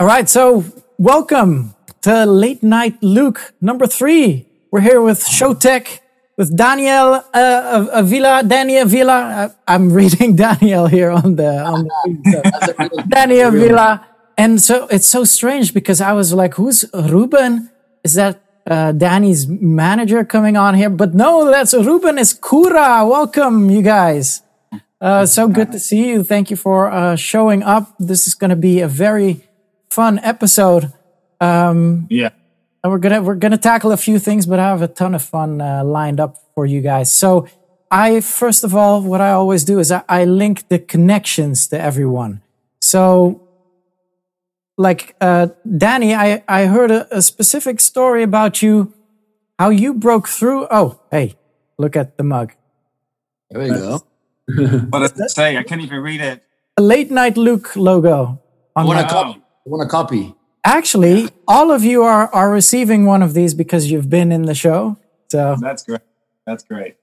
All 0.00 0.06
right, 0.06 0.26
so 0.26 0.64
welcome 0.96 1.74
to 2.00 2.24
Late 2.24 2.62
Night 2.62 3.02
Luke 3.02 3.52
number 3.60 3.86
three. 3.86 4.46
We're 4.70 4.80
here 4.80 5.02
with 5.02 5.20
Showtek, 5.20 6.00
with 6.38 6.56
Daniel 6.56 7.22
uh, 7.34 7.86
Avila, 7.92 8.42
Daniel 8.42 8.86
Villa. 8.86 9.20
Uh, 9.20 9.48
I'm 9.68 9.92
reading 10.00 10.36
Daniel 10.36 10.86
here 10.86 11.10
on 11.10 11.36
the 11.36 11.52
on 11.62 11.84
the 11.84 11.92
feed, 12.06 12.96
so. 12.96 13.02
Daniel 13.10 13.50
Villa, 13.50 14.06
and 14.38 14.58
so 14.58 14.86
it's 14.86 15.06
so 15.06 15.24
strange 15.24 15.74
because 15.74 16.00
I 16.00 16.14
was 16.14 16.32
like, 16.32 16.54
"Who's 16.54 16.86
Ruben? 16.94 17.68
Is 18.02 18.14
that 18.14 18.40
uh, 18.66 18.92
Danny's 18.92 19.46
manager 19.48 20.24
coming 20.24 20.56
on 20.56 20.76
here?" 20.76 20.88
But 20.88 21.12
no, 21.12 21.44
that's 21.50 21.74
Ruben. 21.74 22.16
Is 22.16 22.32
Kura. 22.32 23.04
Welcome, 23.04 23.68
you 23.68 23.82
guys. 23.82 24.40
Uh, 24.98 25.26
so 25.26 25.46
good 25.46 25.70
to 25.72 25.78
see 25.78 26.08
you. 26.08 26.24
Thank 26.24 26.50
you 26.50 26.56
for 26.56 26.90
uh, 26.90 27.16
showing 27.16 27.62
up. 27.62 27.94
This 27.98 28.26
is 28.26 28.34
going 28.34 28.48
to 28.48 28.56
be 28.56 28.80
a 28.80 28.88
very 28.88 29.44
fun 29.90 30.18
episode. 30.20 30.92
Um, 31.40 32.06
yeah, 32.10 32.30
and 32.82 32.92
we're 32.92 32.98
gonna 32.98 33.22
we're 33.22 33.34
gonna 33.34 33.58
tackle 33.58 33.92
a 33.92 33.96
few 33.96 34.18
things, 34.18 34.46
but 34.46 34.58
I 34.58 34.68
have 34.68 34.82
a 34.82 34.88
ton 34.88 35.14
of 35.14 35.22
fun 35.22 35.60
uh, 35.60 35.84
lined 35.84 36.20
up 36.20 36.36
for 36.54 36.66
you 36.66 36.80
guys. 36.80 37.12
So, 37.12 37.46
I 37.90 38.20
first 38.20 38.64
of 38.64 38.74
all, 38.74 39.02
what 39.02 39.20
I 39.20 39.30
always 39.32 39.64
do 39.64 39.78
is 39.78 39.90
I, 39.90 40.02
I 40.08 40.24
link 40.24 40.68
the 40.68 40.78
connections 40.78 41.68
to 41.68 41.80
everyone. 41.80 42.42
So, 42.80 43.42
like 44.78 45.16
uh, 45.20 45.48
Danny, 45.76 46.14
I 46.14 46.42
I 46.48 46.66
heard 46.66 46.90
a, 46.90 47.16
a 47.16 47.22
specific 47.22 47.80
story 47.80 48.22
about 48.22 48.62
you, 48.62 48.94
how 49.58 49.70
you 49.70 49.94
broke 49.94 50.28
through. 50.28 50.66
Oh, 50.70 51.00
hey, 51.10 51.36
look 51.78 51.96
at 51.96 52.16
the 52.16 52.24
mug. 52.24 52.52
There 53.50 53.60
we 53.62 53.68
go. 53.68 54.04
what 54.90 55.00
does 55.00 55.18
it 55.18 55.30
say? 55.30 55.56
I 55.56 55.62
can't 55.62 55.80
even 55.80 56.00
read 56.00 56.20
it. 56.20 56.42
A 56.76 56.82
late 56.82 57.10
night 57.10 57.36
Luke 57.36 57.76
logo. 57.76 58.40
I 58.76 58.84
want 58.84 59.00
a 59.00 59.08
copy. 59.08 59.40
I 59.66 59.70
want 59.70 59.86
a 59.86 59.90
copy. 59.90 60.34
Actually, 60.64 61.28
all 61.46 61.70
of 61.70 61.84
you 61.84 62.02
are 62.02 62.28
are 62.34 62.50
receiving 62.50 63.06
one 63.06 63.22
of 63.22 63.34
these 63.34 63.54
because 63.54 63.90
you've 63.90 64.08
been 64.08 64.32
in 64.32 64.42
the 64.42 64.54
show. 64.54 64.96
So 65.28 65.56
that's 65.60 65.82
great. 65.84 66.00
That's 66.46 66.64
great. 66.64 66.96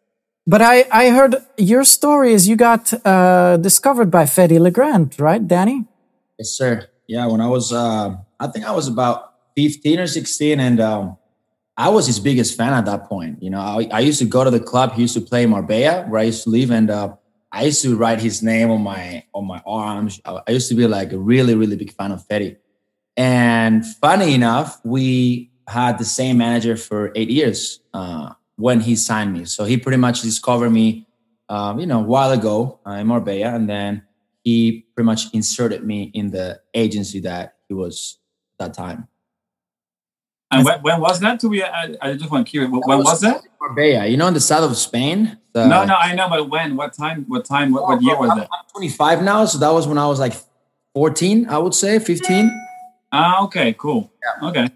But 0.45 0.61
I 0.61 0.85
I 0.91 1.09
heard 1.09 1.35
your 1.57 1.83
story 1.83 2.33
is 2.33 2.47
you 2.47 2.55
got 2.55 2.93
uh, 3.05 3.57
discovered 3.57 4.09
by 4.09 4.23
Fedde 4.25 4.59
Legrand, 4.59 5.19
right, 5.19 5.45
Danny? 5.45 5.85
Yes, 6.39 6.49
sir. 6.51 6.87
Yeah, 7.07 7.27
when 7.27 7.41
I 7.41 7.47
was 7.47 7.73
uh, 7.73 8.15
I 8.39 8.47
think 8.47 8.65
I 8.65 8.71
was 8.71 8.87
about 8.87 9.33
fifteen 9.55 9.99
or 9.99 10.07
sixteen, 10.07 10.59
and 10.59 10.79
um, 10.79 11.17
I 11.75 11.89
was 11.89 12.07
his 12.07 12.19
biggest 12.19 12.57
fan 12.57 12.73
at 12.73 12.85
that 12.85 13.05
point. 13.05 13.41
You 13.41 13.49
know, 13.49 13.59
I, 13.59 13.87
I 13.91 13.99
used 13.99 14.19
to 14.19 14.25
go 14.25 14.43
to 14.43 14.51
the 14.51 14.59
club. 14.59 14.93
He 14.93 15.01
used 15.01 15.13
to 15.15 15.21
play 15.21 15.45
Marbella, 15.45 16.05
where 16.07 16.21
I 16.21 16.25
used 16.25 16.43
to 16.43 16.49
live, 16.49 16.71
and 16.71 16.89
uh, 16.89 17.15
I 17.51 17.65
used 17.65 17.81
to 17.83 17.95
write 17.95 18.19
his 18.19 18.43
name 18.43 18.69
on 18.69 18.81
my 18.81 19.23
on 19.33 19.45
my 19.45 19.61
arms. 19.65 20.19
I 20.25 20.51
used 20.51 20.69
to 20.69 20.75
be 20.75 20.87
like 20.87 21.11
a 21.13 21.17
really 21.17 21.55
really 21.55 21.75
big 21.75 21.93
fan 21.93 22.11
of 22.11 22.27
Fedde. 22.27 22.57
And 23.15 23.85
funny 23.85 24.33
enough, 24.33 24.79
we 24.83 25.51
had 25.67 25.97
the 25.97 26.05
same 26.05 26.37
manager 26.37 26.77
for 26.77 27.11
eight 27.15 27.29
years 27.29 27.79
uh, 27.93 28.33
when 28.55 28.79
he 28.79 28.95
signed 28.95 29.33
me. 29.33 29.45
So 29.45 29.65
he 29.65 29.77
pretty 29.77 29.97
much 29.97 30.21
discovered 30.21 30.69
me, 30.69 31.07
um, 31.49 31.79
you 31.79 31.87
know, 31.87 31.99
a 31.99 32.03
while 32.03 32.31
ago 32.31 32.79
uh, 32.85 32.91
in 32.91 33.07
Marbella, 33.07 33.55
and 33.55 33.67
then 33.67 34.03
he 34.43 34.85
pretty 34.95 35.05
much 35.05 35.33
inserted 35.33 35.83
me 35.83 36.11
in 36.13 36.31
the 36.31 36.61
agency 36.73 37.19
that 37.21 37.55
he 37.67 37.73
was 37.73 38.19
at 38.59 38.67
that 38.67 38.73
time. 38.77 39.07
And 40.49 40.63
when, 40.63 40.81
when 40.81 41.01
was 41.01 41.19
that? 41.19 41.39
To 41.41 41.49
be, 41.49 41.63
I, 41.63 41.95
I 42.01 42.13
just 42.13 42.31
want 42.31 42.47
to 42.47 42.49
curious. 42.49 42.71
When 42.71 42.81
was, 42.99 43.05
was 43.05 43.21
that? 43.21 43.43
Marbella. 43.59 44.05
You 44.07 44.17
know, 44.17 44.27
in 44.27 44.33
the 44.33 44.39
south 44.39 44.69
of 44.69 44.77
Spain. 44.77 45.37
The, 45.53 45.67
no, 45.67 45.83
no, 45.83 45.95
I 45.95 46.13
know, 46.15 46.29
but 46.29 46.49
when? 46.49 46.75
What 46.75 46.93
time? 46.93 47.25
What 47.27 47.43
time? 47.45 47.71
What, 47.71 47.83
what 47.83 48.01
year 48.01 48.17
was 48.17 48.29
I'm, 48.31 48.37
that? 48.39 48.49
I'm 48.51 48.65
25 48.71 49.23
now, 49.23 49.45
so 49.45 49.57
that 49.57 49.69
was 49.71 49.87
when 49.87 49.97
I 49.97 50.07
was 50.07 50.19
like 50.19 50.33
14, 50.93 51.49
I 51.49 51.57
would 51.57 51.73
say, 51.73 51.99
15. 51.99 52.51
Ah, 53.11 53.43
okay, 53.43 53.73
cool. 53.73 54.11
Yeah. 54.23 54.49
Okay. 54.49 54.69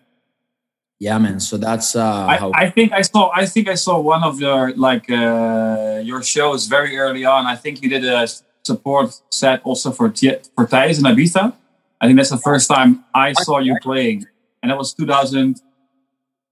Yeah, 0.99 1.17
man. 1.17 1.39
So 1.39 1.57
that's 1.57 1.95
uh 1.95 2.27
I, 2.29 2.37
how- 2.37 2.51
I 2.53 2.69
think 2.69 2.91
I 2.93 3.01
saw 3.01 3.31
I 3.33 3.47
think 3.47 3.67
I 3.67 3.73
saw 3.73 3.99
one 3.99 4.23
of 4.23 4.39
your 4.39 4.71
like 4.75 5.09
uh 5.09 5.99
your 6.03 6.21
shows 6.21 6.67
very 6.67 6.95
early 6.97 7.25
on. 7.25 7.47
I 7.47 7.55
think 7.55 7.81
you 7.81 7.89
did 7.89 8.05
a 8.05 8.27
support 8.63 9.19
set 9.31 9.61
also 9.63 9.91
for 9.91 10.09
T- 10.09 10.37
for 10.55 10.67
Thijs 10.67 10.97
and 11.03 11.07
Ibiza. 11.07 11.53
I 11.99 12.05
think 12.05 12.17
that's 12.17 12.29
the 12.29 12.37
first 12.37 12.69
time 12.69 13.03
I 13.15 13.33
saw 13.33 13.57
you 13.57 13.75
playing. 13.81 14.27
And 14.61 14.71
that 14.71 14.77
was 14.77 14.93
2000 14.93 15.61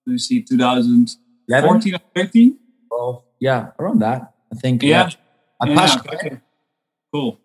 let 0.05 0.13
me 0.13 0.17
see 0.17 0.41
2014 0.41 1.95
or 1.95 1.99
13? 2.15 2.57
Well, 2.89 3.25
yeah, 3.39 3.71
around 3.77 3.99
that. 3.99 4.33
I 4.51 4.55
think 4.55 4.81
Yeah. 4.81 5.09
Uh, 5.61 5.67
yeah, 5.67 5.73
Apache, 5.73 5.99
okay. 6.13 6.39
Cool. 7.13 7.39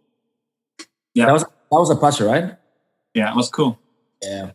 Yeah. 1.15 1.27
That 1.27 1.33
was 1.33 1.43
that 1.43 1.51
was 1.71 1.91
Apache, 1.91 2.25
right? 2.25 2.57
Yeah, 3.13 3.31
it 3.31 3.37
was 3.37 3.51
cool. 3.51 3.79
Yeah. 4.23 4.53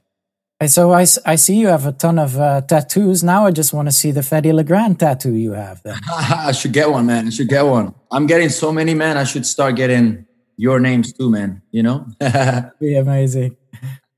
So 0.68 0.92
I, 0.92 1.06
I 1.26 1.36
see 1.36 1.56
you 1.56 1.68
have 1.68 1.86
a 1.86 1.94
ton 1.94 2.20
of 2.20 2.38
uh, 2.38 2.62
tattoos. 2.62 3.24
Now 3.24 3.46
I 3.46 3.52
just 3.52 3.72
want 3.72 3.88
to 3.88 3.94
see 3.94 4.12
the 4.12 4.20
Fedde 4.22 4.52
Legrand 4.52 5.00
tattoo 5.00 5.34
you 5.34 5.54
have. 5.54 5.82
Then 5.84 5.98
I 6.12 6.52
should 6.52 6.74
get 6.74 6.90
one, 6.90 7.06
man. 7.06 7.28
I 7.28 7.30
should 7.30 7.48
get 7.48 7.62
one. 7.62 7.94
I'm 8.12 8.28
getting 8.28 8.50
so 8.50 8.72
many, 8.72 8.94
man. 8.94 9.18
I 9.18 9.24
should 9.24 9.46
start 9.46 9.78
getting 9.78 10.26
your 10.58 10.80
names 10.82 11.14
too, 11.14 11.30
man. 11.30 11.62
You 11.72 11.84
know, 11.84 12.08
be 12.80 12.96
amazing. 12.96 13.56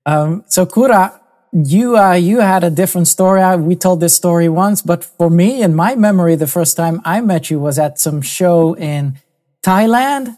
Um, 0.06 0.44
so 0.48 0.66
Kura, 0.66 1.21
you 1.52 1.98
uh, 1.98 2.14
you 2.14 2.40
had 2.40 2.64
a 2.64 2.70
different 2.70 3.08
story. 3.08 3.42
I, 3.42 3.56
we 3.56 3.76
told 3.76 4.00
this 4.00 4.16
story 4.16 4.48
once, 4.48 4.82
but 4.82 5.04
for 5.04 5.30
me, 5.30 5.62
in 5.62 5.76
my 5.76 5.96
memory, 5.96 6.36
the 6.36 6.48
first 6.48 6.78
time 6.78 7.02
I 7.04 7.22
met 7.22 7.50
you 7.50 7.60
was 7.60 7.78
at 7.78 8.00
some 8.00 8.22
show 8.22 8.76
in 8.76 9.20
Thailand, 9.62 10.38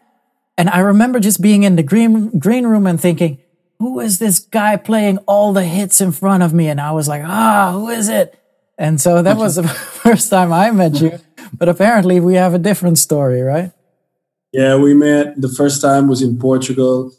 and 0.58 0.70
I 0.70 0.80
remember 0.80 1.20
just 1.20 1.42
being 1.42 1.64
in 1.64 1.76
the 1.76 1.84
green 1.84 2.38
green 2.40 2.66
room 2.66 2.88
and 2.88 3.00
thinking 3.00 3.40
who 3.80 4.00
is 4.00 4.18
this 4.18 4.40
guy 4.40 4.78
playing 4.78 5.18
all 5.28 5.52
the 5.52 5.66
hits 5.66 6.00
in 6.00 6.12
front 6.12 6.42
of 6.42 6.54
me? 6.54 6.70
And 6.70 6.80
I 6.80 6.92
was 6.92 7.08
like, 7.08 7.24
ah, 7.26 7.72
who 7.74 7.90
is 7.90 8.08
it? 8.08 8.40
And 8.78 9.00
so 9.00 9.22
that 9.22 9.38
was 9.38 9.56
the 9.56 9.68
first 10.04 10.30
time 10.30 10.54
I 10.54 10.72
met 10.72 11.02
you. 11.02 11.20
But 11.52 11.70
apparently 11.70 12.20
we 12.20 12.36
have 12.36 12.54
a 12.54 12.60
different 12.60 12.98
story, 12.98 13.42
right? 13.42 13.72
Yeah, 14.54 14.78
we 14.78 14.94
met. 14.94 15.40
The 15.40 15.50
first 15.50 15.82
time 15.82 16.08
was 16.08 16.22
in 16.22 16.40
Portugal. 16.40 17.12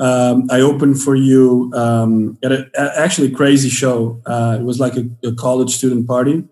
Um, 0.00 0.46
I 0.50 0.62
opened 0.62 1.00
for 1.00 1.14
you 1.14 1.70
um, 1.74 2.38
at 2.42 2.52
a, 2.52 2.70
actually 2.96 3.30
crazy 3.30 3.68
show. 3.68 4.20
Uh, 4.24 4.56
it 4.58 4.64
was 4.64 4.80
like 4.80 4.96
a, 4.96 5.06
a, 5.22 5.34
college 5.34 5.76
student 5.76 6.06
party, 6.06 6.42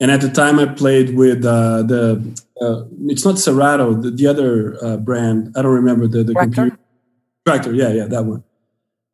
and 0.00 0.10
at 0.10 0.20
the 0.20 0.28
time 0.28 0.58
I 0.58 0.66
played 0.66 1.16
with 1.16 1.44
uh, 1.46 1.82
the. 1.82 2.22
Uh, 2.60 2.84
it's 3.06 3.24
not 3.24 3.38
Serato, 3.38 3.94
the, 3.94 4.10
the 4.10 4.26
other 4.26 4.76
uh, 4.84 4.98
brand. 4.98 5.54
I 5.56 5.62
don't 5.62 5.72
remember 5.72 6.06
the 6.06 6.24
the 6.24 6.34
computer. 6.34 6.78
Traktor, 7.48 7.74
yeah, 7.74 7.90
yeah, 7.92 8.04
that 8.04 8.26
one. 8.26 8.44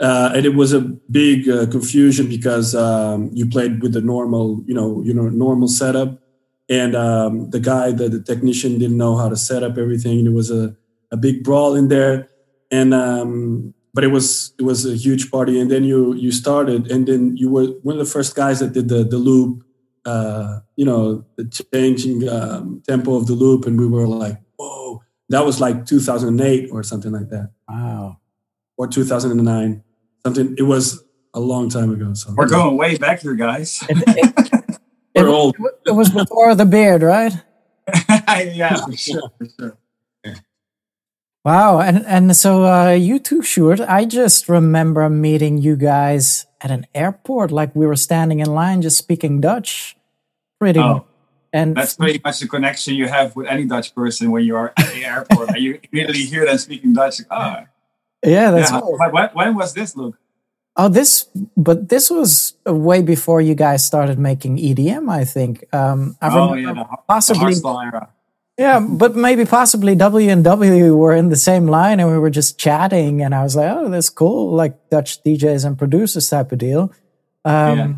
Uh, 0.01 0.33
and 0.35 0.45
it 0.45 0.57
was 0.57 0.73
a 0.73 0.81
big 0.81 1.49
uh, 1.49 1.67
confusion 1.67 2.29
because 2.29 2.75
um, 2.75 3.31
you 3.33 3.47
played 3.47 3.83
with 3.83 3.93
the 3.93 4.01
normal, 4.01 4.65
you 4.67 4.75
know, 4.75 5.01
you 5.05 5.15
know, 5.15 5.29
normal 5.29 5.69
setup, 5.69 6.19
and 6.69 6.97
um, 6.97 7.51
the 7.51 7.61
guy, 7.61 7.93
the, 7.93 8.09
the 8.09 8.21
technician, 8.21 8.81
didn't 8.81 8.97
know 8.97 9.17
how 9.17 9.29
to 9.29 9.37
set 9.37 9.63
up 9.63 9.79
everything. 9.79 10.19
And 10.19 10.27
it 10.27 10.33
was 10.33 10.51
a, 10.51 10.75
a 11.13 11.17
big 11.17 11.45
brawl 11.45 11.77
in 11.77 11.87
there, 11.87 12.29
and 12.73 12.93
um, 12.93 13.75
but 13.95 14.03
it 14.03 14.09
was 14.09 14.55
it 14.59 14.63
was 14.63 14.85
a 14.85 14.97
huge 14.97 15.31
party. 15.31 15.61
And 15.61 15.71
then 15.71 15.85
you 15.85 16.15
you 16.15 16.33
started, 16.33 16.91
and 16.91 17.07
then 17.07 17.37
you 17.37 17.51
were 17.51 17.67
one 17.83 17.99
of 17.99 18.05
the 18.05 18.11
first 18.11 18.35
guys 18.35 18.59
that 18.59 18.73
did 18.73 18.89
the 18.89 19.05
the 19.05 19.19
loop, 19.19 19.65
uh, 20.05 20.61
you 20.75 20.85
know, 20.85 21.25
the 21.37 21.45
changing 21.73 22.29
um, 22.29 22.83
tempo 22.89 23.15
of 23.15 23.27
the 23.27 23.35
loop, 23.35 23.67
and 23.67 23.79
we 23.79 23.87
were 23.87 24.09
like, 24.09 24.41
whoa, 24.57 25.03
that 25.29 25.45
was 25.45 25.61
like 25.61 25.87
2008 25.87 26.71
or 26.73 26.83
something 26.83 27.13
like 27.13 27.29
that. 27.29 27.51
Wow. 27.69 28.19
Or 28.77 28.89
2009 28.89 29.85
something 30.25 30.55
it 30.59 30.63
was 30.63 31.05
a 31.35 31.41
long 31.41 31.69
time 31.69 31.93
ago 31.93 32.13
so. 32.15 32.33
We're 32.37 32.49
going 32.49 32.77
way 32.77 32.97
back 32.97 33.21
here 33.21 33.35
guys. 33.35 33.83
It, 33.89 34.03
it, 34.07 34.79
we're 35.15 35.29
old. 35.29 35.57
it 35.87 35.93
was 35.93 36.11
before 36.11 36.55
the 36.55 36.67
beard 36.67 37.03
right? 37.03 37.33
Yeah 38.55 38.77
for 38.77 38.93
sure 38.97 39.31
for 39.39 39.47
sure 39.59 39.79
Wow, 41.45 41.81
and 41.81 42.07
and 42.07 42.37
so 42.37 42.65
uh, 42.65 42.93
you 42.93 43.19
too, 43.19 43.41
Sjoerd. 43.41 43.85
I 43.89 44.05
just 44.05 44.49
remember 44.49 45.09
meeting 45.11 45.59
you 45.59 45.75
guys 45.75 46.47
at 46.61 46.71
an 46.71 46.87
airport, 46.95 47.51
like 47.51 47.75
we 47.75 47.85
were 47.85 47.97
standing 47.97 48.39
in 48.39 48.55
line, 48.55 48.81
just 48.83 48.97
speaking 48.97 49.41
Dutch. 49.41 49.97
Pretty, 50.61 50.79
oh, 50.79 51.05
and 51.53 51.77
that's 51.77 51.95
pretty 51.95 52.21
much 52.25 52.39
the 52.39 52.47
connection 52.47 52.95
you 52.95 53.09
have 53.09 53.35
with 53.35 53.49
any 53.49 53.67
Dutch 53.67 53.93
person 53.93 54.31
when 54.31 54.45
you 54.45 54.55
are 54.55 54.73
at 54.77 54.95
the 54.95 55.05
airport. 55.05 55.59
you 55.59 55.81
immediately 55.93 56.23
hear 56.23 56.47
them 56.47 56.59
speaking 56.59 56.93
Dutch. 56.93 57.21
Ah, 57.29 57.67
yeah, 58.25 58.53
that's 58.53 58.71
yeah. 58.71 58.79
Right. 58.79 59.13
When, 59.13 59.29
when 59.33 59.55
was 59.57 59.75
this, 59.75 59.97
Luke? 59.97 60.17
Oh, 60.77 60.89
this, 60.89 61.27
but 61.57 61.89
this 61.89 62.09
was 62.09 62.55
way 62.65 63.03
before 63.03 63.41
you 63.41 63.57
guys 63.57 63.85
started 63.85 64.17
making 64.17 64.59
EDM. 64.59 65.11
I 65.11 65.25
think. 65.25 65.65
Um, 65.75 66.17
I 66.23 66.31
oh 66.39 66.55
yeah, 66.55 66.73
the, 66.73 66.87
possibly. 67.09 67.55
The 67.55 67.69
era. 67.69 68.11
Yeah, 68.63 68.79
but 68.79 69.17
maybe 69.17 69.45
possibly 69.45 69.97
W 69.97 70.31
and 70.31 70.45
W 70.45 70.97
were 70.97 71.17
in 71.17 71.31
the 71.31 71.37
same 71.37 71.67
line, 71.67 71.99
and 71.99 72.09
we 72.09 72.17
were 72.17 72.31
just 72.31 72.61
chatting, 72.61 73.21
and 73.21 73.35
I 73.35 73.43
was 73.43 73.57
like, 73.57 73.71
"Oh, 73.77 73.89
that's 73.91 74.09
cool!" 74.09 74.55
Like 74.55 74.89
Dutch 74.89 75.21
DJs 75.25 75.65
and 75.67 75.77
producers 75.77 76.31
type 76.31 76.53
of 76.53 76.59
deal. 76.59 76.93
Um, 77.45 77.79
yeah. 77.79 77.93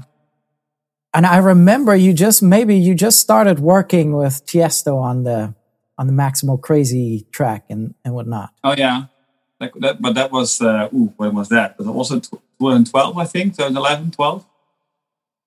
And 1.13 1.27
I 1.27 1.37
remember 1.39 1.95
you 1.95 2.15
just 2.15 2.43
maybe 2.43 2.77
you 2.77 2.95
just 2.95 3.21
started 3.21 3.59
working 3.61 4.17
with 4.17 4.47
Tiesto 4.47 4.97
on 5.01 5.25
the 5.25 5.55
on 5.99 6.07
the 6.07 6.15
Maximal 6.15 6.59
Crazy 6.59 7.27
track 7.31 7.67
and 7.69 7.95
and 8.03 8.15
whatnot. 8.15 8.51
Oh 8.65 8.75
yeah, 8.77 9.05
like 9.61 9.75
that, 9.81 10.01
but 10.01 10.15
that 10.15 10.33
was 10.33 10.63
uh, 10.63 10.89
ooh, 10.95 11.13
when 11.19 11.35
was 11.35 11.51
that? 11.51 11.77
But 11.77 11.85
it 11.87 11.91
also 11.91 12.21
2012, 12.21 13.19
I 13.19 13.27
think, 13.27 13.53
2011, 13.53 14.13
12. 14.13 14.47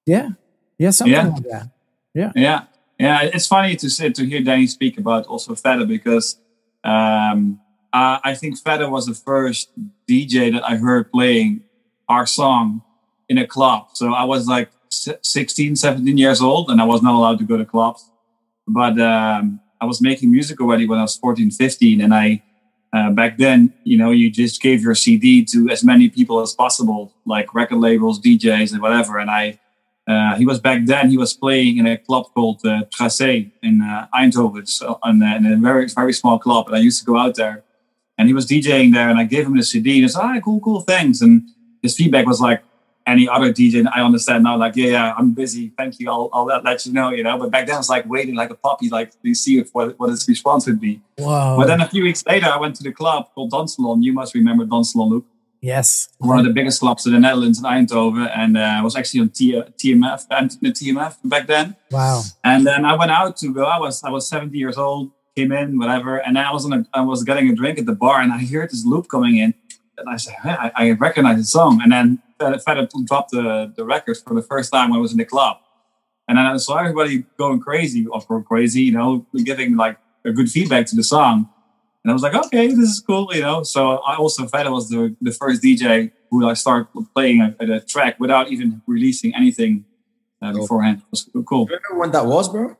Yeah, 0.05 0.29
yeah, 0.77 0.91
something 0.91 1.13
Yeah. 1.13 1.27
like 1.27 1.43
that. 1.49 1.69
Yeah, 2.13 2.31
yeah. 2.35 2.61
Yeah, 2.99 3.21
it's 3.23 3.47
funny 3.47 3.75
to 3.75 3.89
say 3.89 4.09
to 4.09 4.25
hear 4.25 4.41
Danny 4.41 4.67
speak 4.67 4.97
about 4.97 5.27
also 5.27 5.53
Fedde 5.53 5.87
because 5.87 6.39
um, 6.83 7.59
I, 7.93 8.19
I 8.23 8.33
think 8.33 8.59
Fedde 8.59 8.89
was 8.89 9.05
the 9.05 9.13
first 9.13 9.69
DJ 10.09 10.51
that 10.53 10.67
I 10.67 10.77
heard 10.77 11.11
playing 11.11 11.61
our 12.09 12.25
song 12.25 12.81
in 13.29 13.37
a 13.37 13.45
club. 13.45 13.89
So 13.93 14.13
I 14.13 14.23
was 14.23 14.47
like 14.47 14.69
s- 14.91 15.09
16, 15.21 15.75
17 15.75 16.17
years 16.17 16.41
old, 16.41 16.71
and 16.71 16.81
I 16.81 16.85
was 16.85 17.03
not 17.03 17.13
allowed 17.13 17.37
to 17.39 17.43
go 17.45 17.57
to 17.57 17.65
clubs. 17.65 18.09
But 18.67 18.99
um, 18.99 19.59
I 19.79 19.85
was 19.85 20.01
making 20.01 20.31
music 20.31 20.59
already 20.59 20.87
when 20.87 20.97
I 20.97 21.03
was 21.03 21.17
14, 21.17 21.51
15, 21.51 22.01
and 22.01 22.13
I 22.13 22.41
uh, 22.93 23.11
back 23.11 23.37
then, 23.37 23.73
you 23.83 23.97
know, 23.97 24.11
you 24.11 24.31
just 24.31 24.61
gave 24.61 24.81
your 24.81 24.95
CD 24.95 25.43
to 25.45 25.69
as 25.69 25.83
many 25.83 26.09
people 26.09 26.39
as 26.39 26.53
possible, 26.53 27.13
like 27.25 27.53
record 27.53 27.77
labels, 27.77 28.19
DJs, 28.19 28.71
and 28.71 28.81
whatever. 28.81 29.19
And 29.19 29.29
I 29.29 29.59
uh, 30.07 30.35
he 30.35 30.45
was 30.45 30.59
back 30.59 30.85
then. 30.85 31.09
He 31.09 31.17
was 31.17 31.33
playing 31.33 31.77
in 31.77 31.85
a 31.85 31.97
club 31.97 32.27
called 32.33 32.61
uh, 32.65 32.83
Tracé 32.95 33.51
in 33.61 33.81
uh, 33.81 34.07
Eindhoven, 34.15 34.67
so 34.67 34.99
in, 35.03 35.21
uh, 35.21 35.35
in 35.35 35.45
a 35.45 35.57
very 35.57 35.87
very 35.87 36.13
small 36.13 36.39
club. 36.39 36.67
And 36.67 36.75
I 36.77 36.79
used 36.79 36.99
to 36.99 37.05
go 37.05 37.17
out 37.17 37.35
there, 37.35 37.63
and 38.17 38.27
he 38.27 38.33
was 38.33 38.47
DJing 38.47 38.93
there. 38.93 39.09
And 39.09 39.19
I 39.19 39.25
gave 39.25 39.45
him 39.45 39.57
the 39.57 39.63
CD. 39.63 39.95
And 39.95 40.03
he 40.03 40.07
said, 40.07 40.21
"Ah, 40.21 40.39
cool, 40.39 40.61
cool, 40.61 40.81
thanks." 40.81 41.21
And 41.21 41.49
his 41.81 41.95
feedback 41.97 42.25
was 42.25 42.39
like 42.39 42.63
any 43.05 43.27
other 43.27 43.51
DJ. 43.51 43.79
And 43.79 43.89
I 43.89 44.01
understand 44.01 44.45
now, 44.45 44.57
like, 44.57 44.77
yeah, 44.77 44.87
yeah, 44.87 45.13
I'm 45.17 45.33
busy. 45.33 45.73
Thank 45.77 45.99
you. 45.99 46.09
I'll, 46.09 46.29
I'll 46.31 46.45
let, 46.45 46.85
you 46.85 46.93
know, 46.93 47.09
you 47.09 47.23
know. 47.23 47.37
But 47.37 47.51
back 47.51 47.65
then, 47.65 47.75
I 47.75 47.79
was 47.79 47.89
like 47.89 48.07
waiting 48.07 48.35
like 48.35 48.49
a 48.49 48.55
puppy, 48.55 48.89
like 48.89 49.11
to 49.21 49.33
see 49.33 49.59
if, 49.59 49.71
what 49.73 49.99
what 49.99 50.09
his 50.09 50.25
response 50.25 50.67
would 50.67 50.79
be. 50.79 51.01
Whoa. 51.17 51.57
But 51.57 51.67
then 51.67 51.81
a 51.81 51.87
few 51.89 52.03
weeks 52.03 52.25
later, 52.25 52.47
I 52.47 52.57
went 52.57 52.77
to 52.77 52.83
the 52.83 52.93
club 52.93 53.27
called 53.35 53.51
Dansalon. 53.51 54.03
You 54.03 54.13
must 54.13 54.33
remember 54.35 54.65
Dansalon, 54.65 55.09
Luke 55.09 55.25
yes. 55.61 56.09
one 56.19 56.39
of 56.39 56.45
the 56.45 56.51
biggest 56.51 56.79
clubs 56.79 57.05
in 57.05 57.13
the 57.13 57.19
Netherlands 57.19 57.59
in 57.59 57.65
Eindhoven, 57.65 58.31
and 58.35 58.57
uh, 58.57 58.61
I 58.61 58.81
was 58.81 58.95
actually 58.95 59.21
on 59.21 59.29
T- 59.29 59.53
TMF 59.53 60.25
and 60.29 60.51
the 60.61 60.69
TMF 60.69 61.17
back 61.23 61.47
then. 61.47 61.75
Wow. 61.91 62.23
And 62.43 62.65
then 62.65 62.85
I 62.85 62.95
went 62.95 63.11
out 63.11 63.37
to 63.37 63.53
go. 63.53 63.63
I 63.65 63.79
was 63.79 64.03
I 64.03 64.09
was 64.09 64.27
70 64.27 64.57
years 64.57 64.77
old, 64.77 65.11
came 65.35 65.51
in, 65.51 65.77
whatever, 65.77 66.17
and 66.17 66.35
then 66.35 66.45
I 66.45 66.51
was 66.51 66.65
on 66.65 66.73
a, 66.73 66.85
I 66.93 67.01
was 67.01 67.23
getting 67.23 67.49
a 67.49 67.55
drink 67.55 67.79
at 67.79 67.85
the 67.85 67.95
bar, 67.95 68.21
and 68.21 68.31
I 68.31 68.43
heard 68.43 68.69
this 68.69 68.85
loop 68.85 69.07
coming 69.09 69.37
in, 69.37 69.53
and 69.97 70.09
I 70.09 70.17
said, 70.17 70.35
hey, 70.43 70.55
I, 70.59 70.71
I 70.75 70.91
recognize 70.91 71.37
the 71.37 71.45
song, 71.45 71.81
and 71.81 71.91
then 71.91 72.21
Fedde 72.39 72.89
dropped 73.05 73.31
the 73.31 73.71
the 73.75 73.85
record 73.85 74.17
for 74.17 74.33
the 74.33 74.43
first 74.43 74.71
time 74.71 74.89
when 74.89 74.99
I 74.99 75.01
was 75.01 75.11
in 75.11 75.17
the 75.17 75.25
club, 75.25 75.57
and 76.27 76.37
then 76.37 76.45
I 76.45 76.57
saw 76.57 76.77
everybody 76.77 77.25
going 77.37 77.59
crazy, 77.59 78.05
of 78.11 78.27
course, 78.27 78.45
crazy, 78.47 78.83
you 78.83 78.91
know, 78.91 79.25
giving 79.43 79.75
like 79.75 79.97
a 80.25 80.31
good 80.31 80.49
feedback 80.49 80.85
to 80.87 80.95
the 80.95 81.03
song. 81.03 81.49
And 82.07 82.11
I 82.11 82.13
was 82.13 82.23
like, 82.23 82.35
okay, 82.45 82.67
this 82.67 82.89
is 82.89 83.01
cool, 83.01 83.27
you 83.35 83.41
know. 83.41 83.63
So 83.63 83.97
I 83.97 84.15
also 84.15 84.45
Fedde 84.45 84.71
was 84.71 84.87
the, 84.87 85.13
the 85.19 85.33
first 85.33 85.61
DJ 85.61 86.13
who 86.31 86.47
I 86.47 86.53
started 86.53 86.87
playing 87.13 87.41
a, 87.41 87.53
a 87.59 87.81
track 87.81 88.17
without 88.17 88.49
even 88.49 88.81
releasing 88.87 89.35
anything 89.35 89.83
uh, 90.41 90.53
beforehand. 90.53 90.99
It 90.99 91.11
was 91.11 91.29
cool. 91.45 91.65
Remember 91.65 91.99
when 91.99 92.11
that 92.11 92.25
was, 92.25 92.47
bro? 92.47 92.77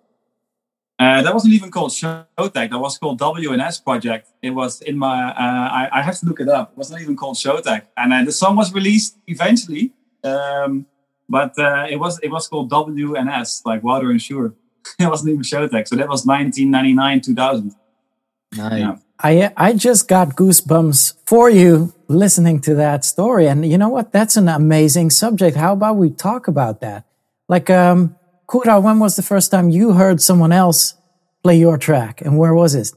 Uh, 0.97 1.21
that 1.23 1.33
wasn't 1.33 1.53
even 1.53 1.69
called 1.71 1.91
Showtek. 1.91 2.69
That 2.69 2.79
was 2.79 2.97
called 2.97 3.19
WNS 3.19 3.83
Project. 3.83 4.29
It 4.41 4.51
was 4.51 4.79
in 4.79 4.97
my. 4.97 5.31
Uh, 5.31 5.67
I, 5.79 5.89
I 5.99 6.01
have 6.03 6.17
to 6.19 6.25
look 6.25 6.39
it 6.39 6.47
up. 6.47 6.71
It 6.71 6.77
was 6.77 6.89
not 6.89 7.01
even 7.01 7.17
called 7.17 7.35
Showtek, 7.35 7.81
and 7.97 8.13
uh, 8.13 8.23
the 8.23 8.31
song 8.31 8.55
was 8.55 8.73
released 8.73 9.17
eventually. 9.27 9.91
Um, 10.23 10.85
but 11.27 11.59
uh, 11.59 11.85
it 11.89 11.97
was 11.97 12.17
it 12.23 12.31
was 12.31 12.47
called 12.47 12.71
WNS, 12.71 13.63
like 13.65 13.83
Wouter 13.83 14.09
and 14.09 14.21
Sjoerd. 14.21 14.53
it 14.99 15.07
wasn't 15.07 15.31
even 15.31 15.43
Showtek. 15.43 15.85
So 15.89 15.97
that 15.97 16.07
was 16.07 16.25
1999, 16.25 17.19
2000. 17.19 17.75
Nice. 18.55 18.79
Yeah. 18.79 18.95
I 19.19 19.51
I 19.57 19.73
just 19.73 20.07
got 20.07 20.35
goosebumps 20.35 21.13
for 21.25 21.49
you 21.49 21.93
listening 22.07 22.61
to 22.61 22.75
that 22.75 23.03
story, 23.03 23.47
and 23.47 23.65
you 23.69 23.77
know 23.77 23.89
what? 23.89 24.11
That's 24.11 24.37
an 24.37 24.47
amazing 24.47 25.09
subject. 25.09 25.57
How 25.57 25.73
about 25.73 25.97
we 25.97 26.09
talk 26.09 26.47
about 26.47 26.81
that? 26.81 27.05
Like, 27.49 27.69
um, 27.69 28.15
Kura, 28.49 28.79
when 28.79 28.99
was 28.99 29.15
the 29.15 29.23
first 29.23 29.51
time 29.51 29.69
you 29.69 29.93
heard 29.93 30.21
someone 30.21 30.51
else 30.51 30.95
play 31.43 31.57
your 31.57 31.77
track, 31.77 32.21
and 32.21 32.37
where 32.37 32.53
was 32.53 32.75
it? 32.75 32.91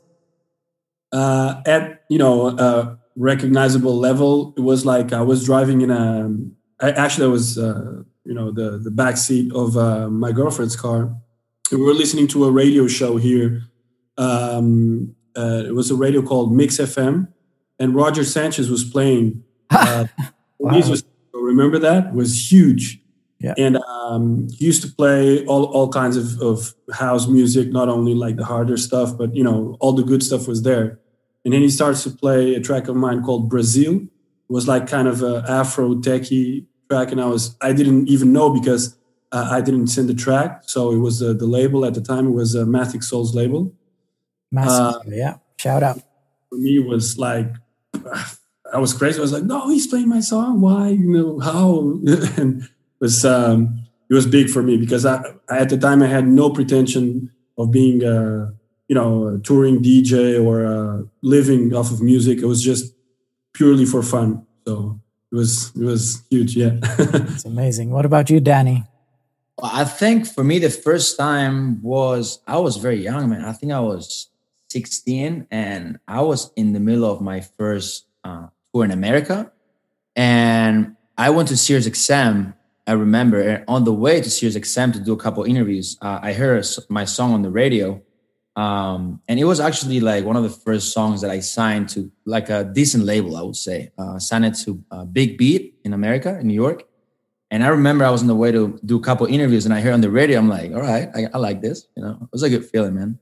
uh, 1.13 1.63
at 1.67 2.05
you 2.09 2.19
know 2.19 2.49
a 2.49 2.99
recognizable 3.17 3.97
level. 3.97 4.55
It 4.57 4.61
was 4.61 4.87
like 4.87 5.13
I 5.13 5.23
was 5.23 5.45
driving 5.45 5.81
in 5.81 5.91
a. 5.91 6.31
I, 6.81 6.93
actually, 6.93 7.27
I 7.27 7.31
was 7.31 7.59
uh, 7.59 8.03
you 8.25 8.35
know 8.35 8.51
the 8.51 8.79
the 8.79 8.91
back 8.91 9.17
seat 9.17 9.53
of 9.53 9.77
uh, 9.77 10.09
my 10.09 10.33
girlfriend's 10.33 10.77
car. 10.77 11.15
We 11.71 11.79
were 11.79 11.95
listening 11.95 12.27
to 12.29 12.45
a 12.45 12.51
radio 12.51 12.87
show 12.89 13.17
here. 13.17 13.63
Um, 14.19 15.15
uh, 15.37 15.65
it 15.67 15.75
was 15.75 15.91
a 15.91 15.95
radio 15.95 16.23
called 16.23 16.53
Mix 16.55 16.79
FM, 16.79 17.29
and 17.79 17.95
Roger 17.95 18.25
Sanchez 18.25 18.71
was 18.71 18.85
playing. 18.85 19.43
Uh, 20.63 20.73
These 20.73 20.91
was- 20.91 21.05
remember 21.33 21.79
that 21.79 22.09
it 22.09 22.13
was 22.15 22.53
huge. 22.53 23.01
Yeah. 23.39 23.55
And 23.57 23.79
um, 23.79 24.49
he 24.51 24.67
used 24.67 24.83
to 24.83 24.89
play 24.93 25.45
all, 25.47 25.65
all 25.65 25.89
kinds 25.89 26.17
of, 26.17 26.41
of 26.43 26.75
house 26.93 27.27
music, 27.27 27.73
not 27.73 27.89
only 27.89 28.15
like 28.15 28.37
the 28.37 28.45
harder 28.45 28.77
stuff, 28.77 29.17
but 29.17 29.35
you 29.35 29.43
know, 29.43 29.77
all 29.81 29.93
the 29.93 30.03
good 30.03 30.23
stuff 30.23 30.47
was 30.47 30.63
there. 30.63 30.99
And 31.45 31.55
then 31.55 31.63
he 31.63 31.71
starts 31.71 32.03
to 32.05 32.11
play 32.11 32.55
a 32.55 32.61
track 32.61 32.89
of 32.89 32.97
mine 32.97 33.23
called 33.23 33.49
Brazil. 33.49 33.95
It 33.95 34.53
was 34.53 34.69
like 34.69 34.87
kind 34.87 35.09
of 35.09 35.23
a 35.23 35.43
Afro 35.49 35.95
techie 35.95 36.67
track, 36.91 37.13
and 37.13 37.21
I 37.21 37.27
was 37.27 37.57
I 37.63 37.73
didn't 37.73 38.09
even 38.09 38.33
know 38.33 38.51
because 38.51 38.97
uh, 39.33 39.49
I 39.51 39.63
didn't 39.63 39.87
send 39.87 40.09
the 40.11 40.15
track. 40.15 40.65
So 40.67 40.93
it 40.93 40.99
was 40.99 41.23
uh, 41.23 41.33
the 41.33 41.47
label 41.47 41.87
at 41.87 41.95
the 41.95 42.03
time. 42.03 42.27
It 42.27 42.33
was 42.33 42.55
a 42.55 42.65
Mastiksoul's 42.67 43.35
label. 43.35 43.73
Massive, 44.51 45.03
yeah. 45.07 45.37
Shout 45.57 45.83
out. 45.83 46.01
For 46.49 46.57
me, 46.59 46.79
it 46.79 46.87
was 46.87 47.19
like 47.19 47.55
I 48.73 48.79
was 48.79 48.93
crazy. 48.93 49.19
I 49.19 49.23
was 49.23 49.33
like, 49.33 49.45
no, 49.45 49.69
he's 49.69 49.87
playing 49.87 50.09
my 50.09 50.21
song. 50.21 50.61
Why? 50.61 50.89
You 50.89 51.11
know 51.11 51.39
how? 51.41 51.81
and 52.37 52.63
it 52.63 52.71
was 53.01 53.25
um, 53.25 53.85
it 54.09 54.15
was 54.15 54.27
big 54.27 54.49
for 54.49 54.63
me 54.63 54.77
because 54.77 55.05
I, 55.05 55.23
I 55.49 55.59
at 55.59 55.69
the 55.69 55.79
time 55.79 56.03
I 56.03 56.07
had 56.07 56.27
no 56.27 56.51
pretension 56.51 57.31
of 57.59 57.71
being 57.71 58.03
a 58.05 58.53
you 58.89 58.95
know 58.95 59.29
a 59.29 59.39
touring 59.39 59.83
DJ 59.83 60.43
or 60.43 60.67
uh, 60.67 61.03
living 61.23 61.75
off 61.75 61.91
of 61.91 62.01
music. 62.01 62.39
It 62.39 62.47
was 62.47 62.63
just 62.63 62.95
purely 63.53 63.85
for 63.85 64.03
fun. 64.03 64.47
So 64.67 65.01
it 65.33 65.35
was 65.35 65.73
it 65.77 65.85
was 65.85 66.23
huge. 66.31 66.57
Yeah. 66.57 66.79
It's 67.35 67.45
amazing. 67.45 67.91
What 67.91 68.05
about 68.05 68.31
you, 68.31 68.41
Danny? 68.41 68.85
I 69.63 69.85
think 69.85 70.27
for 70.27 70.43
me, 70.43 70.59
the 70.59 70.71
first 70.71 71.19
time 71.19 71.83
was 71.83 72.41
I 72.47 72.59
was 72.59 72.77
very 72.77 73.03
young, 73.03 73.29
man. 73.29 73.45
I 73.45 73.53
think 73.53 73.73
I 73.73 73.81
was 73.81 74.30
16, 74.71 75.47
and 75.51 75.99
I 76.07 76.23
was 76.23 76.53
in 76.57 76.73
the 76.73 76.81
middle 76.81 77.11
of 77.11 77.21
my 77.21 77.41
first 77.41 78.07
uh, 78.25 78.47
tour 78.73 78.85
in 78.85 78.91
America, 78.91 79.51
and 80.17 80.97
I 81.19 81.31
went 81.31 81.49
to 81.49 81.57
Sirius 81.57 81.89
XM. 81.89 82.55
I 82.87 82.93
remember 82.93 83.41
and 83.41 83.65
on 83.69 83.85
the 83.85 83.93
way 83.93 84.21
to 84.21 84.31
Sirius 84.31 84.57
XM 84.57 84.93
to 84.95 85.01
do 85.01 85.13
a 85.13 85.17
couple 85.17 85.45
interviews. 85.45 85.97
Uh, 86.01 86.19
I 86.23 86.33
heard 86.33 86.65
my 86.89 87.05
song 87.05 87.33
on 87.33 87.43
the 87.43 87.51
radio, 87.51 88.01
um, 88.57 89.21
and 89.29 89.39
it 89.39 89.45
was 89.45 89.61
actually 89.61 90.01
like 90.01 90.25
one 90.25 90.37
of 90.37 90.43
the 90.43 90.51
first 90.51 90.93
songs 90.93 91.21
that 91.21 91.31
I 91.31 91.41
signed 91.41 91.89
to 91.91 92.11
like 92.25 92.49
a 92.51 92.65
decent 92.65 93.05
label, 93.05 93.37
I 93.37 93.43
would 93.43 93.57
say. 93.57 93.93
Uh, 93.99 94.19
signed 94.19 94.47
it 94.47 94.55
to 94.65 94.83
uh, 94.91 95.05
Big 95.05 95.39
Beat 95.39 95.77
in 95.85 95.93
America, 95.93 96.39
in 96.39 96.47
New 96.47 96.55
York. 96.55 96.85
And 97.51 97.65
I 97.65 97.69
remember 97.69 98.05
I 98.05 98.11
was 98.11 98.23
on 98.23 98.29
the 98.29 98.35
way 98.35 98.53
to 98.53 98.79
do 98.85 98.97
a 98.97 99.01
couple 99.01 99.27
interviews, 99.27 99.65
and 99.65 99.75
I 99.75 99.81
heard 99.81 99.95
on 99.95 100.01
the 100.01 100.11
radio, 100.11 100.39
I'm 100.39 100.49
like, 100.49 100.73
all 100.73 100.81
right, 100.81 101.09
I, 101.15 101.27
I 101.35 101.39
like 101.39 101.61
this. 101.61 101.89
You 101.97 102.05
know, 102.05 102.19
it 102.23 102.29
was 102.33 102.45
a 102.45 102.51
good 102.51 102.65
feeling, 102.65 102.95
man. 102.95 103.19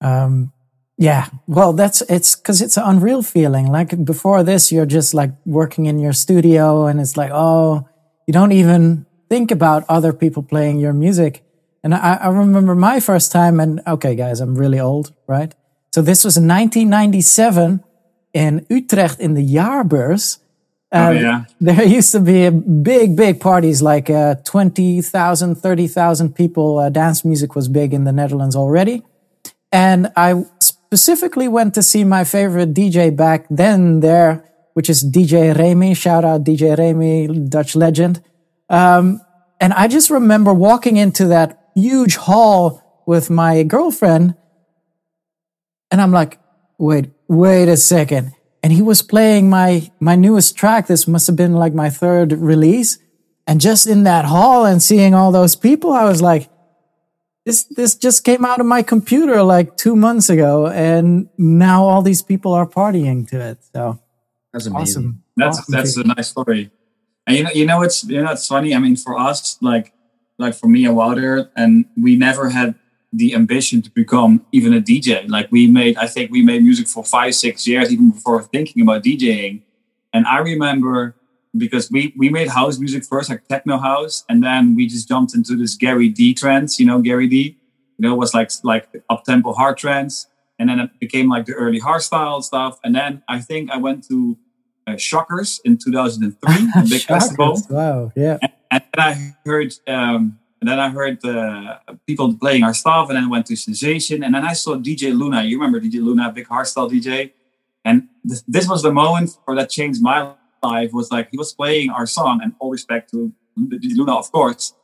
Um, 0.00 0.52
yeah, 0.96 1.28
well, 1.46 1.72
that's 1.72 2.02
it's 2.02 2.36
because 2.36 2.60
it's 2.60 2.76
an 2.76 2.82
unreal 2.84 3.22
feeling. 3.22 3.66
Like 3.66 4.04
before 4.04 4.42
this, 4.42 4.70
you're 4.70 4.86
just 4.86 5.14
like 5.14 5.30
working 5.46 5.86
in 5.86 5.98
your 5.98 6.12
studio, 6.12 6.86
and 6.86 7.00
it's 7.00 7.16
like, 7.16 7.30
oh, 7.32 7.88
you 8.26 8.32
don't 8.32 8.52
even 8.52 9.06
think 9.30 9.50
about 9.50 9.84
other 9.88 10.12
people 10.12 10.42
playing 10.42 10.78
your 10.78 10.92
music. 10.92 11.42
And 11.82 11.94
I, 11.94 12.16
I 12.16 12.28
remember 12.28 12.74
my 12.74 13.00
first 13.00 13.32
time, 13.32 13.60
and 13.60 13.80
okay, 13.86 14.14
guys, 14.14 14.40
I'm 14.40 14.54
really 14.54 14.78
old, 14.78 15.14
right? 15.26 15.54
So 15.94 16.02
this 16.02 16.22
was 16.24 16.36
in 16.36 16.46
1997 16.46 17.82
in 18.34 18.66
Utrecht 18.68 19.18
in 19.20 19.34
the 19.34 19.42
Jaarbeurs. 19.42 20.38
Oh, 20.92 21.10
Um, 21.10 21.16
yeah. 21.16 21.44
There 21.60 21.84
used 21.84 22.12
to 22.12 22.20
be 22.20 22.44
a 22.44 22.52
big, 22.52 23.16
big 23.16 23.40
parties 23.40 23.80
like 23.80 24.10
uh, 24.10 24.34
20,000, 24.44 25.54
30,000 25.54 26.34
people. 26.34 26.78
Uh, 26.78 26.90
dance 26.90 27.24
music 27.24 27.54
was 27.54 27.68
big 27.68 27.94
in 27.94 28.04
the 28.04 28.12
Netherlands 28.12 28.54
already. 28.56 29.02
And 29.72 30.12
I 30.16 30.44
specifically 30.60 31.48
went 31.48 31.74
to 31.74 31.82
see 31.82 32.04
my 32.04 32.24
favorite 32.24 32.74
DJ 32.74 33.14
back 33.14 33.46
then 33.48 34.00
there, 34.00 34.44
which 34.74 34.90
is 34.90 35.04
DJ 35.04 35.56
Remy. 35.56 35.94
Shout 35.94 36.24
out 36.24 36.44
DJ 36.44 36.76
Remy, 36.76 37.48
Dutch 37.48 37.76
legend. 37.76 38.22
Um, 38.68 39.20
and 39.60 39.72
I 39.74 39.88
just 39.88 40.10
remember 40.10 40.52
walking 40.52 40.96
into 40.96 41.26
that 41.28 41.70
huge 41.74 42.16
hall 42.16 43.02
with 43.06 43.30
my 43.30 43.62
girlfriend. 43.62 44.34
And 45.90 46.00
I'm 46.00 46.12
like, 46.12 46.40
wait, 46.78 47.10
wait 47.28 47.68
a 47.68 47.76
second. 47.76 48.32
And 48.62 48.72
he 48.72 48.82
was 48.82 49.02
playing 49.02 49.48
my, 49.48 49.90
my 50.00 50.16
newest 50.16 50.56
track. 50.56 50.86
This 50.86 51.06
must 51.08 51.26
have 51.26 51.36
been 51.36 51.54
like 51.54 51.74
my 51.74 51.90
third 51.90 52.32
release. 52.32 52.98
And 53.46 53.60
just 53.60 53.86
in 53.86 54.04
that 54.04 54.26
hall 54.26 54.64
and 54.64 54.82
seeing 54.82 55.14
all 55.14 55.32
those 55.32 55.56
people, 55.56 55.92
I 55.92 56.04
was 56.04 56.22
like, 56.22 56.48
this, 57.46 57.64
this 57.64 57.94
just 57.94 58.24
came 58.24 58.44
out 58.44 58.60
of 58.60 58.66
my 58.66 58.82
computer 58.82 59.42
like 59.42 59.76
two 59.76 59.96
months 59.96 60.28
ago. 60.28 60.66
And 60.68 61.28
now 61.38 61.84
all 61.84 62.02
these 62.02 62.22
people 62.22 62.52
are 62.52 62.66
partying 62.66 63.28
to 63.30 63.40
it. 63.40 63.58
So 63.74 63.98
That's 64.52 64.66
amazing. 64.66 64.82
awesome. 64.82 65.22
That's 65.36 65.58
awesome 65.58 65.72
that's 65.72 65.94
to- 65.94 66.00
a 66.02 66.04
nice 66.04 66.28
story. 66.28 66.70
And 67.26 67.36
you 67.36 67.44
know, 67.44 67.50
you 67.50 67.66
know, 67.66 67.82
it's 67.82 68.02
you 68.04 68.22
know, 68.22 68.32
it's 68.32 68.46
funny. 68.46 68.74
I 68.74 68.78
mean, 68.78 68.96
for 68.96 69.18
us, 69.18 69.56
like 69.62 69.92
like 70.38 70.54
for 70.54 70.66
me 70.68 70.84
and 70.86 70.96
Wouter, 70.96 71.50
and 71.54 71.84
we 71.96 72.16
never 72.16 72.48
had 72.48 72.74
the 73.12 73.34
ambition 73.34 73.82
to 73.82 73.90
become 73.90 74.44
even 74.52 74.72
a 74.72 74.80
DJ. 74.80 75.28
Like 75.28 75.50
we 75.52 75.66
made, 75.66 75.96
I 75.96 76.06
think 76.06 76.30
we 76.30 76.42
made 76.42 76.62
music 76.62 76.88
for 76.88 77.04
five, 77.04 77.34
six 77.34 77.66
years, 77.66 77.92
even 77.92 78.10
before 78.10 78.42
thinking 78.42 78.82
about 78.82 79.02
DJing. 79.04 79.62
And 80.12 80.26
I 80.26 80.38
remember 80.38 81.14
because 81.56 81.90
we 81.90 82.12
we 82.16 82.28
made 82.28 82.48
house 82.48 82.78
music 82.78 83.04
first, 83.04 83.28
like 83.30 83.46
techno 83.48 83.78
house, 83.78 84.24
and 84.28 84.42
then 84.42 84.74
we 84.76 84.86
just 84.86 85.08
jumped 85.08 85.34
into 85.34 85.56
this 85.56 85.74
Gary 85.76 86.08
D 86.08 86.34
trance. 86.34 86.78
You 86.78 86.86
know, 86.86 87.00
Gary 87.00 87.26
D. 87.28 87.56
You 87.98 88.08
know, 88.08 88.14
it 88.14 88.18
was 88.18 88.34
like 88.34 88.50
like 88.64 88.88
up 89.10 89.24
tempo 89.24 89.52
hard 89.52 89.76
trance, 89.76 90.26
and 90.58 90.68
then 90.68 90.78
it 90.80 90.90
became 91.00 91.28
like 91.28 91.46
the 91.46 91.54
early 91.54 91.80
hardstyle 91.80 92.42
stuff. 92.42 92.78
And 92.84 92.94
then 92.94 93.22
I 93.28 93.40
think 93.40 93.70
I 93.70 93.76
went 93.76 94.06
to 94.08 94.38
uh, 94.86 94.96
Shockers 94.96 95.60
in 95.64 95.76
2003, 95.76 96.54
a 96.76 96.86
big 96.88 97.02
festival 97.02 97.58
Wow. 97.68 98.12
Yeah. 98.16 98.38
and 98.70 98.82
then 98.94 98.98
I 98.98 99.34
heard, 99.44 99.74
um, 99.86 100.38
and 100.60 100.68
then 100.70 100.78
I 100.78 100.88
heard 100.88 101.22
uh, 101.24 101.78
people 102.06 102.34
playing 102.34 102.64
our 102.64 102.72
stuff, 102.74 103.08
and 103.08 103.16
then 103.16 103.24
I 103.24 103.28
went 103.28 103.46
to 103.46 103.56
Sensation, 103.56 104.22
and 104.24 104.34
then 104.34 104.44
I 104.44 104.52
saw 104.54 104.76
DJ 104.76 105.16
Luna. 105.16 105.42
You 105.42 105.58
remember 105.60 105.80
DJ 105.80 106.02
Luna, 106.02 106.32
big 106.32 106.48
hardstyle 106.48 106.90
DJ, 106.90 107.32
and 107.84 108.08
th- 108.26 108.42
this 108.48 108.68
was 108.68 108.82
the 108.82 108.92
moment 108.92 109.36
where 109.44 109.56
that 109.56 109.68
changed 109.70 110.00
my 110.02 110.32
life. 110.62 110.92
Was 110.92 111.10
like 111.10 111.28
he 111.30 111.38
was 111.38 111.52
playing 111.52 111.90
our 111.90 112.06
song, 112.06 112.40
and 112.42 112.54
all 112.58 112.70
respect 112.70 113.10
to 113.10 113.32
Luna, 113.56 114.16
of 114.16 114.30
course, 114.32 114.74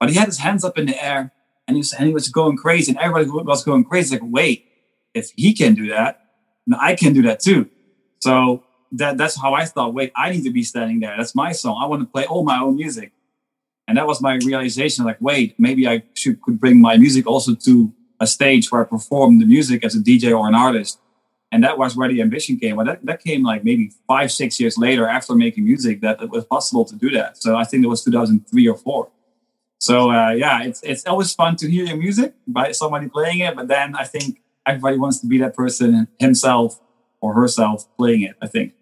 but 0.00 0.10
he 0.10 0.16
had 0.16 0.26
his 0.26 0.38
hands 0.38 0.64
up 0.64 0.78
in 0.78 0.86
the 0.86 1.04
air, 1.04 1.32
and 1.66 1.76
he 1.76 1.80
was, 1.80 1.92
and 1.92 2.06
he 2.06 2.12
was 2.12 2.28
going 2.28 2.56
crazy, 2.56 2.92
and 2.92 2.98
everybody 3.00 3.28
was 3.28 3.64
going 3.64 3.84
crazy. 3.84 4.16
Like, 4.16 4.28
wait, 4.30 4.66
if 5.14 5.30
he 5.36 5.54
can 5.54 5.74
do 5.74 5.88
that, 5.88 6.20
I 6.78 6.94
can 6.94 7.12
do 7.12 7.22
that 7.22 7.40
too. 7.40 7.68
So 8.20 8.64
that 8.92 9.18
that's 9.18 9.40
how 9.40 9.54
I 9.54 9.64
thought. 9.64 9.94
Wait, 9.94 10.12
I 10.16 10.30
need 10.30 10.44
to 10.44 10.50
be 10.50 10.62
standing 10.62 11.00
there. 11.00 11.14
That's 11.16 11.34
my 11.34 11.52
song. 11.52 11.80
I 11.82 11.86
want 11.86 12.02
to 12.02 12.06
play 12.06 12.24
all 12.26 12.44
my 12.44 12.60
own 12.60 12.76
music 12.76 13.12
and 13.86 13.98
that 13.98 14.06
was 14.06 14.20
my 14.20 14.36
realization 14.44 15.04
like 15.04 15.20
wait 15.20 15.54
maybe 15.58 15.86
i 15.86 16.02
should 16.14 16.40
could 16.42 16.58
bring 16.60 16.80
my 16.80 16.96
music 16.96 17.26
also 17.26 17.54
to 17.54 17.92
a 18.20 18.26
stage 18.26 18.70
where 18.70 18.82
i 18.82 18.84
perform 18.84 19.38
the 19.38 19.46
music 19.46 19.84
as 19.84 19.94
a 19.94 19.98
dj 19.98 20.36
or 20.36 20.48
an 20.48 20.54
artist 20.54 20.98
and 21.54 21.62
that 21.64 21.78
was 21.78 21.96
where 21.96 22.08
the 22.08 22.20
ambition 22.20 22.58
came 22.58 22.76
but 22.76 22.86
that, 22.86 23.06
that 23.06 23.22
came 23.22 23.42
like 23.42 23.62
maybe 23.64 23.92
five 24.06 24.30
six 24.30 24.58
years 24.60 24.76
later 24.76 25.08
after 25.08 25.34
making 25.34 25.64
music 25.64 26.00
that 26.00 26.20
it 26.20 26.30
was 26.30 26.44
possible 26.44 26.84
to 26.84 26.96
do 26.96 27.10
that 27.10 27.36
so 27.38 27.56
i 27.56 27.64
think 27.64 27.84
it 27.84 27.88
was 27.88 28.02
2003 28.04 28.68
or 28.68 28.76
4 28.76 29.08
so 29.78 30.10
uh, 30.10 30.30
yeah 30.30 30.62
it's, 30.62 30.82
it's 30.82 31.06
always 31.06 31.32
fun 31.32 31.56
to 31.56 31.70
hear 31.70 31.84
your 31.84 31.96
music 31.96 32.34
by 32.46 32.72
somebody 32.72 33.08
playing 33.08 33.38
it 33.38 33.54
but 33.54 33.68
then 33.68 33.94
i 33.94 34.04
think 34.04 34.42
everybody 34.66 34.98
wants 34.98 35.20
to 35.20 35.26
be 35.26 35.38
that 35.38 35.54
person 35.54 36.08
himself 36.18 36.80
or 37.20 37.34
herself 37.34 37.86
playing 37.96 38.22
it 38.22 38.34
i 38.42 38.46
think 38.46 38.74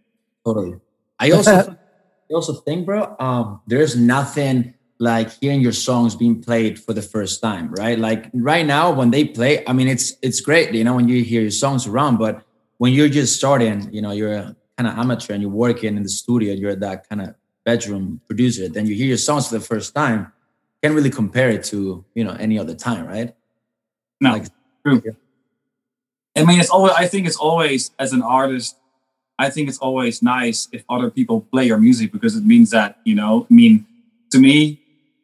Totally. 0.44 0.80
I 1.18 1.30
also, 1.30 1.76
I 2.30 2.34
also 2.34 2.54
think, 2.54 2.86
bro, 2.86 3.14
um, 3.18 3.60
there's 3.66 3.96
nothing 3.96 4.74
like 4.98 5.30
hearing 5.40 5.60
your 5.60 5.72
songs 5.72 6.14
being 6.14 6.42
played 6.42 6.78
for 6.78 6.92
the 6.92 7.02
first 7.02 7.40
time, 7.40 7.72
right? 7.72 7.98
Like 7.98 8.30
right 8.34 8.64
now, 8.64 8.92
when 8.92 9.10
they 9.10 9.24
play, 9.24 9.64
I 9.66 9.72
mean, 9.72 9.88
it's 9.88 10.14
it's 10.22 10.40
great, 10.40 10.72
you 10.74 10.84
know, 10.84 10.94
when 10.94 11.08
you 11.08 11.24
hear 11.24 11.42
your 11.42 11.50
songs 11.50 11.86
around. 11.86 12.18
But 12.18 12.44
when 12.82 12.92
you're 12.92 13.08
just 13.08 13.36
starting, 13.36 13.88
you 13.92 14.02
know, 14.02 14.10
you're 14.10 14.34
a 14.34 14.56
kind 14.76 14.88
of 14.88 14.98
amateur 14.98 15.34
and 15.34 15.40
you're 15.40 15.52
working 15.52 15.96
in 15.96 16.02
the 16.02 16.08
studio, 16.08 16.52
you're 16.52 16.74
that 16.74 17.08
kind 17.08 17.22
of 17.22 17.36
bedroom 17.64 18.20
producer. 18.26 18.68
Then 18.68 18.86
you 18.86 18.96
hear 18.96 19.06
your 19.06 19.18
songs 19.18 19.46
for 19.46 19.54
the 19.54 19.64
first 19.64 19.94
time, 19.94 20.32
can't 20.82 20.92
really 20.92 21.08
compare 21.08 21.48
it 21.50 21.62
to 21.66 22.04
you 22.16 22.24
know 22.24 22.32
any 22.40 22.58
other 22.58 22.74
time, 22.74 23.06
right? 23.06 23.36
no 24.20 24.32
Like, 24.32 24.46
True. 24.84 25.00
I 26.34 26.44
mean, 26.44 26.58
it's 26.58 26.70
always. 26.70 26.94
I 26.98 27.06
think 27.06 27.28
it's 27.28 27.36
always 27.36 27.92
as 28.00 28.12
an 28.12 28.20
artist. 28.20 28.74
I 29.38 29.48
think 29.48 29.68
it's 29.68 29.78
always 29.78 30.20
nice 30.20 30.66
if 30.72 30.82
other 30.88 31.08
people 31.08 31.42
play 31.52 31.66
your 31.66 31.78
music 31.78 32.10
because 32.10 32.34
it 32.34 32.44
means 32.44 32.70
that 32.70 32.98
you 33.04 33.14
know. 33.14 33.46
I 33.48 33.54
mean, 33.54 33.86
to 34.32 34.40
me, 34.40 34.80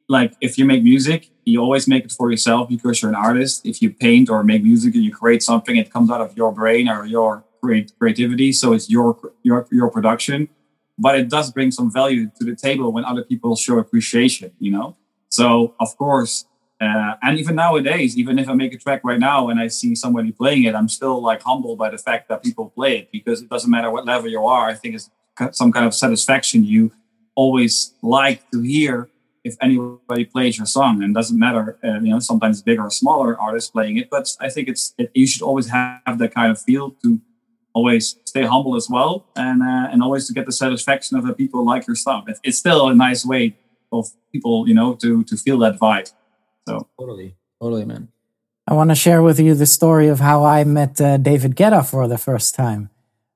like 0.08 0.32
if 0.40 0.58
you 0.58 0.64
make 0.64 0.84
music, 0.84 1.28
you 1.44 1.60
always 1.60 1.88
make 1.88 2.04
it 2.04 2.12
for 2.12 2.30
yourself 2.30 2.68
because 2.68 3.02
you're 3.02 3.10
an 3.10 3.16
artist. 3.16 3.66
If 3.66 3.82
you 3.82 3.90
paint 3.90 4.30
or 4.30 4.44
make 4.44 4.62
music 4.62 4.94
and 4.94 5.02
you 5.02 5.12
create 5.12 5.42
something, 5.42 5.74
it 5.74 5.90
comes 5.92 6.08
out 6.08 6.20
of 6.20 6.36
your 6.36 6.52
brain 6.52 6.88
or 6.88 7.04
your 7.04 7.42
create 7.60 7.92
creativity. 7.98 8.52
So 8.52 8.72
it's 8.72 8.90
your 8.90 9.18
your 9.42 9.66
your 9.70 9.90
production, 9.90 10.48
but 10.98 11.18
it 11.18 11.28
does 11.28 11.50
bring 11.50 11.70
some 11.70 11.92
value 11.92 12.30
to 12.38 12.44
the 12.44 12.56
table 12.56 12.92
when 12.92 13.04
other 13.04 13.24
people 13.24 13.56
show 13.56 13.78
appreciation. 13.78 14.52
You 14.58 14.72
know. 14.72 14.96
So 15.28 15.74
of 15.78 15.96
course, 15.96 16.46
uh, 16.80 17.14
and 17.22 17.38
even 17.38 17.56
nowadays, 17.56 18.16
even 18.16 18.38
if 18.38 18.48
I 18.48 18.54
make 18.54 18.72
a 18.72 18.78
track 18.78 19.00
right 19.04 19.18
now 19.18 19.48
and 19.48 19.58
I 19.58 19.66
see 19.66 19.94
somebody 19.94 20.32
playing 20.32 20.64
it, 20.64 20.74
I'm 20.74 20.88
still 20.88 21.20
like 21.20 21.42
humbled 21.42 21.78
by 21.78 21.90
the 21.90 21.98
fact 21.98 22.28
that 22.28 22.42
people 22.42 22.70
play 22.70 22.98
it 22.98 23.12
because 23.12 23.42
it 23.42 23.48
doesn't 23.48 23.70
matter 23.70 23.90
what 23.90 24.06
level 24.06 24.30
you 24.30 24.44
are. 24.44 24.68
I 24.68 24.74
think 24.74 24.94
it's 24.94 25.10
some 25.52 25.72
kind 25.72 25.86
of 25.86 25.94
satisfaction 25.94 26.64
you 26.64 26.92
always 27.34 27.94
like 28.02 28.48
to 28.50 28.60
hear 28.62 29.08
if 29.44 29.56
anybody 29.60 30.24
plays 30.24 30.58
your 30.58 30.66
song. 30.66 31.02
And 31.02 31.14
doesn't 31.14 31.38
matter, 31.38 31.78
uh, 31.82 32.00
you 32.00 32.10
know, 32.10 32.18
sometimes 32.20 32.62
bigger 32.62 32.82
or 32.82 32.90
smaller 32.90 33.38
artists 33.40 33.70
playing 33.70 33.96
it, 33.96 34.08
but 34.10 34.28
I 34.40 34.48
think 34.48 34.68
it's 34.68 34.94
it, 34.98 35.10
you 35.14 35.26
should 35.26 35.42
always 35.42 35.68
have 35.70 36.18
that 36.18 36.34
kind 36.34 36.50
of 36.52 36.60
feel 36.60 36.92
to 37.02 37.20
always 37.78 38.04
stay 38.32 38.44
humble 38.52 38.74
as 38.80 38.86
well 38.96 39.12
and 39.36 39.58
uh, 39.62 39.92
and 39.92 39.98
always 40.06 40.26
to 40.28 40.32
get 40.38 40.44
the 40.50 40.56
satisfaction 40.64 41.12
of 41.18 41.24
the 41.28 41.34
people 41.42 41.60
like 41.72 41.82
your 41.88 41.98
stuff. 42.04 42.22
It's, 42.30 42.40
it's 42.46 42.58
still 42.64 42.80
a 42.88 42.94
nice 43.06 43.22
way 43.32 43.44
of 43.96 44.02
people, 44.32 44.68
you 44.68 44.74
know, 44.74 44.88
to 45.02 45.10
to 45.30 45.34
feel 45.36 45.58
that 45.64 45.74
vibe. 45.84 46.08
So. 46.66 46.72
totally, 47.00 47.36
totally, 47.60 47.84
man. 47.92 48.08
I 48.70 48.74
want 48.74 48.90
to 48.90 48.94
share 49.06 49.22
with 49.22 49.38
you 49.40 49.54
the 49.54 49.70
story 49.78 50.08
of 50.08 50.18
how 50.20 50.44
I 50.44 50.64
met 50.64 51.00
uh, 51.00 51.16
David 51.16 51.52
Guetta 51.56 51.82
for 51.92 52.06
the 52.06 52.18
first 52.18 52.54
time. 52.54 52.90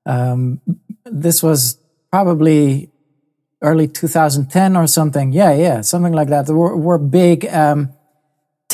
Um, 0.05 0.61
this 1.05 1.41
was 1.41 1.79
probably 2.11 2.91
early 3.63 3.87
2010 3.87 4.77
or 4.77 4.85
something. 4.85 5.33
Yeah, 5.33 5.53
yeah, 5.65 5.81
something 5.81 6.13
like 6.13 6.29
that. 6.29 6.45
There 6.45 6.55
were, 6.55 6.77
were 6.77 6.99
big 6.99 7.47
um, 7.47 7.93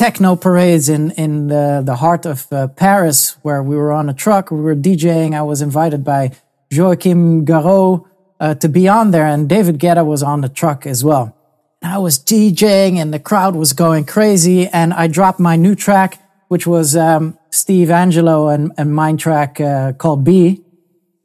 techno 0.00 0.34
parades 0.34 0.88
in 0.88 1.10
in 1.24 1.48
the, 1.48 1.82
the 1.84 1.96
heart 1.96 2.24
of 2.24 2.50
uh, 2.50 2.68
Paris, 2.68 3.36
where 3.42 3.62
we 3.62 3.76
were 3.76 3.92
on 3.92 4.08
a 4.08 4.14
truck. 4.14 4.50
We 4.50 4.62
were 4.68 4.74
DJing. 4.74 5.34
I 5.34 5.42
was 5.42 5.60
invited 5.60 6.02
by 6.04 6.32
Joachim 6.70 7.44
Garraud 7.44 8.06
uh, 8.40 8.54
to 8.54 8.68
be 8.68 8.88
on 8.88 9.10
there, 9.10 9.26
and 9.26 9.46
David 9.46 9.78
Guetta 9.78 10.04
was 10.06 10.22
on 10.22 10.40
the 10.40 10.48
truck 10.48 10.86
as 10.86 11.04
well. 11.04 11.36
And 11.82 11.92
I 11.92 11.98
was 11.98 12.18
DJing, 12.18 12.96
and 12.96 13.12
the 13.12 13.18
crowd 13.18 13.54
was 13.54 13.74
going 13.74 14.06
crazy. 14.06 14.66
And 14.68 14.94
I 14.94 15.06
dropped 15.06 15.38
my 15.38 15.56
new 15.56 15.74
track, 15.74 16.10
which 16.48 16.66
was 16.66 16.96
um, 16.96 17.38
Steve 17.50 17.88
Angello 17.88 18.54
and, 18.54 18.72
and 18.78 18.94
mine 18.94 19.18
track 19.18 19.60
uh, 19.60 19.92
called 19.92 20.24
Be. 20.24 20.62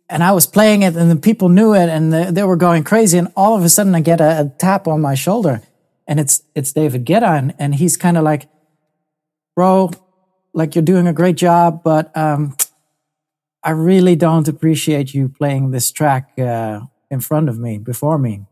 And 0.10 0.22
I 0.22 0.34
was 0.34 0.46
playing 0.48 0.84
it, 0.84 0.98
and 0.98 1.10
the 1.10 1.22
people 1.29 1.48
knew 1.48 1.74
it, 1.74 1.88
and 1.96 2.12
they, 2.12 2.25
they 2.29 2.44
were 2.44 2.58
going 2.58 2.84
crazy. 2.84 3.17
And 3.17 3.29
all 3.38 3.55
of 3.58 3.63
a 3.63 3.70
sudden, 3.70 3.96
I 3.96 4.01
get 4.01 4.20
a, 4.20 4.41
a 4.41 4.46
tap 4.58 4.86
on 4.88 5.00
my 5.00 5.15
shoulder, 5.15 5.62
and 6.08 6.20
it's 6.20 6.44
it's 6.53 6.74
David 6.74 7.05
Guetta, 7.05 7.32
and, 7.39 7.53
and 7.58 7.75
he's 7.75 7.96
kind 7.96 8.17
of 8.17 8.25
like, 8.25 8.50
"Bro, 9.55 9.91
like 10.53 10.75
you're 10.75 10.83
doing 10.83 11.07
a 11.07 11.13
great 11.13 11.38
job, 11.38 11.81
but 11.83 12.15
um, 12.15 12.55
I 13.63 13.71
really 13.71 14.15
don't 14.15 14.47
appreciate 14.47 15.13
you 15.13 15.29
playing 15.29 15.71
this 15.71 15.91
track 15.91 16.38
uh, 16.38 16.81
in 17.09 17.19
front 17.21 17.50
of 17.50 17.57
me, 17.57 17.77
before 17.77 18.17
me." 18.17 18.45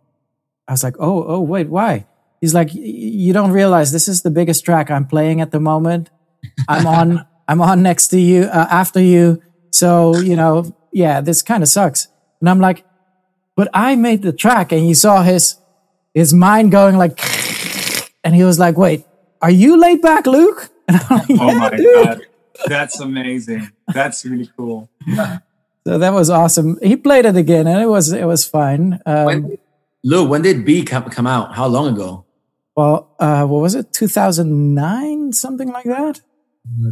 I 0.67 0.71
was 0.73 0.83
like, 0.83 0.95
"Oh, 0.99 1.25
oh, 1.27 1.41
wait, 1.41 1.69
why?" 1.69 2.05
He's 2.41 2.53
like, 2.53 2.69
"You 2.73 3.33
don't 3.33 3.51
realize 3.51 3.91
this 3.91 4.07
is 4.07 4.21
the 4.21 4.31
biggest 4.31 4.65
track 4.65 4.91
I'm 4.91 5.05
playing 5.05 5.41
at 5.41 5.51
the 5.51 5.59
moment. 5.59 6.09
I'm 6.67 6.85
on, 6.85 7.25
I'm 7.47 7.61
on 7.61 7.81
next 7.83 8.07
to 8.09 8.19
you, 8.19 8.43
uh, 8.43 8.67
after 8.69 8.99
you. 9.01 9.41
So 9.71 10.17
you 10.17 10.35
know, 10.35 10.75
yeah, 10.91 11.21
this 11.21 11.41
kind 11.41 11.63
of 11.63 11.69
sucks." 11.69 12.07
And 12.41 12.49
I'm 12.49 12.59
like, 12.59 12.85
"But 13.55 13.69
I 13.73 13.95
made 13.95 14.21
the 14.21 14.33
track," 14.33 14.71
and 14.71 14.87
you 14.87 14.95
saw 14.95 15.23
his 15.23 15.57
his 16.13 16.33
mind 16.33 16.71
going 16.71 16.97
like, 16.97 17.19
and 18.23 18.35
he 18.35 18.43
was 18.43 18.59
like, 18.59 18.77
"Wait, 18.77 19.05
are 19.41 19.51
you 19.51 19.77
Laidback, 19.77 20.25
Luke?" 20.25 20.72
And 20.93 21.01
I'm 21.11 21.17
like, 21.27 21.39
Oh 21.39 21.57
my 21.59 21.69
dude." 21.75 22.05
god, 22.05 22.21
that's 22.67 22.99
amazing. 22.99 23.69
That's 23.93 24.23
really 24.25 24.49
cool. 24.55 24.89
So 25.85 25.97
that 25.97 26.13
was 26.13 26.29
awesome. 26.29 26.77
He 26.81 26.95
played 26.95 27.25
it 27.25 27.35
again, 27.35 27.67
and 27.67 27.81
it 27.81 27.87
was 27.87 28.11
it 28.13 28.25
was 28.25 28.45
fine. 28.47 28.99
Um, 29.05 29.25
When, 29.25 29.57
Lou, 30.03 30.27
when 30.27 30.41
did 30.41 30.63
Be 30.65 30.83
come, 30.83 31.03
come 31.09 31.27
out? 31.27 31.55
How 31.55 31.67
long 31.67 31.93
ago? 31.93 32.25
well, 32.75 33.13
uh, 33.19 33.45
what 33.45 33.61
was 33.61 33.75
it? 33.75 33.91
Two 33.93 34.07
thousand 34.07 34.73
nine, 34.75 35.33
something 35.33 35.69
like 35.71 35.85
that. 35.85 36.21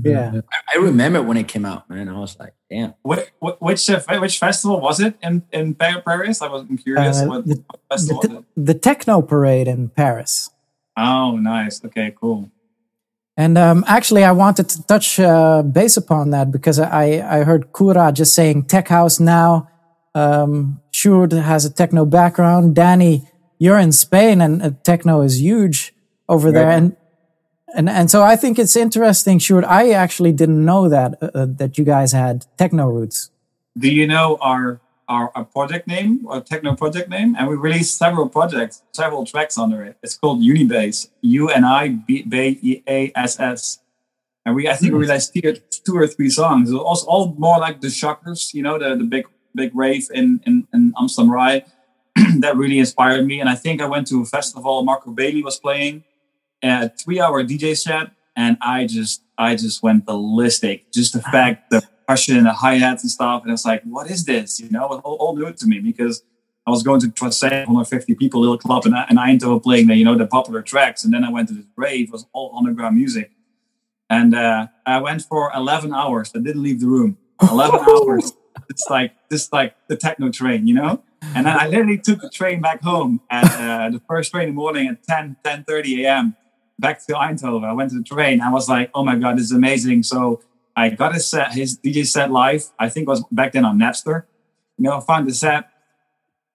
Yeah. 0.03 0.41
I, 0.51 0.75
I 0.75 0.77
remember 0.79 1.21
when 1.23 1.37
it 1.37 1.47
came 1.47 1.63
out, 1.65 1.89
man. 1.89 2.09
I 2.09 2.19
was 2.19 2.37
like, 2.37 2.53
damn. 2.69 2.93
Which 3.03 3.29
which, 3.39 3.89
uh, 3.89 4.01
which 4.19 4.37
festival 4.39 4.81
was 4.81 4.99
it 4.99 5.15
in 5.23 5.43
in 5.53 5.73
Pa- 5.75 6.01
Paris? 6.05 6.41
I 6.41 6.47
was 6.49 6.65
curious. 6.83 7.21
Uh, 7.21 7.25
what, 7.27 7.45
the- 7.47 7.63
what 7.67 7.79
festival 7.89 8.21
The, 8.21 8.27
was 8.29 8.37
it? 8.39 8.45
the 8.65 8.73
techno 8.73 9.21
parade 9.21 9.69
in 9.69 9.87
Paris. 9.89 10.49
Oh, 10.97 11.37
nice. 11.37 11.79
Okay, 11.85 12.13
cool. 12.19 12.51
And 13.41 13.57
um, 13.57 13.83
actually, 13.87 14.23
I 14.23 14.33
wanted 14.33 14.69
to 14.69 14.83
touch 14.83 15.19
uh, 15.19 15.63
base 15.63 15.97
upon 15.97 16.29
that 16.29 16.51
because 16.51 16.77
I, 16.77 17.05
I 17.37 17.43
heard 17.43 17.73
Kura 17.73 18.11
just 18.11 18.35
saying 18.35 18.65
tech 18.65 18.87
house 18.87 19.19
now. 19.19 19.67
Um, 20.13 20.79
Sjoerd 20.93 21.31
has 21.31 21.65
a 21.65 21.73
techno 21.73 22.05
background. 22.05 22.75
Danny, 22.75 23.27
you're 23.57 23.79
in 23.79 23.93
Spain 23.93 24.41
and 24.41 24.61
uh, 24.61 24.69
techno 24.83 25.21
is 25.21 25.41
huge 25.41 25.91
over 26.29 26.51
there. 26.51 26.69
And, 26.69 26.95
and, 27.75 27.89
and 27.89 28.11
so 28.11 28.21
I 28.21 28.35
think 28.35 28.59
it's 28.59 28.75
interesting, 28.75 29.39
Sjoerd. 29.39 29.63
I 29.63 29.89
actually 29.89 30.33
didn't 30.33 30.63
know 30.63 30.87
that, 30.89 31.17
uh, 31.23 31.47
that 31.57 31.79
you 31.79 31.83
guys 31.83 32.11
had 32.11 32.45
techno 32.59 32.89
roots. 32.89 33.31
Do 33.75 33.91
you 33.91 34.05
know 34.05 34.37
our 34.39 34.79
our, 35.11 35.29
our 35.35 35.43
project 35.43 35.87
name, 35.87 36.25
our 36.29 36.39
techno 36.39 36.73
project 36.73 37.09
name, 37.09 37.35
and 37.37 37.49
we 37.49 37.55
released 37.55 37.97
several 37.97 38.29
projects, 38.29 38.81
several 38.93 39.25
tracks 39.25 39.57
under 39.57 39.83
it. 39.83 39.97
It's 40.01 40.15
called 40.17 40.39
Unibase, 40.41 41.09
U 41.21 41.49
N 41.49 41.65
I 41.65 41.89
B 41.89 42.23
B 42.23 42.81
A 42.87 43.11
S 43.13 43.37
S. 43.39 43.79
And 44.45 44.55
we, 44.55 44.69
I 44.69 44.73
think, 44.73 44.93
we 44.93 44.99
hmm. 44.99 45.11
released 45.11 45.33
two, 45.85 45.95
or 45.95 46.07
three 46.07 46.29
songs. 46.29 46.71
It 46.71 46.75
was 46.75 47.03
all 47.03 47.35
more 47.37 47.59
like 47.59 47.81
the 47.81 47.89
Shockers, 47.89 48.53
you 48.53 48.63
know, 48.63 48.79
the, 48.79 48.95
the 48.95 49.03
big 49.03 49.25
big 49.53 49.75
rave 49.75 50.07
in 50.13 50.39
in, 50.47 50.65
in 50.73 50.93
Amsterdam 50.97 51.31
Rai. 51.31 51.65
that 52.39 52.55
really 52.55 52.79
inspired 52.79 53.25
me. 53.25 53.39
And 53.41 53.49
I 53.49 53.55
think 53.55 53.81
I 53.81 53.85
went 53.85 54.07
to 54.07 54.21
a 54.21 54.25
festival. 54.25 54.83
Marco 54.83 55.11
Bailey 55.11 55.43
was 55.43 55.59
playing 55.59 56.03
a 56.63 56.89
three-hour 56.89 57.43
DJ 57.43 57.77
set, 57.77 58.11
and 58.35 58.57
I 58.61 58.87
just 58.87 59.23
I 59.37 59.55
just 59.57 59.83
went 59.83 60.05
ballistic. 60.05 60.89
Just 60.93 61.13
the 61.13 61.23
ah. 61.25 61.31
fact 61.31 61.69
the 61.69 61.81
percussion 62.11 62.37
and 62.37 62.45
the 62.45 62.53
hi 62.53 62.75
hats 62.75 63.03
and 63.03 63.11
stuff, 63.11 63.43
and 63.43 63.51
it's 63.51 63.65
like, 63.65 63.81
what 63.83 64.09
is 64.09 64.25
this? 64.25 64.59
You 64.59 64.69
know, 64.69 64.85
it 64.85 64.89
was 64.89 65.01
all, 65.03 65.15
all 65.15 65.35
new 65.35 65.51
to 65.51 65.67
me 65.67 65.79
because 65.79 66.23
I 66.67 66.71
was 66.71 66.83
going 66.83 66.99
to 67.01 67.07
Trossé, 67.07 67.65
150 67.65 68.15
people 68.15 68.41
little 68.41 68.57
club 68.57 68.85
in, 68.85 68.93
in 68.93 69.17
Eindhoven 69.17 69.63
playing 69.63 69.87
the 69.87 69.95
you 69.95 70.05
know 70.05 70.17
the 70.17 70.27
popular 70.27 70.61
tracks, 70.61 71.03
and 71.03 71.13
then 71.13 71.23
I 71.23 71.29
went 71.29 71.47
to 71.49 71.53
this 71.53 71.65
rave. 71.75 72.09
It 72.09 72.11
was 72.11 72.25
all 72.33 72.53
underground 72.57 72.97
music, 72.97 73.31
and 74.09 74.35
uh, 74.35 74.67
I 74.85 74.99
went 74.99 75.21
for 75.23 75.51
11 75.55 75.93
hours. 75.93 76.31
I 76.35 76.39
didn't 76.39 76.63
leave 76.63 76.81
the 76.81 76.87
room. 76.87 77.17
11 77.49 77.79
hours. 77.89 78.33
It's 78.69 78.87
like 78.89 79.13
just 79.31 79.53
like 79.53 79.75
the 79.87 79.95
techno 79.95 80.29
train, 80.29 80.67
you 80.67 80.75
know. 80.75 81.03
And 81.35 81.45
then 81.45 81.57
I 81.57 81.67
literally 81.67 81.99
took 81.99 82.19
the 82.19 82.29
train 82.29 82.61
back 82.61 82.81
home 82.81 83.21
at 83.29 83.45
uh, 83.45 83.89
the 83.89 84.01
first 84.09 84.31
train 84.31 84.49
in 84.49 84.55
the 84.55 84.55
morning 84.55 84.87
at 84.87 85.03
10, 85.03 85.37
10 85.43 85.63
30 85.65 86.03
a.m. 86.03 86.35
back 86.79 87.05
to 87.05 87.13
Eindhoven. 87.13 87.63
I 87.63 87.73
went 87.73 87.91
to 87.91 87.97
the 87.97 88.03
train. 88.03 88.41
I 88.41 88.51
was 88.51 88.67
like, 88.67 88.89
oh 88.95 89.05
my 89.05 89.15
God, 89.15 89.37
this 89.37 89.45
is 89.45 89.51
amazing. 89.51 90.03
So 90.03 90.41
I 90.75 90.89
got 90.89 91.13
his 91.13 91.29
set, 91.29 91.53
his 91.53 91.77
DJ 91.77 92.05
set 92.05 92.31
live. 92.31 92.65
I 92.79 92.89
think 92.89 93.07
was 93.07 93.23
back 93.31 93.53
then 93.53 93.65
on 93.65 93.77
Napster. 93.77 94.23
You 94.77 94.83
know, 94.83 94.97
I 94.97 95.01
found 95.01 95.27
the 95.27 95.33
set, 95.33 95.69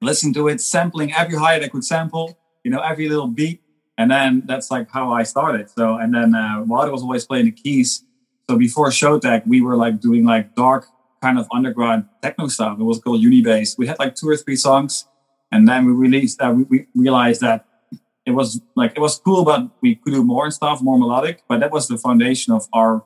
listened 0.00 0.35
to 0.35 0.49
it, 0.49 0.61
sampling 0.61 1.12
every 1.12 1.37
hi 1.37 1.56
I 1.56 1.68
could 1.68 1.85
sample, 1.85 2.38
you 2.64 2.70
know, 2.70 2.80
every 2.80 3.08
little 3.08 3.28
beat. 3.28 3.62
And 3.99 4.11
then 4.11 4.42
that's 4.46 4.70
like 4.70 4.90
how 4.90 5.12
I 5.12 5.23
started. 5.23 5.70
So, 5.70 5.96
and 5.96 6.14
then 6.14 6.35
uh, 6.35 6.62
was 6.66 7.02
always 7.02 7.25
playing 7.25 7.46
the 7.46 7.52
keys. 7.52 8.04
So 8.49 8.56
before 8.56 8.88
Showtek, 8.88 9.46
we 9.46 9.61
were 9.61 9.76
like 9.76 10.00
doing 10.00 10.25
like 10.25 10.54
dark 10.54 10.87
kind 11.23 11.38
of 11.38 11.49
underground 11.52 12.06
techno 12.23 12.49
stuff. 12.49 12.78
It 12.78 12.85
was 12.85 12.99
called 12.99 13.23
Unibase. 13.23 13.78
We 13.78 13.87
had 13.87 13.99
like 13.99 14.14
two 14.14 14.28
or 14.28 14.37
three 14.37 14.56
songs, 14.56 15.06
and 15.50 15.66
then 15.66 15.87
we 15.87 15.92
released 15.92 16.38
that. 16.38 16.50
Uh, 16.50 16.54
we, 16.54 16.64
we, 16.64 16.87
realized 16.94 17.40
that 17.40 17.66
it 18.25 18.32
was 18.32 18.61
like 18.75 18.92
it 18.96 19.00
was 19.00 19.18
cool, 19.18 19.44
but 19.44 19.68
we 19.80 19.96
could 19.96 20.12
do 20.12 20.23
more 20.23 20.44
and 20.44 20.54
stuff, 20.54 20.82
more 20.82 20.99
melodic. 20.99 21.42
But 21.49 21.61
that 21.61 21.73
was 21.73 21.88
the 21.88 21.99
foundation 21.99 22.52
of 22.52 22.68
our 22.73 23.04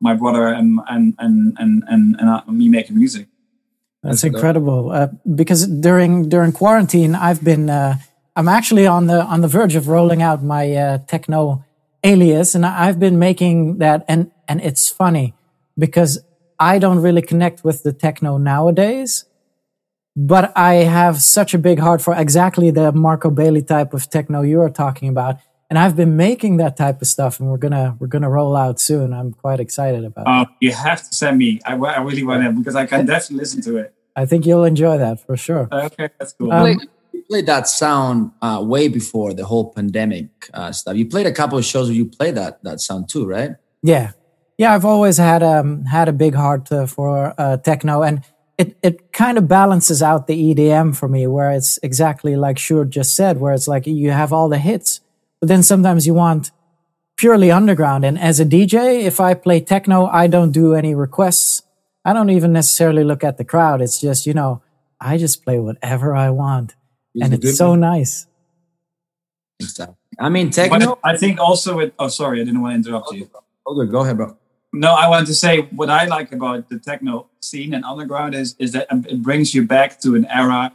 my 0.00 0.14
brother 0.14 0.46
and 0.46 0.80
and 0.88 1.14
and 1.18 1.56
and 1.58 1.84
and, 1.88 2.16
and 2.18 2.28
uh, 2.28 2.42
me 2.48 2.68
making 2.68 2.96
music. 2.96 3.26
That's 4.02 4.24
incredible. 4.24 4.90
Uh, 4.90 5.08
because 5.34 5.66
during 5.66 6.28
during 6.28 6.52
quarantine, 6.52 7.14
I've 7.14 7.44
been 7.44 7.68
uh, 7.68 7.96
I'm 8.34 8.48
actually 8.48 8.86
on 8.86 9.06
the 9.06 9.22
on 9.22 9.42
the 9.42 9.48
verge 9.48 9.76
of 9.76 9.88
rolling 9.88 10.22
out 10.22 10.42
my 10.42 10.72
uh, 10.74 10.98
techno 11.06 11.64
alias, 12.02 12.54
and 12.54 12.64
I've 12.64 12.98
been 12.98 13.18
making 13.18 13.78
that, 13.78 14.04
and 14.08 14.30
and 14.48 14.60
it's 14.62 14.88
funny 14.88 15.34
because 15.76 16.18
I 16.58 16.78
don't 16.78 17.00
really 17.00 17.22
connect 17.22 17.64
with 17.64 17.82
the 17.82 17.92
techno 17.92 18.38
nowadays, 18.38 19.24
but 20.16 20.52
I 20.56 20.74
have 20.74 21.20
such 21.20 21.54
a 21.54 21.58
big 21.58 21.78
heart 21.78 22.00
for 22.00 22.14
exactly 22.14 22.70
the 22.70 22.92
Marco 22.92 23.30
Bailey 23.30 23.62
type 23.62 23.92
of 23.92 24.08
techno 24.08 24.42
you 24.42 24.60
are 24.60 24.70
talking 24.70 25.08
about. 25.08 25.36
And 25.70 25.78
I've 25.78 25.94
been 25.94 26.16
making 26.16 26.56
that 26.56 26.76
type 26.76 27.00
of 27.00 27.06
stuff, 27.06 27.38
and 27.38 27.48
we're 27.48 27.56
gonna 27.56 27.96
we're 28.00 28.08
gonna 28.08 28.28
roll 28.28 28.56
out 28.56 28.80
soon. 28.80 29.12
I'm 29.12 29.32
quite 29.32 29.60
excited 29.60 30.04
about 30.04 30.26
it. 30.26 30.28
Uh, 30.28 30.44
you 30.60 30.72
have 30.72 30.98
to 31.08 31.14
send 31.14 31.38
me. 31.38 31.60
I, 31.64 31.76
I 31.76 32.00
really 32.02 32.24
want 32.24 32.42
to 32.42 32.50
because 32.50 32.74
I 32.74 32.86
can 32.86 33.06
definitely 33.06 33.36
listen 33.36 33.62
to 33.62 33.76
it. 33.76 33.94
I 34.16 34.26
think 34.26 34.46
you'll 34.46 34.64
enjoy 34.64 34.98
that 34.98 35.24
for 35.24 35.36
sure. 35.36 35.68
Okay, 35.72 36.10
that's 36.18 36.32
cool. 36.32 36.52
Um, 36.52 36.80
you 37.12 37.22
played 37.28 37.46
that 37.46 37.68
sound 37.68 38.32
uh, 38.42 38.60
way 38.66 38.88
before 38.88 39.32
the 39.32 39.44
whole 39.44 39.72
pandemic 39.72 40.28
uh, 40.52 40.72
stuff. 40.72 40.96
You 40.96 41.06
played 41.06 41.26
a 41.26 41.32
couple 41.32 41.56
of 41.56 41.64
shows 41.64 41.86
where 41.86 41.96
you 41.96 42.06
played 42.06 42.34
that 42.34 42.62
that 42.64 42.80
sound 42.80 43.08
too, 43.08 43.24
right? 43.24 43.52
Yeah, 43.80 44.10
yeah, 44.58 44.74
I've 44.74 44.84
always 44.84 45.18
had 45.18 45.42
um 45.42 45.84
had 45.84 46.08
a 46.08 46.12
big 46.12 46.34
heart 46.34 46.70
uh, 46.72 46.86
for 46.86 47.32
uh, 47.38 47.58
techno, 47.58 48.02
and 48.02 48.24
it 48.58 48.76
it 48.82 49.12
kind 49.12 49.38
of 49.38 49.46
balances 49.46 50.02
out 50.02 50.26
the 50.26 50.54
EDM 50.54 50.96
for 50.96 51.08
me, 51.08 51.28
where 51.28 51.52
it's 51.52 51.78
exactly 51.82 52.34
like 52.34 52.56
Sjoerd 52.56 52.90
just 52.90 53.14
said, 53.14 53.40
where 53.40 53.54
it's 53.54 53.68
like 53.68 53.86
you 53.86 54.10
have 54.10 54.32
all 54.32 54.48
the 54.48 54.58
hits, 54.58 55.00
but 55.40 55.48
then 55.48 55.62
sometimes 55.62 56.06
you 56.06 56.14
want 56.14 56.50
purely 57.16 57.50
underground. 57.50 58.04
And 58.04 58.18
as 58.18 58.40
a 58.40 58.44
DJ, 58.44 59.02
if 59.02 59.20
I 59.20 59.34
play 59.34 59.60
techno, 59.60 60.06
I 60.06 60.26
don't 60.26 60.52
do 60.52 60.74
any 60.74 60.94
requests. 60.94 61.62
I 62.04 62.12
don't 62.12 62.30
even 62.30 62.52
necessarily 62.52 63.04
look 63.04 63.22
at 63.24 63.36
the 63.36 63.44
crowd. 63.44 63.82
It's 63.82 64.00
just 64.00 64.26
you 64.26 64.34
know, 64.34 64.62
I 65.00 65.18
just 65.18 65.44
play 65.44 65.58
whatever 65.58 66.14
I 66.14 66.30
want, 66.30 66.74
and 67.20 67.34
it's 67.34 67.56
so 67.56 67.74
nice. 67.74 68.26
Exactly. 69.60 69.96
I 70.18 70.28
mean, 70.28 70.50
techno. 70.50 70.98
I 71.04 71.16
think 71.16 71.38
also 71.38 71.76
with. 71.76 71.92
Oh, 71.98 72.08
sorry, 72.08 72.40
I 72.40 72.44
didn't 72.44 72.62
want 72.62 72.72
to 72.72 72.88
interrupt 72.88 73.12
you. 73.12 73.30
Okay, 73.66 73.90
go 73.90 74.00
ahead, 74.00 74.16
bro. 74.16 74.36
No, 74.72 74.94
I 74.94 75.08
want 75.08 75.26
to 75.26 75.34
say 75.34 75.62
what 75.72 75.90
I 75.90 76.04
like 76.06 76.32
about 76.32 76.68
the 76.68 76.78
techno 76.78 77.28
scene 77.40 77.74
and 77.74 77.84
underground 77.84 78.34
is 78.34 78.54
is 78.58 78.72
that 78.72 78.86
it 78.90 79.22
brings 79.22 79.54
you 79.54 79.66
back 79.66 80.00
to 80.00 80.14
an 80.14 80.26
era, 80.26 80.72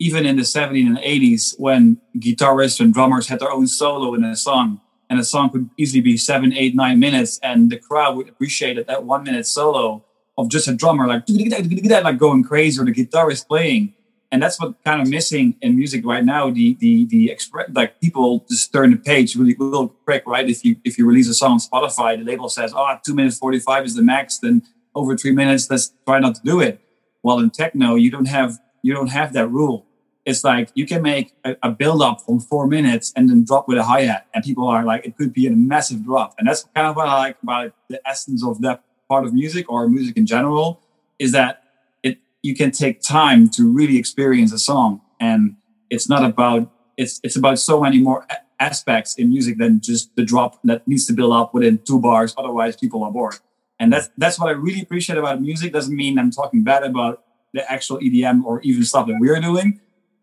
even 0.00 0.26
in 0.26 0.36
the 0.36 0.42
70s 0.42 0.86
and 0.86 0.98
80s, 0.98 1.54
when 1.58 2.00
guitarists 2.18 2.80
and 2.80 2.92
drummers 2.92 3.28
had 3.28 3.38
their 3.38 3.52
own 3.52 3.68
solo 3.68 4.14
in 4.14 4.24
a 4.24 4.34
song, 4.34 4.80
and 5.08 5.20
a 5.20 5.24
song 5.24 5.50
could 5.50 5.70
easily 5.76 6.00
be 6.00 6.16
seven, 6.16 6.52
eight, 6.52 6.74
nine 6.74 6.98
minutes, 6.98 7.38
and 7.42 7.70
the 7.70 7.76
crowd 7.76 8.16
would 8.16 8.28
appreciate 8.28 8.78
it, 8.78 8.86
that 8.88 9.04
one 9.04 9.22
minute 9.22 9.46
solo 9.46 10.04
of 10.36 10.48
just 10.48 10.66
a 10.66 10.74
drummer 10.74 11.06
like 11.06 11.24
like 11.28 12.18
going 12.18 12.42
crazy 12.42 12.80
or 12.80 12.84
the 12.84 12.92
guitarist 12.92 13.46
playing 13.46 13.92
and 14.32 14.42
that's 14.42 14.60
what 14.60 14.82
kind 14.84 15.02
of 15.02 15.08
missing 15.08 15.56
in 15.60 15.76
music 15.76 16.04
right 16.06 16.24
now. 16.24 16.50
The 16.50 16.74
the 16.74 17.06
the 17.06 17.30
express 17.30 17.68
like 17.72 18.00
people 18.00 18.46
just 18.48 18.72
turn 18.72 18.92
the 18.92 18.96
page 18.96 19.34
really 19.36 19.56
real 19.58 19.88
quick, 19.88 20.22
right? 20.26 20.48
If 20.48 20.64
you 20.64 20.76
if 20.84 20.98
you 20.98 21.06
release 21.06 21.28
a 21.28 21.34
song 21.34 21.52
on 21.52 21.58
Spotify, 21.58 22.16
the 22.16 22.24
label 22.24 22.48
says, 22.48 22.72
"Oh, 22.74 22.96
two 23.04 23.14
minutes 23.14 23.38
forty 23.38 23.58
five 23.58 23.84
is 23.84 23.94
the 23.96 24.02
max." 24.02 24.38
Then 24.38 24.62
over 24.94 25.16
three 25.16 25.32
minutes, 25.32 25.68
let's 25.70 25.92
try 26.06 26.20
not 26.20 26.36
to 26.36 26.42
do 26.44 26.60
it. 26.60 26.80
While 27.22 27.40
in 27.40 27.50
techno, 27.50 27.96
you 27.96 28.10
don't 28.10 28.26
have 28.26 28.58
you 28.82 28.94
don't 28.94 29.08
have 29.08 29.32
that 29.32 29.48
rule. 29.48 29.86
It's 30.26 30.44
like 30.44 30.70
you 30.74 30.86
can 30.86 31.02
make 31.02 31.32
a, 31.44 31.56
a 31.62 31.70
build 31.70 32.02
up 32.02 32.20
from 32.20 32.40
four 32.40 32.66
minutes 32.66 33.12
and 33.16 33.28
then 33.28 33.44
drop 33.44 33.66
with 33.68 33.78
a 33.78 33.84
hi 33.84 34.02
hat, 34.02 34.26
and 34.34 34.44
people 34.44 34.68
are 34.68 34.84
like, 34.84 35.04
it 35.06 35.16
could 35.16 35.32
be 35.32 35.46
a 35.46 35.50
massive 35.50 36.04
drop, 36.04 36.34
and 36.38 36.46
that's 36.46 36.64
kind 36.74 36.86
of 36.86 36.96
what 36.96 37.08
I 37.08 37.18
like 37.18 37.36
about 37.42 37.72
the 37.88 38.00
essence 38.06 38.44
of 38.44 38.60
that 38.60 38.82
part 39.08 39.24
of 39.24 39.32
music 39.32 39.70
or 39.70 39.88
music 39.88 40.16
in 40.16 40.26
general 40.26 40.80
is 41.18 41.32
that 41.32 41.60
you 42.42 42.54
can 42.54 42.70
take 42.70 43.00
time 43.00 43.48
to 43.50 43.70
really 43.70 43.98
experience 43.98 44.52
a 44.52 44.58
song 44.58 45.00
and 45.18 45.56
it's 45.90 46.08
not 46.08 46.24
about 46.24 46.70
it's 46.96 47.20
it's 47.22 47.36
about 47.36 47.58
so 47.58 47.80
many 47.80 47.98
more 48.00 48.26
aspects 48.58 49.14
in 49.16 49.28
music 49.28 49.58
than 49.58 49.80
just 49.80 50.14
the 50.16 50.24
drop 50.24 50.58
that 50.64 50.86
needs 50.86 51.06
to 51.06 51.12
build 51.12 51.32
up 51.32 51.52
within 51.54 51.78
two 51.78 51.98
bars 52.00 52.34
otherwise 52.36 52.76
people 52.76 53.02
are 53.04 53.10
bored. 53.10 53.36
And 53.78 53.92
that's 53.92 54.10
that's 54.16 54.38
what 54.38 54.48
i 54.48 54.52
really 54.52 54.82
appreciate 54.82 55.18
about 55.18 55.40
music. 55.40 55.72
Doesn't 55.72 55.94
mean 55.94 56.18
i'm 56.18 56.30
talking 56.30 56.62
bad 56.62 56.82
about 56.82 57.24
the 57.52 57.70
actual 57.70 57.98
edm 57.98 58.44
or 58.44 58.60
even 58.62 58.84
stuff 58.84 59.06
that 59.06 59.16
we're 59.18 59.40
doing 59.40 59.80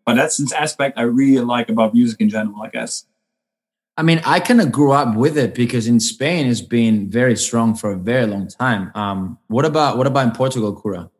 but 0.08 0.16
that's 0.16 0.38
an 0.38 0.48
aspect 0.56 0.96
i 0.96 1.02
really 1.02 1.44
like 1.44 1.68
about 1.68 1.92
music 1.92 2.18
in 2.20 2.30
general 2.30 2.62
i 2.62 2.68
guess 2.68 3.04
I 3.98 4.02
mean, 4.02 4.20
I 4.24 4.38
kind 4.38 4.60
of 4.60 4.70
grew 4.70 4.92
up 4.92 5.16
with 5.16 5.36
it 5.36 5.56
because 5.56 5.88
in 5.88 5.98
Spain 5.98 6.46
it's 6.46 6.60
been 6.60 7.10
very 7.10 7.34
strong 7.34 7.74
for 7.74 7.90
a 7.90 7.96
very 7.96 8.26
long 8.26 8.46
time. 8.46 8.92
Um, 8.94 9.38
what 9.48 9.64
about 9.64 9.98
what 9.98 10.06
about 10.06 10.24
in 10.28 10.30
Portugal, 10.30 10.72
Kura? 10.72 11.10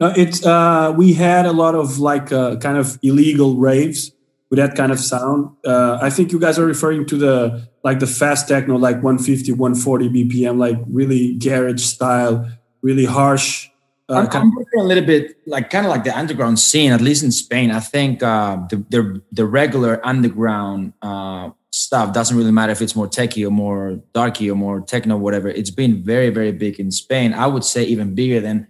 No, 0.00 0.12
it's 0.16 0.44
uh, 0.44 0.92
we 0.96 1.12
had 1.12 1.46
a 1.46 1.52
lot 1.52 1.76
of 1.76 2.00
like 2.00 2.32
uh, 2.32 2.56
kind 2.56 2.76
of 2.76 2.98
illegal 3.04 3.54
raves 3.54 4.10
with 4.50 4.58
that 4.58 4.74
kind 4.74 4.90
of 4.90 4.98
sound. 4.98 5.56
Uh, 5.64 5.98
I 6.02 6.10
think 6.10 6.32
you 6.32 6.40
guys 6.40 6.58
are 6.58 6.66
referring 6.66 7.06
to 7.06 7.16
the 7.16 7.68
like 7.84 8.00
the 8.00 8.08
fast 8.08 8.48
techno, 8.48 8.76
like 8.76 8.96
150, 8.96 9.52
140 9.52 10.08
BPM, 10.08 10.58
like 10.58 10.78
really 10.88 11.36
garage 11.36 11.84
style, 11.84 12.50
really 12.82 13.04
harsh. 13.04 13.70
Uh, 14.08 14.26
I'm, 14.30 14.56
I'm 14.56 14.64
a 14.78 14.84
little 14.84 15.04
bit 15.04 15.36
like 15.46 15.68
kind 15.70 15.84
of 15.84 15.90
like 15.90 16.04
the 16.04 16.16
underground 16.16 16.58
scene, 16.60 16.92
at 16.92 17.00
least 17.00 17.24
in 17.24 17.32
Spain. 17.32 17.72
I 17.72 17.80
think 17.80 18.22
uh, 18.22 18.56
the, 18.70 18.76
the, 18.88 19.22
the 19.32 19.44
regular 19.44 20.00
underground 20.06 20.92
uh, 21.02 21.50
stuff 21.70 22.14
doesn't 22.14 22.36
really 22.36 22.52
matter 22.52 22.70
if 22.70 22.80
it's 22.80 22.94
more 22.94 23.08
techy 23.08 23.44
or 23.44 23.50
more 23.50 24.00
darky 24.12 24.48
or 24.50 24.54
more 24.54 24.80
techno, 24.80 25.16
whatever. 25.16 25.48
It's 25.48 25.70
been 25.70 26.04
very 26.04 26.30
very 26.30 26.52
big 26.52 26.78
in 26.78 26.92
Spain. 26.92 27.34
I 27.34 27.48
would 27.48 27.64
say 27.64 27.82
even 27.84 28.14
bigger 28.14 28.40
than 28.40 28.68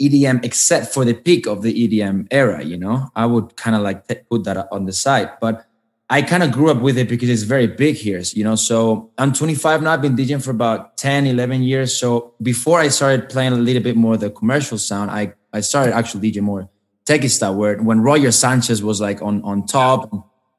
EDM, 0.00 0.44
except 0.44 0.92
for 0.92 1.04
the 1.04 1.14
peak 1.14 1.46
of 1.46 1.62
the 1.62 1.72
EDM 1.72 2.28
era. 2.30 2.62
You 2.62 2.76
know, 2.76 3.10
I 3.16 3.26
would 3.26 3.56
kind 3.56 3.74
of 3.74 3.82
like 3.82 4.06
put 4.30 4.44
that 4.44 4.68
on 4.70 4.86
the 4.86 4.92
side, 4.92 5.30
but 5.40 5.66
I 6.08 6.22
kind 6.22 6.42
of 6.42 6.52
grew 6.52 6.70
up 6.70 6.80
with 6.80 6.98
it 6.98 7.08
because 7.08 7.28
it's 7.28 7.42
very 7.42 7.66
big 7.66 7.96
here. 7.96 8.22
You 8.32 8.44
know, 8.44 8.54
so 8.54 9.10
I'm 9.18 9.32
25 9.32 9.82
now. 9.82 9.92
I've 9.92 10.02
been 10.02 10.16
DJing 10.16 10.42
for 10.42 10.52
about 10.52 10.96
10, 10.96 11.26
11 11.26 11.62
years. 11.62 11.96
So 11.96 12.34
before 12.40 12.78
I 12.78 12.88
started 12.88 13.28
playing 13.28 13.52
a 13.52 13.56
little 13.56 13.82
bit 13.82 13.96
more 13.96 14.16
the 14.16 14.30
commercial 14.30 14.78
sound, 14.78 15.10
I 15.10 15.34
I 15.52 15.60
started 15.60 15.94
actually 15.94 16.30
DJing 16.30 16.42
more 16.42 16.68
techie 17.04 17.30
stuff. 17.30 17.56
Where 17.56 17.76
when 17.78 18.00
Roger 18.00 18.30
Sanchez 18.30 18.82
was 18.82 19.00
like 19.00 19.22
on 19.22 19.42
on 19.42 19.66
top. 19.66 20.12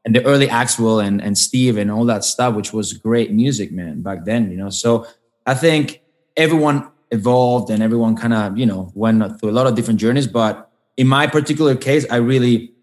And 0.05 0.15
the 0.15 0.23
early 0.23 0.47
Axwell 0.47 1.05
and, 1.05 1.21
and 1.21 1.37
Steve 1.37 1.75
and 1.75 1.91
all 1.91 2.05
that 2.05 2.23
stuff, 2.23 2.55
which 2.55 2.71
was 2.71 2.93
great 2.93 3.33
music, 3.33 3.73
man, 3.73 4.01
back 4.01 4.23
then, 4.23 4.49
you 4.49 4.55
know. 4.55 4.69
So 4.69 5.05
I 5.45 5.53
think 5.53 6.01
everyone 6.37 6.89
evolved 7.11 7.69
and 7.69 7.83
everyone 7.83 8.15
kind 8.15 8.33
of 8.33 8.57
you 8.57 8.65
know 8.65 8.89
went 8.95 9.37
through 9.37 9.49
a 9.49 9.51
lot 9.51 9.67
of 9.67 9.75
different 9.75 9.99
journeys 9.99 10.25
but 10.25 10.67
in 10.97 11.07
my 11.07 11.27
particular 11.27 11.75
case, 11.75 12.05
I 12.09 12.17
really 12.17 12.73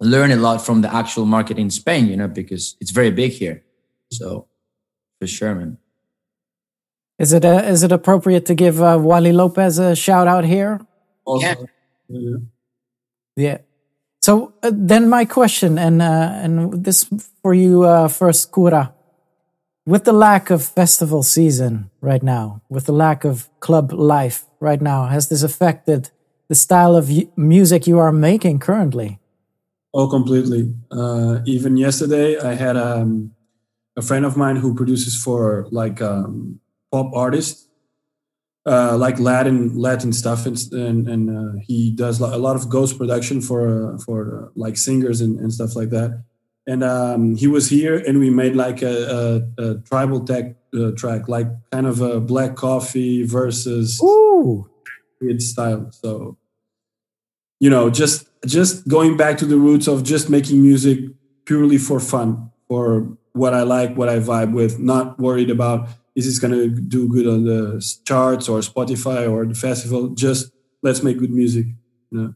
learn 0.00 0.30
a 0.30 0.36
lot 0.36 0.64
from 0.64 0.82
the 0.82 0.94
actual 0.94 1.26
market 1.26 1.58
in 1.58 1.70
Spain, 1.70 2.06
you 2.06 2.16
know, 2.16 2.28
because 2.28 2.76
it's 2.80 2.90
very 2.90 3.10
big 3.10 3.32
here. 3.32 3.62
So 4.12 4.48
for 5.20 5.26
sure, 5.26 5.54
man. 5.54 5.78
Is 7.18 7.32
it 7.32 7.44
uh, 7.44 7.62
is 7.64 7.82
it 7.82 7.92
appropriate 7.92 8.46
to 8.46 8.54
give 8.54 8.82
uh, 8.82 8.98
Wally 9.00 9.32
Lopez 9.32 9.78
a 9.78 9.94
shout 9.94 10.26
out 10.26 10.44
here? 10.44 10.80
Also, 11.24 11.66
yeah. 12.08 12.36
Yeah. 13.36 13.58
So 14.20 14.54
uh, 14.62 14.70
then 14.72 15.08
my 15.08 15.24
question, 15.24 15.78
and 15.78 16.02
uh, 16.02 16.30
and 16.42 16.84
this 16.84 17.04
for 17.42 17.54
you 17.54 17.84
uh, 17.84 18.08
first, 18.08 18.52
Kura. 18.52 18.92
With 19.86 20.04
the 20.04 20.14
lack 20.14 20.48
of 20.50 20.64
festival 20.64 21.22
season 21.22 21.90
right 22.00 22.22
now, 22.22 22.62
with 22.70 22.86
the 22.86 22.92
lack 22.92 23.24
of 23.24 23.50
club 23.60 23.92
life 23.92 24.46
right 24.58 24.80
now, 24.80 25.06
has 25.06 25.28
this 25.28 25.42
affected 25.42 26.10
the 26.48 26.54
style 26.54 26.96
of 26.96 27.10
y- 27.10 27.28
music 27.36 27.86
you 27.86 27.98
are 27.98 28.10
making 28.12 28.60
currently? 28.60 29.20
Oh, 29.96 30.08
completely. 30.08 30.74
Uh, 30.90 31.38
even 31.46 31.76
yesterday, 31.76 32.36
I 32.36 32.54
had 32.54 32.76
um, 32.76 33.30
a 33.96 34.02
friend 34.02 34.24
of 34.24 34.36
mine 34.36 34.56
who 34.56 34.74
produces 34.74 35.16
for 35.16 35.68
like 35.70 36.02
um, 36.02 36.58
pop 36.90 37.14
artists, 37.14 37.68
uh, 38.66 38.96
like 38.96 39.20
Latin 39.20 39.78
Latin 39.78 40.12
stuff, 40.12 40.46
and 40.46 40.58
and, 40.72 41.08
and 41.08 41.30
uh, 41.30 41.60
he 41.62 41.92
does 41.92 42.18
a 42.18 42.36
lot 42.36 42.56
of 42.56 42.68
ghost 42.68 42.98
production 42.98 43.40
for 43.40 43.94
uh, 43.94 43.98
for 43.98 44.46
uh, 44.46 44.48
like 44.56 44.76
singers 44.76 45.20
and, 45.20 45.38
and 45.38 45.52
stuff 45.52 45.76
like 45.76 45.90
that. 45.90 46.24
And 46.66 46.82
um, 46.82 47.36
he 47.36 47.46
was 47.46 47.68
here, 47.68 47.96
and 47.96 48.18
we 48.18 48.30
made 48.30 48.56
like 48.56 48.82
a, 48.82 49.44
a, 49.58 49.62
a 49.62 49.74
tribal 49.82 50.24
tech 50.24 50.56
uh, 50.74 50.90
track, 50.96 51.28
like 51.28 51.46
kind 51.70 51.86
of 51.86 52.00
a 52.00 52.18
black 52.18 52.56
coffee 52.56 53.22
versus 53.22 54.00
Ooh, 54.02 54.68
weird 55.20 55.40
style. 55.40 55.92
So, 55.92 56.36
you 57.60 57.70
know, 57.70 57.90
just 57.90 58.26
just 58.46 58.86
going 58.88 59.16
back 59.16 59.38
to 59.38 59.46
the 59.46 59.56
roots 59.56 59.86
of 59.86 60.02
just 60.02 60.30
making 60.30 60.62
music 60.62 60.98
purely 61.44 61.78
for 61.78 62.00
fun, 62.00 62.50
for 62.68 63.16
what 63.32 63.54
I 63.54 63.62
like, 63.62 63.96
what 63.96 64.08
I 64.08 64.18
vibe 64.18 64.52
with, 64.52 64.78
not 64.78 65.18
worried 65.18 65.50
about 65.50 65.88
is 66.14 66.26
this 66.26 66.38
going 66.38 66.52
to 66.52 66.68
do 66.68 67.08
good 67.08 67.26
on 67.26 67.44
the 67.44 67.84
charts 68.04 68.48
or 68.48 68.60
Spotify 68.60 69.30
or 69.30 69.44
the 69.44 69.54
festival. 69.54 70.10
Just 70.10 70.52
let's 70.82 71.02
make 71.02 71.18
good 71.18 71.32
music. 71.32 71.66
You 72.10 72.18
know? 72.18 72.34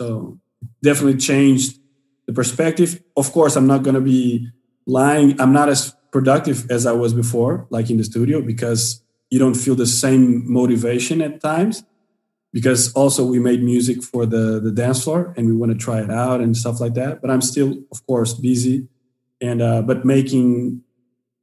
So 0.00 0.40
definitely 0.82 1.18
changed 1.18 1.78
the 2.26 2.32
perspective. 2.32 3.00
Of 3.16 3.32
course, 3.32 3.54
I'm 3.54 3.66
not 3.66 3.84
going 3.84 3.94
to 3.94 4.00
be 4.00 4.48
lying. 4.86 5.40
I'm 5.40 5.52
not 5.52 5.68
as 5.68 5.94
productive 6.10 6.70
as 6.70 6.84
I 6.84 6.92
was 6.92 7.14
before, 7.14 7.66
like 7.70 7.88
in 7.88 7.96
the 7.96 8.04
studio, 8.04 8.42
because 8.42 9.02
you 9.30 9.38
don't 9.38 9.54
feel 9.54 9.76
the 9.76 9.86
same 9.86 10.50
motivation 10.52 11.22
at 11.22 11.40
times. 11.40 11.84
Because 12.52 12.92
also 12.92 13.24
we 13.24 13.38
made 13.38 13.62
music 13.62 14.02
for 14.02 14.26
the 14.26 14.60
the 14.60 14.70
dance 14.70 15.04
floor 15.04 15.32
and 15.36 15.46
we 15.46 15.54
want 15.54 15.72
to 15.72 15.78
try 15.78 16.00
it 16.00 16.10
out 16.10 16.40
and 16.40 16.56
stuff 16.56 16.80
like 16.80 16.94
that. 16.94 17.22
But 17.22 17.30
I'm 17.30 17.40
still, 17.40 17.78
of 17.90 18.06
course, 18.06 18.34
busy, 18.34 18.88
and 19.40 19.62
uh, 19.62 19.82
but 19.82 20.04
making 20.04 20.82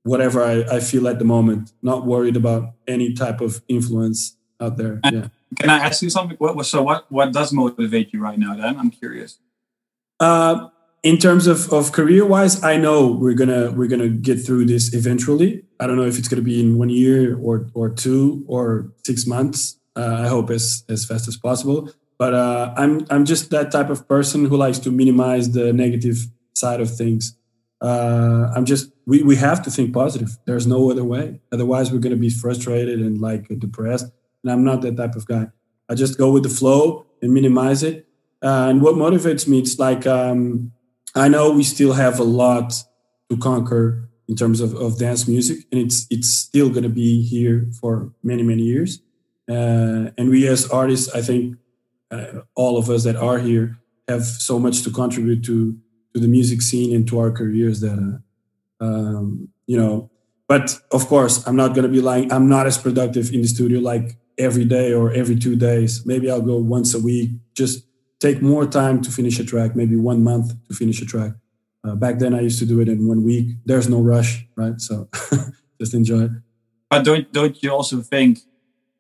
whatever 0.04 0.44
I, 0.44 0.78
I 0.78 0.80
feel 0.80 1.08
at 1.08 1.20
the 1.20 1.26
moment, 1.26 1.74
not 1.82 2.06
worried 2.06 2.36
about 2.36 2.74
any 2.88 3.14
type 3.14 3.42
of 3.42 3.62
influence 3.68 4.38
out 4.62 4.78
there. 4.78 5.00
Yeah. 5.04 5.28
Can 5.60 5.70
I 5.70 5.80
ask 5.80 6.02
you 6.02 6.10
something? 6.10 6.38
What, 6.38 6.64
so 6.66 6.84
what 6.84 7.12
what 7.12 7.32
does 7.34 7.52
motivate 7.52 8.14
you 8.14 8.22
right 8.22 8.38
now? 8.38 8.56
Then 8.56 8.78
I'm 8.78 8.92
curious. 8.92 9.40
Uh, 10.20 10.70
in 11.02 11.18
terms 11.18 11.48
of, 11.48 11.72
of 11.72 11.92
career 11.92 12.26
wise, 12.26 12.62
I 12.62 12.78
know 12.78 13.08
we're 13.08 13.34
gonna 13.34 13.72
we're 13.72 13.88
gonna 13.88 14.10
get 14.10 14.44
through 14.46 14.66
this 14.66 14.94
eventually. 14.94 15.64
I 15.80 15.88
don't 15.88 15.96
know 15.96 16.06
if 16.06 16.20
it's 16.20 16.28
gonna 16.28 16.42
be 16.42 16.60
in 16.60 16.78
one 16.78 16.90
year 16.90 17.38
or 17.38 17.68
or 17.74 17.90
two 17.90 18.44
or 18.48 18.92
six 19.06 19.26
months. 19.26 19.79
Uh, 20.00 20.24
I 20.26 20.28
hope 20.28 20.50
as 20.50 20.84
as 20.88 21.06
fast 21.06 21.28
as 21.28 21.38
possible. 21.38 21.92
But 22.18 22.34
uh, 22.34 22.74
I'm 22.82 23.06
I'm 23.10 23.26
just 23.26 23.50
that 23.52 23.72
type 23.72 23.90
of 23.90 24.08
person 24.08 24.46
who 24.46 24.58
likes 24.66 24.80
to 24.80 24.92
minimize 24.92 25.52
the 25.52 25.74
negative 25.74 26.18
side 26.54 26.82
of 26.82 26.90
things. 27.02 27.36
Uh, 27.82 28.52
I'm 28.56 28.66
just 28.66 28.92
we, 29.06 29.24
we 29.24 29.36
have 29.38 29.62
to 29.64 29.72
think 29.72 29.94
positive. 29.94 30.38
There's 30.46 30.68
no 30.68 30.92
other 30.92 31.04
way. 31.04 31.42
Otherwise, 31.52 31.92
we're 31.92 32.06
gonna 32.06 32.24
be 32.28 32.30
frustrated 32.30 33.00
and 33.00 33.20
like 33.20 33.48
depressed. 33.60 34.08
And 34.44 34.52
I'm 34.52 34.64
not 34.64 34.82
that 34.82 34.96
type 34.96 35.16
of 35.16 35.26
guy. 35.26 35.48
I 35.90 35.96
just 35.96 36.18
go 36.18 36.32
with 36.32 36.44
the 36.44 36.50
flow 36.50 37.06
and 37.22 37.34
minimize 37.34 37.84
it. 37.84 38.08
Uh, 38.42 38.68
and 38.70 38.82
what 38.82 38.96
motivates 38.96 39.48
me, 39.48 39.60
it's 39.60 39.78
like 39.80 40.08
um, 40.08 40.72
I 41.16 41.28
know 41.28 41.52
we 41.52 41.64
still 41.64 41.94
have 41.94 42.20
a 42.20 42.24
lot 42.24 42.74
to 43.30 43.38
conquer 43.38 44.10
in 44.30 44.36
terms 44.36 44.62
of, 44.62 44.76
of 44.76 45.00
dance 45.00 45.28
music, 45.28 45.66
and 45.72 45.82
it's 45.82 46.06
it's 46.10 46.30
still 46.30 46.70
going 46.70 46.84
to 46.84 46.96
be 47.04 47.22
here 47.24 47.68
for 47.80 48.14
many 48.24 48.44
many 48.44 48.64
years. 48.64 49.02
Uh, 49.50 50.12
and 50.18 50.30
we 50.30 50.48
as 50.48 50.70
artists, 50.70 51.14
I 51.14 51.22
think, 51.22 51.58
uh, 52.12 52.42
all 52.56 52.78
of 52.78 52.90
us 52.90 53.04
that 53.04 53.16
are 53.16 53.40
here 53.40 53.78
have 54.08 54.24
so 54.24 54.60
much 54.60 54.84
to 54.84 54.92
contribute 54.92 55.44
to 55.46 55.78
to 56.14 56.20
the 56.20 56.28
music 56.28 56.62
scene 56.62 56.96
and 56.96 57.08
to 57.08 57.20
our 57.20 57.32
careers 57.32 57.82
that 57.82 58.22
uh, 58.82 58.84
um, 58.84 59.50
you 59.68 59.78
know. 59.78 60.10
But 60.48 60.76
of 60.92 61.08
course, 61.08 61.46
I'm 61.46 61.56
not 61.56 61.76
going 61.76 61.84
to 61.84 61.94
be 61.94 62.02
lying. 62.02 62.32
I'm 62.32 62.50
not 62.50 62.66
as 62.66 62.78
productive 62.78 63.32
in 63.32 63.42
the 63.42 63.48
studio 63.48 63.80
like 63.80 64.18
every 64.38 64.66
day 64.66 64.94
or 64.94 65.12
every 65.12 65.36
two 65.36 65.56
days. 65.56 66.06
Maybe 66.06 66.30
I'll 66.32 66.42
go 66.42 66.58
once 66.58 66.96
a 66.96 67.00
week. 67.00 67.30
Just 67.54 67.86
take 68.20 68.42
more 68.42 68.66
time 68.66 69.02
to 69.02 69.12
finish 69.12 69.40
a 69.40 69.46
track. 69.46 69.76
Maybe 69.76 69.96
one 69.96 70.24
month 70.24 70.54
to 70.68 70.74
finish 70.74 71.02
a 71.02 71.06
track. 71.06 71.34
Uh, 71.84 71.96
back 71.96 72.18
then, 72.20 72.34
I 72.34 72.42
used 72.42 72.60
to 72.60 72.66
do 72.66 72.80
it 72.82 72.90
in 72.90 73.08
one 73.08 73.24
week. 73.24 73.56
There's 73.66 73.88
no 73.88 74.02
rush, 74.02 74.46
right? 74.56 74.80
So 74.82 75.08
just 75.80 75.94
enjoy 75.94 76.24
it. 76.24 76.32
But 76.90 77.06
don't 77.06 77.32
don't 77.32 77.62
you 77.62 77.72
also 77.72 78.02
think 78.02 78.40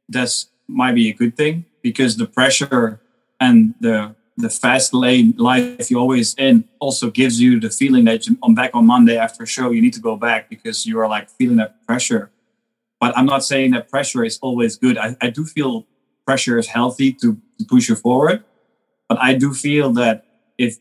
that's 0.09 0.49
might 0.67 0.93
be 0.93 1.09
a 1.09 1.13
good 1.13 1.35
thing 1.35 1.65
because 1.81 2.17
the 2.17 2.25
pressure 2.25 2.99
and 3.39 3.73
the 3.79 4.15
the 4.37 4.49
fast 4.49 4.93
lane 4.93 5.33
life 5.37 5.91
you're 5.91 5.99
always 5.99 6.33
in 6.35 6.63
also 6.79 7.11
gives 7.11 7.41
you 7.41 7.59
the 7.59 7.69
feeling 7.69 8.05
that 8.05 8.25
you, 8.25 8.37
on 8.41 8.55
back 8.55 8.71
on 8.73 8.85
Monday 8.85 9.17
after 9.17 9.43
a 9.43 9.47
show 9.47 9.71
you 9.71 9.81
need 9.81 9.93
to 9.93 9.99
go 9.99 10.15
back 10.15 10.49
because 10.49 10.85
you 10.85 10.97
are 10.99 11.07
like 11.07 11.29
feeling 11.29 11.57
that 11.57 11.85
pressure. 11.85 12.31
But 13.01 13.17
I'm 13.17 13.25
not 13.25 13.43
saying 13.43 13.71
that 13.71 13.89
pressure 13.89 14.23
is 14.23 14.39
always 14.41 14.77
good. 14.77 14.97
I, 14.97 15.15
I 15.21 15.29
do 15.29 15.45
feel 15.45 15.85
pressure 16.25 16.57
is 16.57 16.67
healthy 16.67 17.11
to, 17.13 17.37
to 17.57 17.65
push 17.65 17.89
you 17.89 17.95
forward. 17.95 18.43
But 19.07 19.17
I 19.19 19.33
do 19.33 19.53
feel 19.53 19.91
that 19.93 20.25
if 20.57 20.77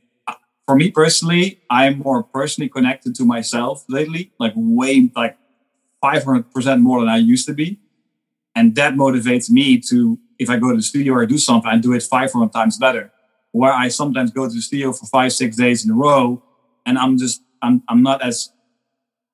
for 0.66 0.76
me 0.76 0.90
personally, 0.90 1.60
I'm 1.70 1.98
more 1.98 2.22
personally 2.22 2.68
connected 2.68 3.14
to 3.16 3.24
myself 3.24 3.84
lately, 3.88 4.32
like 4.38 4.52
way 4.54 5.10
like 5.16 5.38
500% 6.04 6.80
more 6.80 7.00
than 7.00 7.08
I 7.08 7.16
used 7.16 7.46
to 7.46 7.54
be. 7.54 7.78
And 8.59 8.75
that 8.75 8.94
motivates 8.94 9.49
me 9.49 9.79
to, 9.83 10.18
if 10.37 10.51
I 10.51 10.59
go 10.59 10.71
to 10.71 10.77
the 10.77 10.83
studio 10.83 11.14
or 11.14 11.25
do 11.27 11.38
something, 11.38 11.71
I 11.71 11.79
do 11.79 11.92
it 11.92 12.03
500 12.03 12.53
times 12.53 12.77
better. 12.77 13.12
Where 13.53 13.73
I 13.73 13.87
sometimes 13.87 14.33
go 14.33 14.49
to 14.49 14.53
the 14.53 14.61
studio 14.61 14.92
for 14.92 15.07
five, 15.07 15.33
six 15.33 15.57
days 15.57 15.85
in 15.85 15.92
a 15.92 15.94
row, 15.94 16.42
and 16.85 16.99
I'm 16.99 17.18
just, 17.18 17.40
I'm, 17.62 17.85
I'm 17.88 18.03
not 18.03 18.21
as 18.21 18.51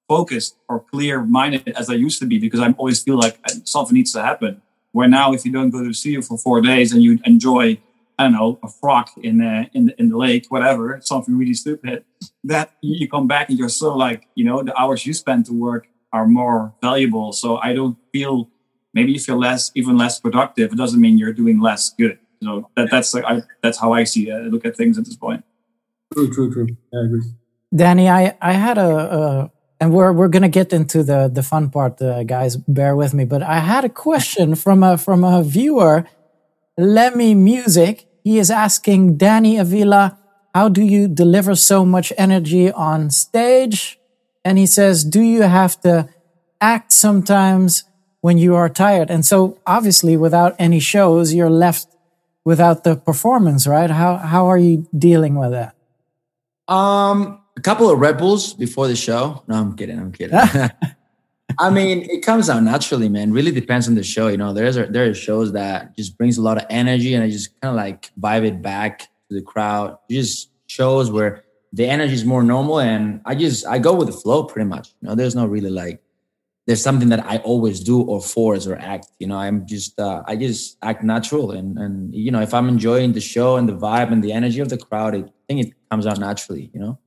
focused 0.09 0.57
or 0.69 0.81
clear 0.81 1.23
minded 1.23 1.71
as 1.71 1.89
I 1.89 1.95
used 1.95 2.21
to 2.21 2.27
be 2.27 2.39
because 2.39 2.61
I 2.61 2.73
always 2.73 3.03
feel 3.03 3.17
like 3.17 3.39
uh, 3.49 3.55
something 3.65 3.95
needs 3.95 4.13
to 4.13 4.21
happen. 4.21 4.61
Where 4.93 5.09
now, 5.09 5.33
if 5.33 5.47
you 5.47 5.53
don't 5.53 5.71
go 5.71 5.81
to 5.81 5.89
the 5.89 5.95
studio 5.95 6.21
for 6.21 6.37
four 6.37 6.61
days 6.61 6.93
and 6.93 7.03
you 7.03 7.19
enjoy, 7.25 7.81
I 8.19 8.25
don't 8.25 8.33
know, 8.33 8.59
a 8.63 8.69
frog 8.69 9.09
in 9.23 9.39
the, 9.39 9.71
in 9.73 9.87
the, 9.87 9.99
in 9.99 10.11
the 10.11 10.19
lake, 10.19 10.49
whatever, 10.51 11.01
something 11.03 11.35
really 11.35 11.55
stupid, 11.55 12.05
that 12.45 12.73
you 12.83 13.09
come 13.09 13.27
back 13.27 13.49
and 13.49 13.59
you're 13.59 13.71
so 13.71 13.97
like, 13.97 14.29
you 14.35 14.45
know, 14.45 14.63
the 14.63 14.79
hours 14.79 15.07
you 15.07 15.15
spend 15.15 15.47
to 15.47 15.55
work 15.55 15.89
are 16.13 16.27
more 16.27 16.75
valuable. 16.83 17.33
So 17.33 17.57
I 17.57 17.73
don't 17.73 17.97
feel 18.13 18.51
maybe 18.95 19.13
you 19.13 19.21
feel 19.21 19.39
less, 19.39 19.71
even 19.75 19.99
less 19.99 20.21
productive. 20.21 20.73
It 20.73 20.77
doesn't 20.77 21.01
mean 21.01 21.19
you're 21.19 21.33
doing 21.33 21.61
less 21.61 21.91
good. 21.91 22.19
So 22.43 22.71
that, 22.77 22.89
that's 22.91 23.13
like 23.15 23.25
I, 23.25 23.43
that's 23.63 23.79
how 23.79 23.93
I 23.93 24.05
see 24.05 24.31
it. 24.31 24.35
I 24.35 24.47
look 24.47 24.65
at 24.65 24.77
things 24.77 24.99
at 24.99 25.05
this 25.05 25.17
point. 25.17 25.45
True, 26.13 26.33
true, 26.33 26.53
true. 26.53 26.69
I 26.95 27.05
agree. 27.05 27.23
Danny, 27.75 28.09
I, 28.09 28.37
I 28.41 28.53
had 28.53 28.79
a, 28.79 28.91
a 28.91 29.53
and 29.81 29.93
we're 29.93 30.13
we're 30.13 30.29
gonna 30.29 30.49
get 30.49 30.73
into 30.73 31.03
the 31.03 31.29
the 31.29 31.43
fun 31.43 31.71
part, 31.71 32.01
uh, 32.01 32.23
guys. 32.23 32.57
Bear 32.57 32.95
with 32.95 33.15
me, 33.15 33.25
but 33.25 33.43
I 33.43 33.59
had 33.59 33.85
a 33.85 33.89
question 33.89 34.55
from 34.65 34.83
a 34.83 34.97
from 34.97 35.25
a 35.25 35.43
viewer, 35.43 36.07
Lemmy 36.79 37.35
Music. 37.35 38.07
He 38.23 38.39
is 38.39 38.51
asking 38.51 39.19
Danny 39.19 39.59
Avila, 39.59 40.19
how 40.55 40.71
do 40.71 40.83
you 40.83 41.09
deliver 41.09 41.55
so 41.55 41.85
much 41.85 42.11
energy 42.17 42.73
on 42.73 43.11
stage? 43.11 43.99
And 44.47 44.57
he 44.57 44.67
says, 44.67 45.05
do 45.05 45.21
you 45.21 45.43
have 45.43 45.79
to 45.83 46.09
act 46.61 46.93
sometimes 46.93 47.85
when 48.25 48.39
you 48.39 48.55
are 48.55 48.71
tired? 48.71 49.11
And 49.11 49.23
so, 49.23 49.59
obviously, 49.67 50.17
without 50.17 50.57
any 50.59 50.81
shows, 50.81 51.35
you're 51.35 51.51
left 51.51 51.89
without 52.43 52.83
the 52.83 52.97
performance, 52.97 53.67
right? 53.67 53.91
How 53.91 54.17
how 54.17 54.47
are 54.47 54.57
you 54.57 54.89
dealing 54.97 55.35
with 55.35 55.51
that? 55.51 55.77
Um, 56.67 57.43
a 57.55 57.61
couple 57.61 57.91
of 57.91 57.99
Red 57.99 58.17
Bulls 58.17 58.55
before 58.55 58.89
the 58.89 58.97
show. 58.97 59.43
No, 59.47 59.57
I'm 59.57 59.77
kidding. 59.77 59.99
I'm 59.99 60.11
kidding. 60.11 60.39
I 61.59 61.69
mean, 61.69 62.09
it 62.09 62.25
comes 62.25 62.49
out 62.49 62.63
naturally, 62.63 63.11
man. 63.11 63.31
Really 63.31 63.53
depends 63.53 63.89
on 63.89 63.95
the 63.95 64.03
show. 64.03 64.29
You 64.29 64.39
know, 64.39 64.55
there's 64.55 64.79
a, 64.79 64.87
there 64.87 65.05
are 65.05 65.13
shows 65.13 65.53
that 65.53 65.95
just 65.95 66.17
brings 66.17 66.39
a 66.39 66.43
lot 66.43 66.57
of 66.57 66.65
energy, 66.71 67.13
and 67.13 67.23
I 67.23 67.29
just 67.29 67.61
kind 67.61 67.73
of 67.73 67.77
like 67.77 68.11
vibe 68.19 68.47
it 68.47 68.63
back 68.63 69.01
to 69.29 69.35
the 69.39 69.43
crowd. 69.43 69.99
Just 70.11 70.49
shows 70.67 71.11
where 71.11 71.45
the 71.75 71.87
energy 71.87 72.15
is 72.15 72.25
more 72.25 72.43
normal, 72.43 72.81
and 72.81 73.21
I 73.27 73.35
just 73.35 73.67
I 73.67 73.79
go 73.79 73.95
with 73.95 74.09
the 74.09 74.17
flow 74.17 74.45
pretty 74.45 74.67
much. 74.67 74.95
You 75.03 75.09
know, 75.09 75.15
there's 75.15 75.35
no 75.35 75.45
really 75.45 75.69
like 75.69 76.01
there's 76.67 76.83
something 76.83 77.11
that 77.11 77.25
I 77.27 77.39
always 77.39 77.81
do 77.81 78.01
or 78.01 78.21
force 78.21 78.67
or 78.67 78.77
act. 78.77 79.09
You 79.19 79.27
know, 79.27 79.37
I'm 79.37 79.67
just 79.67 79.99
uh, 80.01 80.23
I 80.27 80.37
just 80.37 80.79
act 80.83 81.03
natural, 81.05 81.51
and 81.51 81.79
and 81.79 82.15
you 82.15 82.31
know, 82.31 82.41
if 82.41 82.55
I'm 82.55 82.69
enjoying 82.69 83.13
the 83.13 83.21
show 83.21 83.57
and 83.57 83.69
the 83.69 83.75
vibe 83.75 84.13
and 84.13 84.23
the 84.23 84.33
energy 84.33 84.61
of 84.61 84.69
the 84.69 84.79
crowd, 84.79 85.15
I 85.15 85.25
think 85.47 85.67
it 85.67 85.75
comes 85.91 86.07
out 86.07 86.19
naturally. 86.19 86.71
You 86.73 86.81
know. 86.81 86.99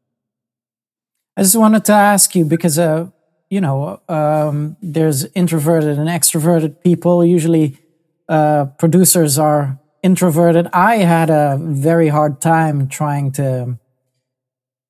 I 1.36 1.44
just 1.44 1.56
wanted 1.56 1.86
to 1.86 1.94
ask 1.94 2.36
you 2.36 2.46
because 2.46 2.80
uh, 2.80 3.10
you 3.50 3.62
know, 3.62 4.02
um, 4.10 4.78
there's 4.82 5.26
introverted 5.34 5.98
and 5.98 6.10
extroverted 6.10 6.82
people. 6.84 7.24
Usually, 7.24 7.78
uh, 8.28 8.66
producers 8.78 9.40
are 9.40 9.80
introverted. 10.04 10.68
I 10.74 10.98
had 10.98 11.30
a 11.30 11.58
very 11.60 12.10
hard 12.10 12.42
time 12.42 12.88
trying 12.88 13.32
to, 13.34 13.78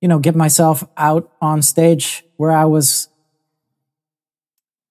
you 0.02 0.08
know, 0.08 0.20
get 0.20 0.36
myself 0.36 0.84
out 0.98 1.32
on 1.42 1.62
stage 1.62 2.24
where 2.38 2.52
I 2.52 2.66
was 2.66 3.10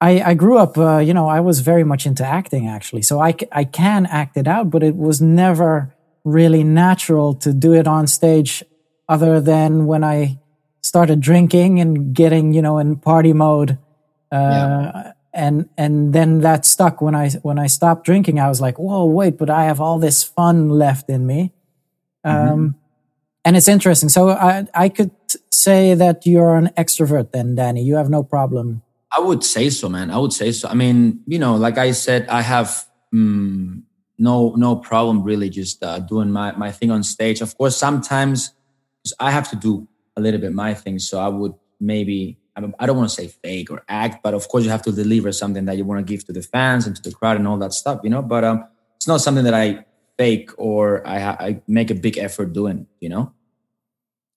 I, 0.00 0.20
I 0.20 0.35
grew 0.35 0.59
up, 0.59 0.76
uh, 0.76 0.98
you 0.98 1.14
know, 1.14 1.28
I 1.28 1.40
was 1.40 1.61
very 1.61 1.85
much 1.85 2.06
into 2.06 2.24
acting 2.24 2.68
actually. 2.68 3.02
So 3.02 3.20
I, 3.20 3.35
I 3.50 3.64
can 3.64 4.06
act 4.06 4.37
it 4.37 4.46
out, 4.46 4.70
but 4.70 4.82
it 4.82 4.96
was 4.96 5.20
never 5.20 5.94
really 6.24 6.64
natural 6.64 7.35
to 7.35 7.52
do 7.52 7.72
it 7.72 7.87
on 7.87 8.06
stage 8.06 8.62
other 9.09 9.40
than 9.40 9.87
when 9.87 10.04
I 10.04 10.38
started 10.82 11.20
drinking 11.20 11.80
and 11.80 12.14
getting, 12.14 12.52
you 12.52 12.61
know, 12.61 12.78
in 12.78 12.96
party 12.96 13.32
mode. 13.32 13.78
Uh, 14.30 14.35
yeah. 14.37 15.12
and, 15.32 15.68
and 15.78 16.12
then 16.12 16.40
that 16.40 16.66
stuck 16.66 17.00
when 17.00 17.14
I, 17.14 17.30
when 17.42 17.59
I 17.59 17.68
stopped 17.68 18.04
drinking, 18.04 18.38
I 18.38 18.48
was 18.48 18.61
like, 18.61 18.78
whoa, 18.78 19.04
wait, 19.06 19.38
but 19.38 19.48
I 19.48 19.64
have 19.64 19.80
all 19.80 19.98
this 19.98 20.22
fun 20.22 20.68
left 20.68 21.09
in 21.09 21.26
me. 21.26 21.52
Mm-hmm. 22.24 22.52
Um, 22.52 22.74
and 23.44 23.56
it's 23.56 23.68
interesting. 23.68 24.09
So 24.09 24.30
I, 24.30 24.66
I 24.74 24.88
could 24.88 25.12
say 25.50 25.94
that 25.94 26.26
you're 26.26 26.56
an 26.56 26.70
extrovert 26.76 27.30
then, 27.30 27.54
Danny. 27.54 27.82
You 27.82 27.94
have 27.94 28.11
no 28.11 28.22
problem 28.22 28.82
I 29.16 29.20
would 29.20 29.42
say 29.42 29.70
so, 29.70 29.88
man. 29.88 30.11
I 30.11 30.18
would 30.18 30.33
say 30.33 30.52
so. 30.52 30.68
I 30.68 30.74
mean, 30.74 31.22
you 31.26 31.38
know, 31.38 31.57
like 31.57 31.79
I 31.79 31.92
said, 31.92 32.29
I 32.29 32.42
have 32.42 32.85
mm, 33.14 33.83
no 34.18 34.55
no 34.57 34.76
problem 34.76 35.22
really 35.22 35.48
just 35.48 35.83
uh, 35.83 35.98
doing 36.00 36.31
my 36.31 36.52
my 36.52 36.70
thing 36.70 36.90
on 36.90 37.02
stage. 37.02 37.40
Of 37.40 37.57
course, 37.57 37.76
sometimes 37.76 38.52
I 39.18 39.31
have 39.31 39.48
to 39.50 39.57
do 39.57 39.88
a 40.16 40.20
little 40.20 40.40
bit 40.40 40.52
my 40.52 40.74
thing, 40.74 40.98
so 40.98 41.18
I 41.18 41.29
would 41.29 41.55
maybe 41.81 42.38
I, 42.57 42.61
mean, 42.61 42.74
I 42.79 42.87
don't 42.87 42.96
want 42.96 43.09
to 43.09 43.14
say 43.14 43.29
fake 43.29 43.70
or 43.70 43.85
act, 43.88 44.22
but 44.22 44.35
of 44.35 44.48
course 44.48 44.64
you 44.64 44.70
have 44.70 44.83
to 44.83 44.92
deliver 44.92 45.31
something 45.33 45.66
that 45.66 45.76
you 45.76 45.85
want 45.85 46.07
to 46.07 46.11
give 46.11 46.24
to 46.26 46.33
the 46.33 46.42
fans 46.42 46.87
and 46.87 46.96
to 46.96 47.02
the 47.02 47.14
crowd 47.14 47.37
and 47.37 47.46
all 47.46 47.59
that 47.59 47.72
stuff, 47.72 48.00
you 48.02 48.11
know. 48.11 48.22
But 48.22 48.44
um, 48.44 48.64
it's 48.96 49.07
not 49.07 49.20
something 49.20 49.44
that 49.44 49.55
I 49.55 49.85
fake 50.18 50.50
or 50.57 51.07
I, 51.07 51.18
I 51.18 51.62
make 51.66 51.90
a 51.90 51.94
big 51.94 52.16
effort 52.18 52.52
doing, 52.52 52.87
you 53.00 53.09
know. 53.09 53.33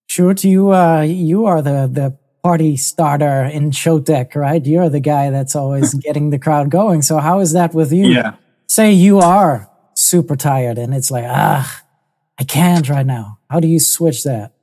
Sure, 0.07 0.33
you 0.41 0.71
uh, 0.71 1.01
you 1.01 1.45
are 1.45 1.61
the 1.61 1.87
the 1.91 2.17
party 2.43 2.77
starter 2.77 3.43
in 3.43 3.71
show 3.71 3.99
Showtek, 3.99 4.35
right? 4.35 4.65
You're 4.65 4.89
the 4.89 4.99
guy 4.99 5.29
that's 5.29 5.55
always 5.55 5.93
getting 6.05 6.29
the 6.29 6.39
crowd 6.39 6.69
going. 6.69 7.01
So 7.01 7.17
how 7.17 7.39
is 7.39 7.53
that 7.53 7.73
with 7.73 7.91
you? 7.91 8.07
Yeah. 8.07 8.35
Say 8.67 8.91
you 8.91 9.19
are 9.19 9.69
super 9.95 10.35
tired 10.35 10.77
and 10.77 10.93
it's 10.93 11.11
like, 11.11 11.25
ah, 11.27 11.83
I 12.39 12.43
can't 12.43 12.87
right 12.87 13.05
now. 13.05 13.39
How 13.49 13.59
do 13.59 13.67
you 13.67 13.79
switch 13.79 14.23
that? 14.23 14.53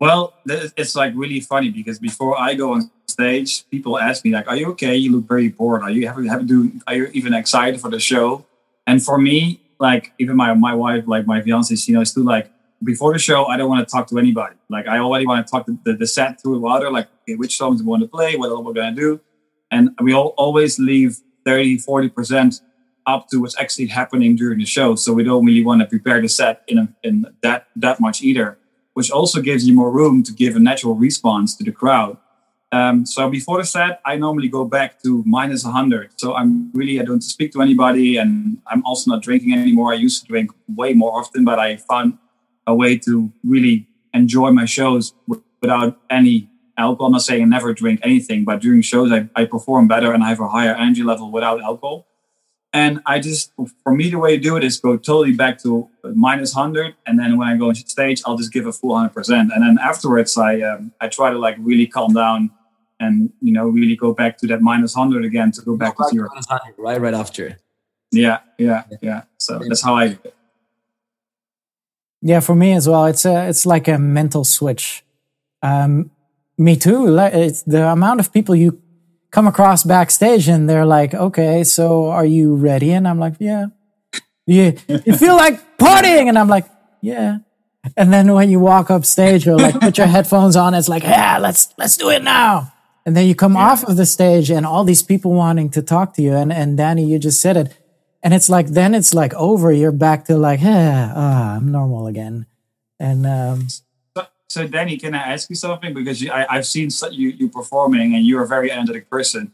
Well, 0.00 0.34
it's 0.46 0.96
like 0.96 1.12
really 1.14 1.40
funny 1.40 1.70
because 1.70 1.98
before 1.98 2.38
I 2.38 2.54
go 2.54 2.72
on 2.72 2.90
stage, 3.06 3.68
people 3.70 3.98
ask 3.98 4.24
me 4.24 4.32
like, 4.32 4.48
"Are 4.48 4.56
you 4.56 4.66
okay? 4.72 4.96
You 4.96 5.12
look 5.12 5.28
very 5.28 5.48
bored. 5.48 5.82
Are 5.82 5.90
you 5.90 6.06
having 6.06 6.26
have 6.26 6.46
do? 6.46 6.72
Are 6.86 6.94
you 6.94 7.06
even 7.12 7.32
excited 7.32 7.80
for 7.80 7.90
the 7.90 8.00
show?" 8.00 8.44
And 8.86 9.02
for 9.02 9.18
me, 9.18 9.60
like 9.78 10.12
even 10.18 10.36
my 10.36 10.52
my 10.54 10.74
wife, 10.74 11.04
like 11.06 11.26
my 11.26 11.40
fiance, 11.40 11.74
you 11.86 11.94
know, 11.94 12.02
is 12.02 12.10
still 12.10 12.24
like, 12.24 12.50
before 12.84 13.12
the 13.12 13.18
show, 13.18 13.46
I 13.46 13.56
don't 13.56 13.68
want 13.68 13.86
to 13.86 13.90
talk 13.90 14.06
to 14.08 14.18
anybody. 14.18 14.56
Like 14.68 14.86
I 14.86 14.98
already 14.98 15.26
want 15.26 15.46
to 15.46 15.50
talk 15.50 15.66
the, 15.66 15.78
the, 15.84 15.94
the 15.94 16.06
set 16.06 16.40
through 16.40 16.60
the 16.60 16.66
other, 16.66 16.90
like 16.90 17.08
okay, 17.22 17.34
which 17.34 17.56
songs 17.56 17.82
we 17.82 17.86
want 17.86 18.02
to 18.02 18.08
play, 18.08 18.36
what 18.36 18.50
we're 18.64 18.72
going 18.72 18.94
to 18.94 19.00
do. 19.00 19.20
And 19.70 19.90
we 20.00 20.12
all, 20.12 20.34
always 20.36 20.78
leave 20.78 21.18
30, 21.44 21.78
40% 21.78 22.60
up 23.06 23.28
to 23.28 23.40
what's 23.40 23.58
actually 23.58 23.86
happening 23.86 24.36
during 24.36 24.58
the 24.58 24.64
show. 24.64 24.94
So 24.94 25.12
we 25.12 25.24
don't 25.24 25.44
really 25.44 25.64
want 25.64 25.80
to 25.82 25.86
prepare 25.86 26.20
the 26.20 26.28
set 26.28 26.62
in, 26.68 26.78
a, 26.78 26.88
in 27.02 27.26
that, 27.42 27.68
that 27.76 28.00
much 28.00 28.22
either, 28.22 28.58
which 28.94 29.10
also 29.10 29.40
gives 29.40 29.66
you 29.66 29.74
more 29.74 29.90
room 29.90 30.22
to 30.22 30.32
give 30.32 30.56
a 30.56 30.60
natural 30.60 30.94
response 30.94 31.56
to 31.56 31.64
the 31.64 31.72
crowd. 31.72 32.16
Um, 32.72 33.06
so 33.06 33.30
before 33.30 33.58
the 33.58 33.64
set, 33.64 34.00
I 34.04 34.16
normally 34.16 34.48
go 34.48 34.64
back 34.64 35.00
to 35.02 35.22
minus 35.26 35.64
100. 35.64 36.12
So 36.16 36.34
I'm 36.34 36.72
really, 36.72 37.00
I 37.00 37.04
don't 37.04 37.22
speak 37.22 37.52
to 37.52 37.62
anybody 37.62 38.16
and 38.16 38.58
I'm 38.66 38.84
also 38.84 39.12
not 39.12 39.22
drinking 39.22 39.52
anymore. 39.52 39.92
I 39.92 39.96
used 39.96 40.22
to 40.22 40.28
drink 40.28 40.50
way 40.68 40.92
more 40.92 41.16
often, 41.16 41.44
but 41.44 41.58
I 41.58 41.76
found 41.76 42.18
a 42.66 42.74
way 42.74 42.98
to 42.98 43.32
really 43.44 43.86
enjoy 44.12 44.50
my 44.50 44.64
shows 44.64 45.14
without 45.60 45.98
any 46.10 46.48
alcohol. 46.76 47.06
I'm 47.06 47.12
not 47.12 47.22
saying 47.22 47.42
I 47.42 47.46
never 47.46 47.72
drink 47.72 48.00
anything, 48.02 48.44
but 48.44 48.60
during 48.60 48.82
shows 48.82 49.12
I, 49.12 49.28
I 49.34 49.44
perform 49.44 49.88
better 49.88 50.12
and 50.12 50.22
I 50.22 50.28
have 50.28 50.40
a 50.40 50.48
higher 50.48 50.74
energy 50.74 51.02
level 51.02 51.30
without 51.30 51.62
alcohol. 51.62 52.06
And 52.72 53.00
I 53.06 53.20
just, 53.20 53.52
for 53.84 53.94
me, 53.94 54.10
the 54.10 54.18
way 54.18 54.36
to 54.36 54.42
do 54.42 54.56
it 54.56 54.64
is 54.64 54.80
go 54.80 54.96
totally 54.96 55.32
back 55.32 55.62
to 55.62 55.88
minus 56.02 56.56
100. 56.56 56.96
And 57.06 57.20
then 57.20 57.38
when 57.38 57.46
I 57.46 57.56
go 57.56 57.68
on 57.68 57.74
stage, 57.76 58.20
I'll 58.26 58.36
just 58.36 58.52
give 58.52 58.66
a 58.66 58.72
full 58.72 58.90
100%. 58.96 59.30
And 59.30 59.50
then 59.50 59.78
afterwards, 59.80 60.36
I, 60.36 60.60
um, 60.60 60.92
I 61.00 61.06
try 61.06 61.30
to 61.30 61.38
like 61.38 61.56
really 61.60 61.86
calm 61.86 62.14
down 62.14 62.50
and, 62.98 63.32
you 63.40 63.52
know, 63.52 63.68
really 63.68 63.94
go 63.94 64.12
back 64.12 64.38
to 64.38 64.48
that 64.48 64.60
minus 64.60 64.96
100 64.96 65.24
again 65.24 65.52
to 65.52 65.62
go 65.62 65.76
back 65.76 65.96
to 65.98 66.04
zero. 66.10 66.28
Right, 66.76 67.00
right 67.00 67.14
after. 67.14 67.58
Yeah, 68.10 68.40
yeah, 68.58 68.84
yeah. 69.00 69.22
So 69.38 69.60
that's 69.68 69.82
how 69.82 69.96
I. 69.96 70.18
Yeah, 72.26 72.40
for 72.40 72.54
me 72.54 72.72
as 72.72 72.88
well. 72.88 73.04
It's 73.04 73.26
a, 73.26 73.48
it's 73.48 73.66
like 73.66 73.86
a 73.86 73.98
mental 73.98 74.44
switch. 74.44 75.04
Um, 75.62 76.10
me 76.56 76.74
too. 76.74 77.14
It's 77.18 77.62
the 77.64 77.86
amount 77.86 78.18
of 78.20 78.32
people 78.32 78.56
you 78.56 78.80
come 79.30 79.46
across 79.46 79.84
backstage 79.84 80.48
and 80.48 80.66
they're 80.66 80.86
like, 80.86 81.12
okay, 81.12 81.64
so 81.64 82.06
are 82.06 82.24
you 82.24 82.54
ready? 82.54 82.92
And 82.92 83.06
I'm 83.06 83.18
like, 83.18 83.34
yeah. 83.40 83.66
Yeah. 84.46 84.72
You 84.88 85.16
feel 85.16 85.36
like 85.36 85.76
partying? 85.76 86.28
And 86.28 86.38
I'm 86.38 86.48
like, 86.48 86.64
yeah. 87.02 87.38
And 87.94 88.10
then 88.10 88.32
when 88.32 88.48
you 88.48 88.58
walk 88.58 88.90
up 88.90 89.04
stage 89.04 89.46
or 89.46 89.58
like 89.58 89.78
put 89.78 89.98
your 89.98 90.06
headphones 90.06 90.56
on, 90.56 90.72
it's 90.72 90.88
like, 90.88 91.02
yeah, 91.02 91.36
let's, 91.38 91.74
let's 91.76 91.98
do 91.98 92.08
it 92.08 92.22
now. 92.22 92.72
And 93.04 93.14
then 93.14 93.26
you 93.26 93.34
come 93.34 93.52
yeah. 93.52 93.70
off 93.70 93.84
of 93.84 93.98
the 93.98 94.06
stage 94.06 94.50
and 94.50 94.64
all 94.64 94.84
these 94.84 95.02
people 95.02 95.32
wanting 95.32 95.68
to 95.70 95.82
talk 95.82 96.14
to 96.14 96.22
you. 96.22 96.32
And, 96.32 96.50
and 96.50 96.78
Danny, 96.78 97.04
you 97.04 97.18
just 97.18 97.42
said 97.42 97.58
it 97.58 97.76
and 98.24 98.32
it's 98.32 98.48
like 98.48 98.68
then 98.68 98.94
it's 98.94 99.14
like 99.14 99.34
over 99.34 99.70
you're 99.70 99.92
back 99.92 100.24
to 100.24 100.36
like 100.36 100.60
ah, 100.64 101.56
i'm 101.56 101.70
normal 101.70 102.06
again. 102.08 102.46
And 102.98 103.26
um 103.26 103.68
so, 104.16 104.26
so 104.48 104.66
danny 104.66 104.96
can 104.96 105.14
i 105.14 105.18
ask 105.34 105.50
you 105.50 105.56
something? 105.56 105.92
Because 105.92 106.22
you, 106.22 106.32
I, 106.32 106.46
i've 106.56 106.66
seen 106.66 106.88
you 107.12 107.28
you 107.28 107.48
performing 107.48 108.14
and 108.14 108.24
you're 108.26 108.42
a 108.42 108.48
very 108.48 108.72
energetic 108.72 109.08
person. 109.10 109.52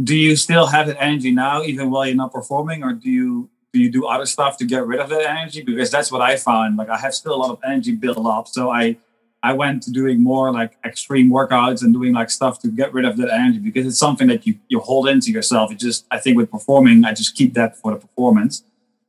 Do 0.00 0.14
you 0.16 0.36
still 0.36 0.66
have 0.68 0.86
that 0.86 1.02
energy 1.02 1.32
now 1.32 1.64
even 1.64 1.90
while 1.90 2.06
you're 2.06 2.14
not 2.14 2.32
performing? 2.32 2.84
Or 2.84 2.92
do 2.92 3.10
you 3.10 3.50
do 3.72 3.80
you 3.80 3.90
do 3.90 4.06
other 4.06 4.26
stuff 4.26 4.56
to 4.58 4.64
get 4.64 4.86
rid 4.86 5.00
of 5.00 5.08
that 5.10 5.28
energy? 5.28 5.62
Because 5.62 5.90
that's 5.90 6.12
what 6.12 6.22
i 6.22 6.36
found 6.36 6.76
like 6.76 6.88
i 6.88 6.96
have 6.96 7.14
still 7.14 7.34
a 7.34 7.40
lot 7.42 7.50
of 7.50 7.58
energy 7.64 7.92
built 7.92 8.24
up. 8.24 8.46
So 8.46 8.70
i 8.70 8.96
I 9.42 9.52
went 9.52 9.82
to 9.84 9.92
doing 9.92 10.22
more 10.22 10.52
like 10.52 10.76
extreme 10.84 11.30
workouts 11.30 11.82
and 11.82 11.92
doing 11.94 12.12
like 12.12 12.30
stuff 12.30 12.60
to 12.60 12.68
get 12.68 12.92
rid 12.92 13.04
of 13.04 13.16
that 13.18 13.32
energy 13.32 13.58
because 13.58 13.86
it's 13.86 13.98
something 13.98 14.26
that 14.28 14.46
you, 14.46 14.58
you 14.68 14.80
hold 14.80 15.08
into 15.08 15.30
yourself. 15.30 15.70
It 15.70 15.78
just, 15.78 16.06
I 16.10 16.18
think 16.18 16.36
with 16.36 16.50
performing, 16.50 17.04
I 17.04 17.12
just 17.12 17.36
keep 17.36 17.54
that 17.54 17.76
for 17.76 17.92
the 17.92 17.98
performance. 17.98 18.64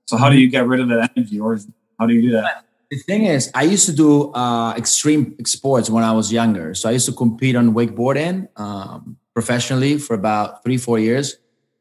So 0.06 0.18
how 0.18 0.30
do 0.30 0.38
you 0.38 0.48
get 0.50 0.68
rid 0.68 0.82
of 0.82 0.90
that 0.90 1.12
energy 1.16 1.40
or 1.40 1.60
how 2.00 2.06
do 2.06 2.14
you 2.14 2.22
do 2.22 2.32
that? 2.32 2.66
The 2.92 2.98
thing 2.98 3.26
is, 3.26 3.52
I 3.54 3.64
used 3.64 3.86
to 3.86 3.92
do 3.92 4.32
uh, 4.34 4.74
extreme 4.76 5.36
sports 5.46 5.90
when 5.90 6.04
I 6.04 6.12
was 6.12 6.32
younger. 6.32 6.74
So 6.74 6.90
I 6.90 6.94
used 6.94 7.06
to 7.06 7.12
compete 7.12 7.56
on 7.56 7.74
wakeboarding 7.74 8.48
um, 8.60 9.18
professionally 9.34 10.00
for 10.00 10.16
about 10.16 10.64
three, 10.64 10.78
four 10.78 10.98
years. 10.98 11.38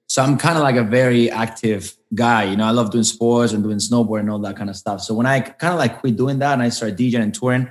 So 0.06 0.22
I'm 0.22 0.38
kind 0.38 0.56
of 0.56 0.64
like 0.64 0.76
a 0.76 0.82
very 0.82 1.30
active 1.30 1.96
guy. 2.14 2.44
You 2.44 2.56
know, 2.56 2.64
I 2.64 2.70
love 2.70 2.90
doing 2.90 3.04
sports 3.04 3.52
and 3.52 3.62
doing 3.62 3.78
snowboard 3.78 4.20
and 4.20 4.30
all 4.30 4.38
that 4.40 4.56
kind 4.56 4.70
of 4.70 4.76
stuff. 4.76 5.00
So 5.02 5.14
when 5.14 5.26
I 5.26 5.40
kind 5.40 5.72
of 5.72 5.78
like 5.78 6.00
quit 6.00 6.16
doing 6.16 6.38
that 6.40 6.54
and 6.54 6.62
I 6.62 6.70
started 6.70 6.98
DJing 6.98 7.22
and 7.22 7.34
touring, 7.34 7.70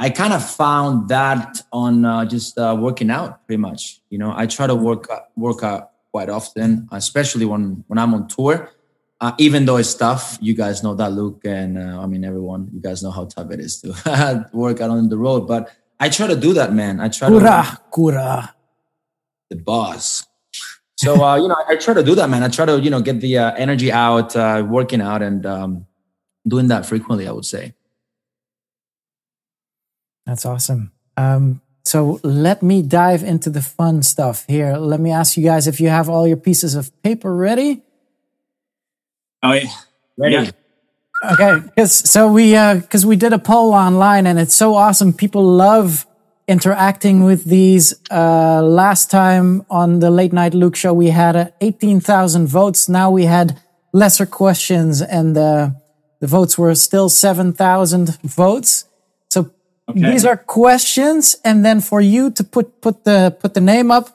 I 0.00 0.10
kind 0.10 0.32
of 0.32 0.48
found 0.48 1.08
that 1.08 1.60
on 1.72 2.04
uh, 2.04 2.24
just 2.24 2.56
uh, 2.56 2.76
working 2.78 3.10
out, 3.10 3.44
pretty 3.46 3.60
much. 3.60 4.00
You 4.10 4.18
know, 4.18 4.32
I 4.34 4.46
try 4.46 4.68
to 4.68 4.74
work 4.74 5.10
uh, 5.10 5.20
work 5.34 5.64
out 5.64 5.90
quite 6.12 6.30
often, 6.30 6.88
especially 6.92 7.44
when 7.44 7.82
when 7.88 7.98
I'm 7.98 8.14
on 8.14 8.28
tour. 8.28 8.70
Uh, 9.20 9.32
even 9.38 9.66
though 9.66 9.76
it's 9.76 9.92
tough, 9.94 10.38
you 10.40 10.54
guys 10.54 10.84
know 10.84 10.94
that, 10.94 11.10
Luke, 11.10 11.42
and 11.44 11.76
uh, 11.76 12.00
I 12.00 12.06
mean 12.06 12.24
everyone. 12.24 12.70
You 12.72 12.80
guys 12.80 13.02
know 13.02 13.10
how 13.10 13.24
tough 13.24 13.50
it 13.50 13.58
is 13.58 13.80
to 13.82 14.48
work 14.52 14.80
out 14.80 14.90
on 14.90 15.08
the 15.08 15.18
road. 15.18 15.48
But 15.48 15.74
I 15.98 16.08
try 16.08 16.28
to 16.28 16.36
do 16.36 16.52
that, 16.54 16.72
man. 16.72 17.00
I 17.00 17.08
try 17.08 17.26
Kura, 17.26 17.66
to. 17.66 17.80
Kura. 17.90 18.54
The 19.50 19.56
boss. 19.56 20.24
So 20.96 21.24
uh, 21.24 21.36
you 21.36 21.48
know, 21.48 21.56
I 21.68 21.74
try 21.74 21.94
to 21.94 22.04
do 22.04 22.14
that, 22.14 22.30
man. 22.30 22.44
I 22.44 22.48
try 22.48 22.66
to 22.66 22.78
you 22.78 22.90
know 22.90 23.02
get 23.02 23.20
the 23.20 23.36
energy 23.36 23.90
out, 23.90 24.36
working 24.68 25.00
out, 25.00 25.22
and 25.22 25.44
um, 25.44 25.86
doing 26.46 26.68
that 26.68 26.86
frequently. 26.86 27.26
I 27.26 27.32
would 27.32 27.44
say. 27.44 27.74
That's 30.28 30.44
awesome. 30.44 30.92
Um, 31.16 31.62
so 31.86 32.20
let 32.22 32.62
me 32.62 32.82
dive 32.82 33.22
into 33.22 33.48
the 33.48 33.62
fun 33.62 34.02
stuff 34.02 34.44
here. 34.46 34.76
Let 34.76 35.00
me 35.00 35.10
ask 35.10 35.38
you 35.38 35.42
guys 35.42 35.66
if 35.66 35.80
you 35.80 35.88
have 35.88 36.10
all 36.10 36.28
your 36.28 36.36
pieces 36.36 36.74
of 36.74 36.92
paper 37.02 37.34
ready. 37.34 37.80
Oh 39.42 39.54
yeah, 39.54 39.70
ready. 40.18 40.34
Yeah. 40.34 40.50
Okay, 41.32 41.60
because 41.64 41.94
so 41.94 42.30
we 42.30 42.50
because 42.50 43.06
uh, 43.06 43.08
we 43.08 43.16
did 43.16 43.32
a 43.32 43.38
poll 43.38 43.72
online 43.72 44.26
and 44.26 44.38
it's 44.38 44.54
so 44.54 44.74
awesome. 44.74 45.14
People 45.14 45.42
love 45.42 46.06
interacting 46.46 47.24
with 47.24 47.44
these. 47.44 47.94
Uh, 48.10 48.60
last 48.62 49.10
time 49.10 49.64
on 49.70 50.00
the 50.00 50.10
Late 50.10 50.34
Night 50.34 50.52
Luke 50.52 50.76
show, 50.76 50.92
we 50.92 51.08
had 51.08 51.36
uh, 51.36 51.50
18,000 51.62 52.46
votes. 52.46 52.88
Now 52.88 53.10
we 53.10 53.24
had 53.24 53.58
lesser 53.94 54.26
questions 54.26 55.00
and 55.00 55.36
uh, 55.38 55.70
the 56.20 56.26
votes 56.26 56.58
were 56.58 56.74
still 56.74 57.08
7,000 57.08 58.18
votes. 58.22 58.87
Okay. 59.88 60.10
these 60.10 60.24
are 60.24 60.36
questions. 60.36 61.36
And 61.44 61.64
then 61.64 61.80
for 61.80 62.00
you 62.00 62.30
to 62.32 62.44
put, 62.44 62.80
put 62.80 63.04
the, 63.04 63.36
put 63.40 63.54
the 63.54 63.60
name 63.60 63.90
up, 63.90 64.10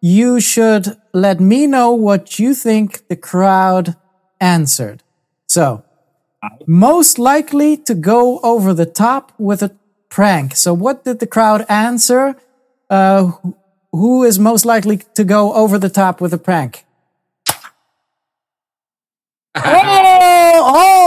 you 0.00 0.40
should 0.40 0.96
let 1.12 1.40
me 1.40 1.66
know 1.66 1.92
what 1.92 2.38
you 2.38 2.54
think 2.54 3.06
the 3.08 3.16
crowd 3.16 3.96
answered. 4.40 5.02
So 5.46 5.84
most 6.66 7.18
likely 7.18 7.76
to 7.76 7.94
go 7.94 8.40
over 8.40 8.74
the 8.74 8.86
top 8.86 9.32
with 9.38 9.62
a 9.62 9.70
prank. 10.08 10.56
So 10.56 10.74
what 10.74 11.04
did 11.04 11.20
the 11.20 11.26
crowd 11.26 11.64
answer? 11.68 12.34
Uh, 12.90 13.32
who 13.92 14.24
is 14.24 14.38
most 14.38 14.64
likely 14.64 14.98
to 15.14 15.24
go 15.24 15.54
over 15.54 15.78
the 15.78 15.88
top 15.88 16.20
with 16.20 16.32
a 16.32 16.38
prank? 16.38 16.84
oh, 19.54 20.62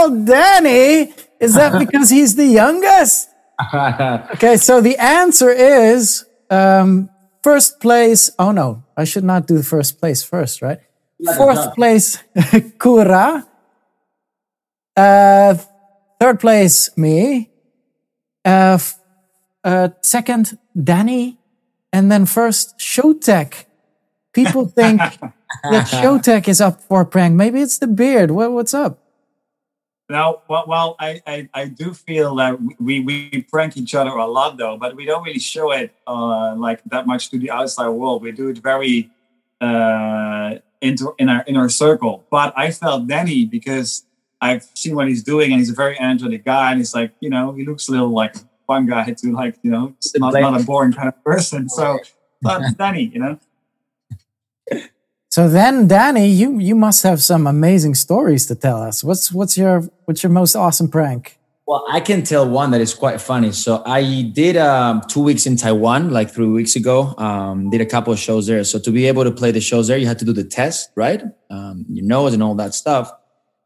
oh, 0.08 0.24
Danny. 0.24 1.12
Is 1.38 1.54
that 1.54 1.78
because 1.78 2.08
he's 2.08 2.34
the 2.36 2.46
youngest? 2.46 3.28
Okay, 4.34 4.56
so 4.56 4.80
the 4.80 4.96
answer 4.98 5.50
is 5.50 6.24
um, 6.50 7.08
first 7.42 7.80
place. 7.80 8.30
Oh 8.38 8.52
no, 8.52 8.84
I 8.96 9.04
should 9.04 9.24
not 9.24 9.46
do 9.46 9.62
first 9.62 9.98
place 9.98 10.22
first, 10.22 10.60
right? 10.62 10.78
Fourth 11.36 11.74
place, 11.74 12.18
Kura. 12.78 13.46
Uh, 14.96 15.54
third 16.20 16.40
place, 16.40 16.90
me. 16.96 17.50
Uh, 18.44 18.76
f- 18.76 18.98
uh, 19.64 19.88
second, 20.02 20.58
Danny. 20.76 21.38
And 21.92 22.12
then 22.12 22.26
first, 22.26 22.78
Showtek. 22.78 23.64
People 24.34 24.66
think 24.66 25.00
that 25.70 25.86
Showtek 25.88 26.48
is 26.48 26.60
up 26.60 26.82
for 26.82 27.02
a 27.02 27.06
prank. 27.06 27.34
Maybe 27.34 27.60
it's 27.62 27.78
the 27.78 27.86
beard. 27.86 28.30
What, 28.30 28.52
what's 28.52 28.74
up? 28.74 28.98
Now, 30.08 30.42
well, 30.48 30.64
well 30.68 30.96
I, 31.00 31.20
I, 31.26 31.48
I 31.52 31.64
do 31.66 31.92
feel 31.92 32.36
that 32.36 32.58
we, 32.78 33.00
we 33.00 33.42
prank 33.50 33.76
each 33.76 33.94
other 33.94 34.10
a 34.10 34.26
lot, 34.26 34.56
though, 34.56 34.76
but 34.76 34.94
we 34.94 35.04
don't 35.04 35.24
really 35.24 35.40
show 35.40 35.72
it 35.72 35.92
uh, 36.06 36.54
like 36.56 36.82
that 36.84 37.06
much 37.06 37.30
to 37.30 37.38
the 37.38 37.50
outside 37.50 37.88
world. 37.88 38.22
We 38.22 38.30
do 38.30 38.48
it 38.48 38.58
very 38.58 39.10
uh, 39.60 40.56
into 40.80 41.14
in 41.18 41.28
our 41.28 41.42
in 41.42 41.56
our 41.56 41.68
circle. 41.68 42.24
But 42.30 42.52
I 42.56 42.70
felt 42.70 43.08
Danny 43.08 43.46
because 43.46 44.04
I've 44.40 44.62
seen 44.74 44.94
what 44.94 45.08
he's 45.08 45.24
doing, 45.24 45.50
and 45.50 45.58
he's 45.60 45.70
a 45.70 45.74
very 45.74 45.98
energetic 45.98 46.44
guy, 46.44 46.70
and 46.70 46.78
he's 46.78 46.94
like, 46.94 47.12
you 47.20 47.30
know, 47.30 47.52
he 47.52 47.64
looks 47.64 47.88
a 47.88 47.90
little 47.90 48.10
like 48.10 48.36
a 48.36 48.40
fun 48.66 48.86
guy 48.86 49.10
to 49.10 49.32
like, 49.32 49.56
you 49.62 49.70
know, 49.70 49.94
not, 50.16 50.34
not 50.34 50.60
a 50.60 50.64
boring 50.64 50.92
kind 50.92 51.08
of 51.08 51.24
person. 51.24 51.68
So, 51.68 51.98
but 52.42 52.62
Danny, 52.78 53.10
you 53.12 53.18
know. 53.18 53.40
So 55.36 55.50
then, 55.50 55.86
Danny, 55.86 56.28
you 56.28 56.58
you 56.58 56.74
must 56.74 57.02
have 57.02 57.20
some 57.20 57.46
amazing 57.46 57.94
stories 57.94 58.46
to 58.46 58.54
tell 58.54 58.80
us. 58.80 59.04
What's 59.04 59.30
what's 59.30 59.58
your 59.58 59.82
what's 60.06 60.22
your 60.22 60.32
most 60.32 60.56
awesome 60.56 60.88
prank? 60.88 61.36
Well, 61.66 61.84
I 61.90 62.00
can 62.00 62.22
tell 62.22 62.48
one 62.48 62.70
that 62.70 62.80
is 62.80 62.94
quite 62.94 63.20
funny. 63.20 63.52
So 63.52 63.82
I 63.84 64.32
did 64.32 64.56
um, 64.56 65.02
two 65.08 65.22
weeks 65.22 65.44
in 65.44 65.56
Taiwan, 65.58 66.08
like 66.08 66.30
three 66.30 66.46
weeks 66.46 66.74
ago. 66.74 67.14
Um, 67.18 67.68
did 67.68 67.82
a 67.82 67.84
couple 67.84 68.14
of 68.14 68.18
shows 68.18 68.46
there. 68.46 68.64
So 68.64 68.78
to 68.78 68.90
be 68.90 69.04
able 69.08 69.24
to 69.24 69.30
play 69.30 69.50
the 69.50 69.60
shows 69.60 69.88
there, 69.88 69.98
you 69.98 70.06
had 70.06 70.18
to 70.20 70.24
do 70.24 70.32
the 70.32 70.42
test, 70.42 70.88
right? 70.94 71.22
Um, 71.50 71.84
your 71.90 72.06
nose 72.06 72.32
and 72.32 72.42
all 72.42 72.54
that 72.54 72.72
stuff. 72.72 73.12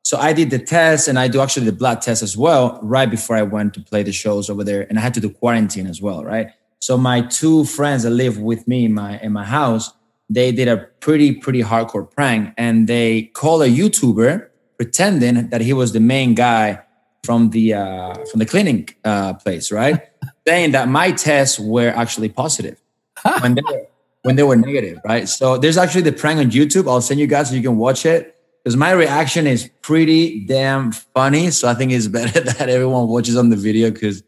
So 0.03 0.19
I 0.19 0.33
did 0.33 0.51
the 0.51 0.59
test, 0.59 1.07
and 1.07 1.21
I 1.21 1.29
do 1.29 1.41
actually 1.41 1.67
the 1.67 1.79
blood 1.83 2.03
test 2.03 2.21
as 2.25 2.37
well, 2.37 2.81
right 2.83 3.09
before 3.09 3.37
I 3.37 3.43
went 3.43 3.75
to 3.75 3.81
play 3.81 4.03
the 4.03 4.13
shows 4.13 4.51
over 4.51 4.65
there, 4.65 4.89
and 4.89 4.99
I 4.99 5.03
had 5.03 5.15
to 5.15 5.21
do 5.21 5.31
quarantine 5.31 5.87
as 5.87 6.03
well, 6.03 6.25
right? 6.25 6.49
So 6.81 6.99
my 6.99 7.21
two 7.21 7.65
friends 7.65 8.03
that 8.03 8.11
live 8.11 8.39
with 8.39 8.67
me 8.67 8.87
in 8.87 8.95
my 8.95 9.21
in 9.21 9.33
my 9.33 9.45
house, 9.45 9.93
they 10.31 10.53
did 10.53 10.69
a 10.69 10.79
pretty 11.01 11.35
pretty 11.35 11.63
hardcore 11.63 12.09
prank, 12.09 12.55
and 12.57 12.89
they 12.89 13.25
called 13.35 13.63
a 13.63 13.69
YouTuber 13.69 14.49
pretending 14.79 15.51
that 15.51 15.61
he 15.61 15.73
was 15.73 15.93
the 15.93 16.01
main 16.01 16.35
guy 16.35 16.81
from 17.25 17.51
the 17.51 17.75
uh, 17.75 18.15
from 18.31 18.39
the 18.39 18.47
clinic 18.47 18.97
uh, 19.05 19.35
place, 19.35 19.71
right? 19.73 20.01
Saying 20.47 20.71
that 20.73 20.89
my 20.89 21.11
tests 21.11 21.59
were 21.59 21.91
actually 21.91 22.29
positive 22.29 22.81
when 23.41 23.57
they 23.57 23.63
were 23.63 23.87
when 24.23 24.37
they 24.37 24.43
were 24.43 24.57
negative, 24.57 25.01
right? 25.05 25.29
So 25.29 25.59
there's 25.59 25.77
actually 25.77 26.03
the 26.03 26.13
prank 26.13 26.39
on 26.39 26.51
YouTube. 26.51 26.89
I'll 26.89 27.01
send 27.01 27.21
you 27.21 27.27
guys 27.27 27.51
so 27.51 27.57
you 27.57 27.63
can 27.63 27.77
watch 27.77 28.07
it 28.07 28.37
because 28.63 28.77
my 28.77 28.93
reaction 28.93 29.47
is 29.47 29.69
pretty 29.83 30.45
damn 30.45 30.93
funny. 30.93 31.51
So 31.51 31.69
I 31.69 31.75
think 31.75 31.93
it's 31.93 32.07
better 32.19 32.41
that 32.41 32.69
everyone 32.69 33.09
watches 33.09 33.37
on 33.37 33.51
the 33.51 33.57
video 33.57 33.91
because 33.91 34.23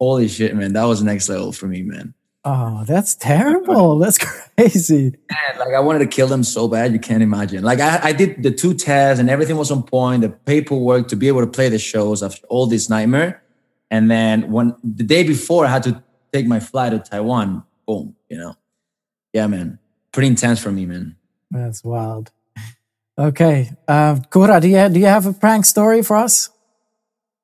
holy 0.00 0.28
shit, 0.28 0.54
man, 0.54 0.74
that 0.74 0.84
was 0.84 1.02
next 1.02 1.28
level 1.28 1.52
for 1.52 1.66
me, 1.66 1.82
man. 1.82 2.14
Oh, 2.44 2.84
that's 2.86 3.14
terrible. 3.30 3.98
That's 3.98 4.18
crazy. 4.56 5.14
Man, 5.30 5.58
like 5.58 5.74
I 5.74 5.80
wanted 5.80 6.00
to 6.00 6.06
kill 6.06 6.26
them 6.26 6.44
so 6.44 6.68
bad, 6.68 6.92
you 6.92 6.98
can't 6.98 7.22
imagine. 7.22 7.62
Like 7.64 7.80
I, 7.80 8.00
I 8.02 8.12
did 8.12 8.42
the 8.42 8.50
two 8.50 8.74
tests 8.74 9.20
and 9.20 9.30
everything 9.30 9.56
was 9.56 9.70
on 9.70 9.82
point, 9.82 10.22
the 10.22 10.28
paperwork 10.30 11.08
to 11.08 11.16
be 11.16 11.28
able 11.28 11.40
to 11.40 11.46
play 11.46 11.68
the 11.68 11.78
shows 11.78 12.22
after 12.22 12.46
all 12.48 12.66
this 12.66 12.88
nightmare. 12.90 13.42
And 13.90 14.10
then 14.10 14.50
when 14.50 14.74
the 14.82 15.04
day 15.04 15.22
before 15.22 15.66
I 15.66 15.70
had 15.70 15.82
to 15.84 16.02
take 16.32 16.46
my 16.46 16.60
flight 16.60 16.92
to 16.92 16.98
Taiwan, 16.98 17.62
boom, 17.86 18.16
you 18.28 18.36
know. 18.36 18.56
Yeah, 19.32 19.46
man. 19.46 19.78
Pretty 20.12 20.28
intense 20.28 20.60
for 20.60 20.70
me, 20.70 20.86
man. 20.86 21.16
That's 21.50 21.84
wild. 21.84 22.30
Okay, 23.16 23.70
uh, 23.86 24.18
Kura, 24.30 24.60
do 24.60 24.68
you 24.68 24.88
do 24.88 24.98
you 24.98 25.06
have 25.06 25.26
a 25.26 25.32
prank 25.32 25.64
story 25.64 26.02
for 26.02 26.16
us? 26.16 26.50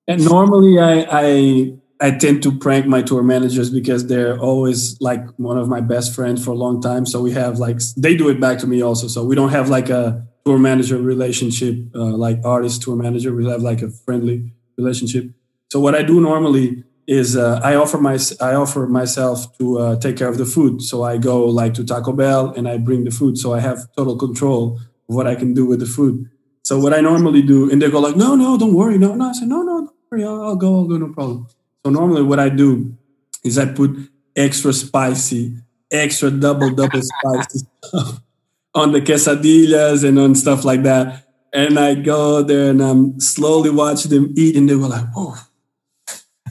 And 0.09 0.25
normally 0.25 0.81
I, 0.81 1.07
I 1.09 1.73
I 2.01 2.13
tend 2.13 2.43
to 2.45 2.57
prank 2.59 2.87
my 2.87 3.03
tour 3.03 3.23
managers 3.23 3.69
because 3.71 4.07
they're 4.07 4.39
always 4.39 4.99
like 5.01 5.23
one 5.37 5.59
of 5.59 5.69
my 5.69 5.83
best 5.83 6.15
friends 6.15 6.43
for 6.43 6.53
a 6.53 6.55
long 6.55 6.81
time. 6.81 7.05
So 7.05 7.21
we 7.21 7.33
have 7.33 7.59
like 7.59 7.81
they 7.97 8.17
do 8.17 8.29
it 8.31 8.41
back 8.41 8.59
to 8.61 8.67
me 8.67 8.83
also. 8.83 9.07
So 9.07 9.23
we 9.25 9.35
don't 9.35 9.51
have 9.51 9.69
like 9.69 9.91
a 9.91 10.27
tour 10.47 10.59
manager 10.59 10.97
relationship 10.97 11.77
uh, 11.95 12.17
like 12.17 12.39
artist 12.45 12.83
tour 12.83 12.97
manager. 12.97 13.35
We 13.35 13.47
have 13.51 13.63
like 13.63 13.83
a 13.83 13.91
friendly 13.91 14.53
relationship. 14.79 15.31
So 15.71 15.79
what 15.79 15.95
I 15.95 16.03
do 16.03 16.21
normally 16.21 16.85
is 17.07 17.37
uh, 17.37 17.61
I 17.63 17.75
offer 17.75 17.99
my 17.99 18.19
I 18.41 18.55
offer 18.55 18.87
myself 18.87 19.59
to 19.59 19.79
uh, 19.79 19.97
take 19.97 20.17
care 20.17 20.29
of 20.29 20.39
the 20.39 20.47
food. 20.47 20.81
So 20.81 21.03
I 21.03 21.19
go 21.19 21.45
like 21.45 21.75
to 21.75 21.85
Taco 21.85 22.13
Bell 22.13 22.55
and 22.57 22.67
I 22.67 22.79
bring 22.79 23.05
the 23.05 23.11
food. 23.11 23.37
So 23.37 23.53
I 23.53 23.61
have 23.61 23.79
total 23.95 24.17
control 24.17 24.81
of 25.09 25.15
what 25.15 25.27
I 25.27 25.35
can 25.35 25.53
do 25.53 25.67
with 25.67 25.81
the 25.81 25.87
food. 25.87 26.31
So 26.63 26.79
what 26.79 26.95
I 26.95 27.01
normally 27.01 27.43
do, 27.43 27.71
and 27.71 27.83
they 27.83 27.91
go 27.91 28.01
like, 28.01 28.17
no, 28.17 28.37
no, 28.37 28.57
don't 28.57 28.75
worry, 28.75 28.97
no, 28.97 29.15
no. 29.15 29.31
I 29.31 29.33
say, 29.33 29.47
no, 29.47 29.63
no, 29.63 29.87
don't 29.87 29.91
worry, 30.11 30.25
I'll, 30.25 30.43
I'll 30.43 30.57
go, 30.57 30.77
I'll 30.77 30.87
go, 30.87 30.99
no 30.99 31.09
problem. 31.09 31.49
So 31.85 31.90
normally 31.90 32.23
what 32.23 32.38
I 32.38 32.49
do 32.49 32.97
is 33.45 33.59
I 33.59 33.66
put 33.66 33.97
extra 34.37 34.73
spicy, 34.73 35.57
extra 35.90 36.31
double, 36.31 36.71
double 36.71 37.01
spicy 37.03 37.66
stuff 37.85 38.21
on 38.75 38.93
the 38.93 39.01
quesadillas 39.01 40.07
and 40.07 40.19
on 40.19 40.35
stuff 40.35 40.64
like 40.64 40.83
that. 40.83 41.27
And 41.53 41.79
I 41.79 41.95
go 41.95 42.43
there 42.43 42.71
and 42.71 42.81
I'm 42.81 43.19
slowly 43.19 43.71
watching 43.71 44.11
them 44.11 44.33
eat, 44.37 44.55
and 44.57 44.69
they 44.69 44.77
were 44.77 44.87
like, 44.87 45.07
whoa. 45.14 45.35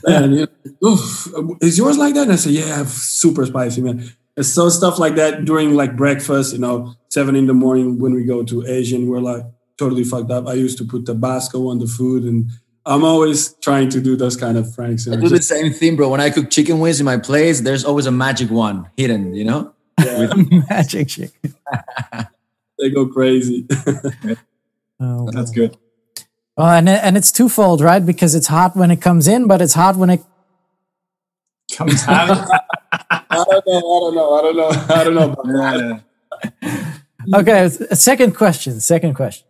Man, 0.06 0.32
you 0.32 0.48
know, 0.82 1.56
is 1.62 1.78
yours 1.78 1.96
like 1.96 2.14
that? 2.14 2.24
And 2.24 2.32
I 2.32 2.36
said, 2.36 2.52
yeah, 2.52 2.84
super 2.84 3.46
spicy, 3.46 3.80
man. 3.82 4.10
And 4.36 4.46
so 4.46 4.68
stuff 4.68 4.98
like 4.98 5.14
that 5.16 5.44
during 5.44 5.74
like 5.74 5.96
breakfast, 5.96 6.52
you 6.52 6.58
know, 6.58 6.94
seven 7.08 7.36
in 7.36 7.46
the 7.46 7.54
morning 7.54 7.98
when 7.98 8.14
we 8.14 8.24
go 8.24 8.42
to 8.42 8.66
Asian, 8.66 9.08
we're 9.08 9.20
like 9.20 9.44
totally 9.78 10.04
fucked 10.04 10.30
up. 10.30 10.46
I 10.46 10.54
used 10.54 10.78
to 10.78 10.84
put 10.84 11.06
Tabasco 11.06 11.68
on 11.68 11.78
the 11.78 11.86
food 11.86 12.24
and 12.24 12.50
I'm 12.90 13.04
always 13.04 13.54
trying 13.54 13.88
to 13.90 14.00
do 14.00 14.16
those 14.16 14.36
kind 14.36 14.58
of 14.58 14.74
pranks. 14.74 15.06
I 15.06 15.14
do 15.14 15.28
the 15.28 15.40
same 15.40 15.72
thing, 15.72 15.94
bro. 15.94 16.08
When 16.08 16.20
I 16.20 16.28
cook 16.28 16.50
chicken 16.50 16.80
wings 16.80 16.98
in 16.98 17.06
my 17.06 17.18
place, 17.18 17.60
there's 17.60 17.84
always 17.84 18.06
a 18.06 18.10
magic 18.10 18.50
one 18.50 18.90
hidden, 18.96 19.32
you 19.32 19.44
know? 19.44 19.72
Yeah. 20.04 20.32
Magic 20.70 21.06
chicken. 21.08 21.52
they 22.78 22.90
go 22.90 23.06
crazy. 23.06 23.66
Oh, 25.02 25.30
That's 25.32 25.50
good. 25.50 25.78
Well, 26.58 26.66
and 26.66 26.86
and 26.86 27.16
it's 27.16 27.32
twofold, 27.32 27.80
right? 27.80 28.04
Because 28.04 28.34
it's 28.34 28.48
hot 28.48 28.76
when 28.76 28.90
it 28.90 29.00
comes 29.00 29.26
in, 29.26 29.46
but 29.48 29.62
it's 29.62 29.72
hot 29.72 29.96
when 29.96 30.10
it. 30.10 30.20
Comes 31.72 32.06
out. 32.06 32.46
I 33.10 33.44
don't 33.48 33.66
know. 33.66 34.34
I 34.34 34.42
don't 34.42 34.56
know. 34.56 34.68
I 34.68 35.04
don't 35.04 35.14
know. 35.14 35.36
I 35.62 35.72
don't 35.78 36.02
know. 37.32 37.38
Okay, 37.40 37.68
second 37.94 38.36
question. 38.36 38.78
Second 38.80 39.14
question. 39.14 39.46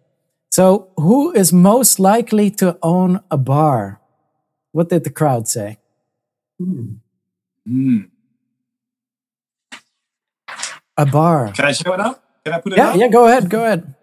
So, 0.60 0.92
who 1.00 1.32
is 1.32 1.54
most 1.56 1.96
likely 1.98 2.50
to 2.60 2.76
own 2.82 3.20
a 3.30 3.38
bar? 3.40 3.96
What 4.76 4.90
did 4.92 5.04
the 5.04 5.10
crowd 5.10 5.48
say? 5.48 5.78
Hmm. 6.60 7.00
A 10.98 11.06
bar. 11.06 11.52
Can 11.56 11.64
I 11.64 11.72
show 11.72 11.94
it 11.94 12.00
up? 12.00 12.22
Can 12.44 12.52
I 12.52 12.60
put 12.60 12.74
it 12.74 12.76
Yeah, 12.76 12.90
up? 12.90 12.96
yeah. 13.00 13.08
Go 13.08 13.24
ahead. 13.26 13.48
Go 13.48 13.64
ahead. 13.64 13.94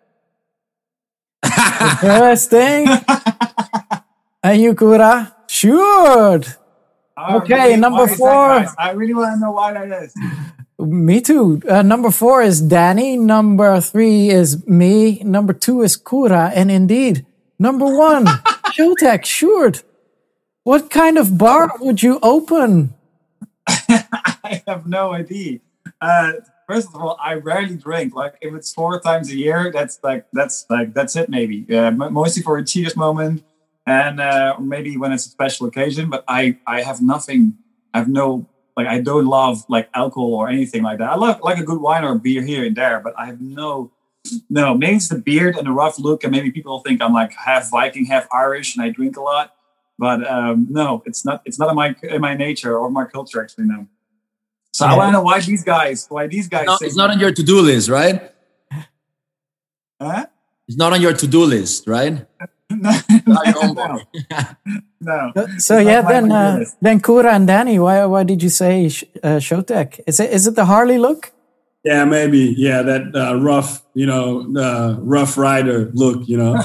Interesting. 1.46 2.90
And 4.42 4.58
you, 4.66 4.74
Kura? 4.74 5.36
Sure. 5.46 6.42
I 7.16 7.36
Okay, 7.38 7.54
really- 7.54 7.78
number 7.78 8.02
why 8.02 8.10
is 8.10 8.18
that, 8.18 8.66
four. 8.66 8.82
I 8.82 8.92
really 8.98 9.14
want 9.14 9.36
to 9.36 9.40
know 9.46 9.52
why 9.52 9.74
that 9.78 9.94
is. 10.10 10.10
Me 10.80 11.22
too. 11.22 11.62
Uh, 11.68 11.82
number 11.82 12.12
four 12.12 12.44
is 12.44 12.62
Danny. 12.62 13.18
Number 13.18 13.82
three 13.82 14.30
is 14.30 14.66
me. 14.68 15.20
Number 15.24 15.54
two 15.54 15.82
is 15.82 15.96
Kura. 15.96 16.52
And 16.54 16.70
indeed, 16.70 17.26
number 17.58 17.86
one, 17.86 18.26
Showtek. 18.78 19.26
Sure. 19.26 19.74
What 20.64 20.92
kind 20.92 21.18
of 21.18 21.38
bar 21.38 21.72
would 21.80 22.04
you 22.04 22.20
open? 22.22 22.94
I, 23.68 24.62
have 24.68 24.86
no 24.86 25.14
idea. 25.14 25.60
Uh, 26.00 26.34
first 26.68 26.90
of 26.90 27.02
all, 27.02 27.18
I 27.20 27.36
rarely 27.36 27.76
drink. 27.76 28.14
Like 28.14 28.36
if 28.42 28.54
it's 28.54 28.72
four 28.72 29.00
times 29.00 29.32
a 29.32 29.36
year, 29.36 29.72
that's 29.74 30.00
like 30.04 30.28
that's 30.32 30.66
like 30.70 30.94
that's 30.94 31.16
it. 31.16 31.30
Maybe 31.30 31.66
uh, 31.76 31.92
mostly 31.92 32.44
for 32.44 32.58
a 32.58 32.66
cheers 32.66 32.96
moment, 32.96 33.44
and 33.88 34.20
uh, 34.20 34.58
maybe 34.60 34.96
when 34.96 35.12
it's 35.12 35.26
a 35.26 35.30
special 35.30 35.66
occasion. 35.68 36.10
But 36.10 36.24
I 36.28 36.58
I 36.68 36.82
have 36.84 37.02
nothing. 37.02 37.58
I 37.94 38.00
have 38.00 38.10
no 38.10 38.46
like 38.78 38.88
I 38.88 39.02
don't 39.02 39.26
love 39.26 39.66
like 39.68 39.90
alcohol 39.96 40.36
or 40.36 40.50
anything 40.50 40.84
like 40.84 41.00
that. 41.00 41.10
I 41.10 41.16
love 41.16 41.42
like 41.42 41.58
a 41.58 41.64
good 41.64 41.82
wine 41.82 42.04
or 42.04 42.18
beer 42.18 42.44
here 42.44 42.64
and 42.64 42.76
there, 42.76 43.00
but 43.00 43.14
I 43.18 43.26
have 43.26 43.42
no 43.42 43.92
no. 44.50 44.78
Maybe 44.78 44.98
it's 44.98 45.10
the 45.10 45.18
beard 45.18 45.58
and 45.58 45.66
the 45.66 45.72
rough 45.72 45.98
look, 45.98 46.24
and 46.24 46.32
maybe 46.32 46.52
people 46.52 46.80
think 46.82 47.02
I'm 47.02 47.12
like 47.12 47.34
half 47.34 47.72
Viking, 47.72 48.06
half 48.06 48.28
Irish, 48.32 48.76
and 48.76 48.86
I 48.86 48.90
drink 48.90 49.18
a 49.18 49.22
lot. 49.22 49.56
But 49.98 50.26
um, 50.30 50.68
no, 50.70 51.02
it's 51.08 51.26
not. 51.26 51.42
It's 51.44 51.58
not 51.58 51.70
in 51.70 51.76
my 51.76 51.96
in 52.04 52.22
my 52.22 52.36
nature 52.36 52.78
or 52.78 52.92
my 52.92 53.06
culture 53.06 53.42
actually. 53.42 53.66
No. 53.66 53.88
So 54.74 54.86
yeah. 54.86 54.94
I 54.94 54.98
want 54.98 55.08
to 55.08 55.14
know 55.14 55.24
why 55.24 55.40
these 55.42 55.64
guys, 55.64 56.06
why 56.08 56.28
these 56.28 56.48
guys. 56.48 56.68
No, 56.68 56.78
it's 56.82 56.96
not 56.96 57.10
on 57.10 57.20
your 57.20 57.32
to 57.32 57.44
do 57.44 57.62
list, 57.62 57.90
right? 57.90 58.32
Huh? 60.00 60.28
It's 60.68 60.78
not 60.78 60.94
on 60.94 61.02
your 61.02 61.14
to 61.14 61.28
do 61.28 61.46
list, 61.46 61.88
right? 61.88 62.28
no. 62.70 62.92
no. 65.02 65.32
no. 65.36 65.48
So 65.58 65.78
yeah, 65.78 66.02
then 66.02 66.32
uh, 66.32 66.66
then 66.82 67.00
Kura 67.00 67.34
and 67.34 67.48
Danny, 67.48 67.80
why 67.80 68.06
why 68.06 68.24
did 68.24 68.44
you 68.44 68.50
say 68.50 68.86
uh, 69.24 69.40
Showtek? 69.40 70.02
Is 70.06 70.20
it 70.20 70.32
is 70.32 70.48
it 70.48 70.56
the 70.56 70.66
Harley 70.66 70.98
look? 70.98 71.32
Yeah, 71.84 72.04
maybe. 72.04 72.54
Yeah, 72.58 72.82
that 72.82 73.16
uh, 73.16 73.40
rough, 73.40 73.84
you 73.94 74.06
know, 74.06 74.44
uh, 74.58 74.98
rough 75.00 75.38
rider 75.38 75.92
look. 75.94 76.28
You 76.28 76.38
know. 76.38 76.62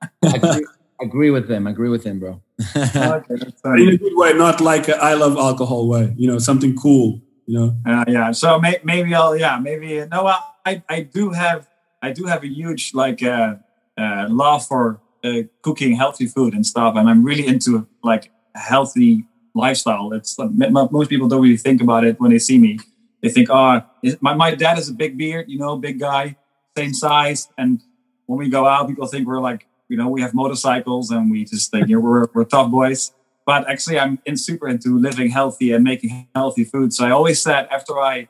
I 0.00 0.08
agree, 0.36 0.66
agree 1.00 1.30
with 1.30 1.48
them. 1.48 1.66
Agree 1.66 1.90
with 1.90 2.04
them, 2.04 2.18
bro. 2.18 2.40
okay, 2.76 3.34
in 3.76 3.88
a 3.88 3.96
good 3.98 4.16
way, 4.16 4.32
not 4.32 4.60
like 4.62 4.88
a 4.88 4.96
I 4.96 5.14
love 5.14 5.36
alcohol 5.36 5.86
way. 5.86 6.14
You 6.16 6.28
know, 6.28 6.38
something 6.38 6.74
cool 6.76 7.20
you 7.46 7.58
know 7.58 7.76
uh, 7.86 8.04
yeah 8.08 8.30
so 8.32 8.58
may, 8.58 8.78
maybe 8.84 9.14
i'll 9.14 9.36
yeah 9.36 9.58
maybe 9.58 10.04
no 10.10 10.26
i 10.64 10.82
i 10.88 11.00
do 11.00 11.30
have 11.30 11.68
i 12.00 12.12
do 12.12 12.24
have 12.24 12.42
a 12.42 12.48
huge 12.48 12.94
like 12.94 13.22
uh, 13.22 13.56
uh 13.98 14.26
love 14.30 14.64
for 14.66 15.01
uh, 15.24 15.42
cooking 15.62 15.96
healthy 15.96 16.26
food 16.26 16.54
and 16.54 16.66
stuff 16.66 16.94
and 16.96 17.08
i'm 17.08 17.22
really 17.24 17.46
into 17.46 17.86
like 18.02 18.30
a 18.54 18.58
healthy 18.58 19.24
lifestyle. 19.54 20.12
It's 20.12 20.38
uh, 20.38 20.48
most 20.48 21.10
people 21.10 21.28
don't 21.28 21.42
really 21.42 21.56
think 21.56 21.82
about 21.82 22.04
it 22.04 22.20
when 22.20 22.30
they 22.30 22.38
see 22.38 22.58
me. 22.58 22.78
They 23.22 23.28
think 23.28 23.48
oh 23.50 23.82
my, 24.20 24.34
my 24.34 24.54
dad 24.54 24.78
is 24.78 24.88
a 24.88 24.94
big 24.94 25.16
beard 25.16 25.46
you 25.48 25.58
know 25.58 25.76
big 25.76 26.00
guy 26.00 26.36
same 26.76 26.94
size. 26.94 27.48
And 27.58 27.82
when 28.26 28.38
we 28.38 28.48
go 28.48 28.66
out 28.66 28.88
people 28.88 29.06
think 29.06 29.26
we're 29.26 29.40
like 29.40 29.66
you 29.88 29.96
know 29.96 30.08
we 30.08 30.22
have 30.22 30.34
motorcycles 30.34 31.10
and 31.10 31.30
we 31.30 31.44
just 31.44 31.70
think 31.70 31.88
you 31.88 31.96
know, 31.96 32.00
we're, 32.00 32.26
we're 32.34 32.44
tough 32.44 32.70
boys. 32.70 33.12
But 33.44 33.68
actually 33.68 33.98
i'm 33.98 34.18
in 34.24 34.36
super 34.36 34.68
into 34.68 34.98
living 34.98 35.30
healthy 35.30 35.72
and 35.72 35.84
making 35.84 36.28
healthy 36.34 36.64
food. 36.64 36.92
So 36.92 37.06
i 37.06 37.10
always 37.10 37.40
said 37.40 37.68
after 37.70 37.98
i 37.98 38.28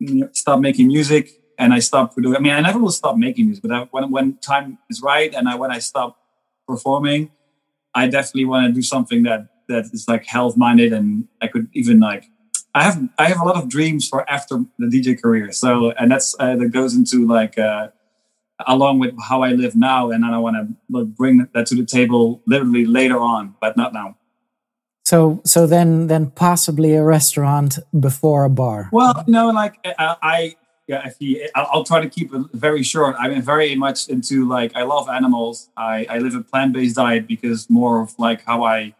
mm, 0.00 0.34
stopped 0.36 0.62
making 0.62 0.88
music 0.88 1.40
and 1.64 1.72
i 1.72 1.80
stopped 1.80 2.16
doing 2.16 2.36
i 2.36 2.38
mean 2.38 2.52
i 2.52 2.60
never 2.60 2.78
will 2.78 2.96
stop 3.02 3.16
making 3.16 3.46
music 3.46 3.62
but 3.62 3.72
I, 3.72 3.80
when, 3.90 4.10
when 4.10 4.26
time 4.38 4.78
is 4.90 5.00
right 5.02 5.32
and 5.34 5.48
I, 5.48 5.54
when 5.54 5.70
i 5.70 5.78
stop 5.78 6.10
performing 6.68 7.30
i 7.94 8.06
definitely 8.06 8.46
want 8.46 8.66
to 8.68 8.72
do 8.72 8.82
something 8.82 9.22
that 9.24 9.40
that 9.68 9.84
is 9.92 10.06
like 10.12 10.24
health 10.26 10.56
minded 10.56 10.92
and 10.92 11.26
i 11.40 11.46
could 11.46 11.68
even 11.72 12.00
like 12.00 12.24
i 12.74 12.82
have 12.84 12.96
i 13.18 13.26
have 13.26 13.40
a 13.40 13.44
lot 13.44 13.56
of 13.56 13.68
dreams 13.68 14.08
for 14.08 14.28
after 14.30 14.54
the 14.78 14.86
dj 14.86 15.20
career 15.20 15.52
so 15.52 15.92
and 15.92 16.10
that's 16.12 16.36
uh, 16.38 16.54
that 16.56 16.68
goes 16.68 16.94
into 16.94 17.26
like 17.26 17.58
uh, 17.58 17.88
along 18.66 18.98
with 18.98 19.14
how 19.20 19.42
I 19.42 19.50
live 19.50 19.74
now, 19.74 20.10
and 20.10 20.24
I 20.24 20.38
want 20.38 20.56
to 20.56 21.04
bring 21.04 21.46
that 21.54 21.66
to 21.66 21.74
the 21.74 21.84
table 21.84 22.42
literally 22.46 22.86
later 22.86 23.18
on, 23.18 23.54
but 23.60 23.76
not 23.76 23.92
now. 23.92 24.16
So, 25.04 25.42
so 25.44 25.66
then, 25.66 26.06
then 26.06 26.30
possibly 26.30 26.94
a 26.94 27.02
restaurant 27.02 27.78
before 27.98 28.44
a 28.44 28.50
bar. 28.50 28.88
Well, 28.90 29.22
you 29.26 29.32
know, 29.32 29.50
like 29.50 29.76
I, 29.84 30.16
I 30.22 30.56
if 30.88 31.16
you, 31.18 31.48
I'll, 31.54 31.84
try 31.84 32.00
to 32.00 32.08
keep 32.08 32.34
it 32.34 32.42
very 32.52 32.82
short. 32.82 33.16
I'm 33.18 33.40
very 33.40 33.74
much 33.74 34.08
into 34.08 34.46
like 34.46 34.76
I 34.76 34.82
love 34.82 35.08
animals. 35.08 35.70
I, 35.76 36.06
I 36.08 36.18
live 36.18 36.34
a 36.34 36.42
plant 36.42 36.72
based 36.72 36.96
diet 36.96 37.26
because 37.26 37.68
more 37.70 38.02
of 38.02 38.18
like 38.18 38.44
how 38.44 38.64
I 38.64 38.94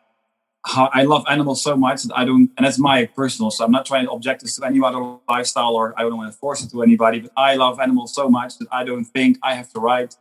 how 0.67 0.89
I 0.95 1.03
love 1.03 1.25
animals 1.29 1.63
so 1.63 1.77
much 1.77 2.05
that 2.05 2.17
I 2.17 2.25
don't, 2.25 2.51
and 2.57 2.65
that's 2.65 2.79
my 2.79 3.05
personal. 3.05 3.51
So 3.51 3.65
I'm 3.65 3.71
not 3.71 3.85
trying 3.85 4.07
to 4.07 4.13
object 4.13 4.43
this 4.43 4.57
to 4.57 4.65
any 4.65 4.81
other 4.83 5.19
lifestyle, 5.29 5.75
or 5.75 5.93
I 5.99 6.03
don't 6.03 6.17
want 6.17 6.33
to 6.33 6.39
force 6.39 6.65
it 6.65 6.71
to 6.71 6.83
anybody. 6.83 7.21
But 7.21 7.33
I 7.37 7.57
love 7.57 7.79
animals 7.81 8.15
so 8.15 8.31
much 8.31 8.57
that 8.59 8.69
I 8.73 8.85
don't 8.85 9.05
think 9.05 9.39
I 9.43 9.55
have 9.55 9.71
the 9.73 9.81
right 9.81 10.15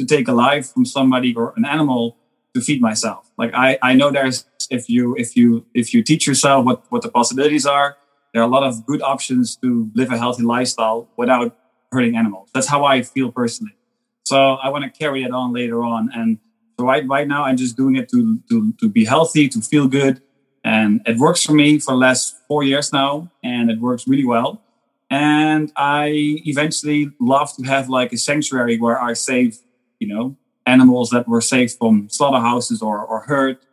to 0.00 0.06
take 0.06 0.26
a 0.26 0.32
life 0.32 0.72
from 0.72 0.84
somebody 0.84 1.32
or 1.34 1.54
an 1.56 1.64
animal 1.64 2.16
to 2.54 2.60
feed 2.60 2.80
myself. 2.80 3.30
Like 3.38 3.52
I, 3.54 3.78
I 3.82 3.94
know 3.94 4.10
there's 4.10 4.46
if 4.70 4.88
you 4.88 5.14
if 5.16 5.36
you 5.36 5.64
if 5.74 5.94
you 5.94 6.02
teach 6.02 6.26
yourself 6.26 6.64
what 6.64 6.82
what 6.90 7.02
the 7.02 7.10
possibilities 7.10 7.64
are, 7.64 7.96
there 8.34 8.42
are 8.42 8.46
a 8.46 8.50
lot 8.50 8.64
of 8.64 8.84
good 8.84 9.00
options 9.00 9.56
to 9.56 9.90
live 9.94 10.10
a 10.10 10.18
healthy 10.18 10.42
lifestyle 10.42 11.08
without 11.16 11.56
hurting 11.92 12.16
animals. 12.16 12.50
That's 12.52 12.66
how 12.66 12.84
I 12.84 13.02
feel 13.02 13.30
personally. 13.30 13.76
So 14.24 14.54
I 14.54 14.70
want 14.70 14.82
to 14.84 14.90
carry 14.90 15.22
it 15.22 15.30
on 15.30 15.52
later 15.52 15.84
on. 15.84 16.10
And 16.12 16.38
so 16.76 16.84
right 16.84 17.06
right 17.06 17.28
now 17.28 17.44
I'm 17.44 17.56
just 17.56 17.76
doing 17.76 17.94
it 17.94 18.08
to 18.10 18.40
to 18.50 18.72
to 18.80 18.88
be 18.88 19.04
healthy, 19.04 19.48
to 19.50 19.60
feel 19.60 19.86
good. 19.86 20.20
And 20.64 21.00
it 21.06 21.16
works 21.18 21.44
for 21.44 21.52
me 21.52 21.78
for 21.78 21.92
the 21.92 21.98
last 21.98 22.34
four 22.48 22.64
years 22.64 22.92
now, 22.92 23.30
and 23.44 23.70
it 23.70 23.78
works 23.80 24.08
really 24.08 24.24
well. 24.24 24.62
And 25.10 25.70
I 25.76 26.08
eventually 26.44 27.12
love 27.20 27.54
to 27.56 27.62
have 27.64 27.88
like 27.88 28.12
a 28.12 28.16
sanctuary 28.16 28.80
where 28.80 29.00
I 29.00 29.12
save, 29.12 29.58
you 30.00 30.08
know, 30.08 30.36
animals 30.66 31.10
that 31.10 31.28
were 31.28 31.42
saved 31.42 31.76
from 31.78 32.08
slaughterhouses 32.08 32.82
or, 32.82 33.04
or 33.04 33.20
hurt 33.20 33.64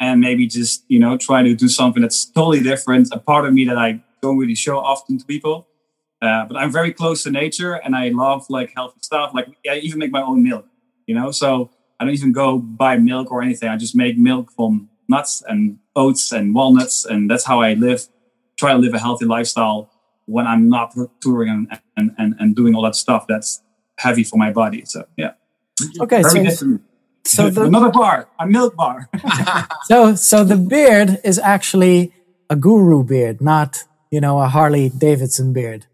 and 0.00 0.20
maybe 0.20 0.46
just 0.46 0.84
you 0.88 0.98
know 0.98 1.16
try 1.16 1.42
to 1.42 1.54
do 1.54 1.68
something 1.68 2.02
that's 2.02 2.24
totally 2.24 2.62
different 2.62 3.08
a 3.12 3.18
part 3.18 3.46
of 3.46 3.52
me 3.52 3.64
that 3.64 3.78
i 3.78 4.02
don't 4.24 4.38
really 4.38 4.54
show 4.66 4.76
often 4.78 5.18
to 5.18 5.24
people. 5.24 5.56
Uh, 6.22 6.44
but 6.48 6.56
i'm 6.56 6.72
very 6.80 6.92
close 7.00 7.18
to 7.24 7.30
nature 7.30 7.74
and 7.74 7.94
i 8.02 8.08
love 8.08 8.40
like 8.48 8.72
healthy 8.78 9.00
stuff. 9.02 9.28
Like 9.34 9.48
i 9.72 9.76
even 9.86 9.98
make 9.98 10.12
my 10.18 10.22
own 10.30 10.42
milk 10.42 10.66
you 11.06 11.14
know? 11.18 11.30
So 11.42 11.70
i 11.98 12.04
don't 12.04 12.14
even 12.14 12.32
go 12.32 12.46
buy 12.58 12.94
milk 12.96 13.26
or 13.32 13.42
anything. 13.42 13.68
I 13.68 13.76
just 13.76 13.94
make 14.04 14.16
milk 14.16 14.46
from 14.56 14.88
nuts 15.08 15.42
and 15.50 15.78
oats 15.94 16.32
and 16.32 16.54
walnuts 16.54 17.04
and 17.04 17.30
that's 17.30 17.44
how 17.44 17.60
i 17.60 17.74
live 17.74 18.00
try 18.60 18.72
to 18.72 18.78
live 18.78 18.94
a 18.94 18.98
healthy 18.98 19.26
lifestyle 19.36 19.90
when 20.34 20.46
i'm 20.46 20.64
not 20.76 20.88
touring 21.20 21.68
and, 21.98 22.10
and, 22.18 22.34
and, 22.40 22.56
doing 22.56 22.74
all 22.74 22.84
that 22.88 22.96
stuff 23.04 23.26
that's 23.28 23.50
heavy 23.98 24.24
for 24.24 24.36
my 24.36 24.50
body. 24.50 24.84
So 24.84 25.06
yeah. 25.16 25.32
Okay, 26.00 26.22
Very 26.22 26.50
so, 26.50 26.78
so 27.24 27.50
the, 27.50 27.62
another 27.62 27.90
bar, 27.90 28.28
a 28.38 28.46
milk 28.46 28.76
bar. 28.76 29.08
so 29.84 30.14
so 30.14 30.44
the 30.44 30.56
beard 30.56 31.20
is 31.24 31.38
actually 31.38 32.12
a 32.48 32.56
guru 32.56 33.02
beard, 33.02 33.40
not 33.40 33.84
you 34.14 34.20
know 34.20 34.38
a 34.38 34.46
Harley 34.46 34.90
Davidson 34.90 35.52
beard. 35.52 35.86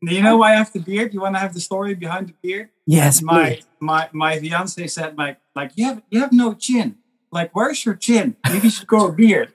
You 0.00 0.22
know 0.22 0.38
why 0.38 0.52
I 0.52 0.56
have 0.56 0.72
the 0.72 0.80
beard? 0.80 1.12
You 1.12 1.20
want 1.20 1.34
to 1.34 1.40
have 1.40 1.52
the 1.52 1.60
story 1.60 1.94
behind 1.94 2.28
the 2.28 2.34
beard? 2.42 2.70
Yes, 2.86 3.20
my 3.20 3.56
please. 3.56 3.66
my 3.78 4.08
my 4.12 4.38
fiance 4.38 4.86
said 4.86 5.18
like 5.18 5.36
like 5.54 5.72
you 5.76 5.84
have 5.84 6.02
you 6.08 6.20
have 6.20 6.32
no 6.32 6.54
chin. 6.54 6.96
Like 7.30 7.54
where's 7.54 7.84
your 7.84 7.94
chin? 7.94 8.36
Maybe 8.48 8.68
you 8.68 8.70
should 8.70 8.86
grow 8.86 9.08
a 9.08 9.12
beard. 9.12 9.52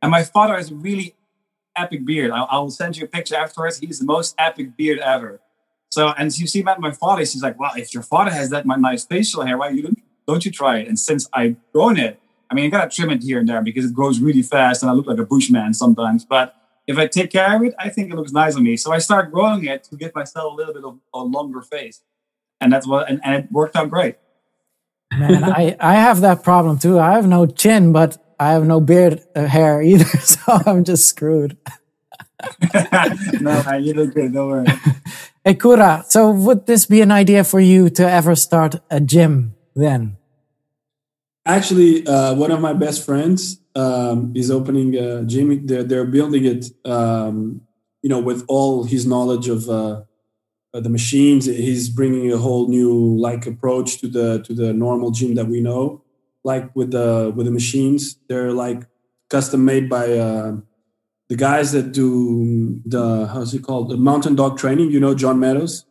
And 0.00 0.10
my 0.10 0.24
father 0.24 0.56
has 0.56 0.70
a 0.70 0.74
really 0.74 1.14
epic 1.76 2.06
beard. 2.06 2.30
I, 2.30 2.40
I 2.44 2.58
will 2.58 2.70
send 2.70 2.96
you 2.96 3.04
a 3.04 3.06
picture 3.06 3.36
afterwards. 3.36 3.78
He's 3.78 3.98
the 3.98 4.06
most 4.06 4.34
epic 4.38 4.74
beard 4.76 4.98
ever. 4.98 5.40
So, 5.90 6.08
and 6.08 6.36
you 6.36 6.46
see, 6.46 6.62
my, 6.62 6.76
my 6.78 6.90
father, 6.90 7.24
she's 7.26 7.42
like, 7.42 7.60
well, 7.60 7.72
if 7.76 7.92
your 7.92 8.02
father 8.02 8.30
has 8.30 8.48
that 8.48 8.64
my 8.64 8.76
nice 8.76 9.04
facial 9.04 9.44
hair, 9.44 9.58
why 9.58 9.68
you 9.68 9.82
don't, 9.82 9.98
don't 10.26 10.44
you 10.44 10.50
try 10.50 10.78
it? 10.78 10.88
And 10.88 10.98
since 10.98 11.28
I've 11.34 11.56
grown 11.72 11.98
it, 11.98 12.18
I 12.50 12.54
mean, 12.54 12.64
I 12.64 12.68
gotta 12.68 12.90
trim 12.90 13.10
it 13.10 13.22
here 13.22 13.38
and 13.38 13.48
there 13.48 13.62
because 13.62 13.84
it 13.84 13.92
grows 13.92 14.18
really 14.18 14.42
fast 14.42 14.82
and 14.82 14.90
I 14.90 14.94
look 14.94 15.06
like 15.06 15.18
a 15.18 15.26
bushman 15.26 15.74
sometimes. 15.74 16.24
But 16.24 16.56
if 16.86 16.98
I 16.98 17.06
take 17.06 17.30
care 17.30 17.56
of 17.56 17.62
it, 17.62 17.74
I 17.78 17.88
think 17.88 18.12
it 18.12 18.16
looks 18.16 18.32
nice 18.32 18.56
on 18.56 18.64
me. 18.64 18.76
So 18.76 18.92
I 18.92 18.98
start 18.98 19.32
growing 19.32 19.64
it 19.64 19.84
to 19.84 19.96
give 19.96 20.14
myself 20.14 20.52
a 20.52 20.56
little 20.56 20.74
bit 20.74 20.84
of 20.84 20.98
a 21.14 21.20
longer 21.20 21.62
face. 21.62 22.02
And 22.60 22.72
that's 22.72 22.86
what, 22.86 23.08
and, 23.08 23.20
and 23.24 23.44
it 23.44 23.52
worked 23.52 23.76
out 23.76 23.90
great. 23.90 24.16
Man, 25.12 25.44
I, 25.44 25.76
I 25.78 25.94
have 25.94 26.22
that 26.22 26.42
problem 26.42 26.78
too. 26.78 26.98
I 26.98 27.12
have 27.12 27.26
no 27.26 27.46
chin, 27.46 27.92
but 27.92 28.16
I 28.38 28.52
have 28.52 28.66
no 28.66 28.80
beard 28.80 29.22
uh, 29.36 29.46
hair 29.46 29.82
either. 29.82 30.04
So 30.20 30.60
I'm 30.66 30.84
just 30.84 31.06
screwed. 31.06 31.56
no, 33.40 33.62
man, 33.62 33.84
you 33.84 33.94
look 33.94 34.14
good. 34.14 34.32
Don't 34.32 34.48
worry. 34.48 34.66
Hey, 35.44 35.54
Kura, 35.54 36.04
so 36.08 36.30
would 36.30 36.66
this 36.66 36.86
be 36.86 37.00
an 37.00 37.10
idea 37.10 37.42
for 37.42 37.58
you 37.58 37.90
to 37.90 38.08
ever 38.08 38.36
start 38.36 38.76
a 38.92 39.00
gym 39.00 39.56
then? 39.74 40.16
Actually, 41.44 42.06
uh, 42.06 42.34
one 42.34 42.52
of 42.52 42.60
my 42.60 42.72
best 42.72 43.04
friends 43.04 43.58
um, 43.74 44.32
is 44.34 44.50
opening 44.50 44.96
a 44.96 45.24
gym. 45.24 45.66
They're, 45.66 45.84
they're 45.84 46.06
building 46.06 46.44
it, 46.44 46.66
um, 46.84 47.62
you 48.02 48.08
know, 48.08 48.20
with 48.20 48.44
all 48.48 48.84
his 48.84 49.06
knowledge 49.06 49.48
of 49.48 49.68
uh, 49.68 50.02
the 50.72 50.88
machines. 50.88 51.46
He's 51.46 51.88
bringing 51.88 52.32
a 52.32 52.38
whole 52.38 52.68
new 52.68 53.16
like 53.18 53.46
approach 53.46 53.98
to 54.00 54.08
the 54.08 54.42
to 54.42 54.54
the 54.54 54.72
normal 54.72 55.10
gym 55.10 55.34
that 55.34 55.46
we 55.46 55.60
know. 55.60 56.02
Like 56.44 56.74
with 56.74 56.90
the 56.90 57.32
with 57.34 57.46
the 57.46 57.52
machines, 57.52 58.16
they're 58.28 58.52
like 58.52 58.86
custom 59.28 59.64
made 59.64 59.88
by. 59.88 60.12
Uh, 60.12 60.56
the 61.28 61.36
guys 61.36 61.72
that 61.72 61.92
do 61.92 62.78
the 62.84 63.26
how's 63.32 63.54
it 63.54 63.62
called 63.62 63.88
the 63.88 63.96
mountain 63.96 64.34
dog 64.34 64.58
training 64.58 64.90
you 64.90 65.00
know 65.00 65.14
john 65.14 65.40
meadows 65.40 65.86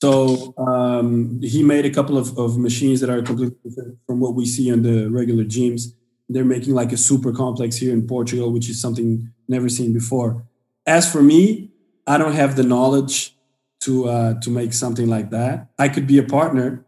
so 0.00 0.54
um, 0.58 1.40
he 1.42 1.62
made 1.62 1.86
a 1.86 1.90
couple 1.90 2.18
of, 2.18 2.36
of 2.38 2.58
machines 2.58 3.00
that 3.00 3.10
are 3.10 3.22
completely 3.22 3.56
different 3.64 3.98
from 4.06 4.20
what 4.20 4.34
we 4.34 4.44
see 4.44 4.68
in 4.68 4.82
the 4.82 5.08
regular 5.10 5.44
gyms 5.44 5.94
they're 6.28 6.44
making 6.44 6.74
like 6.74 6.92
a 6.92 6.96
super 6.96 7.32
complex 7.32 7.76
here 7.76 7.92
in 7.92 8.06
portugal 8.06 8.52
which 8.52 8.68
is 8.68 8.80
something 8.80 9.32
never 9.48 9.68
seen 9.68 9.92
before. 9.92 10.44
As 10.86 11.10
for 11.10 11.22
me, 11.22 11.70
I 12.06 12.18
don't 12.18 12.34
have 12.34 12.56
the 12.56 12.62
knowledge 12.62 13.36
to 13.80 14.08
uh, 14.08 14.40
to 14.40 14.50
make 14.50 14.72
something 14.72 15.08
like 15.08 15.30
that. 15.30 15.68
I 15.78 15.88
could 15.88 16.06
be 16.06 16.18
a 16.18 16.22
partner, 16.22 16.84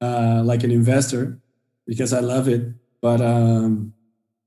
uh, 0.00 0.42
like 0.44 0.64
an 0.64 0.70
investor, 0.70 1.38
because 1.86 2.12
I 2.12 2.20
love 2.20 2.48
it. 2.48 2.68
But 3.00 3.20
um, 3.20 3.94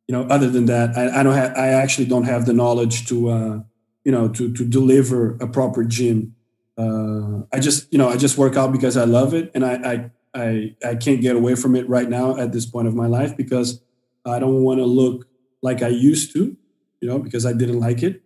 you 0.07 0.13
know, 0.13 0.23
other 0.23 0.49
than 0.49 0.65
that, 0.65 0.97
I, 0.97 1.19
I 1.19 1.23
don't 1.23 1.33
have. 1.33 1.55
I 1.55 1.69
actually 1.69 2.05
don't 2.05 2.25
have 2.25 2.45
the 2.45 2.53
knowledge 2.53 3.07
to 3.07 3.29
uh, 3.29 3.59
you 4.03 4.11
know 4.11 4.27
to 4.29 4.53
to 4.53 4.65
deliver 4.65 5.35
a 5.41 5.47
proper 5.47 5.83
gym. 5.83 6.35
Uh, 6.79 7.43
I 7.51 7.59
just 7.59 7.91
you 7.91 7.97
know 7.99 8.07
I 8.07 8.15
just 8.15 8.37
work 8.37 8.55
out 8.55 8.71
because 8.71 8.95
I 8.95 9.03
love 9.03 9.33
it, 9.33 9.51
and 9.53 9.65
I, 9.65 9.73
I 9.91 9.95
I 10.33 10.75
I 10.91 10.95
can't 10.95 11.21
get 11.21 11.35
away 11.35 11.55
from 11.55 11.75
it 11.75 11.87
right 11.89 12.09
now 12.09 12.37
at 12.37 12.53
this 12.53 12.65
point 12.65 12.87
of 12.87 12.95
my 12.95 13.07
life 13.07 13.35
because 13.35 13.81
I 14.25 14.39
don't 14.39 14.63
want 14.63 14.79
to 14.79 14.85
look 14.85 15.27
like 15.61 15.83
I 15.83 15.89
used 15.89 16.31
to, 16.33 16.55
you 17.01 17.07
know, 17.07 17.19
because 17.19 17.45
I 17.45 17.53
didn't 17.53 17.81
like 17.81 18.01
it 18.01 18.23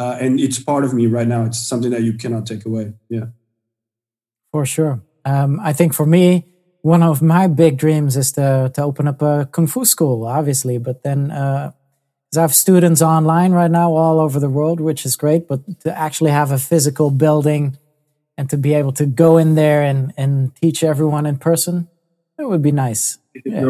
uh, 0.00 0.16
and 0.18 0.40
it's 0.40 0.58
part 0.58 0.82
of 0.82 0.94
me 0.94 1.06
right 1.06 1.28
now. 1.28 1.44
It's 1.44 1.60
something 1.60 1.90
that 1.90 2.02
you 2.02 2.14
cannot 2.14 2.46
take 2.46 2.64
away. 2.64 2.94
Yeah, 3.10 3.26
for 4.50 4.64
sure. 4.64 5.02
Um, 5.26 5.60
I 5.60 5.74
think 5.74 5.92
for 5.92 6.06
me, 6.06 6.46
one 6.80 7.02
of 7.02 7.20
my 7.20 7.46
big 7.46 7.76
dreams 7.76 8.16
is 8.16 8.32
to 8.32 8.72
to 8.74 8.82
open 8.82 9.06
up 9.06 9.20
a 9.20 9.46
kung 9.52 9.66
fu 9.66 9.84
school, 9.84 10.26
obviously. 10.26 10.78
But 10.78 11.02
then, 11.02 11.30
uh, 11.30 11.72
I 12.34 12.40
have 12.40 12.54
students 12.54 13.02
online 13.02 13.52
right 13.52 13.70
now 13.70 13.92
all 13.92 14.20
over 14.20 14.40
the 14.40 14.48
world, 14.48 14.80
which 14.80 15.04
is 15.04 15.16
great. 15.16 15.46
But 15.46 15.80
to 15.80 15.96
actually 15.96 16.30
have 16.30 16.50
a 16.50 16.58
physical 16.58 17.10
building 17.10 17.76
and 18.40 18.48
to 18.48 18.56
be 18.56 18.72
able 18.72 18.90
to 18.92 19.04
go 19.04 19.36
in 19.36 19.54
there 19.54 19.82
and 19.82 20.14
and 20.16 20.56
teach 20.56 20.82
everyone 20.82 21.26
in 21.26 21.36
person, 21.36 21.88
it 22.38 22.48
would 22.48 22.62
be 22.62 22.72
nice. 22.72 23.18
Yeah. 23.44 23.60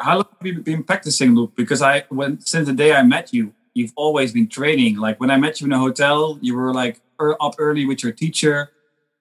How 0.00 0.16
long 0.16 0.26
have 0.38 0.46
you 0.46 0.60
been 0.62 0.82
practicing, 0.82 1.36
Luke? 1.36 1.52
Because 1.56 1.80
I, 1.80 2.04
when 2.08 2.40
since 2.40 2.66
the 2.66 2.74
day 2.74 2.92
I 2.92 3.04
met 3.04 3.32
you, 3.32 3.54
you've 3.72 3.92
always 3.94 4.32
been 4.32 4.48
training. 4.48 4.96
Like 4.96 5.20
when 5.20 5.30
I 5.30 5.36
met 5.36 5.60
you 5.60 5.68
in 5.68 5.72
a 5.72 5.78
hotel, 5.78 6.40
you 6.42 6.56
were 6.56 6.74
like 6.74 7.00
er, 7.20 7.36
up 7.40 7.54
early 7.58 7.86
with 7.86 8.02
your 8.02 8.10
teacher 8.10 8.72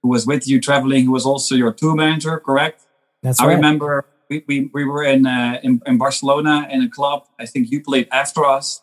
who 0.02 0.10
was 0.10 0.26
with 0.26 0.48
you 0.48 0.60
traveling, 0.60 1.06
who 1.06 1.12
was 1.12 1.26
also 1.26 1.54
your 1.54 1.72
tour 1.72 1.96
manager, 1.96 2.40
correct? 2.40 2.82
That's 3.22 3.40
I 3.40 3.46
right. 3.46 3.56
remember 3.56 4.06
we, 4.30 4.44
we, 4.48 4.72
we 4.74 4.86
were 4.86 5.04
in, 5.04 5.28
uh, 5.28 5.60
in, 5.62 5.82
in 5.86 6.00
Barcelona 6.00 6.68
in 6.72 6.82
a 6.82 6.90
club. 6.90 7.28
I 7.40 7.46
think 7.46 7.72
you 7.72 7.80
played 7.80 8.08
after 8.12 8.44
us. 8.44 8.82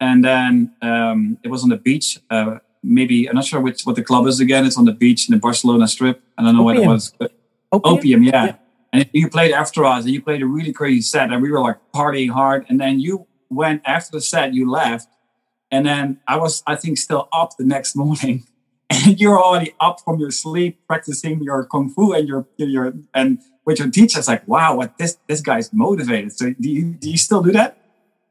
And 0.00 0.24
then 0.24 0.72
um, 0.82 1.38
it 1.44 1.48
was 1.48 1.62
on 1.62 1.68
the 1.68 1.76
beach. 1.76 2.18
Uh, 2.28 2.58
maybe, 2.82 3.28
I'm 3.28 3.34
not 3.34 3.44
sure 3.44 3.60
which 3.60 3.82
what 3.82 3.96
the 3.96 4.02
club 4.02 4.26
is 4.26 4.40
again. 4.40 4.66
It's 4.66 4.76
on 4.76 4.84
the 4.84 4.92
beach 4.92 5.28
in 5.28 5.34
the 5.34 5.40
Barcelona 5.40 5.88
strip. 5.88 6.22
I 6.36 6.42
don't 6.42 6.56
know 6.56 6.68
Opium. 6.68 6.86
what 6.86 6.86
it 6.86 6.88
was. 6.88 7.12
Opium, 7.72 7.98
Opium 7.98 8.22
yeah. 8.24 8.44
yeah. 8.44 8.54
And 8.92 9.10
you 9.12 9.28
played 9.30 9.52
after 9.52 9.84
us 9.84 10.04
and 10.04 10.12
you 10.12 10.20
played 10.20 10.42
a 10.42 10.46
really 10.46 10.72
crazy 10.72 11.00
set. 11.00 11.30
And 11.30 11.40
we 11.42 11.50
were 11.50 11.60
like 11.60 11.76
partying 11.94 12.30
hard. 12.30 12.66
And 12.68 12.80
then 12.80 12.98
you 12.98 13.26
went 13.50 13.82
after 13.84 14.12
the 14.12 14.20
set 14.20 14.54
you 14.54 14.70
left, 14.70 15.08
and 15.70 15.84
then 15.84 16.20
I 16.26 16.36
was, 16.36 16.62
I 16.66 16.76
think, 16.76 16.98
still 16.98 17.28
up 17.32 17.56
the 17.58 17.64
next 17.64 17.96
morning, 18.04 18.44
and 18.88 19.20
you're 19.20 19.38
already 19.38 19.74
up 19.80 20.00
from 20.00 20.18
your 20.18 20.30
sleep 20.30 20.80
practicing 20.86 21.42
your 21.42 21.64
kung 21.66 21.90
fu 21.90 22.12
and 22.12 22.26
your 22.26 22.46
your 22.56 22.94
and 23.14 23.38
with 23.66 23.78
your 23.78 23.90
teacher's 23.90 24.28
like, 24.28 24.46
wow, 24.48 24.76
what 24.76 24.96
this 24.98 25.18
this 25.26 25.40
guy's 25.40 25.72
motivated. 25.72 26.32
So 26.32 26.54
do 26.58 26.70
you 26.70 26.94
do 26.94 27.10
you 27.10 27.18
still 27.18 27.42
do 27.42 27.52
that? 27.52 27.76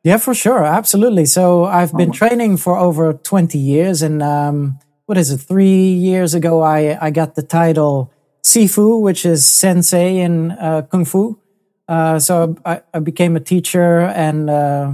Yeah, 0.03 0.17
for 0.17 0.33
sure, 0.33 0.63
absolutely. 0.63 1.25
So 1.25 1.65
I've 1.65 1.95
been 1.95 2.09
oh. 2.09 2.13
training 2.13 2.57
for 2.57 2.77
over 2.77 3.13
twenty 3.13 3.59
years, 3.59 4.01
and 4.01 4.23
um, 4.23 4.79
what 5.05 5.17
is 5.17 5.29
it? 5.31 5.37
Three 5.39 5.91
years 5.91 6.33
ago, 6.33 6.61
I 6.61 6.97
I 7.01 7.11
got 7.11 7.35
the 7.35 7.43
title 7.43 8.11
Sifu, 8.43 9.01
which 9.01 9.25
is 9.25 9.45
sensei 9.45 10.19
in 10.19 10.51
uh, 10.51 10.83
kung 10.83 11.05
fu. 11.05 11.39
Uh, 11.87 12.19
so 12.19 12.55
I, 12.65 12.81
I, 12.93 12.99
became 12.99 13.35
a 13.35 13.39
teacher 13.39 14.01
and 14.01 14.47
uh, 14.47 14.93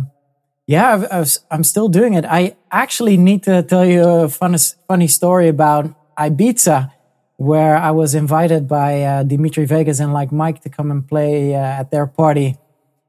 yeah, 0.66 1.06
i 1.12 1.26
am 1.52 1.64
still 1.64 1.90
doing 1.90 2.14
it. 2.14 2.24
I 2.24 2.56
actually 2.72 3.18
need 3.18 3.44
to 3.44 3.64
tell 3.64 3.86
you 3.86 4.02
a 4.02 4.30
funny, 4.30 4.58
funny 4.88 5.08
story 5.08 5.50
about 5.50 5.94
Ibiza, 6.18 6.92
where 7.36 7.76
I 7.76 7.92
was 7.92 8.16
invited 8.16 8.70
by 8.70 9.04
uh, 9.04 9.24
Dimitri 9.24 9.66
Vegas 9.66 10.00
and 10.00 10.14
Like 10.14 10.32
Mike 10.32 10.62
to 10.62 10.70
come 10.70 10.90
and 10.90 11.06
play 11.06 11.54
uh, 11.54 11.58
at 11.58 11.92
their 11.92 12.08
party. 12.08 12.56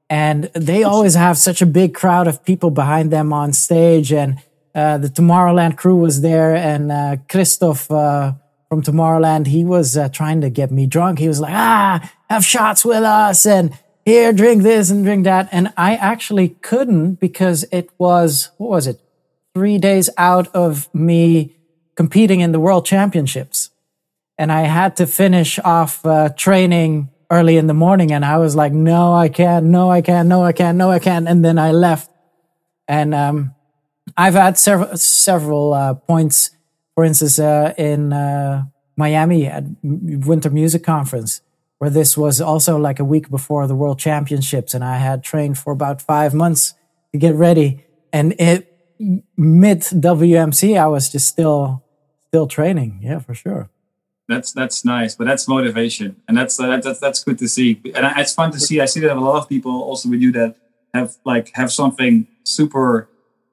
And 0.08 0.44
they 0.54 0.84
always 0.84 1.14
have 1.14 1.36
such 1.36 1.60
a 1.62 1.66
big 1.66 1.94
crowd 1.94 2.28
of 2.28 2.44
people 2.44 2.70
behind 2.70 3.10
them 3.10 3.32
on 3.32 3.52
stage. 3.52 4.12
And 4.12 4.38
uh, 4.74 4.98
the 4.98 5.08
Tomorrowland 5.08 5.76
crew 5.76 5.96
was 5.96 6.20
there, 6.20 6.54
and 6.54 6.92
uh, 6.92 7.16
Christoph 7.28 7.90
uh, 7.90 8.34
from 8.68 8.82
Tomorrowland, 8.82 9.46
he 9.46 9.64
was 9.64 9.96
uh, 9.96 10.08
trying 10.08 10.40
to 10.42 10.50
get 10.50 10.70
me 10.70 10.86
drunk. 10.86 11.18
He 11.18 11.28
was 11.28 11.40
like, 11.40 11.54
ah, 11.54 12.12
have 12.28 12.44
shots 12.44 12.84
with 12.84 13.02
us. 13.02 13.46
And 13.46 13.78
here, 14.04 14.32
drink 14.32 14.62
this 14.62 14.90
and 14.90 15.04
drink 15.04 15.24
that. 15.24 15.48
And 15.50 15.72
I 15.76 15.96
actually 15.96 16.50
couldn't 16.50 17.14
because 17.14 17.64
it 17.72 17.90
was, 17.98 18.50
what 18.58 18.70
was 18.70 18.86
it? 18.86 19.00
Three 19.54 19.78
days 19.78 20.10
out 20.16 20.48
of 20.54 20.92
me 20.94 21.56
competing 21.96 22.40
in 22.40 22.52
the 22.52 22.60
world 22.60 22.84
championships. 22.84 23.70
And 24.38 24.52
I 24.52 24.62
had 24.62 24.96
to 24.96 25.06
finish 25.06 25.58
off 25.60 26.04
uh, 26.04 26.28
training 26.36 27.08
early 27.30 27.56
in 27.56 27.66
the 27.66 27.74
morning. 27.74 28.12
And 28.12 28.24
I 28.24 28.38
was 28.38 28.54
like, 28.56 28.72
no, 28.72 29.12
I 29.14 29.28
can't, 29.28 29.66
no, 29.66 29.90
I 29.90 30.02
can't, 30.02 30.28
no, 30.28 30.42
I 30.42 30.52
can't, 30.52 30.78
no, 30.78 30.90
I 30.90 30.98
can't. 30.98 31.28
And 31.28 31.44
then 31.44 31.58
I 31.58 31.72
left. 31.72 32.10
And, 32.88 33.14
um, 33.14 33.54
I've 34.16 34.34
had 34.34 34.56
several, 34.58 34.96
several, 34.96 35.74
uh, 35.74 35.94
points, 35.94 36.50
for 36.94 37.04
instance, 37.04 37.38
uh, 37.38 37.74
in, 37.76 38.12
uh, 38.12 38.66
Miami 38.96 39.46
at 39.46 39.64
Winter 39.82 40.48
Music 40.48 40.82
Conference 40.82 41.42
where 41.78 41.90
this 41.90 42.16
was 42.16 42.40
also 42.40 42.78
like 42.78 42.98
a 42.98 43.04
week 43.04 43.30
before 43.30 43.66
the 43.66 43.74
World 43.74 43.98
Championships, 43.98 44.74
and 44.74 44.82
I 44.82 44.96
had 44.96 45.22
trained 45.22 45.58
for 45.58 45.72
about 45.72 46.00
five 46.00 46.32
months 46.32 46.74
to 47.12 47.18
get 47.18 47.34
ready. 47.34 47.84
And 48.12 48.34
it 48.38 48.72
mid 49.36 49.80
WMC, 49.80 50.78
I 50.78 50.86
was 50.86 51.10
just 51.10 51.28
still 51.28 51.84
still 52.28 52.46
training. 52.46 53.00
Yeah, 53.02 53.18
for 53.18 53.34
sure. 53.34 53.68
That's 54.28 54.52
that's 54.52 54.84
nice, 54.84 55.14
but 55.14 55.26
that's 55.26 55.46
motivation, 55.46 56.16
and 56.26 56.36
that's 56.36 56.58
uh, 56.58 56.78
that's 56.78 56.98
that's 56.98 57.22
good 57.22 57.38
to 57.38 57.48
see. 57.48 57.80
And 57.94 58.04
it's 58.16 58.34
fun 58.34 58.50
to 58.52 58.58
see. 58.58 58.80
I 58.80 58.86
see 58.86 59.00
that 59.00 59.16
a 59.16 59.20
lot 59.20 59.36
of 59.40 59.48
people 59.48 59.82
also 59.82 60.08
with 60.08 60.20
you 60.20 60.32
that 60.32 60.56
have 60.92 61.16
like 61.24 61.52
have 61.54 61.70
something 61.70 62.26
super 62.42 63.08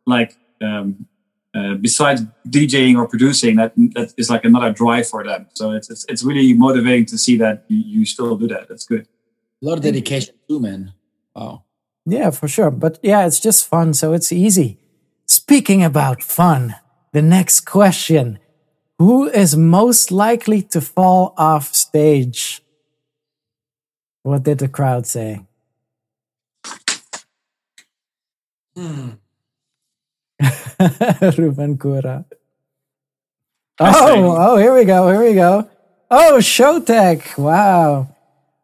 like 0.07 0.35
um, 0.61 1.05
uh, 1.55 1.75
besides 1.75 2.23
DJing 2.49 2.97
or 2.97 3.07
producing, 3.07 3.55
that 3.57 3.73
that 3.93 4.13
is 4.17 4.29
like 4.29 4.43
another 4.45 4.71
drive 4.71 5.07
for 5.07 5.23
them. 5.23 5.47
So 5.53 5.71
it's 5.71 5.89
it's, 5.89 6.05
it's 6.09 6.23
really 6.23 6.53
motivating 6.53 7.05
to 7.07 7.17
see 7.17 7.37
that 7.37 7.65
you, 7.67 7.99
you 7.99 8.05
still 8.05 8.35
do 8.35 8.47
that. 8.47 8.67
That's 8.67 8.85
good. 8.85 9.07
A 9.61 9.65
lot 9.65 9.77
of 9.77 9.83
dedication 9.83 10.33
too, 10.47 10.59
man. 10.59 10.93
Wow. 11.35 11.63
Yeah, 12.05 12.31
for 12.31 12.47
sure. 12.47 12.71
But 12.71 12.99
yeah, 13.03 13.25
it's 13.27 13.39
just 13.39 13.67
fun, 13.67 13.93
so 13.93 14.13
it's 14.13 14.31
easy. 14.31 14.79
Speaking 15.25 15.83
about 15.83 16.23
fun, 16.23 16.75
the 17.11 17.21
next 17.21 17.61
question: 17.61 18.39
Who 19.03 19.27
is 19.27 19.57
most 19.57 20.13
likely 20.13 20.61
to 20.71 20.79
fall 20.79 21.33
off 21.35 21.75
stage? 21.75 22.63
What 24.23 24.43
did 24.43 24.59
the 24.59 24.69
crowd 24.69 25.05
say? 25.05 25.41
Hmm. 28.77 29.19
Ruben 31.37 31.77
Kura. 31.77 32.23
Oh, 33.77 34.35
oh, 34.39 34.55
here 34.55 34.73
we 34.73 34.85
go. 34.85 35.11
Here 35.11 35.23
we 35.27 35.33
go. 35.33 35.69
Oh, 36.09 36.37
Showtek. 36.39 37.37
Wow. 37.37 38.07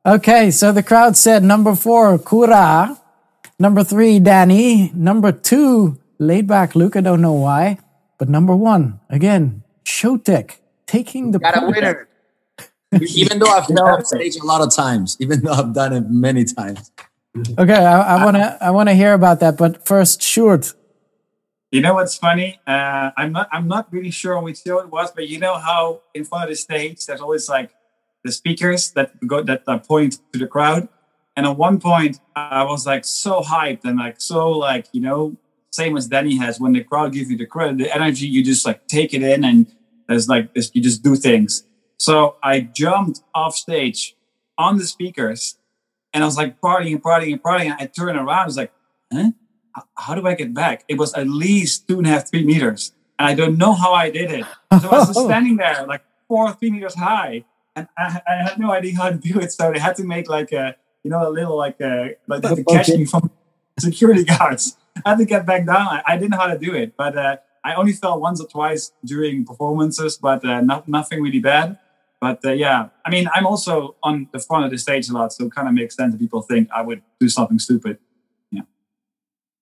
Okay, 0.05 0.51
so 0.51 0.71
the 0.71 0.83
crowd 0.83 1.17
said 1.17 1.43
number 1.43 1.75
four, 1.75 2.17
Kura. 2.17 2.97
Number 3.59 3.83
three, 3.83 4.19
Danny. 4.19 4.89
Number 4.95 5.33
two, 5.33 5.99
Laidback 6.17 6.75
Luke. 6.75 6.95
I 6.95 7.01
don't 7.01 7.21
know 7.21 7.33
why. 7.33 7.79
But 8.17 8.29
number 8.29 8.55
one, 8.55 9.01
again, 9.09 9.63
Showtek 9.89 10.57
taking 10.85 11.31
the 11.31 11.39
Got 11.39 11.63
a 11.63 11.65
winner. 11.65 12.07
even 12.91 13.39
though 13.39 13.51
I've 13.57 13.65
fell 13.65 13.87
off 13.87 14.05
stage 14.05 14.35
a 14.37 14.45
lot 14.45 14.61
of 14.61 14.73
times, 14.73 15.17
even 15.19 15.41
though 15.41 15.53
I've 15.53 15.73
done 15.73 15.93
it 15.93 16.05
many 16.09 16.43
times. 16.45 16.91
Okay, 17.57 17.73
I 18.13 18.23
want 18.25 18.37
to 18.37 18.57
I 18.61 18.71
want 18.71 18.89
to 18.89 18.95
hear 18.95 19.13
about 19.13 19.39
that. 19.41 19.57
But 19.57 19.85
first, 19.85 20.21
Sjoerd, 20.21 20.73
you 21.71 21.81
know 21.81 21.93
what's 21.93 22.17
funny? 22.17 22.59
Uh, 22.65 23.11
I'm 23.15 23.31
not. 23.31 23.47
I'm 23.51 23.67
not 23.67 23.93
really 23.93 24.11
sure 24.11 24.39
which 24.41 24.61
show 24.65 24.79
it 24.79 24.89
was, 24.89 25.11
but 25.11 25.27
you 25.27 25.37
know 25.39 25.57
how 25.57 26.01
in 26.13 26.23
front 26.25 26.45
of 26.45 26.49
the 26.49 26.55
stage 26.55 27.05
there's 27.05 27.21
always 27.21 27.47
like 27.47 27.71
the 28.23 28.31
speakers 28.31 28.91
that 28.91 29.09
go 29.27 29.43
that 29.43 29.63
are 29.67 29.79
pointing 29.79 30.19
to 30.33 30.39
the 30.39 30.47
crowd. 30.47 30.89
And 31.37 31.45
at 31.45 31.55
one 31.55 31.79
point, 31.79 32.19
I 32.35 32.63
was 32.63 32.85
like 32.85 33.05
so 33.05 33.41
hyped 33.41 33.85
and 33.85 33.97
like 33.99 34.19
so 34.19 34.49
like 34.51 34.87
you 34.91 35.01
know 35.01 35.37
same 35.71 35.95
as 35.95 36.07
Danny 36.07 36.35
has 36.37 36.59
when 36.59 36.73
the 36.73 36.83
crowd 36.83 37.13
gives 37.13 37.29
you 37.29 37.37
the 37.37 37.45
credit, 37.45 37.77
the 37.77 37.93
energy 37.93 38.25
you 38.25 38.43
just 38.43 38.65
like 38.65 38.87
take 38.87 39.13
it 39.13 39.21
in 39.21 39.43
and 39.43 39.67
there's 40.09 40.27
like 40.27 40.53
this, 40.53 40.71
you 40.73 40.81
just 40.81 41.03
do 41.03 41.15
things. 41.15 41.63
So 41.97 42.35
I 42.43 42.61
jumped 42.61 43.21
off 43.33 43.55
stage 43.55 44.15
on 44.57 44.77
the 44.77 44.85
speakers 44.85 45.57
and 46.13 46.23
I 46.23 46.27
was 46.27 46.35
like 46.35 46.59
partying 46.59 46.93
and 46.93 47.03
partying 47.03 47.33
and 47.33 47.43
partying. 47.43 47.75
I 47.79 47.85
turned 47.85 48.17
around, 48.17 48.29
I 48.29 48.45
was 48.45 48.57
like, 48.57 48.73
huh? 49.13 49.31
how 49.97 50.15
do 50.15 50.25
I 50.25 50.33
get 50.33 50.53
back? 50.53 50.83
It 50.87 50.97
was 50.97 51.13
at 51.13 51.27
least 51.27 51.87
two 51.87 51.99
and 51.99 52.07
a 52.07 52.09
half, 52.09 52.29
three 52.29 52.43
meters. 52.43 52.91
And 53.17 53.27
I 53.27 53.35
don't 53.35 53.57
know 53.57 53.73
how 53.73 53.93
I 53.93 54.09
did 54.09 54.31
it. 54.31 54.45
So 54.81 54.89
I 54.89 54.97
was 54.99 55.07
just 55.09 55.19
standing 55.25 55.57
there 55.57 55.85
like 55.87 56.01
four, 56.27 56.51
three 56.53 56.71
meters 56.71 56.95
high. 56.95 57.45
And 57.75 57.87
I, 57.97 58.21
I, 58.27 58.35
had 58.43 58.59
no 58.59 58.71
idea 58.71 58.97
how 58.97 59.09
to 59.09 59.17
do 59.17 59.39
it. 59.39 59.51
So 59.51 59.71
they 59.71 59.79
had 59.79 59.95
to 59.97 60.03
make 60.03 60.27
like 60.27 60.51
a, 60.51 60.75
you 61.03 61.11
know, 61.11 61.27
a 61.27 61.29
little 61.29 61.57
like 61.57 61.79
a, 61.79 62.15
like 62.27 62.41
they 62.41 62.47
had 62.47 62.57
to 62.57 62.63
catch 62.63 62.89
me 62.89 63.05
from 63.05 63.29
security 63.79 64.23
guards. 64.37 64.75
I 65.05 65.11
had 65.11 65.19
to 65.19 65.25
get 65.25 65.45
back 65.45 65.65
down. 65.65 65.87
I, 65.87 66.01
I 66.05 66.17
didn't 66.17 66.31
know 66.31 66.37
how 66.37 66.47
to 66.47 66.57
do 66.57 66.73
it, 66.73 66.97
but 66.97 67.17
uh, 67.17 67.37
I 67.63 67.73
only 67.75 67.93
fell 67.93 68.19
once 68.19 68.39
or 68.41 68.47
twice 68.47 68.91
during 69.03 69.45
performances, 69.45 70.17
but 70.17 70.43
uh, 70.45 70.61
not, 70.61 70.87
nothing 70.87 71.21
really 71.21 71.39
bad. 71.39 71.77
But 72.21 72.43
uh, 72.43 72.51
yeah, 72.51 72.89
I 73.05 73.09
mean, 73.09 73.27
I'm 73.33 73.45
also 73.47 73.95
on 74.03 74.27
the 74.33 74.39
front 74.39 74.65
of 74.65 74.71
the 74.71 74.77
stage 74.77 75.09
a 75.09 75.13
lot, 75.13 75.31
so 75.33 75.45
it 75.45 75.51
kind 75.53 75.67
of 75.67 75.73
makes 75.73 75.95
sense 75.95 76.13
that 76.13 76.19
people 76.19 76.41
think 76.41 76.69
I 76.75 76.81
would 76.81 77.01
do 77.19 77.29
something 77.29 77.59
stupid. 77.59 77.97
Yeah. 78.51 78.63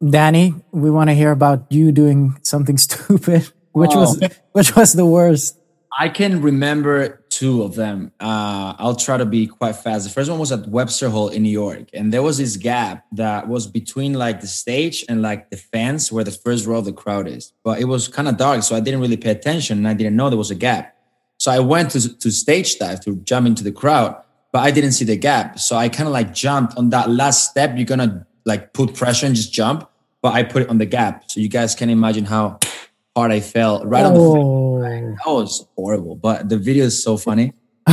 Danny, 0.04 0.54
we 0.72 0.90
want 0.90 1.10
to 1.10 1.14
hear 1.14 1.32
about 1.32 1.72
you 1.72 1.92
doing 1.92 2.38
something 2.44 2.78
stupid. 2.88 3.50
Which 3.74 3.92
Oh. 3.94 4.00
was 4.00 4.20
which 4.54 4.76
was 4.76 4.94
the 4.94 5.06
worst? 5.06 5.58
I 6.00 6.10
can 6.10 6.44
remember 6.44 7.24
two 7.30 7.64
of 7.64 7.74
them. 7.74 8.12
Uh, 8.20 8.76
I'll 8.78 8.96
try 8.96 9.18
to 9.18 9.26
be 9.26 9.48
quite 9.48 9.78
fast. 9.78 10.06
The 10.06 10.12
first 10.12 10.30
one 10.30 10.38
was 10.38 10.52
at 10.52 10.68
Webster 10.68 11.10
Hall 11.10 11.30
in 11.30 11.42
New 11.42 11.50
York, 11.50 11.90
and 11.92 12.14
there 12.14 12.22
was 12.22 12.38
this 12.38 12.56
gap 12.56 13.04
that 13.14 13.48
was 13.48 13.66
between 13.66 14.14
like 14.14 14.40
the 14.42 14.48
stage 14.48 15.04
and 15.10 15.24
like 15.24 15.50
the 15.50 15.58
fence 15.58 16.12
where 16.12 16.24
the 16.24 16.32
first 16.32 16.68
row 16.68 16.78
of 16.78 16.86
the 16.86 16.94
crowd 16.94 17.28
is. 17.28 17.52
But 17.64 17.80
it 17.80 17.86
was 17.86 18.08
kind 18.08 18.28
of 18.28 18.38
dark, 18.38 18.62
so 18.62 18.76
I 18.76 18.80
didn't 18.80 19.02
really 19.02 19.18
pay 19.18 19.32
attention, 19.32 19.80
and 19.80 19.88
I 19.88 19.96
didn't 19.96 20.16
know 20.16 20.30
there 20.30 20.38
was 20.38 20.52
a 20.52 20.56
gap. 20.56 20.96
So 21.40 21.52
I 21.52 21.60
went 21.60 21.90
to 21.92 22.16
to 22.16 22.30
stage 22.30 22.78
dive 22.78 23.02
to 23.06 23.16
jump 23.16 23.48
into 23.48 23.64
the 23.64 23.72
crowd, 23.72 24.22
but 24.52 24.60
I 24.60 24.70
didn't 24.70 24.92
see 24.92 25.06
the 25.06 25.18
gap. 25.18 25.58
So 25.58 25.76
I 25.76 25.90
kind 25.90 26.06
of 26.06 26.14
like 26.14 26.32
jumped 26.32 26.78
on 26.78 26.92
that 26.92 27.10
last 27.10 27.50
step. 27.50 27.76
You're 27.76 27.86
gonna 27.86 28.28
like 28.46 28.72
put 28.74 28.94
pressure 28.94 29.26
and 29.26 29.36
just 29.36 29.52
jump, 29.52 29.90
but 30.22 30.36
I 30.36 30.44
put 30.44 30.62
it 30.62 30.70
on 30.70 30.78
the 30.78 30.86
gap. 30.86 31.24
So 31.32 31.40
you 31.40 31.50
guys 31.50 31.74
can 31.74 31.90
imagine 31.90 32.26
how 32.26 32.60
hard 33.18 33.32
I 33.32 33.40
fell 33.40 33.84
right 33.84 34.06
on 34.06 34.14
the 34.14 34.20
Oh, 34.20 34.80
that 34.80 35.18
was 35.26 35.68
horrible, 35.76 36.16
but 36.16 36.50
the 36.50 36.58
video 36.58 36.86
is 36.86 37.02
so 37.04 37.18
funny. 37.18 37.54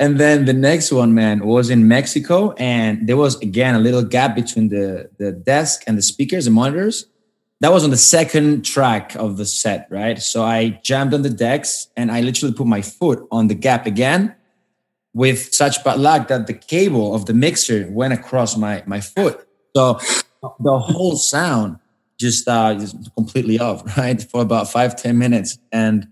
and 0.00 0.18
then 0.18 0.46
the 0.46 0.52
next 0.52 0.90
one, 0.90 1.14
man, 1.14 1.46
was 1.46 1.70
in 1.70 1.86
Mexico, 1.86 2.52
and 2.58 3.06
there 3.06 3.16
was 3.16 3.40
again 3.40 3.76
a 3.76 3.78
little 3.78 4.02
gap 4.02 4.34
between 4.34 4.68
the 4.68 5.10
the 5.18 5.30
desk 5.30 5.84
and 5.86 5.96
the 5.96 6.02
speakers, 6.02 6.46
the 6.46 6.50
monitors. 6.50 7.06
That 7.60 7.72
was 7.72 7.84
on 7.84 7.90
the 7.90 8.04
second 8.16 8.64
track 8.64 9.14
of 9.14 9.36
the 9.38 9.46
set, 9.46 9.86
right? 9.90 10.18
So 10.18 10.42
I 10.42 10.80
jammed 10.82 11.14
on 11.14 11.22
the 11.22 11.30
decks, 11.30 11.88
and 11.96 12.10
I 12.10 12.22
literally 12.22 12.52
put 12.52 12.66
my 12.66 12.82
foot 12.82 13.20
on 13.30 13.46
the 13.46 13.54
gap 13.54 13.86
again, 13.86 14.34
with 15.14 15.54
such 15.54 15.84
bad 15.84 16.00
luck 16.00 16.26
that 16.28 16.48
the 16.48 16.58
cable 16.74 17.14
of 17.14 17.26
the 17.26 17.32
mixer 17.32 17.86
went 17.90 18.12
across 18.12 18.56
my 18.56 18.82
my 18.86 19.00
foot. 19.00 19.46
So 19.76 20.00
the 20.58 20.78
whole 20.78 21.16
sound 21.16 21.78
just 22.18 22.48
uh 22.48 22.74
just 22.74 23.14
completely 23.14 23.58
off, 23.58 23.96
right? 23.98 24.22
For 24.22 24.42
about 24.42 24.70
five, 24.70 24.96
ten 24.96 25.18
minutes. 25.18 25.58
And 25.72 26.08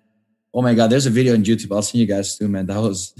oh 0.53 0.63
my 0.63 0.75
god, 0.75 0.91
there's 0.91 1.07
a 1.07 1.11
video 1.11 1.35
on 1.35 1.45
YouTube. 1.45 1.75
I'll 1.75 1.83
send 1.83 2.01
you 2.01 2.07
guys 2.07 2.37
too, 2.39 2.49
man. 2.49 2.67
That 2.67 2.81
was 2.81 3.15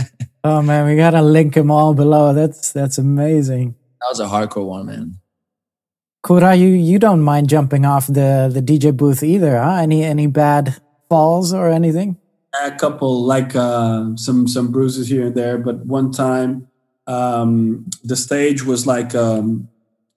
oh 0.44 0.62
man, 0.62 0.86
we 0.86 0.96
gotta 0.96 1.22
link 1.22 1.54
them 1.54 1.70
all 1.70 1.94
below. 1.94 2.32
That's 2.32 2.72
that's 2.72 2.98
amazing. 2.98 3.74
That 4.00 4.08
was 4.10 4.20
a 4.20 4.26
hardcore 4.26 4.66
one, 4.66 4.86
man. 4.86 5.20
Kura, 6.22 6.54
you 6.54 6.68
you 6.68 6.98
don't 6.98 7.22
mind 7.22 7.48
jumping 7.48 7.84
off 7.84 8.06
the 8.06 8.50
the 8.52 8.62
DJ 8.62 8.96
booth 8.96 9.22
either, 9.22 9.58
huh? 9.58 9.78
Any 9.82 10.04
any 10.04 10.26
bad 10.26 10.80
falls 11.08 11.52
or 11.52 11.70
anything? 11.70 12.18
a 12.64 12.70
couple 12.72 13.24
like 13.24 13.54
uh, 13.54 14.16
some 14.16 14.48
some 14.48 14.72
bruises 14.72 15.08
here 15.08 15.26
and 15.26 15.34
there 15.34 15.58
but 15.58 15.84
one 15.86 16.10
time 16.10 16.68
um, 17.06 17.86
the 18.04 18.16
stage 18.16 18.64
was 18.64 18.86
like 18.86 19.14
um, 19.14 19.68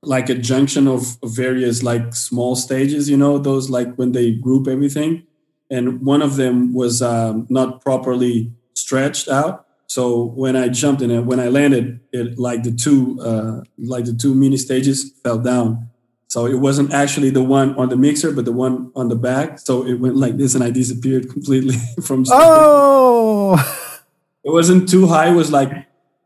like 0.03 0.29
a 0.29 0.35
junction 0.35 0.87
of, 0.87 1.17
various 1.23 1.83
like 1.83 2.15
small 2.15 2.55
stages 2.55 3.09
you 3.09 3.17
know 3.17 3.37
those 3.37 3.69
like 3.69 3.95
when 3.95 4.11
they 4.11 4.31
group 4.31 4.67
everything 4.67 5.23
and 5.69 6.01
one 6.01 6.21
of 6.21 6.35
them 6.35 6.73
was 6.73 7.01
um, 7.01 7.45
not 7.49 7.81
properly 7.81 8.51
stretched 8.73 9.27
out 9.29 9.65
so 9.87 10.23
when 10.23 10.55
i 10.55 10.67
jumped 10.67 11.01
in 11.01 11.11
it 11.11 11.21
when 11.21 11.39
i 11.39 11.47
landed 11.47 11.99
it 12.11 12.37
like 12.39 12.63
the 12.63 12.71
two 12.71 13.19
uh, 13.21 13.61
like 13.77 14.05
the 14.05 14.13
two 14.13 14.33
mini 14.33 14.57
stages 14.57 15.11
fell 15.23 15.37
down 15.37 15.87
so 16.27 16.45
it 16.45 16.55
wasn't 16.55 16.93
actually 16.93 17.29
the 17.29 17.43
one 17.43 17.75
on 17.75 17.89
the 17.89 17.97
mixer, 17.97 18.31
but 18.31 18.45
the 18.45 18.53
one 18.53 18.89
on 18.95 19.09
the 19.09 19.17
back. 19.17 19.59
So 19.59 19.85
it 19.85 19.95
went 19.95 20.15
like 20.15 20.37
this, 20.37 20.55
and 20.55 20.63
I 20.63 20.71
disappeared 20.71 21.29
completely 21.33 21.75
from. 22.01 22.23
stage. 22.23 22.39
Oh, 22.39 23.59
It 24.45 24.49
wasn't 24.49 24.87
too 24.87 25.07
high. 25.07 25.27
It 25.29 25.35
was 25.35 25.51
like 25.51 25.71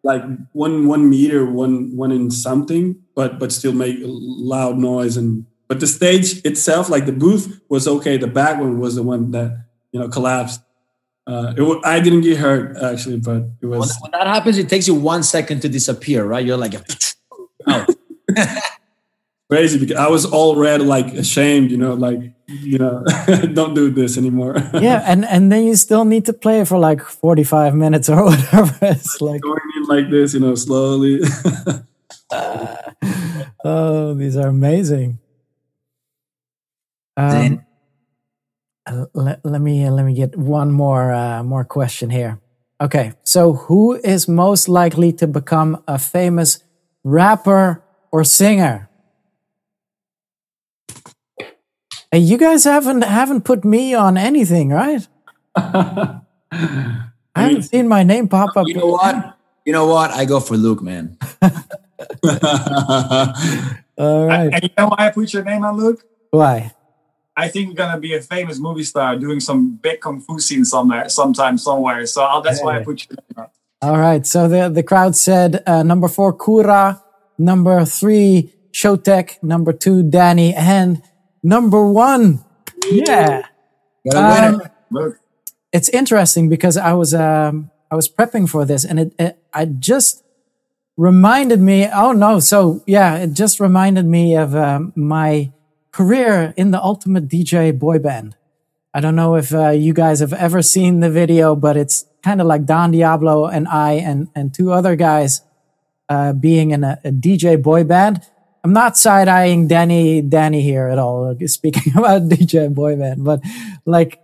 like 0.06 0.24
one 0.54 0.88
one 0.88 1.10
meter, 1.10 1.44
one 1.44 1.96
one 1.98 2.12
in 2.12 2.30
something, 2.30 2.96
but 3.16 3.40
but 3.40 3.52
still 3.52 3.74
make 3.74 3.98
loud 4.02 4.78
noise. 4.78 5.18
And 5.18 5.46
but 5.68 5.80
the 5.80 5.88
stage 5.88 6.46
itself, 6.46 6.90
like 6.90 7.08
the 7.08 7.12
booth, 7.12 7.60
was 7.70 7.88
okay. 7.88 8.16
The 8.18 8.28
back 8.28 8.60
one 8.60 8.80
was 8.80 8.96
the 8.96 9.04
one 9.04 9.32
that 9.32 9.66
you 9.92 10.00
know 10.00 10.08
collapsed. 10.08 10.62
Uh, 11.28 11.56
it 11.58 11.62
wa- 11.62 11.82
I 11.84 12.00
didn't 12.00 12.22
get 12.22 12.38
hurt 12.38 12.78
actually, 12.78 13.18
but 13.18 13.50
it 13.62 13.66
was 13.66 13.98
when 14.00 14.12
that 14.12 14.28
happens, 14.28 14.60
it 14.60 14.70
takes 14.70 14.88
you 14.88 14.94
one 14.94 15.24
second 15.24 15.62
to 15.62 15.70
disappear, 15.70 16.24
right? 16.24 16.46
You're 16.46 16.56
like, 16.56 16.76
oh, 17.68 17.86
crazy 19.50 19.80
because 19.80 19.98
I 19.98 20.08
was 20.08 20.24
all 20.26 20.56
red, 20.56 20.82
like 20.82 21.08
ashamed, 21.14 21.72
you 21.72 21.78
know, 21.78 21.96
like 21.96 22.20
you 22.48 22.78
know, 22.78 23.04
don't 23.54 23.74
do 23.74 23.90
this 23.90 24.20
anymore. 24.20 24.54
yeah, 24.74 25.02
and 25.06 25.26
and 25.26 25.52
then 25.52 25.64
you 25.66 25.76
still 25.76 26.06
need 26.06 26.26
to 26.26 26.34
play 26.34 26.64
for 26.64 26.78
like 26.78 27.02
forty 27.02 27.44
five 27.44 27.74
minutes 27.74 28.08
or 28.08 28.24
whatever. 28.24 28.78
It's 28.84 29.20
like 29.20 29.42
going 29.86 30.04
like 30.04 30.12
this, 30.12 30.34
you 30.34 30.40
know, 30.40 30.56
slowly. 30.56 31.22
oh, 33.64 34.14
these 34.14 34.38
are 34.38 34.48
amazing. 34.48 35.20
Um, 37.18 37.30
Then- 37.30 37.66
uh, 38.88 39.06
let, 39.16 39.44
let 39.44 39.62
me 39.62 39.90
let 39.90 40.06
me 40.06 40.14
get 40.14 40.38
one 40.38 40.72
more 40.72 41.12
uh, 41.12 41.42
more 41.44 41.64
question 41.66 42.12
here. 42.12 42.40
Okay, 42.80 43.14
so 43.24 43.54
who 43.54 43.94
is 43.96 44.28
most 44.28 44.70
likely 44.70 45.12
to 45.14 45.26
become 45.26 45.82
a 45.88 45.98
famous 45.98 46.60
rapper 47.04 47.82
or 48.12 48.24
singer? 48.24 48.90
Hey, 52.12 52.20
you 52.20 52.38
guys 52.38 52.64
haven't 52.66 53.02
haven't 53.04 53.42
put 53.44 53.66
me 53.66 53.96
on 53.96 54.18
anything, 54.18 54.70
right? 54.70 55.08
I 55.56 56.22
haven't 57.36 57.64
seen 57.64 57.88
my 57.88 58.04
name 58.04 58.28
pop 58.28 58.56
up. 58.56 58.68
you 58.68 58.76
know 58.76 58.88
what? 58.88 59.35
You 59.66 59.74
know 59.74 59.88
what? 59.88 60.12
I 60.12 60.26
go 60.26 60.40
for 60.40 60.56
Luke, 60.58 60.82
man. 60.84 61.18
All 63.98 64.28
right. 64.28 64.50
And 64.54 64.64
you 64.64 64.70
know 64.78 64.88
why 64.88 65.08
I 65.08 65.12
put 65.12 65.34
your 65.34 65.44
name 65.44 65.64
on, 65.64 65.78
Luke? 65.78 66.04
Why? 66.32 66.72
I 67.38 67.48
think 67.50 67.68
you're 67.68 67.76
gonna 67.76 68.00
be 68.00 68.14
a 68.14 68.22
famous 68.22 68.60
movie 68.60 68.84
star 68.84 69.18
doing 69.18 69.40
some 69.40 69.76
big 69.82 70.00
kung 70.00 70.22
fu 70.22 70.40
scene 70.40 70.64
somewhere, 70.66 71.10
sometime, 71.10 71.58
somewhere. 71.58 72.06
So 72.06 72.24
I'll, 72.24 72.42
that's 72.42 72.62
why 72.64 72.78
I 72.80 72.84
put 72.84 73.06
your 73.10 73.18
name 73.18 73.46
on. 73.46 73.90
All 73.90 73.98
right. 74.00 74.26
So 74.26 74.48
the, 74.48 74.70
the 74.70 74.84
crowd 74.84 75.16
said 75.16 75.62
uh, 75.68 75.84
number 75.84 76.08
four, 76.08 76.32
Kura. 76.34 77.02
Number 77.38 77.84
three, 77.86 78.54
Showtek. 78.72 79.44
Number 79.44 79.74
two, 79.74 80.04
Danny. 80.10 80.54
And 80.54 81.02
number 81.44 81.86
one, 81.86 82.44
yeah. 82.90 83.44
Got 84.10 84.16
a 84.16 84.46
Um, 84.48 84.54
winner. 84.54 84.72
Look, 84.92 85.20
It's 85.74 85.90
interesting 85.90 86.48
because 86.48 86.78
I 86.78 86.94
was 86.94 87.14
um, 87.14 87.70
I 87.92 87.96
was 87.96 88.10
prepping 88.10 88.50
for 88.50 88.66
this, 88.66 88.84
and 88.84 89.00
it, 89.00 89.14
it 89.20 89.38
I 89.54 89.66
just 89.66 90.24
reminded 90.98 91.62
me. 91.62 91.88
Oh 91.92 92.12
no! 92.12 92.40
So 92.40 92.84
yeah, 92.86 93.18
it 93.18 93.34
just 93.34 93.60
reminded 93.60 94.06
me 94.06 94.36
of 94.36 94.56
um, 94.56 94.94
my 94.96 95.52
career 95.92 96.54
in 96.58 96.72
the 96.72 96.82
ultimate 96.82 97.28
DJ 97.28 97.78
boy 97.78 98.00
band. 98.00 98.36
I 98.94 99.02
don't 99.02 99.16
know 99.16 99.36
if 99.36 99.54
uh, 99.54 99.70
you 99.70 99.94
guys 99.94 100.20
have 100.20 100.34
ever 100.34 100.62
seen 100.62 101.02
the 101.02 101.10
video, 101.10 101.56
but 101.56 101.78
it's 101.78 102.06
kind 102.24 102.42
of 102.42 102.48
like 102.48 102.66
Don 102.66 102.92
Diablo 102.92 103.46
and 103.46 103.68
I 103.68 103.94
and 103.94 104.30
and 104.36 104.54
two 104.54 104.72
other 104.72 104.96
guys 104.96 105.42
uh, 106.10 106.34
being 106.34 106.72
in 106.72 106.84
a, 106.84 107.00
a 107.04 107.12
DJ 107.12 107.62
boy 107.62 107.84
band. 107.84 108.22
I'm 108.64 108.74
not 108.74 108.98
side 108.98 109.28
eyeing 109.28 109.68
Danny 109.68 110.22
Danny 110.22 110.62
here 110.62 110.88
at 110.88 110.98
all. 110.98 111.38
Speaking 111.46 111.94
about 111.98 112.24
DJ 112.24 112.74
boy 112.74 112.96
band, 112.96 113.24
but 113.24 113.42
like 113.86 114.20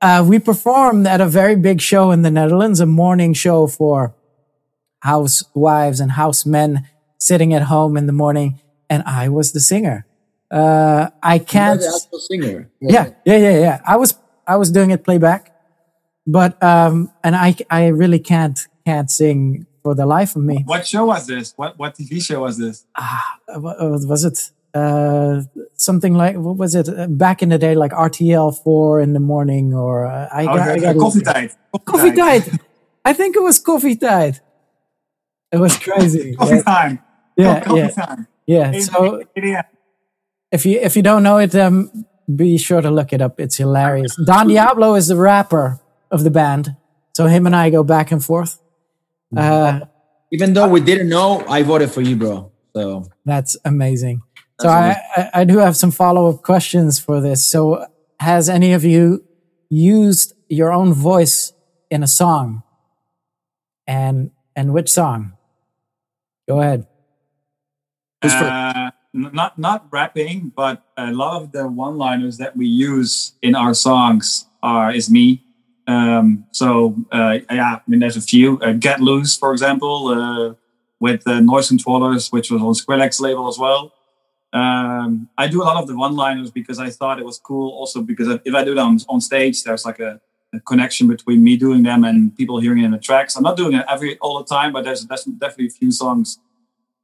uh, 0.00 0.24
we 0.26 0.38
performed 0.38 1.06
at 1.06 1.20
a 1.20 1.26
very 1.26 1.56
big 1.56 1.80
show 1.80 2.10
in 2.10 2.22
the 2.22 2.30
Netherlands, 2.30 2.80
a 2.80 2.86
morning 2.86 3.32
show 3.34 3.66
for 3.66 4.14
housewives 5.00 6.00
and 6.00 6.12
housemen 6.12 6.86
sitting 7.18 7.54
at 7.54 7.62
home 7.62 7.96
in 7.96 8.06
the 8.06 8.12
morning, 8.12 8.60
and 8.90 9.02
I 9.04 9.28
was 9.28 9.52
the 9.52 9.60
singer. 9.60 10.06
Uh, 10.50 11.10
I 11.22 11.36
You're 11.36 11.44
can't. 11.44 11.80
the 11.80 11.86
actual 11.88 12.20
singer. 12.20 12.70
Yeah, 12.80 13.10
yeah, 13.24 13.36
yeah, 13.36 13.58
yeah. 13.58 13.80
I 13.86 13.96
was 13.96 14.14
I 14.46 14.56
was 14.56 14.70
doing 14.70 14.90
it 14.90 15.04
playback, 15.04 15.54
but 16.26 16.62
um, 16.62 17.10
and 17.24 17.34
I 17.34 17.56
I 17.70 17.88
really 17.88 18.18
can't 18.20 18.58
can't 18.84 19.10
sing 19.10 19.66
for 19.82 19.94
the 19.94 20.06
life 20.06 20.36
of 20.36 20.42
me. 20.42 20.62
what 20.66 20.86
show 20.86 21.06
was 21.06 21.26
this? 21.26 21.52
What 21.56 21.78
what 21.78 21.94
TV 21.96 22.22
show 22.22 22.42
was 22.42 22.58
this? 22.58 22.84
Uh, 22.94 23.18
what, 23.58 23.80
what 23.80 24.06
was 24.08 24.24
it? 24.24 24.50
Uh, 24.76 25.42
something 25.88 26.14
like 26.22 26.36
what 26.36 26.56
was 26.62 26.74
it 26.74 26.88
Uh, 26.88 27.06
back 27.24 27.42
in 27.42 27.48
the 27.48 27.58
day, 27.66 27.74
like 27.74 27.92
RTL 27.92 28.52
four 28.64 29.00
in 29.04 29.12
the 29.16 29.20
morning, 29.32 29.72
or 29.74 30.06
uh, 30.06 30.28
I, 30.40 30.42
Oh, 30.42 30.56
got, 30.56 30.68
I 30.68 30.78
got 30.78 30.96
Coffee 31.04 31.20
Tide. 31.30 31.50
Koffietijd. 31.90 32.44
I 33.04 33.12
think 33.18 33.36
it 33.36 33.42
was 33.48 33.56
Koffietijd. 33.68 34.40
It 35.52 35.58
was 35.58 35.78
crazy. 35.78 36.34
Coffee 36.40 36.56
yeah, 36.56 36.62
time. 36.62 36.98
yeah, 37.36 37.60
Coffee 37.60 37.78
yeah, 37.80 37.88
time. 38.06 38.26
yeah. 38.46 38.72
So 38.80 39.22
8 39.36 39.64
if 40.52 40.66
you 40.66 40.78
if 40.88 40.96
you 40.96 41.02
don't 41.02 41.22
know 41.22 41.38
it, 41.38 41.54
um, 41.54 41.90
be 42.28 42.58
sure 42.58 42.80
to 42.82 42.90
look 42.90 43.12
it 43.12 43.20
up. 43.22 43.40
It's 43.40 43.56
hilarious. 43.56 44.12
Don 44.26 44.48
Diablo 44.48 44.94
is 44.96 45.06
the 45.08 45.16
rapper 45.16 45.80
of 46.10 46.22
the 46.24 46.30
band, 46.30 46.76
so 47.16 47.26
him 47.26 47.46
and 47.46 47.54
I 47.56 47.70
go 47.70 47.82
back 47.84 48.12
and 48.12 48.22
forth. 48.22 48.58
Uh, 49.36 49.80
Even 50.32 50.52
though 50.54 50.68
we 50.68 50.80
didn't 50.80 51.08
know, 51.08 51.44
I 51.48 51.62
voted 51.62 51.90
for 51.90 52.02
you, 52.02 52.16
bro. 52.16 52.50
So 52.74 53.08
that's 53.24 53.56
amazing. 53.64 54.22
So 54.60 54.68
I, 54.68 54.96
I, 55.16 55.30
I 55.34 55.44
do 55.44 55.58
have 55.58 55.76
some 55.76 55.90
follow 55.90 56.30
up 56.30 56.42
questions 56.42 56.98
for 56.98 57.20
this. 57.20 57.46
So 57.46 57.86
has 58.20 58.48
any 58.48 58.72
of 58.72 58.84
you 58.84 59.24
used 59.68 60.34
your 60.48 60.72
own 60.72 60.94
voice 60.94 61.52
in 61.90 62.02
a 62.02 62.06
song? 62.06 62.62
And 63.86 64.30
and 64.56 64.72
which 64.72 64.88
song? 64.88 65.34
Go 66.48 66.60
ahead. 66.60 66.86
Uh, 68.22 68.90
not 69.12 69.58
not 69.58 69.86
rapping, 69.92 70.52
but 70.56 70.82
a 70.96 71.12
lot 71.12 71.42
of 71.42 71.52
the 71.52 71.68
one-liners 71.68 72.38
that 72.38 72.56
we 72.56 72.66
use 72.66 73.34
in 73.42 73.54
our 73.54 73.74
songs 73.74 74.46
are 74.62 74.92
is 74.92 75.10
me. 75.10 75.44
Um, 75.86 76.46
so 76.50 76.96
uh, 77.12 77.38
yeah, 77.50 77.76
I 77.76 77.80
mean, 77.86 78.00
there's 78.00 78.16
a 78.16 78.22
few. 78.22 78.58
Uh, 78.60 78.72
Get 78.72 79.00
Loose, 79.00 79.36
for 79.36 79.52
example, 79.52 80.08
uh, 80.08 80.54
with 80.98 81.26
uh, 81.28 81.40
Noise 81.40 81.68
Controllers, 81.68 82.32
which 82.32 82.50
was 82.50 82.60
on 82.60 82.74
Skrillex 82.74 83.20
label 83.20 83.46
as 83.46 83.58
well. 83.58 83.92
Um, 84.56 85.28
I 85.36 85.48
do 85.48 85.62
a 85.62 85.64
lot 85.64 85.76
of 85.76 85.86
the 85.86 85.94
one-liners 85.94 86.50
because 86.50 86.78
I 86.78 86.88
thought 86.88 87.18
it 87.18 87.26
was 87.26 87.38
cool. 87.38 87.72
Also 87.72 88.00
because 88.00 88.40
if 88.42 88.54
I 88.54 88.64
do 88.64 88.74
them 88.74 88.98
on, 89.06 89.20
stage, 89.20 89.62
there's 89.64 89.84
like 89.84 90.00
a, 90.00 90.18
a, 90.54 90.60
connection 90.60 91.08
between 91.08 91.44
me 91.44 91.58
doing 91.58 91.82
them 91.82 92.04
and 92.04 92.34
people 92.34 92.58
hearing 92.58 92.78
it 92.78 92.86
in 92.86 92.90
the 92.90 92.98
tracks. 92.98 93.36
I'm 93.36 93.42
not 93.42 93.58
doing 93.58 93.74
it 93.74 93.84
every 93.86 94.16
all 94.18 94.38
the 94.38 94.44
time, 94.44 94.72
but 94.72 94.84
there's, 94.84 95.04
there's 95.04 95.24
definitely 95.24 95.66
a 95.66 95.70
few 95.70 95.92
songs 95.92 96.38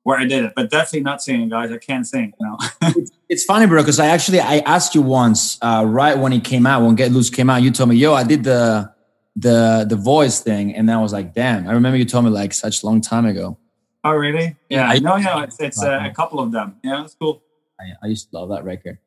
where 0.05 0.19
I 0.19 0.25
did 0.25 0.45
it, 0.45 0.55
but 0.57 0.71
definitely 0.71 1.03
not 1.03 1.23
singing, 1.23 1.51
guys. 1.51 1.71
I 1.71 1.77
can't 1.77 2.07
sing. 2.07 2.33
No. 2.41 2.57
it's, 2.83 3.11
it's, 3.29 3.45
funny, 3.45 3.67
bro, 3.67 3.83
because 3.83 4.01
I 4.01 4.07
actually 4.07 4.41
I 4.41 4.59
asked 4.61 4.95
you 4.95 5.03
once, 5.03 5.59
uh, 5.61 5.85
right 5.87 6.17
when 6.17 6.33
it 6.33 6.45
came 6.45 6.67
out, 6.67 6.83
when 6.83 6.95
Get 6.95 7.13
Loose 7.13 7.29
came 7.29 7.51
out, 7.51 7.61
you 7.63 7.71
told 7.71 7.91
me, 7.91 7.97
"Yo, 7.97 8.15
I 8.15 8.25
did 8.25 8.45
the 8.45 8.93
the 9.37 9.85
the 9.87 9.97
voice 9.97 10.41
thing," 10.41 10.75
and 10.75 10.91
I 10.91 11.01
was 11.03 11.13
like, 11.13 11.35
"Damn!" 11.35 11.69
I 11.69 11.73
remember 11.73 11.99
you 11.99 12.07
told 12.07 12.25
me 12.25 12.31
like 12.31 12.55
such 12.55 12.83
long 12.83 13.03
time 13.03 13.27
ago. 13.27 13.59
Oh, 14.05 14.13
really? 14.13 14.57
Yeah. 14.69 14.89
I 14.89 14.99
know. 14.99 15.17
Yeah, 15.17 15.45
it's, 15.45 15.61
it's 15.61 15.83
uh, 15.83 16.01
a 16.03 16.11
couple 16.11 16.41
of 16.41 16.53
them. 16.53 16.77
Yeah, 16.83 17.03
that's 17.03 17.15
cool. 17.15 17.43
I, 17.81 17.93
I 18.03 18.07
used 18.09 18.31
to 18.31 18.39
love 18.39 18.51
that 18.51 18.65
record. 18.65 18.99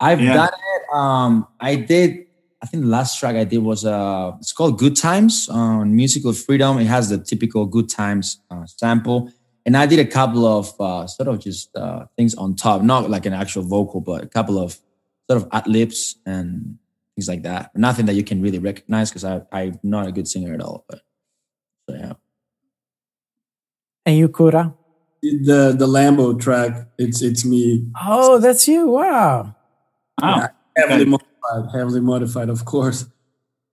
I've 0.00 0.20
yeah. 0.20 0.34
done 0.34 0.48
it. 0.48 0.94
Um, 0.94 1.46
I 1.60 1.76
did. 1.76 2.26
I 2.62 2.66
think 2.66 2.84
the 2.84 2.88
last 2.88 3.18
track 3.18 3.36
I 3.36 3.44
did 3.44 3.58
was 3.58 3.84
uh, 3.84 4.32
it's 4.38 4.52
called 4.52 4.78
"Good 4.78 4.96
Times" 4.96 5.48
on 5.48 5.94
Musical 5.94 6.32
Freedom. 6.32 6.78
It 6.78 6.86
has 6.86 7.10
the 7.10 7.18
typical 7.18 7.66
"Good 7.66 7.88
Times" 7.88 8.40
uh, 8.50 8.64
sample 8.66 9.30
and 9.66 9.76
I 9.76 9.86
did 9.86 9.98
a 9.98 10.04
couple 10.04 10.46
of 10.46 10.78
uh, 10.78 11.06
sort 11.06 11.28
of 11.28 11.38
just 11.38 11.74
uh, 11.76 12.06
things 12.16 12.34
on 12.34 12.54
top, 12.54 12.82
not 12.82 13.08
like 13.08 13.26
an 13.26 13.32
actual 13.32 13.62
vocal, 13.62 14.00
but 14.00 14.22
a 14.22 14.26
couple 14.26 14.58
of 14.58 14.78
sort 15.30 15.42
of 15.42 15.48
ad 15.52 15.66
libs 15.66 16.16
and 16.26 16.78
things 17.16 17.28
like 17.28 17.42
that. 17.42 17.70
Nothing 17.74 18.06
that 18.06 18.14
you 18.14 18.24
can 18.24 18.42
really 18.42 18.58
recognize 18.58 19.10
because 19.10 19.24
I 19.24 19.42
I'm 19.52 19.80
not 19.82 20.06
a 20.06 20.12
good 20.12 20.28
singer 20.28 20.52
at 20.52 20.60
all. 20.60 20.84
But 20.88 21.00
so 21.88 21.96
yeah. 21.96 22.12
And 24.06 24.16
you, 24.16 24.28
Kura? 24.28 24.74
The 25.22 25.74
the 25.76 25.86
Lambo 25.86 26.38
track. 26.38 26.88
It's 26.98 27.22
it's 27.22 27.44
me. 27.44 27.86
Oh, 28.02 28.38
that's 28.38 28.68
you! 28.68 28.88
Wow. 28.88 29.54
Yeah, 30.22 30.48
heavily 30.76 31.06
modified, 31.06 31.70
heavily 31.74 32.00
modified, 32.00 32.48
of 32.50 32.64
course. 32.64 33.06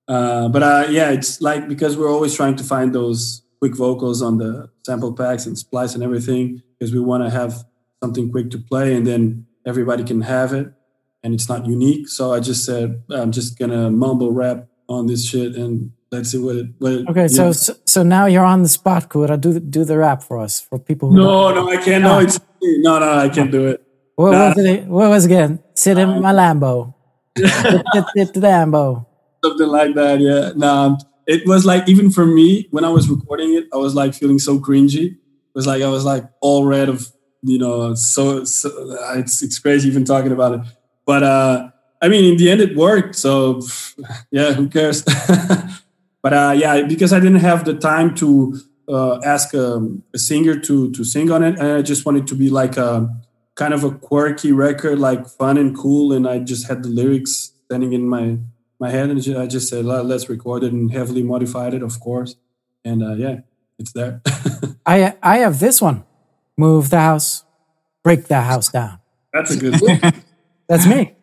Uh, 0.08 0.48
but 0.50 0.64
uh, 0.64 0.88
yeah, 0.90 1.12
it's 1.12 1.42
like 1.42 1.68
because 1.68 1.98
we're 1.98 2.12
always 2.12 2.34
trying 2.34 2.56
to 2.56 2.64
find 2.64 2.96
those 2.96 3.44
quick 3.60 3.76
vocals 3.76 4.22
on 4.22 4.38
the 4.38 4.70
sample 4.86 5.14
packs 5.14 5.46
and 5.46 5.58
splice 5.58 5.94
and 5.94 6.04
everything 6.04 6.62
because 6.80 6.94
we 6.94 7.00
want 7.00 7.24
to 7.24 7.30
have 7.30 7.64
something 8.02 8.32
quick 8.32 8.50
to 8.50 8.58
play 8.58 8.96
and 8.96 9.06
then 9.06 9.46
everybody 9.66 10.04
can 10.04 10.22
have 10.22 10.54
it 10.54 10.74
and 11.24 11.34
it's 11.34 11.48
not 11.48 11.66
unique. 11.66 12.08
So 12.08 12.34
I 12.34 12.40
just 12.40 12.66
said 12.66 13.04
I'm 13.10 13.32
just 13.32 13.60
gonna 13.60 13.92
mumble 13.92 14.32
rap 14.32 14.68
on 14.90 15.06
this 15.08 15.26
shit 15.26 15.56
and 15.56 15.92
let's 16.12 16.32
see 16.32 16.38
what 16.38 16.55
it. 16.55 16.68
What 16.80 16.91
it, 16.91 17.09
okay, 17.09 17.28
so, 17.28 17.51
so, 17.51 17.74
so 17.86 18.03
now 18.03 18.26
you're 18.26 18.45
on 18.45 18.64
the 18.64 18.70
spot, 18.70 19.09
Kura. 19.09 19.38
Do 19.38 19.59
do 19.59 19.86
the 19.86 19.97
rap 19.97 20.24
for 20.24 20.39
us 20.39 20.59
for 20.59 20.78
people. 20.80 21.09
who 21.09 21.18
No, 21.18 21.53
no, 21.53 21.70
I 21.70 21.78
can't. 21.78 22.03
No, 22.03 22.14
ah. 22.14 22.20
it's 22.20 22.39
no, 22.62 22.99
no, 22.99 23.14
I 23.18 23.30
can't 23.30 23.51
do 23.51 23.68
it. 23.68 23.84
What 24.16 24.32
nah. 24.32 24.53
was 24.53 24.66
it? 24.66 24.86
What 24.86 25.09
was 25.09 25.26
it 25.26 25.32
again? 25.32 25.64
Sit 25.74 25.97
in 25.97 26.22
my 26.22 26.34
Lambo. 26.34 26.93
It's 27.38 28.32
the 28.32 28.41
Lambo. 28.41 29.05
Something 29.43 29.68
like 29.68 29.95
that. 29.95 30.20
Yeah. 30.20 30.51
No, 30.55 30.68
um, 30.68 30.97
it 31.28 31.47
was 31.47 31.66
like 31.66 31.88
even 31.88 32.12
for 32.12 32.26
me 32.26 32.68
when 32.72 32.84
I 32.84 32.89
was 32.89 33.09
recording 33.09 33.53
it, 33.55 33.68
I 33.74 33.78
was 33.78 33.95
like 33.95 34.14
feeling 34.14 34.39
so 34.39 34.59
cringy. 34.59 35.14
It 35.14 35.55
was 35.55 35.66
like 35.66 35.82
I 35.82 35.88
was 35.88 36.05
like 36.05 36.26
all 36.41 36.66
red 36.66 36.89
of 36.89 37.07
you 37.41 37.57
know 37.57 37.95
so, 37.95 38.43
so 38.43 38.70
uh, 38.70 39.18
it's 39.18 39.41
it's 39.41 39.57
crazy 39.57 39.88
even 39.89 40.05
talking 40.05 40.32
about 40.32 40.53
it. 40.53 40.62
But 41.05 41.24
uh 41.24 41.70
I 42.01 42.07
mean 42.09 42.26
in 42.26 42.38
the 42.38 42.51
end 42.51 42.62
it 42.62 42.76
worked. 42.76 43.16
So 43.16 43.62
yeah, 44.32 44.53
who 44.53 44.68
cares? 44.68 45.03
but 46.22 46.34
uh 46.34 46.54
yeah, 46.58 46.82
because 46.84 47.14
I 47.14 47.20
didn't 47.20 47.40
have 47.40 47.66
the 47.66 47.74
time 47.74 48.16
to 48.16 48.60
uh, 48.88 49.20
ask 49.24 49.54
a, 49.54 49.76
um, 49.76 50.04
a 50.14 50.20
singer 50.20 50.60
to 50.60 50.92
to 50.92 51.04
sing 51.04 51.32
on 51.32 51.44
it, 51.44 51.58
and 51.58 51.72
I 51.72 51.82
just 51.82 52.06
wanted 52.06 52.28
to 52.28 52.36
be 52.36 52.50
like 52.50 52.78
a 52.78 53.10
kind 53.56 53.74
of 53.74 53.84
a 53.84 53.92
quirky 53.92 54.52
record, 54.52 55.00
like 55.00 55.28
fun 55.28 55.58
and 55.58 55.78
cool, 55.78 56.14
and 56.14 56.28
I 56.28 56.40
just 56.40 56.68
had 56.68 56.84
the 56.84 56.90
lyrics 56.90 57.54
standing 57.66 57.94
in 57.94 58.08
my 58.08 58.38
my 58.80 58.90
head, 58.90 59.10
and 59.10 59.38
I 59.38 59.48
just 59.48 59.70
said, 59.70 59.86
let's 59.86 60.28
record 60.28 60.64
it 60.64 60.74
and 60.74 60.92
heavily 60.92 61.24
modified 61.24 61.74
it, 61.74 61.84
of 61.84 62.00
course. 62.00 62.36
And 62.84 63.04
uh, 63.04 63.14
yeah, 63.14 63.42
it's 63.78 63.94
there. 63.94 64.22
I 64.86 65.16
I 65.22 65.38
have 65.38 65.60
this 65.60 65.82
one. 65.82 66.04
Move 66.58 66.90
the 66.90 67.00
house, 67.00 67.46
break 68.04 68.26
the 68.26 68.42
house 68.42 68.70
down. 68.70 69.00
That's 69.34 69.52
a 69.56 69.58
good 69.58 69.80
one. 69.80 70.00
That's 70.68 70.86
me. 70.86 71.16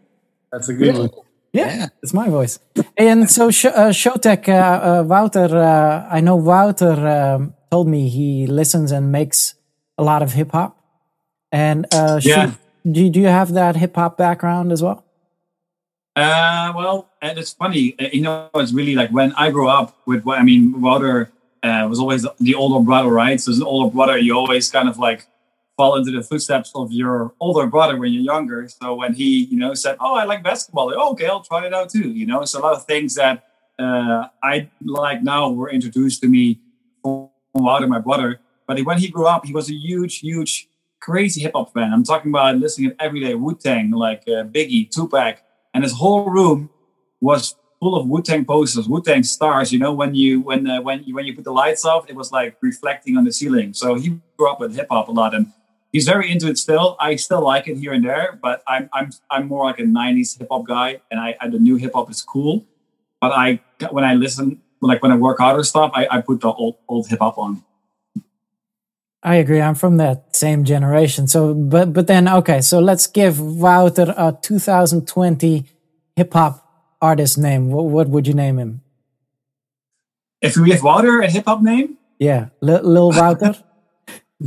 That's 0.53 0.69
a 0.69 0.75
good 0.75 0.97
one. 0.97 1.11
Yeah, 1.53 1.67
yeah, 1.67 1.87
it's 2.03 2.13
my 2.13 2.29
voice. 2.29 2.59
And 2.97 3.31
so, 3.31 3.47
uh, 3.47 3.91
Showtek, 3.91 4.49
uh, 4.49 4.53
uh, 4.53 5.03
Wouter, 5.05 5.57
uh, 5.57 6.07
I 6.11 6.21
know 6.21 6.37
Wouter 6.37 7.07
um, 7.09 7.55
told 7.71 7.89
me 7.89 8.09
he 8.09 8.47
listens 8.47 8.93
and 8.93 9.11
makes 9.11 9.55
a 9.97 10.05
lot 10.05 10.23
of 10.23 10.33
hip 10.33 10.53
hop. 10.53 10.77
And 11.51 11.87
uh, 11.93 12.21
yeah. 12.23 12.53
do, 12.91 13.09
do 13.09 13.21
you 13.21 13.29
have 13.29 13.53
that 13.55 13.77
hip 13.77 13.97
hop 13.97 14.19
background 14.19 14.73
as 14.73 14.83
well? 14.83 15.05
Uh, 16.15 16.73
well, 16.77 17.09
and 17.23 17.39
it's 17.39 17.53
funny, 17.53 17.95
you 18.13 18.21
know, 18.21 18.51
it's 18.57 18.73
really 18.73 18.95
like 18.95 19.11
when 19.11 19.33
I 19.33 19.51
grew 19.51 19.69
up 19.69 19.97
with 20.05 20.25
what 20.25 20.39
I 20.39 20.43
mean, 20.43 20.81
Wouter 20.81 21.31
uh, 21.63 21.87
was 21.89 22.01
always 22.01 22.27
the 22.41 22.55
older 22.55 22.85
brother, 22.85 23.09
right? 23.09 23.41
So 23.41 23.53
as 23.53 23.59
an 23.59 23.65
older 23.65 23.95
brother, 23.95 24.19
you 24.19 24.35
always 24.35 24.71
kind 24.71 24.89
of 24.89 24.99
like 24.99 25.27
fall 25.79 25.97
into 25.97 26.11
the 26.11 26.22
footsteps 26.22 26.70
of 26.74 26.93
your 26.93 27.33
older 27.41 27.66
brother 27.66 27.97
when 27.97 28.12
you're 28.12 28.22
younger. 28.22 28.68
So 28.68 28.97
when 28.97 29.14
he, 29.14 29.45
you 29.45 29.57
know, 29.57 29.72
said, 29.72 29.97
"Oh, 30.01 30.14
I 30.14 30.24
like 30.24 30.43
basketball," 30.43 30.93
oh, 30.95 31.12
okay, 31.12 31.26
I'll 31.26 31.41
try 31.41 31.64
it 31.64 31.72
out 31.72 31.89
too. 31.89 32.11
You 32.11 32.26
know, 32.26 32.45
so 32.45 32.61
a 32.61 32.62
lot 32.62 32.74
of 32.74 32.85
things 32.85 33.14
that 33.14 33.47
uh, 33.79 34.26
I 34.43 34.68
like 34.85 35.22
now 35.22 35.49
were 35.51 35.70
introduced 35.70 36.20
to 36.22 36.29
me 36.29 36.61
from 37.03 37.31
out 37.66 37.83
of 37.83 37.89
my 37.89 38.01
brother. 38.01 38.41
But 38.66 38.79
when 38.81 38.99
he 38.99 39.09
grew 39.09 39.26
up, 39.26 39.47
he 39.47 39.55
was 39.55 39.70
a 39.70 39.74
huge, 39.74 40.18
huge, 40.18 40.68
crazy 41.01 41.41
hip 41.41 41.53
hop 41.55 41.72
fan. 41.72 41.95
I'm 41.95 42.05
talking 42.05 42.31
about 42.31 42.57
listening 42.59 42.91
to 42.91 43.03
every 43.03 43.20
day 43.20 43.35
Wu 43.35 43.55
Tang, 43.55 43.93
like 43.93 44.24
uh, 44.26 44.45
Biggie, 44.45 44.91
Tupac 44.91 45.39
and 45.74 45.85
his 45.85 45.93
whole 45.93 46.29
room 46.29 46.70
was 47.20 47.55
full 47.81 47.95
of 47.95 48.09
Wu 48.09 48.20
Tang 48.22 48.45
posters, 48.45 48.89
Wu 48.89 49.01
Tang 49.01 49.22
stars. 49.22 49.72
You 49.72 49.79
know, 49.79 49.93
when 49.93 50.14
you 50.14 50.41
when 50.41 50.68
uh, 50.68 50.81
when 50.83 51.05
you 51.05 51.14
when 51.14 51.24
you 51.24 51.35
put 51.37 51.45
the 51.45 51.53
lights 51.53 51.85
off, 51.85 52.09
it 52.09 52.16
was 52.16 52.33
like 52.33 52.57
reflecting 52.61 53.16
on 53.16 53.24
the 53.24 53.33
ceiling. 53.33 53.72
So 53.74 53.95
he 53.95 54.18
grew 54.37 54.51
up 54.51 54.59
with 54.59 54.74
hip 54.74 54.89
hop 54.91 55.09
a 55.09 55.12
lot, 55.12 55.35
and 55.35 55.53
he's 55.93 56.07
very 56.07 56.30
into 56.30 56.49
it 56.49 56.59
still. 56.59 56.97
I 57.01 57.16
still 57.16 57.43
like 57.43 57.68
it 57.68 57.76
here 57.76 57.93
and 57.93 58.05
there, 58.05 58.39
but 58.41 58.62
I'm 58.66 58.89
I'm 58.93 59.11
I'm 59.30 59.49
more 59.49 59.64
like 59.64 59.78
a 59.78 59.82
'90s 59.82 60.39
hip 60.39 60.49
hop 60.51 60.66
guy, 60.66 61.01
and 61.11 61.20
I, 61.20 61.36
I 61.41 61.49
the 61.49 61.59
new 61.59 61.76
hip 61.76 61.93
hop 61.95 62.11
is 62.11 62.22
cool. 62.22 62.66
But 63.20 63.32
I 63.32 63.61
when 63.91 64.05
I 64.05 64.14
listen, 64.14 64.61
like 64.80 65.03
when 65.03 65.12
I 65.12 65.16
work 65.16 65.41
out 65.41 65.57
or 65.57 65.64
stuff, 65.64 65.91
I, 65.95 66.07
I 66.11 66.20
put 66.20 66.41
the 66.41 66.53
old 66.53 66.76
old 66.89 67.09
hip 67.09 67.18
hop 67.20 67.39
on. 67.39 67.64
I 69.22 69.36
agree. 69.36 69.61
I'm 69.61 69.74
from 69.74 69.97
that 69.97 70.36
same 70.36 70.64
generation. 70.64 71.26
So, 71.26 71.53
but 71.53 71.93
but 71.93 72.07
then 72.07 72.28
okay. 72.28 72.61
So 72.61 72.78
let's 72.78 73.07
give 73.07 73.41
Wouter 73.41 74.14
a 74.16 74.36
2020 74.41 75.64
hip 76.16 76.32
hop 76.32 76.64
artist 77.01 77.39
name. 77.39 77.70
What, 77.70 77.86
what 77.86 78.09
would 78.09 78.26
you 78.26 78.34
name 78.34 78.59
him? 78.59 78.82
If 80.41 80.57
we 80.57 80.70
give 80.70 80.84
Wouter 80.84 81.20
a 81.20 81.28
hip 81.28 81.47
hop 81.47 81.62
name? 81.62 81.99
Yeah, 82.18 82.49
Lil, 82.61 82.82
Lil 82.82 83.11
Wouter. 83.11 83.57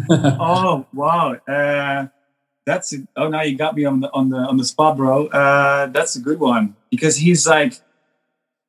oh 0.09 0.85
wow, 0.93 1.33
uh, 1.47 2.07
that's 2.65 2.93
a, 2.93 2.97
oh 3.17 3.27
now 3.27 3.41
you 3.41 3.57
got 3.57 3.75
me 3.75 3.85
on 3.85 3.99
the 3.99 4.11
on 4.13 4.29
the 4.29 4.37
on 4.37 4.57
the 4.57 4.65
spot, 4.65 4.97
bro. 4.97 5.27
Uh, 5.27 5.87
that's 5.87 6.15
a 6.15 6.19
good 6.19 6.39
one 6.39 6.75
because 6.89 7.17
he's 7.17 7.47
like 7.47 7.73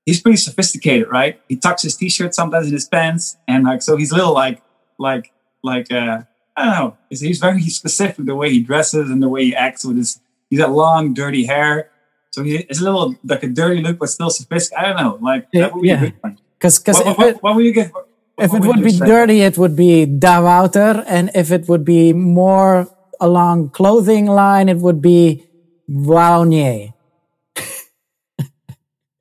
he's 0.07 0.21
pretty 0.21 0.39
sophisticated, 0.39 1.09
right? 1.11 1.41
He 1.49 1.57
tucks 1.57 1.83
his 1.83 1.97
t-shirt 1.97 2.35
sometimes 2.35 2.67
in 2.67 2.73
his 2.73 2.89
pants, 2.89 3.37
and 3.47 3.65
like 3.65 3.83
so 3.83 3.97
he's 3.97 4.13
a 4.13 4.17
little 4.17 4.35
like 4.35 4.63
like 4.99 5.33
like 5.63 5.93
uh, 5.93 6.23
I 6.57 6.65
don't 6.65 6.75
know. 6.75 6.99
He's, 7.09 7.39
very 7.39 7.63
specific 7.63 8.25
the 8.25 8.35
way 8.35 8.51
he 8.51 8.63
dresses 8.63 9.11
and 9.11 9.23
the 9.23 9.29
way 9.29 9.45
he 9.45 9.55
acts 9.55 9.85
with 9.85 9.97
his. 9.97 10.21
He's 10.51 10.59
got 10.59 10.71
long, 10.71 11.15
dirty 11.15 11.47
hair, 11.47 11.91
so 12.31 12.43
he, 12.43 12.57
it's 12.57 12.81
a 12.81 12.85
little 12.85 13.15
like 13.25 13.43
a 13.43 13.49
dirty 13.49 13.81
look, 13.81 13.99
but 13.99 14.09
still 14.09 14.31
sophisticated. 14.31 14.85
I 14.85 14.93
don't 14.93 15.03
know. 15.03 15.27
Like 15.27 15.49
yeah, 15.53 15.61
that 15.63 15.75
would 15.75 15.85
yeah. 15.85 15.97
a 15.97 16.01
good. 16.01 16.39
Because 16.59 16.79
because 16.79 16.99
what, 17.01 17.19
what, 17.19 17.43
what, 17.43 17.55
will 17.57 17.63
you 17.63 17.73
get? 17.73 17.93
If 18.39 18.55
it 18.55 18.61
would, 18.61 18.83
be 18.83 18.91
say? 18.91 19.07
dirty, 19.07 19.41
it 19.43 19.59
would 19.59 19.77
be 19.77 20.07
Da 20.07 20.41
Wouter, 20.43 21.05
and 21.07 21.31
if 21.35 21.51
it 21.51 21.69
would 21.69 21.85
be 21.85 22.13
more 22.13 22.89
along 23.21 23.71
clothing 23.71 24.27
line, 24.27 24.69
it 24.69 24.79
would 24.79 25.01
be 25.01 25.47
Waunier. 25.89 26.93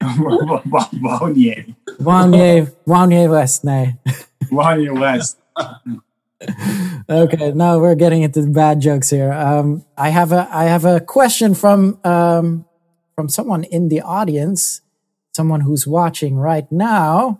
Waunier. 0.01 1.75
Waunier. 1.99 2.73
Waunier 2.87 3.29
West, 3.29 3.63
nee. 3.63 3.95
Waunier 4.45 4.99
West. 4.99 5.37
okay, 7.09 7.51
now 7.51 7.79
we're 7.79 7.95
getting 7.95 8.23
into 8.23 8.45
bad 8.47 8.79
jokes 8.79 9.09
here. 9.09 9.31
Um, 9.31 9.85
I 9.97 10.09
have 10.09 10.31
a 10.31 10.47
I 10.51 10.65
have 10.65 10.85
a 10.85 10.99
question 10.99 11.53
from 11.53 11.99
um, 12.03 12.65
from 13.15 13.29
someone 13.29 13.63
in 13.65 13.89
the 13.89 14.01
audience, 14.01 14.81
someone 15.35 15.61
who's 15.61 15.85
watching 15.85 16.35
right 16.35 16.69
now. 16.71 17.39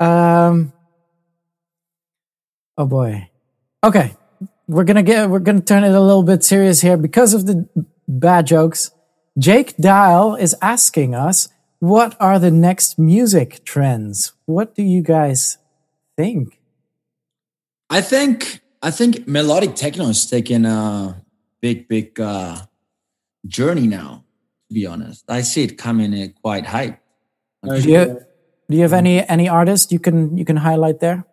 Um, 0.00 0.72
oh 2.76 2.86
boy. 2.86 3.30
Okay, 3.82 4.16
we're 4.66 4.84
gonna 4.84 5.02
get 5.02 5.28
we're 5.28 5.38
gonna 5.38 5.60
turn 5.60 5.84
it 5.84 5.92
a 5.92 6.00
little 6.00 6.22
bit 6.22 6.44
serious 6.44 6.80
here 6.80 6.96
because 6.96 7.34
of 7.34 7.46
the 7.46 7.68
bad 8.08 8.46
jokes. 8.46 8.90
Jake 9.38 9.76
Dial 9.76 10.36
is 10.36 10.54
asking 10.62 11.14
us, 11.14 11.48
what 11.80 12.16
are 12.20 12.38
the 12.38 12.50
next 12.50 12.98
music 12.98 13.64
trends? 13.64 14.32
What 14.46 14.74
do 14.74 14.82
you 14.82 15.02
guys 15.02 15.58
think? 16.16 16.60
I 17.90 18.00
think 18.00 18.60
I 18.82 18.90
think 18.90 19.26
melodic 19.26 19.74
techno 19.74 20.08
is 20.08 20.26
taking 20.26 20.64
a 20.64 21.22
big, 21.60 21.88
big 21.88 22.20
uh, 22.20 22.58
journey 23.46 23.86
now. 23.86 24.24
To 24.68 24.74
be 24.74 24.86
honest, 24.86 25.24
I 25.28 25.42
see 25.42 25.64
it 25.64 25.76
coming 25.76 26.12
in 26.12 26.34
quite 26.42 26.66
high. 26.66 27.00
Do 27.62 27.76
you, 27.76 28.20
do 28.68 28.76
you 28.76 28.82
have 28.82 28.92
any 28.92 29.26
any 29.28 29.48
artist 29.48 29.92
you 29.92 29.98
can 29.98 30.36
you 30.36 30.44
can 30.44 30.56
highlight 30.56 31.00
there? 31.00 31.24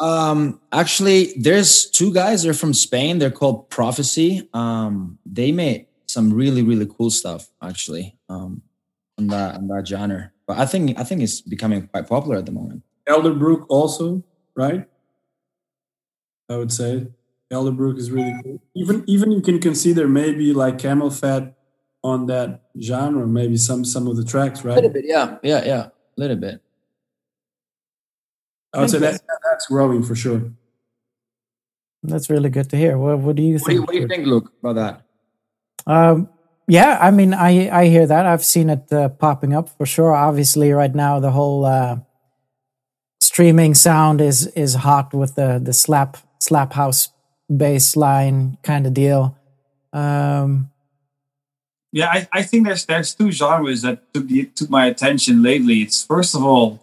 Um, 0.00 0.60
actually, 0.72 1.34
there's 1.36 1.90
two 1.90 2.12
guys. 2.12 2.42
They're 2.42 2.54
from 2.54 2.72
Spain. 2.74 3.18
They're 3.18 3.30
called 3.30 3.68
Prophecy. 3.68 4.48
Um, 4.54 5.18
they 5.26 5.52
made 5.52 5.86
some 6.06 6.32
really 6.32 6.62
really 6.62 6.86
cool 6.86 7.10
stuff 7.10 7.48
actually 7.62 8.16
um, 8.28 8.62
on 9.18 9.28
that 9.28 9.56
on 9.56 9.68
that 9.68 9.86
genre. 9.86 10.32
But 10.46 10.58
I 10.58 10.66
think 10.66 10.98
I 10.98 11.04
think 11.04 11.22
it's 11.22 11.40
becoming 11.40 11.86
quite 11.86 12.08
popular 12.08 12.36
at 12.36 12.46
the 12.46 12.52
moment. 12.52 12.82
Elderbrook 13.08 13.66
also, 13.68 14.22
right? 14.56 14.86
I 16.48 16.56
would 16.56 16.72
say 16.72 17.06
Elderbrook 17.52 17.98
is 17.98 18.10
really 18.10 18.34
cool. 18.42 18.62
Even 18.74 19.04
even 19.06 19.30
you 19.30 19.40
can 19.40 19.60
consider 19.60 20.08
maybe 20.08 20.52
like 20.52 20.78
CamelPhat 20.78 21.54
on 22.02 22.26
that 22.26 22.62
genre, 22.80 23.26
maybe 23.26 23.56
some 23.56 23.84
some 23.84 24.06
of 24.08 24.16
the 24.16 24.24
tracks, 24.24 24.64
right? 24.64 24.72
A 24.72 24.76
little 24.76 24.90
bit, 24.90 25.04
yeah, 25.06 25.38
yeah, 25.42 25.64
yeah, 25.64 25.86
a 25.86 25.92
little 26.16 26.36
bit. 26.36 26.60
I 28.72 28.80
would 28.80 28.90
say 28.90 28.98
that 28.98 29.20
that's 29.50 29.66
growing 29.66 30.02
for 30.02 30.14
sure. 30.14 30.42
That's 32.02 32.30
really 32.30 32.50
good 32.50 32.70
to 32.70 32.76
hear. 32.76 32.96
What, 32.96 33.18
what 33.18 33.36
do 33.36 33.42
you 33.42 33.54
what 33.54 33.66
think? 33.66 33.68
Do 33.68 33.74
you, 33.74 33.82
what 33.82 33.92
do 33.92 33.98
you 33.98 34.08
think, 34.08 34.26
Luke, 34.26 34.52
about 34.62 34.76
that? 34.76 35.02
Um, 35.86 36.28
yeah, 36.66 36.98
I 37.00 37.10
mean, 37.10 37.34
I 37.34 37.68
I 37.68 37.86
hear 37.86 38.06
that. 38.06 38.26
I've 38.26 38.44
seen 38.44 38.70
it 38.70 38.92
uh, 38.92 39.08
popping 39.08 39.52
up 39.54 39.68
for 39.76 39.86
sure. 39.86 40.14
Obviously, 40.14 40.70
right 40.72 40.94
now 40.94 41.18
the 41.18 41.32
whole 41.32 41.64
uh, 41.64 41.98
streaming 43.20 43.74
sound 43.74 44.20
is 44.20 44.46
is 44.48 44.74
hot 44.74 45.12
with 45.12 45.34
the 45.34 45.60
the 45.62 45.72
slap 45.72 46.16
slap 46.38 46.72
house 46.74 47.08
bass 47.54 47.96
line 47.96 48.56
kind 48.62 48.86
of 48.86 48.94
deal. 48.94 49.36
Um, 49.92 50.70
yeah, 51.92 52.08
I, 52.08 52.28
I 52.32 52.42
think 52.42 52.66
there's 52.66 52.86
there's 52.86 53.14
two 53.14 53.32
genres 53.32 53.82
that 53.82 54.14
took 54.14 54.28
the, 54.28 54.44
took 54.46 54.70
my 54.70 54.86
attention 54.86 55.42
lately. 55.42 55.82
It's 55.82 56.04
first 56.04 56.36
of 56.36 56.44
all, 56.44 56.78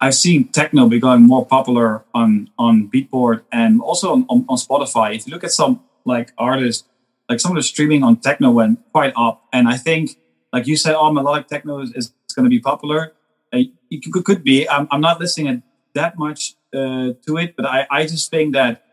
I've 0.00 0.14
seen 0.14 0.48
techno 0.48 0.88
becoming 0.88 1.26
more 1.26 1.44
popular 1.44 2.04
on 2.14 2.50
on 2.58 2.88
Beatport 2.88 3.42
and 3.50 3.80
also 3.80 4.12
on, 4.12 4.26
on, 4.28 4.44
on 4.48 4.56
Spotify. 4.56 5.16
If 5.16 5.26
you 5.26 5.32
look 5.32 5.44
at 5.44 5.50
some 5.50 5.80
like 6.04 6.32
artists, 6.38 6.86
like 7.28 7.40
some 7.40 7.52
of 7.52 7.56
the 7.56 7.62
streaming 7.62 8.02
on 8.02 8.16
techno 8.16 8.50
went 8.50 8.80
quite 8.92 9.12
up, 9.16 9.44
and 9.52 9.68
I 9.68 9.76
think 9.76 10.16
like 10.52 10.66
you 10.66 10.76
said, 10.76 10.94
oh, 10.94 11.12
melodic 11.12 11.48
techno 11.48 11.80
is, 11.80 11.92
is 11.94 12.12
going 12.34 12.44
to 12.44 12.50
be 12.50 12.60
popular. 12.60 13.12
Uh, 13.52 13.60
it 13.90 14.12
could, 14.12 14.24
could 14.24 14.44
be. 14.44 14.68
I'm, 14.68 14.88
I'm 14.90 15.00
not 15.00 15.20
listening 15.20 15.62
that 15.94 16.18
much 16.18 16.54
uh, 16.72 17.12
to 17.26 17.36
it, 17.38 17.56
but 17.56 17.66
I, 17.66 17.86
I 17.90 18.02
just 18.06 18.30
think 18.30 18.54
that 18.54 18.84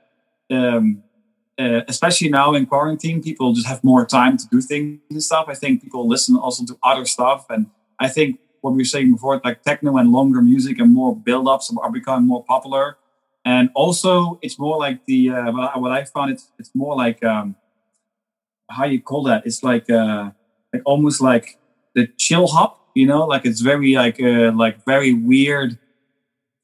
um, 0.51 1.03
uh, 1.57 1.81
especially 1.87 2.29
now 2.29 2.53
in 2.53 2.65
quarantine, 2.65 3.21
people 3.21 3.53
just 3.53 3.67
have 3.67 3.83
more 3.83 4.05
time 4.05 4.37
to 4.37 4.47
do 4.47 4.61
things 4.61 4.99
and 5.09 5.23
stuff. 5.23 5.45
I 5.47 5.53
think 5.53 5.83
people 5.83 6.07
listen 6.07 6.35
also 6.35 6.65
to 6.65 6.77
other 6.83 7.05
stuff, 7.05 7.45
and 7.49 7.67
I 7.99 8.07
think 8.07 8.39
what 8.65 8.73
we 8.73 8.81
were 8.81 8.93
saying 8.95 9.11
before, 9.11 9.39
like 9.43 9.61
techno 9.63 9.97
and 9.97 10.11
longer 10.11 10.41
music 10.41 10.79
and 10.79 10.93
more 10.93 11.15
build-ups 11.15 11.71
are 11.81 11.91
becoming 11.91 12.27
more 12.27 12.43
popular. 12.43 12.97
And 13.45 13.69
also, 13.75 14.39
it's 14.41 14.57
more 14.57 14.77
like 14.77 15.05
the 15.05 15.29
uh, 15.29 15.51
what 15.83 15.91
I 15.91 16.03
found 16.03 16.31
it's 16.31 16.51
it's 16.59 16.73
more 16.73 16.95
like 16.95 17.23
um, 17.23 17.55
how 18.69 18.85
you 18.85 19.01
call 19.01 19.23
that? 19.29 19.45
It's 19.45 19.61
like 19.61 19.87
uh, 19.89 20.31
like 20.73 20.81
almost 20.83 21.21
like 21.21 21.59
the 21.93 22.07
chill 22.17 22.47
hop, 22.47 22.71
you 22.95 23.05
know, 23.05 23.25
like 23.25 23.45
it's 23.45 23.61
very 23.61 23.93
like 23.93 24.19
uh, 24.19 24.51
like 24.51 24.83
very 24.83 25.13
weird 25.13 25.77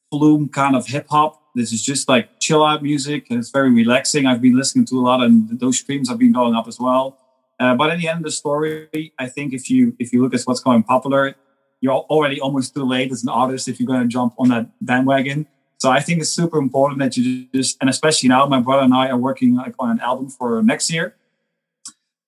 flume 0.10 0.50
kind 0.50 0.76
of 0.76 0.88
hip 0.88 1.08
hop 1.10 1.42
this 1.56 1.74
is 1.74 1.82
just 1.82 2.08
like 2.08 2.40
chill 2.40 2.64
out 2.64 2.82
music 2.82 3.28
and 3.30 3.40
it's 3.40 3.50
very 3.50 3.72
relaxing. 3.72 4.26
I've 4.26 4.42
been 4.42 4.56
listening 4.56 4.86
to 4.86 4.96
a 5.00 5.04
lot 5.04 5.22
and 5.22 5.60
those 5.60 5.80
streams 5.80 6.10
have 6.10 6.18
been 6.18 6.32
going 6.32 6.56
up 6.56 6.68
as 6.68 6.80
well. 6.80 7.18
Uh, 7.60 7.76
but 7.76 7.92
at 7.92 8.00
the 8.00 8.08
end 8.08 8.20
of 8.20 8.24
the 8.24 8.32
story, 8.32 9.14
I 9.20 9.28
think 9.28 9.54
if 9.54 9.70
you 9.70 9.96
if 10.00 10.12
you 10.14 10.22
look 10.24 10.34
at 10.34 10.42
what's 10.44 10.62
going 10.62 10.84
popular, 10.84 11.36
you're 11.82 11.94
already 11.94 12.40
almost 12.40 12.74
too 12.74 12.86
late 12.86 13.12
as 13.12 13.24
an 13.24 13.30
artist 13.30 13.68
if 13.68 13.80
you're 13.80 13.88
going 13.88 14.02
to 14.02 14.08
jump 14.08 14.34
on 14.38 14.50
that 14.50 14.70
bandwagon. 14.80 15.48
So 15.80 15.90
I 15.90 16.00
think 16.00 16.22
it's 16.22 16.30
super 16.30 16.60
important 16.60 17.00
that 17.00 17.18
you 17.18 17.48
just 17.54 17.78
and 17.82 17.90
especially 17.90 18.30
now, 18.30 18.46
my 18.46 18.60
brother 18.60 18.84
and 18.84 18.94
I 18.94 19.10
are 19.10 19.18
working 19.18 19.56
like 19.56 19.74
on 19.80 19.90
an 19.90 20.00
album 20.00 20.30
for 20.30 20.62
next 20.62 20.92
year, 20.92 21.16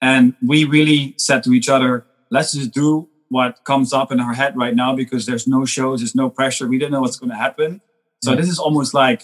and 0.02 0.34
we 0.46 0.66
really 0.66 1.14
said 1.18 1.44
to 1.44 1.54
each 1.54 1.70
other, 1.70 2.06
let's 2.32 2.54
just 2.54 2.72
do 2.72 3.08
what 3.30 3.64
comes 3.64 3.94
up 3.94 4.12
in 4.12 4.20
our 4.20 4.34
head 4.34 4.58
right 4.58 4.76
now 4.76 4.96
because 4.96 5.26
there's 5.26 5.48
no 5.48 5.66
shows, 5.66 6.02
there's 6.02 6.16
no 6.16 6.30
pressure, 6.30 6.68
we 6.68 6.78
don't 6.78 6.92
know 6.92 7.02
what's 7.02 7.18
going 7.18 7.30
to 7.30 7.36
happen. 7.36 7.80
So 8.24 8.32
yeah. 8.32 8.38
this 8.38 8.50
is 8.50 8.58
almost 8.60 8.94
like 8.94 9.24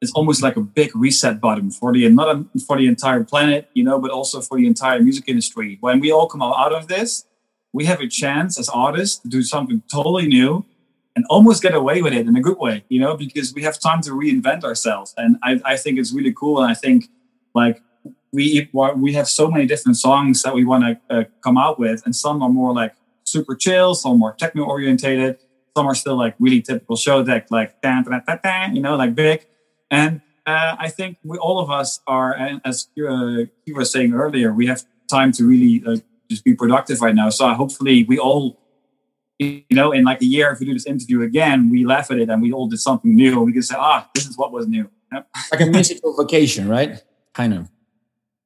it's 0.00 0.12
almost 0.12 0.42
like 0.42 0.56
a 0.56 0.60
big 0.60 0.94
reset 0.94 1.40
button 1.40 1.70
for 1.70 1.92
the 1.92 2.08
not 2.08 2.44
for 2.66 2.76
the 2.76 2.86
entire 2.86 3.24
planet, 3.24 3.68
you 3.74 3.82
know, 3.82 3.98
but 3.98 4.10
also 4.10 4.40
for 4.40 4.56
the 4.56 4.66
entire 4.66 5.00
music 5.00 5.24
industry. 5.26 5.78
When 5.80 5.98
we 5.98 6.12
all 6.12 6.28
come 6.28 6.42
out 6.42 6.72
of 6.72 6.86
this, 6.86 7.24
we 7.72 7.84
have 7.84 8.00
a 8.00 8.08
chance 8.08 8.58
as 8.58 8.68
artists 8.68 9.18
to 9.18 9.28
do 9.28 9.42
something 9.42 9.82
totally 9.92 10.26
new 10.26 10.64
and 11.14 11.24
almost 11.28 11.62
get 11.62 11.74
away 11.74 12.00
with 12.00 12.12
it 12.12 12.26
in 12.26 12.36
a 12.36 12.40
good 12.40 12.58
way, 12.58 12.84
you 12.88 13.00
know, 13.00 13.16
because 13.16 13.52
we 13.52 13.62
have 13.62 13.78
time 13.78 14.00
to 14.02 14.10
reinvent 14.10 14.64
ourselves. 14.64 15.14
And 15.16 15.36
I, 15.42 15.60
I 15.64 15.76
think 15.76 15.98
it's 15.98 16.12
really 16.12 16.32
cool. 16.32 16.62
And 16.62 16.70
I 16.70 16.74
think 16.74 17.08
like 17.54 17.82
we 18.32 18.68
we 18.96 19.12
have 19.14 19.28
so 19.28 19.50
many 19.50 19.66
different 19.66 19.96
songs 19.96 20.42
that 20.42 20.54
we 20.54 20.64
want 20.64 20.84
to 20.84 21.14
uh, 21.14 21.24
come 21.42 21.56
out 21.56 21.78
with, 21.78 22.02
and 22.04 22.14
some 22.14 22.42
are 22.42 22.48
more 22.48 22.74
like 22.74 22.94
super 23.24 23.54
chill, 23.54 23.94
some 23.94 24.18
more 24.18 24.34
techno 24.34 24.64
orientated 24.64 25.38
some 25.78 25.86
are 25.86 25.94
still 25.94 26.16
like 26.16 26.34
really 26.40 26.60
typical 26.60 26.96
Showtek, 26.96 27.52
like 27.52 27.70
you 28.74 28.82
know, 28.82 28.96
like 28.96 29.14
big. 29.14 29.46
And 29.92 30.20
uh, 30.44 30.74
I 30.76 30.88
think 30.88 31.18
we 31.22 31.38
all 31.38 31.60
of 31.60 31.70
us 31.70 32.00
are, 32.06 32.34
as 32.64 32.88
uh, 32.98 33.46
you 33.64 33.74
were 33.74 33.84
saying 33.84 34.12
earlier, 34.12 34.52
we 34.52 34.66
have 34.66 34.84
time 35.08 35.30
to 35.32 35.46
really 35.46 36.02
just 36.30 36.44
be 36.44 36.54
productive 36.54 37.00
right 37.00 37.14
now. 37.14 37.30
So 37.30 37.48
hopefully 37.54 38.04
we 38.04 38.18
all, 38.18 38.58
you 39.38 39.62
know, 39.70 39.92
in 39.92 40.04
like 40.04 40.20
a 40.20 40.26
year, 40.26 40.50
if 40.50 40.60
we 40.60 40.66
do 40.66 40.74
this 40.74 40.86
interview 40.86 41.22
again, 41.22 41.70
we 41.70 41.84
laugh 41.84 42.10
at 42.10 42.18
it 42.18 42.28
and 42.28 42.42
we 42.42 42.52
all 42.52 42.66
did 42.66 42.80
something 42.80 43.14
new. 43.14 43.40
We 43.40 43.52
can 43.52 43.62
say, 43.62 43.76
ah, 43.78 44.08
this 44.14 44.26
is 44.26 44.36
what 44.36 44.52
was 44.52 44.66
new. 44.66 44.90
Yep. 45.12 45.28
Like 45.52 45.60
a 45.60 45.66
musical 45.66 46.16
vacation, 46.16 46.68
right? 46.68 47.02
Kind 47.32 47.54
of. 47.54 47.70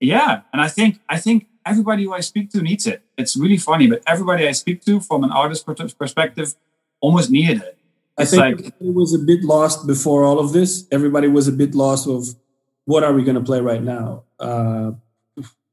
Yeah, 0.01 0.43
and 0.53 0.61
I 0.61 0.69
think 0.69 1.01
I 1.09 1.19
think 1.19 1.47
everybody 1.65 2.05
who 2.05 2.13
I 2.13 2.21
speak 2.21 2.51
to 2.51 2.61
needs 2.61 2.87
it. 2.87 3.03
It's 3.17 3.37
really 3.37 3.57
funny, 3.57 3.87
but 3.87 4.03
everybody 4.07 4.49
I 4.49 4.53
speak 4.53 4.85
to, 4.87 5.01
from 5.01 5.23
an 5.25 5.31
artist 5.31 5.65
perspective, 5.67 6.55
almost 7.01 7.31
needed 7.31 7.63
it. 7.63 7.79
It's 8.19 8.33
I 8.33 8.53
think 8.53 8.65
like, 8.65 8.75
it 8.81 8.95
was 8.95 9.15
a 9.15 9.19
bit 9.19 9.43
lost 9.43 9.87
before 9.87 10.25
all 10.25 10.39
of 10.39 10.53
this. 10.53 10.87
Everybody 10.91 11.29
was 11.29 11.49
a 11.49 11.53
bit 11.53 11.75
lost 11.75 12.09
of 12.09 12.35
what 12.85 13.05
are 13.05 13.13
we 13.13 13.23
going 13.23 13.37
to 13.37 13.43
play 13.43 13.61
right 13.61 13.83
now? 13.83 14.25
Uh, 14.39 14.93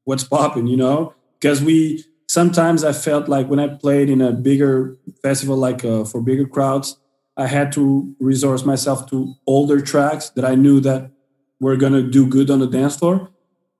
what's 0.04 0.24
popping, 0.24 0.68
you 0.68 0.78
know? 0.78 1.14
Because 1.40 1.62
we 1.62 2.04
sometimes 2.28 2.84
I 2.84 2.94
felt 2.94 3.28
like 3.28 3.48
when 3.48 3.60
I 3.60 3.68
played 3.68 4.10
in 4.10 4.22
a 4.22 4.32
bigger 4.32 4.98
festival, 5.22 5.58
like 5.58 5.84
uh, 5.84 6.04
for 6.04 6.22
bigger 6.22 6.46
crowds, 6.46 6.98
I 7.38 7.48
had 7.48 7.72
to 7.74 8.14
resource 8.20 8.66
myself 8.66 9.10
to 9.12 9.34
older 9.48 9.82
tracks 9.82 10.30
that 10.32 10.46
I 10.46 10.56
knew 10.56 10.80
that 10.82 11.12
were 11.60 11.78
to 11.78 12.04
do 12.10 12.28
good 12.28 12.50
on 12.50 12.60
the 12.60 12.68
dance 12.68 12.98
floor. 12.98 13.30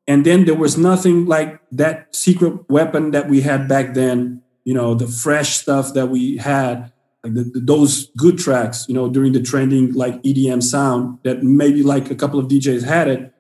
And 0.08 0.26
then 0.26 0.46
there 0.46 0.56
was 0.56 0.78
nothing 0.78 1.26
like 1.26 1.62
that 1.72 2.16
secret 2.16 2.70
weapon 2.70 3.12
that 3.12 3.30
we 3.30 3.42
had 3.42 3.68
back 3.68 3.94
then, 3.94 4.42
you 4.64 4.74
know, 4.74 4.96
the 4.96 5.08
fresh 5.08 5.58
stuff 5.58 5.94
that 5.94 6.08
we 6.08 6.38
had 6.38 6.92
like 7.24 7.34
the, 7.34 7.44
the, 7.44 7.60
those 7.60 8.10
good 8.18 8.38
tracks, 8.38 8.86
you 8.88 8.96
know, 8.96 9.10
during 9.10 9.34
the 9.34 9.42
trending 9.42 9.94
like 9.94 10.22
EDM 10.24 10.64
sound 10.64 11.20
that 11.24 11.44
maybe 11.44 11.84
like 11.84 12.10
a 12.10 12.16
couple 12.16 12.40
of 12.40 12.48
DJs 12.48 12.86
had 12.86 13.08
it. 13.08 13.34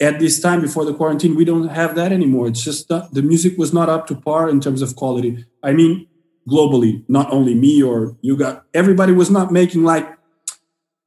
At 0.00 0.18
this 0.18 0.40
time 0.40 0.62
before 0.62 0.84
the 0.86 0.94
quarantine, 0.94 1.34
we 1.34 1.44
don't 1.44 1.68
have 1.68 1.94
that 1.94 2.10
anymore. 2.10 2.48
It's 2.48 2.64
just 2.64 2.88
not, 2.88 3.12
the 3.12 3.22
music 3.22 3.58
was 3.58 3.72
not 3.72 3.88
up 3.90 4.06
to 4.06 4.14
par 4.14 4.48
in 4.48 4.60
terms 4.60 4.80
of 4.80 4.96
quality. 4.96 5.44
I 5.62 5.72
mean, 5.72 6.06
globally, 6.48 7.04
not 7.08 7.30
only 7.30 7.54
me 7.54 7.82
or 7.82 8.16
you 8.22 8.36
got 8.36 8.64
everybody 8.72 9.12
was 9.12 9.30
not 9.30 9.52
making 9.52 9.84
like 9.84 10.08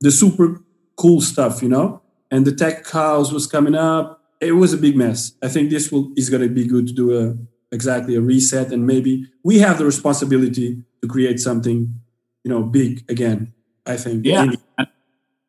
the 0.02 0.12
super 0.12 0.62
cool 0.96 1.22
stuff, 1.22 1.62
you 1.64 1.70
know. 1.70 2.02
And 2.30 2.46
the 2.46 2.52
tech 2.52 2.88
house 2.90 3.32
was 3.32 3.48
coming 3.48 3.76
up. 3.76 4.22
It 4.40 4.54
was 4.54 4.74
a 4.74 4.78
big 4.78 4.96
mess. 4.96 5.34
I 5.42 5.48
think 5.48 5.70
this 5.70 5.92
will 5.92 6.12
is 6.16 6.30
going 6.30 6.44
to 6.44 6.50
be 6.50 6.68
good 6.68 6.88
to 6.88 6.94
do 6.94 7.18
a 7.18 7.36
exactly 7.74 8.16
a 8.16 8.22
reset, 8.22 8.72
and 8.72 8.86
maybe 8.86 9.28
we 9.44 9.60
have 9.60 9.78
the 9.78 9.86
responsibility 9.86 10.84
to 11.02 11.08
create 11.08 11.40
something 11.40 12.00
you 12.44 12.50
know 12.52 12.64
big 12.64 13.10
again. 13.10 13.54
I 13.86 13.98
think. 13.98 14.26
Yeah. 14.26 14.52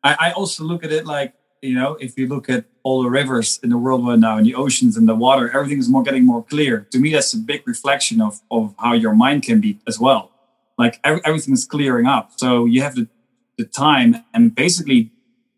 I, 0.03 0.15
I 0.27 0.31
also 0.33 0.63
look 0.63 0.83
at 0.83 0.91
it 0.91 1.05
like 1.05 1.33
you 1.65 1.75
know, 1.75 1.97
if 1.99 2.17
you 2.17 2.27
look 2.27 2.49
at 2.49 2.65
all 2.83 3.03
the 3.03 3.09
rivers 3.09 3.59
in 3.63 3.69
the 3.69 3.77
world 3.77 4.07
right 4.07 4.19
now, 4.19 4.37
and 4.37 4.45
the 4.45 4.55
oceans 4.55 4.95
and 4.97 5.07
the 5.07 5.15
water, 5.15 5.49
everything 5.51 5.79
is 5.79 5.89
more 5.89 6.03
getting 6.03 6.25
more 6.25 6.43
clear. 6.43 6.87
To 6.91 6.99
me, 6.99 7.11
that's 7.11 7.33
a 7.33 7.37
big 7.37 7.67
reflection 7.67 8.21
of 8.21 8.41
of 8.51 8.75
how 8.79 8.93
your 8.93 9.15
mind 9.15 9.43
can 9.43 9.59
be 9.59 9.79
as 9.87 9.99
well. 9.99 10.31
Like 10.77 10.99
every, 11.03 11.21
everything 11.25 11.53
is 11.53 11.65
clearing 11.65 12.05
up, 12.05 12.31
so 12.37 12.65
you 12.65 12.81
have 12.81 12.95
the 12.95 13.07
the 13.57 13.65
time, 13.65 14.23
and 14.33 14.53
basically, 14.53 15.11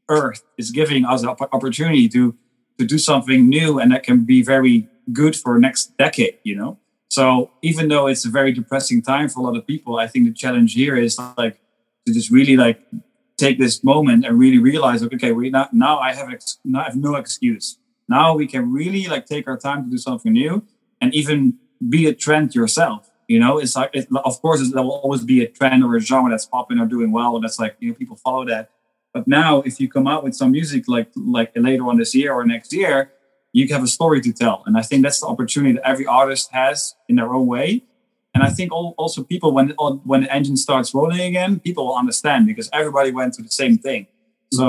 Earth 0.08 0.44
is 0.58 0.72
giving 0.72 1.04
us 1.06 1.24
an 1.24 1.30
opportunity 1.30 2.08
to 2.10 2.36
to 2.78 2.86
do 2.86 2.98
something 2.98 3.50
new, 3.50 3.80
and 3.80 3.92
that 3.92 4.04
can 4.04 4.24
be 4.24 4.44
very 4.44 4.88
good 5.12 5.36
for 5.36 5.60
next 5.60 5.98
decade. 5.98 6.38
You 6.44 6.56
know, 6.56 6.78
so 7.10 7.52
even 7.62 7.88
though 7.88 8.08
it's 8.08 8.26
a 8.26 8.30
very 8.30 8.52
depressing 8.52 9.02
time 9.02 9.30
for 9.30 9.40
a 9.40 9.44
lot 9.44 9.58
of 9.58 9.66
people, 9.66 9.98
I 9.98 10.08
think 10.08 10.26
the 10.26 10.34
challenge 10.34 10.74
here 10.74 10.96
is 10.96 11.20
like 11.38 11.60
to 12.06 12.14
just 12.14 12.30
really 12.32 12.56
like 12.56 12.80
take 13.38 13.60
this 13.60 13.84
moment 13.84 14.26
and 14.26 14.38
really 14.38 14.58
realize, 14.58 15.02
like, 15.02 15.14
okay, 15.14 15.32
we 15.32 15.50
not 15.50 15.74
now 15.74 16.00
I 16.00 16.14
have 16.14 16.30
ex- 16.32 16.60
I 16.76 16.84
have 16.84 16.96
no 16.96 17.16
excuse. 17.16 17.78
Now 18.10 18.36
we 18.36 18.48
can 18.48 18.72
really 18.72 19.08
like 19.08 19.26
take 19.26 19.48
our 19.48 19.58
time 19.58 19.84
to 19.84 19.90
do 19.90 19.98
something 19.98 20.34
new 20.34 20.64
and 21.02 21.14
even 21.14 21.58
be 21.88 22.08
a 22.08 22.14
trend 22.14 22.56
yourself. 22.56 23.10
You 23.28 23.40
know, 23.40 23.58
it's 23.58 23.76
like 23.76 23.92
it, 23.94 24.08
of 24.24 24.42
course 24.42 24.72
there 24.72 24.82
will 24.82 24.92
always 24.92 25.24
be 25.24 25.44
a 25.44 25.48
trend 25.48 25.84
or 25.84 25.96
a 25.96 26.00
genre 26.00 26.32
that's 26.32 26.46
popping 26.46 26.80
or 26.80 26.86
doing 26.86 27.12
well, 27.12 27.36
and 27.36 27.44
that's 27.44 27.60
like 27.60 27.76
you 27.80 27.90
know 27.90 27.96
people 27.96 28.16
follow 28.16 28.46
that. 28.46 28.72
But 29.14 29.28
now, 29.28 29.62
if 29.62 29.80
you 29.80 29.90
come 29.90 30.08
out 30.08 30.24
with 30.24 30.36
some 30.36 30.52
music 30.52 30.86
like 30.88 31.10
like 31.16 31.52
later 31.56 31.84
on 31.88 31.98
this 31.98 32.16
year 32.16 32.34
or 32.34 32.46
next 32.46 32.72
year, 32.74 33.12
you 33.52 33.68
have 33.68 33.84
a 33.84 33.88
story 33.88 34.22
to 34.22 34.32
tell, 34.32 34.64
and 34.66 34.78
I 34.78 34.82
think 34.82 35.04
that's 35.04 35.20
the 35.20 35.28
opportunity 35.28 35.74
that 35.74 35.88
every 35.88 36.06
artist 36.06 36.52
has 36.52 36.96
in 37.10 37.18
their 37.18 37.34
own 37.34 37.48
way. 37.48 37.84
And 38.38 38.44
I 38.50 38.52
think 38.58 38.72
also 38.72 39.24
people 39.24 39.50
when 39.58 39.68
when 40.12 40.22
the 40.24 40.32
engine 40.38 40.58
starts 40.58 40.94
rolling 40.94 41.22
again, 41.32 41.52
people 41.68 41.84
will 41.88 42.00
understand 42.04 42.40
because 42.46 42.68
everybody 42.72 43.12
went 43.20 43.30
through 43.34 43.48
the 43.52 43.58
same 43.64 43.76
thing. 43.88 44.02
So. 44.60 44.68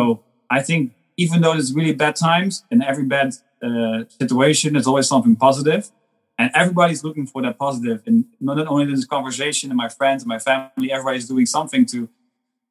I 0.51 0.63
think 0.63 0.93
even 1.17 1.41
though 1.41 1.55
it's 1.55 1.73
really 1.73 1.93
bad 1.93 2.17
times 2.17 2.65
and 2.71 2.83
every 2.83 3.05
bad 3.05 3.35
uh, 3.63 4.05
situation, 4.21 4.73
there's 4.73 4.87
always 4.87 5.09
something 5.09 5.37
positive, 5.37 5.91
and 6.39 6.51
everybody's 6.55 7.03
looking 7.05 7.27
for 7.27 7.43
that 7.43 7.59
positive. 7.59 8.03
And 8.07 8.25
not 8.41 8.59
only 8.67 8.85
in 8.85 8.95
this 8.95 9.05
conversation 9.05 9.71
and 9.71 9.77
my 9.77 9.89
friends 9.89 10.23
and 10.23 10.29
my 10.29 10.39
family, 10.39 10.93
everybody's 10.93 11.29
doing 11.29 11.47
something 11.47 11.85
to. 11.87 12.09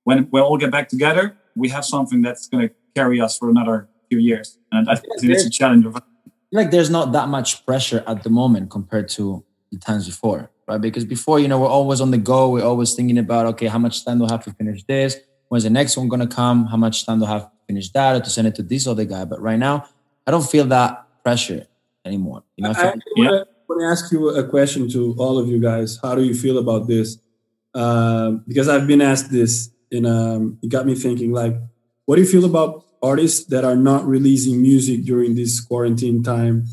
When 0.03 0.29
we 0.31 0.39
all 0.39 0.57
get 0.57 0.71
back 0.71 0.87
together, 0.87 1.35
we 1.55 1.67
have 1.69 1.83
something 1.83 2.21
that's 2.21 2.47
going 2.47 2.69
to 2.69 2.73
carry 2.95 3.19
us 3.19 3.37
for 3.37 3.49
another 3.49 3.89
few 4.09 4.19
years, 4.19 4.57
and 4.71 4.89
I 4.89 4.95
think 4.95 5.13
it's 5.23 5.45
a 5.45 5.49
challenge. 5.49 5.85
Like 6.51 6.71
there's 6.71 6.89
not 6.89 7.11
that 7.11 7.27
much 7.27 7.65
pressure 7.65 8.05
at 8.07 8.23
the 8.23 8.29
moment 8.29 8.69
compared 8.69 9.09
to 9.09 9.43
the 9.69 9.77
times 9.77 10.07
before 10.07 10.49
right? 10.68 10.82
Because 10.82 11.05
before, 11.05 11.39
you 11.39 11.47
know, 11.47 11.59
we're 11.59 11.68
always 11.68 12.01
on 12.01 12.11
the 12.11 12.18
go. 12.18 12.49
We're 12.49 12.65
always 12.65 12.93
thinking 12.93 13.18
about, 13.18 13.45
okay, 13.47 13.68
how 13.68 13.80
much 13.80 14.05
time 14.05 14.20
do 14.20 14.26
I 14.26 14.32
have 14.32 14.43
to 14.45 14.53
finish 14.53 14.84
this? 14.84 15.18
When's 15.47 15.63
the 15.63 15.70
next 15.70 15.95
one 15.97 16.09
gonna 16.09 16.28
come? 16.28 16.65
How 16.65 16.78
much 16.78 17.05
time 17.05 17.20
do 17.20 17.26
I 17.26 17.30
have 17.30 17.43
to 17.43 17.51
finish 17.68 17.89
that 17.91 18.15
or 18.15 18.20
to 18.20 18.30
send 18.30 18.47
it 18.47 18.55
to 18.55 18.63
this 18.63 18.86
other 18.86 19.05
guy? 19.05 19.24
But 19.26 19.41
right 19.41 19.57
now, 19.57 19.86
I 20.26 20.32
don't 20.32 20.47
feel 20.47 20.65
that 20.65 21.07
pressure 21.24 21.65
anymore. 22.05 22.43
You 22.57 22.65
know, 22.65 22.74
I, 22.76 22.89
I, 22.89 22.93
yeah. 23.15 23.43
want 23.68 23.82
to 23.82 23.86
ask 23.86 24.11
you 24.11 24.30
a 24.30 24.47
question 24.47 24.89
to 24.89 25.15
all 25.18 25.38
of 25.38 25.47
you 25.47 25.59
guys. 25.59 25.99
How 26.01 26.15
do 26.15 26.24
you 26.24 26.34
feel 26.34 26.57
about 26.57 26.88
this? 26.88 27.18
Um, 27.74 28.43
because 28.47 28.68
I've 28.68 28.88
been 28.88 29.01
asked 29.01 29.32
this, 29.32 29.70
and 29.91 30.05
um, 30.05 30.59
it 30.61 30.70
got 30.70 30.86
me 30.86 30.95
thinking. 30.95 31.32
Like, 31.32 31.55
what 32.05 32.15
do 32.15 32.22
you 32.22 32.28
feel 32.28 32.43
about 32.43 32.84
artists 33.01 33.45
that 33.47 33.63
are 33.63 33.76
not 33.76 34.05
releasing 34.05 34.61
music 34.61 35.05
during 35.05 35.36
this 35.36 35.61
quarantine 35.61 36.24
time? 36.24 36.65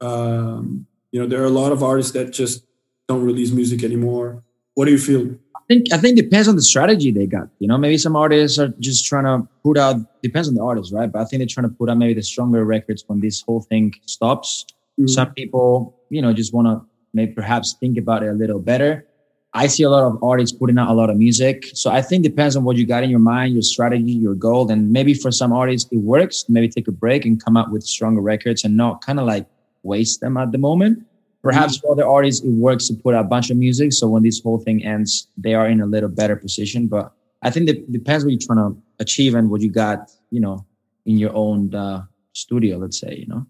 Um, 0.00 0.86
you 1.12 1.20
know, 1.20 1.26
there 1.26 1.42
are 1.42 1.46
a 1.46 1.50
lot 1.50 1.72
of 1.72 1.82
artists 1.82 2.12
that 2.12 2.32
just 2.32 2.65
don't 3.08 3.22
release 3.22 3.50
music 3.52 3.84
anymore. 3.84 4.42
What 4.74 4.86
do 4.86 4.90
you 4.90 4.98
feel? 4.98 5.36
I 5.54 5.60
think 5.68 5.92
I 5.92 5.98
think 5.98 6.16
depends 6.16 6.48
on 6.48 6.56
the 6.56 6.62
strategy 6.62 7.10
they 7.10 7.26
got. 7.26 7.48
You 7.58 7.68
know, 7.68 7.78
maybe 7.78 7.98
some 7.98 8.14
artists 8.14 8.58
are 8.58 8.68
just 8.78 9.06
trying 9.06 9.24
to 9.24 9.48
put 9.62 9.78
out. 9.78 9.96
Depends 10.22 10.48
on 10.48 10.54
the 10.54 10.62
artist, 10.62 10.92
right? 10.92 11.10
But 11.10 11.22
I 11.22 11.24
think 11.24 11.40
they're 11.40 11.46
trying 11.46 11.68
to 11.68 11.74
put 11.74 11.88
out 11.88 11.98
maybe 11.98 12.14
the 12.14 12.22
stronger 12.22 12.64
records 12.64 13.04
when 13.06 13.20
this 13.20 13.40
whole 13.40 13.62
thing 13.62 13.94
stops. 14.06 14.66
Mm-hmm. 14.98 15.08
Some 15.08 15.32
people, 15.34 15.98
you 16.10 16.22
know, 16.22 16.32
just 16.32 16.52
want 16.52 16.66
to 16.68 16.86
maybe 17.14 17.32
perhaps 17.32 17.74
think 17.80 17.98
about 17.98 18.22
it 18.22 18.28
a 18.28 18.32
little 18.32 18.60
better. 18.60 19.06
I 19.54 19.68
see 19.68 19.84
a 19.84 19.90
lot 19.90 20.04
of 20.04 20.22
artists 20.22 20.54
putting 20.56 20.76
out 20.76 20.90
a 20.90 20.92
lot 20.92 21.08
of 21.08 21.16
music. 21.16 21.70
So 21.72 21.90
I 21.90 22.02
think 22.02 22.22
depends 22.22 22.56
on 22.56 22.64
what 22.64 22.76
you 22.76 22.86
got 22.86 23.04
in 23.04 23.08
your 23.08 23.20
mind, 23.20 23.54
your 23.54 23.62
strategy, 23.62 24.12
your 24.12 24.34
goal. 24.34 24.70
And 24.70 24.92
maybe 24.92 25.14
for 25.14 25.32
some 25.32 25.50
artists 25.50 25.90
it 25.90 25.96
works. 25.96 26.44
Maybe 26.48 26.68
take 26.68 26.88
a 26.88 26.92
break 26.92 27.24
and 27.24 27.42
come 27.42 27.56
out 27.56 27.70
with 27.70 27.82
stronger 27.82 28.20
records 28.20 28.64
and 28.64 28.76
not 28.76 29.04
kind 29.04 29.18
of 29.18 29.26
like 29.26 29.46
waste 29.82 30.20
them 30.20 30.36
at 30.36 30.52
the 30.52 30.58
moment. 30.58 31.06
Perhaps 31.46 31.78
for 31.78 31.92
other 31.92 32.06
artists, 32.06 32.44
it 32.44 32.50
works 32.50 32.88
to 32.88 32.94
put 32.94 33.14
out 33.14 33.24
a 33.24 33.28
bunch 33.28 33.50
of 33.50 33.56
music. 33.56 33.92
So 33.92 34.08
when 34.08 34.22
this 34.22 34.40
whole 34.42 34.58
thing 34.58 34.84
ends, 34.84 35.28
they 35.36 35.54
are 35.54 35.68
in 35.68 35.80
a 35.80 35.86
little 35.86 36.08
better 36.08 36.36
position. 36.36 36.88
But 36.88 37.12
I 37.42 37.50
think 37.50 37.68
it 37.68 37.90
depends 37.92 38.24
what 38.24 38.32
you're 38.32 38.40
trying 38.40 38.58
to 38.58 38.76
achieve 38.98 39.34
and 39.34 39.50
what 39.50 39.60
you 39.60 39.70
got, 39.70 40.10
you 40.30 40.40
know, 40.40 40.66
in 41.04 41.18
your 41.18 41.34
own 41.34 41.74
uh, 41.74 42.04
studio, 42.32 42.78
let's 42.78 42.98
say, 42.98 43.14
you 43.16 43.26
know. 43.26 43.46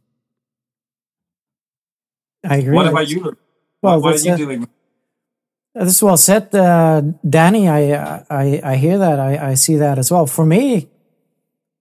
I 2.44 2.56
agree. 2.58 2.74
What 2.74 2.86
about 2.86 3.08
you? 3.08 3.36
Well, 3.82 4.00
what, 4.00 4.20
are 4.20 4.24
you 4.24 4.32
uh, 4.32 4.36
doing? 4.36 4.68
This 5.74 5.96
is 5.96 6.02
well 6.02 6.16
said, 6.16 6.54
uh, 6.54 7.02
Danny. 7.28 7.68
I, 7.68 8.24
I 8.30 8.60
I 8.64 8.76
hear 8.76 8.98
that. 8.98 9.20
I, 9.20 9.50
I 9.50 9.54
see 9.54 9.76
that 9.76 9.98
as 9.98 10.10
well. 10.10 10.26
For 10.26 10.46
me, 10.46 10.88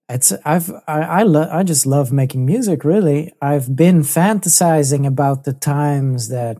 it's 0.08 0.32
I've 0.44 0.70
I 0.86 1.00
I, 1.00 1.22
lo- 1.22 1.48
I 1.50 1.62
just 1.62 1.86
love 1.86 2.12
making 2.12 2.46
music. 2.46 2.84
Really, 2.84 3.32
I've 3.42 3.74
been 3.74 4.02
fantasizing 4.02 5.06
about 5.06 5.44
the 5.44 5.52
times 5.52 6.28
that 6.28 6.58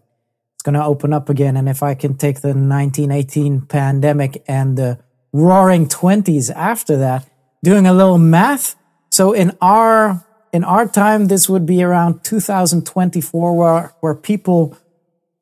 it's 0.54 0.62
going 0.62 0.74
to 0.74 0.84
open 0.84 1.12
up 1.12 1.28
again, 1.28 1.56
and 1.56 1.68
if 1.68 1.82
I 1.82 1.94
can 1.94 2.16
take 2.16 2.40
the 2.40 2.48
1918 2.48 3.62
pandemic 3.62 4.42
and 4.48 4.76
the 4.76 4.98
Roaring 5.32 5.88
Twenties 5.88 6.50
after 6.50 6.96
that, 6.96 7.28
doing 7.62 7.86
a 7.86 7.92
little 7.92 8.18
math. 8.18 8.74
So 9.10 9.32
in 9.32 9.56
our 9.60 10.24
in 10.52 10.64
our 10.64 10.88
time, 10.88 11.26
this 11.26 11.48
would 11.48 11.66
be 11.66 11.82
around 11.82 12.24
2024, 12.24 13.56
where 13.56 13.94
where 14.00 14.14
people 14.14 14.76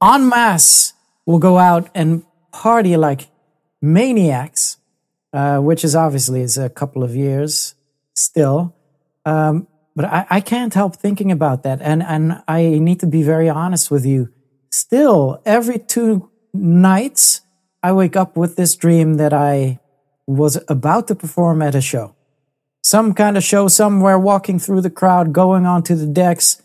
en 0.02 0.28
masse 0.28 0.92
will 1.24 1.38
go 1.38 1.56
out 1.56 1.88
and 1.94 2.22
party 2.52 2.98
like 2.98 3.28
maniacs, 3.80 4.76
uh, 5.32 5.58
which 5.58 5.84
is 5.84 5.96
obviously 5.96 6.42
is 6.42 6.58
a 6.58 6.68
couple 6.68 7.02
of 7.02 7.16
years 7.16 7.74
still. 8.14 8.74
Um, 9.24 9.66
but 9.96 10.06
I, 10.06 10.26
I 10.30 10.40
can't 10.40 10.74
help 10.74 10.96
thinking 10.96 11.30
about 11.30 11.62
that. 11.62 11.80
And, 11.80 12.02
and 12.02 12.42
I 12.48 12.78
need 12.78 13.00
to 13.00 13.06
be 13.06 13.22
very 13.22 13.48
honest 13.48 13.90
with 13.90 14.04
you. 14.04 14.30
Still, 14.70 15.40
every 15.44 15.78
two 15.78 16.30
nights, 16.52 17.42
I 17.82 17.92
wake 17.92 18.16
up 18.16 18.36
with 18.36 18.56
this 18.56 18.74
dream 18.74 19.14
that 19.14 19.32
I 19.32 19.78
was 20.26 20.58
about 20.68 21.08
to 21.08 21.14
perform 21.14 21.62
at 21.62 21.74
a 21.74 21.80
show. 21.80 22.16
Some 22.82 23.14
kind 23.14 23.36
of 23.36 23.44
show 23.44 23.68
somewhere, 23.68 24.18
walking 24.18 24.58
through 24.58 24.80
the 24.80 24.90
crowd, 24.90 25.32
going 25.32 25.64
onto 25.64 25.94
the 25.94 26.06
decks, 26.06 26.60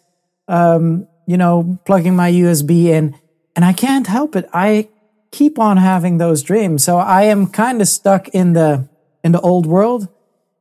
um, 0.48 1.08
you 1.28 1.38
know, 1.38 1.80
plugging 1.86 2.16
my 2.16 2.32
USB 2.32 2.86
in. 2.86 3.16
And 3.56 3.64
I 3.64 3.74
can't 3.74 4.08
help 4.08 4.36
it. 4.36 4.50
I 4.54 4.90
keep 5.32 5.60
on 5.60 5.78
having 5.78 6.18
those 6.18 6.42
dreams. 6.42 6.84
So 6.84 6.98
I 6.98 7.24
am 7.24 7.48
kind 7.48 7.82
of 7.82 7.88
stuck 7.88 8.28
in 8.30 8.54
the, 8.54 8.90
in 9.24 9.32
the 9.34 9.42
old 9.42 9.66
world 9.66 10.08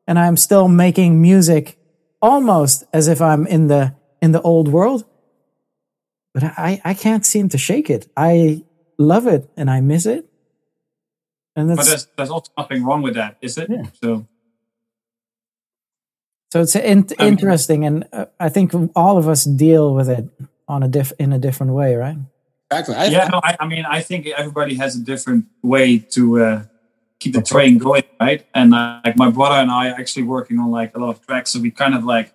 and 0.09 0.19
I'm 0.19 0.37
still 0.37 0.67
making 0.67 1.21
music 1.21 1.79
almost 2.21 2.85
as 2.93 3.07
if 3.07 3.21
I'm 3.21 3.47
in 3.47 3.69
the 3.69 3.95
in 4.21 4.33
the 4.33 4.43
old 4.43 4.67
world. 4.67 5.05
But 6.35 6.45
I, 6.45 6.81
I 6.85 6.95
can't 6.95 7.25
seem 7.25 7.49
to 7.51 7.59
shake 7.59 7.91
it. 7.91 8.09
I 8.17 8.65
love 8.99 9.27
it 9.27 9.49
and 9.57 9.71
I 9.71 9.81
miss 9.81 10.07
it. 10.07 10.29
And 11.55 11.71
that's, 11.71 11.79
but 11.79 11.87
there's, 11.87 12.07
there's 12.17 12.31
also 12.31 12.51
nothing 12.57 12.85
wrong 12.85 13.03
with 13.03 13.15
that, 13.15 13.37
is 13.41 13.59
it? 13.59 13.69
Yeah. 13.71 13.83
So 14.01 14.27
so 16.51 16.63
it's 16.63 16.75
in, 16.75 17.07
um, 17.19 17.29
interesting, 17.29 17.85
and 17.85 18.09
uh, 18.11 18.27
I 18.41 18.49
think 18.49 18.73
all 18.97 19.19
of 19.19 19.29
us 19.29 19.45
deal 19.45 19.95
with 19.95 20.09
it 20.09 20.25
on 20.67 20.83
a 20.83 20.89
diff 20.89 21.13
in 21.19 21.35
a 21.35 21.39
different 21.39 21.73
way, 21.73 21.95
right? 21.95 22.17
Exactly. 22.71 22.95
I, 22.95 23.07
yeah, 23.07 23.29
no, 23.29 23.41
I, 23.43 23.57
I, 23.61 23.67
mean, 23.67 23.85
I 23.85 24.01
think 24.01 24.27
everybody 24.27 24.75
has 24.77 24.97
a 24.97 25.01
different 25.01 25.47
way 25.63 25.99
to 25.99 26.43
uh, 26.43 26.63
keep 27.21 27.35
the 27.35 27.43
train 27.43 27.79
going, 27.79 28.05
right? 28.21 28.47
And 28.55 28.75
uh, 28.75 29.01
like 29.05 29.17
my 29.17 29.31
brother 29.31 29.57
and 29.57 29.71
I 29.71 29.91
are 29.91 29.95
actually 29.95 30.25
working 30.25 30.59
on 30.59 30.71
like 30.71 30.97
a 30.97 30.99
lot 30.99 31.11
of 31.11 31.27
tracks, 31.27 31.53
so 31.53 31.61
we 31.61 31.71
kind 31.71 31.95
of 31.95 32.05
like 32.05 32.33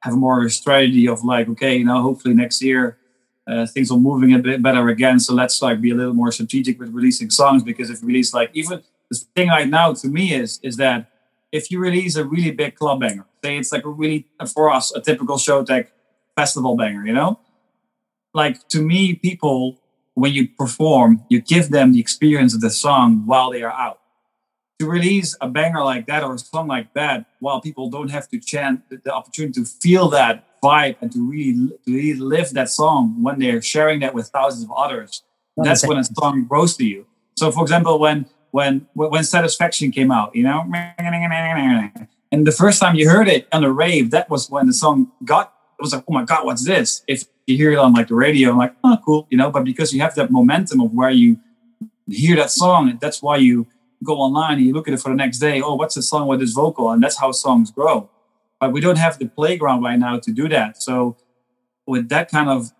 have 0.00 0.14
more 0.14 0.48
strategy 0.48 1.06
of 1.08 1.22
like, 1.24 1.48
okay, 1.50 1.76
you 1.76 1.84
know, 1.84 2.02
hopefully 2.02 2.34
next 2.34 2.62
year 2.62 2.98
uh, 3.46 3.66
things 3.66 3.90
are 3.90 3.98
moving 3.98 4.34
a 4.34 4.38
bit 4.38 4.62
better 4.62 4.88
again. 4.88 5.18
So 5.18 5.34
let's 5.34 5.60
like 5.62 5.80
be 5.80 5.90
a 5.90 5.94
little 5.94 6.14
more 6.14 6.32
strategic 6.32 6.78
with 6.78 6.90
releasing 6.90 7.30
songs 7.30 7.62
because 7.62 7.90
if 7.90 8.00
you 8.00 8.08
release 8.08 8.32
like 8.32 8.50
even 8.54 8.82
the 9.10 9.16
thing 9.34 9.48
right 9.48 9.68
now 9.68 9.92
to 9.94 10.08
me 10.08 10.34
is 10.34 10.60
is 10.62 10.76
that 10.76 11.10
if 11.50 11.70
you 11.70 11.78
release 11.78 12.16
a 12.16 12.24
really 12.24 12.50
big 12.50 12.76
club 12.76 13.00
banger, 13.00 13.26
say 13.44 13.58
it's 13.58 13.72
like 13.72 13.84
a 13.84 13.88
really 13.88 14.26
for 14.52 14.70
us 14.70 14.92
a 14.94 15.00
typical 15.00 15.36
Showtek 15.36 15.88
festival 16.36 16.76
banger, 16.76 17.04
you 17.04 17.12
know, 17.12 17.40
like 18.32 18.66
to 18.68 18.80
me 18.80 19.14
people 19.14 19.78
when 20.14 20.32
you 20.32 20.46
perform, 20.46 21.24
you 21.28 21.40
give 21.40 21.70
them 21.70 21.92
the 21.92 22.00
experience 22.00 22.54
of 22.54 22.60
the 22.60 22.70
song 22.70 23.22
while 23.26 23.50
they 23.50 23.62
are 23.62 23.72
out 23.72 24.01
to 24.82 24.90
release 24.90 25.36
a 25.40 25.48
banger 25.48 25.84
like 25.84 26.06
that 26.06 26.24
or 26.24 26.34
a 26.34 26.38
song 26.38 26.66
like 26.66 26.92
that 26.94 27.24
while 27.38 27.60
people 27.60 27.88
don't 27.88 28.10
have 28.10 28.28
to 28.28 28.36
chant 28.40 28.82
the 28.90 29.12
opportunity 29.14 29.62
to 29.62 29.64
feel 29.64 30.08
that 30.08 30.44
vibe 30.60 30.96
and 31.00 31.12
to 31.12 31.20
really 31.30 31.54
to 31.84 31.94
really 31.94 32.18
live 32.18 32.50
that 32.50 32.68
song 32.68 33.22
when 33.22 33.38
they're 33.38 33.62
sharing 33.62 34.00
that 34.00 34.12
with 34.12 34.26
thousands 34.26 34.64
of 34.64 34.72
others 34.76 35.22
that's 35.56 35.86
when 35.86 35.98
a 35.98 36.04
song 36.04 36.44
grows 36.50 36.76
to 36.76 36.84
you 36.84 37.06
so 37.36 37.52
for 37.52 37.62
example 37.62 38.00
when 38.00 38.26
when 38.50 38.84
when 38.94 39.22
satisfaction 39.22 39.92
came 39.92 40.10
out 40.10 40.34
you 40.34 40.42
know 40.42 40.64
And 42.32 42.46
the 42.46 42.52
first 42.52 42.80
time 42.80 42.94
you 42.96 43.08
heard 43.08 43.28
it 43.28 43.46
on 43.52 43.62
a 43.62 43.70
rave, 43.70 44.10
that 44.10 44.30
was 44.30 44.48
when 44.48 44.66
the 44.66 44.72
song 44.72 45.12
got. 45.22 45.52
It 45.78 45.82
was 45.82 45.92
like, 45.92 46.04
oh 46.08 46.12
my 46.14 46.24
god, 46.24 46.46
what's 46.46 46.64
this? 46.64 47.04
If 47.06 47.24
you 47.46 47.58
hear 47.58 47.72
it 47.72 47.78
on 47.78 47.92
like 47.92 48.08
the 48.08 48.14
radio, 48.14 48.50
I'm 48.50 48.56
like, 48.56 48.74
oh, 48.82 48.96
cool, 49.04 49.26
you 49.30 49.36
know. 49.36 49.50
But 49.50 49.64
because 49.64 49.92
you 49.92 50.00
have 50.00 50.14
that 50.14 50.30
momentum 50.30 50.80
of 50.80 50.92
where 50.94 51.10
you 51.10 51.38
hear 52.08 52.36
that 52.36 52.50
song, 52.50 52.98
that's 53.02 53.20
why 53.22 53.36
you 53.36 53.66
go 54.02 54.18
online 54.18 54.54
and 54.58 54.66
you 54.66 54.72
look 54.72 54.88
at 54.88 54.94
it 54.94 55.00
for 55.00 55.10
the 55.10 55.14
next 55.14 55.38
day. 55.38 55.60
Oh, 55.60 55.74
what's 55.74 55.94
the 55.94 56.02
song 56.02 56.26
with 56.28 56.40
this 56.40 56.52
vocal? 56.52 56.90
And 56.90 57.02
that's 57.02 57.18
how 57.18 57.32
songs 57.32 57.70
grow. 57.70 58.10
But 58.60 58.72
we 58.72 58.80
don't 58.80 58.98
have 58.98 59.18
the 59.18 59.26
playground 59.26 59.82
right 59.82 59.98
now 59.98 60.18
to 60.18 60.32
do 60.32 60.48
that. 60.48 60.82
So 60.82 61.16
with 61.86 62.08
that 62.10 62.30
kind 62.30 62.48
of 62.48 62.72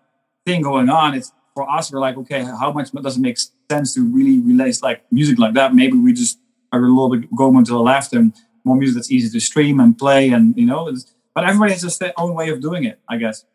thing 0.45 0.61
going 0.61 0.89
on, 0.89 1.13
it's 1.13 1.31
for 1.53 1.69
us. 1.69 1.91
We're 1.91 1.99
like, 1.99 2.17
okay, 2.17 2.43
how 2.43 2.71
much 2.71 2.91
does 2.91 3.17
it 3.17 3.21
make 3.21 3.37
sense 3.69 3.93
to 3.95 4.01
really 4.03 4.39
release 4.39 4.81
like 4.81 5.03
music 5.11 5.39
like 5.39 5.53
that? 5.55 5.75
Maybe 5.75 5.97
we 5.97 6.13
just 6.13 6.39
are 6.71 6.79
a 6.79 6.87
little 6.87 7.09
bit 7.09 7.33
going 7.35 7.63
to 7.65 7.71
the 7.71 7.79
left 7.79 8.13
and 8.13 8.33
more 8.63 8.75
music 8.75 8.95
that's 8.95 9.11
easy 9.11 9.29
to 9.29 9.39
stream 9.39 9.79
and 9.79 9.97
play, 9.97 10.29
and 10.29 10.57
you 10.57 10.65
know. 10.65 10.91
but 11.35 11.43
everybody 11.43 11.73
has 11.73 11.97
their 11.97 12.13
own 12.17 12.33
way 12.33 12.49
of 12.49 12.61
doing 12.61 12.85
it, 12.85 12.99
I 13.09 13.17
guess. 13.17 13.45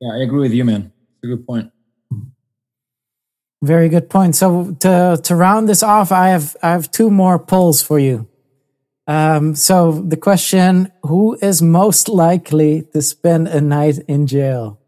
Yeah, 0.00 0.12
I 0.14 0.22
agree 0.22 0.40
with 0.40 0.52
you, 0.52 0.64
man. 0.64 0.92
It's 1.16 1.24
a 1.24 1.26
good 1.26 1.46
point. 1.46 1.70
Very 3.62 3.88
good 3.88 4.10
point. 4.10 4.34
So 4.34 4.76
to 4.80 5.20
to 5.22 5.36
round 5.36 5.68
this 5.68 5.84
off, 5.84 6.10
I 6.10 6.30
have 6.30 6.56
I 6.64 6.70
have 6.72 6.90
two 6.90 7.10
more 7.10 7.38
polls 7.38 7.80
for 7.80 8.00
you. 8.00 8.28
Um, 9.06 9.54
so 9.54 9.92
the 9.92 10.16
question: 10.16 10.90
Who 11.04 11.38
is 11.40 11.62
most 11.62 12.08
likely 12.08 12.82
to 12.92 13.00
spend 13.00 13.46
a 13.46 13.60
night 13.60 13.98
in 14.08 14.26
jail? 14.26 14.80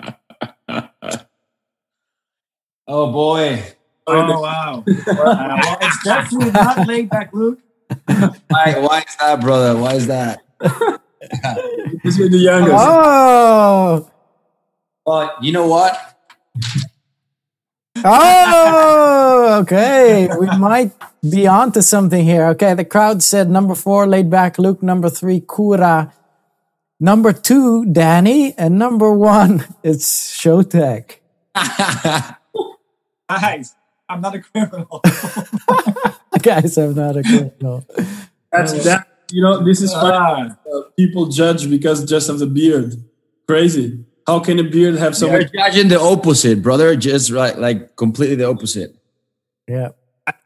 oh 2.88 3.12
boy! 3.12 3.62
Oh 4.06 4.40
wow! 4.40 4.82
well, 4.86 5.78
it's 5.82 6.04
definitely 6.04 6.52
not 6.52 6.88
Laidback, 6.88 7.34
Luke. 7.34 7.60
why? 8.48 8.78
Why 8.78 9.04
is 9.06 9.16
that, 9.20 9.42
brother? 9.42 9.78
Why 9.78 9.94
is 9.94 10.06
that? 10.06 10.40
because 10.58 12.18
you're 12.18 12.30
the 12.30 12.38
youngest. 12.38 12.74
Oh. 12.78 14.10
Well, 15.04 15.36
you 15.42 15.52
know 15.52 15.66
what? 15.66 16.11
Oh, 18.04 19.58
okay. 19.62 20.28
We 20.38 20.46
might 20.58 20.92
be 21.28 21.46
onto 21.46 21.82
something 21.82 22.24
here. 22.24 22.46
Okay, 22.48 22.74
the 22.74 22.84
crowd 22.84 23.22
said 23.22 23.50
number 23.50 23.74
four, 23.74 24.06
Laidback 24.06 24.58
Luke. 24.58 24.82
Number 24.82 25.08
three, 25.08 25.40
Kura. 25.40 26.12
Number 26.98 27.32
two, 27.32 27.84
Danny. 27.86 28.54
And 28.58 28.78
number 28.78 29.12
one, 29.12 29.64
it's 29.82 30.36
Showtek. 30.36 31.18
Guys, 33.28 33.74
I'm 34.08 34.20
not 34.20 34.34
a 34.34 34.40
criminal. 34.40 35.00
Guys, 36.42 36.76
I'm 36.76 36.94
not 36.94 37.16
a 37.16 37.22
criminal. 37.22 37.86
That's 38.50 38.84
that. 38.84 39.06
You 39.30 39.42
know, 39.42 39.64
this 39.64 39.80
is 39.80 39.92
funny. 39.92 40.50
Uh, 40.50 40.82
people 40.96 41.26
judge 41.26 41.70
because 41.70 42.04
just 42.04 42.28
of 42.28 42.38
the 42.38 42.46
beard. 42.46 42.94
Crazy. 43.46 44.04
How 44.26 44.40
can 44.40 44.58
a 44.58 44.64
beard 44.64 44.96
have 44.96 45.16
so 45.16 45.28
You're 45.28 45.42
much? 45.42 45.52
judging 45.52 45.88
the 45.88 46.00
opposite, 46.00 46.62
brother. 46.62 46.94
Just 46.96 47.30
right, 47.30 47.58
like 47.58 47.96
completely 47.96 48.36
the 48.36 48.48
opposite. 48.48 48.94
Yeah. 49.68 49.90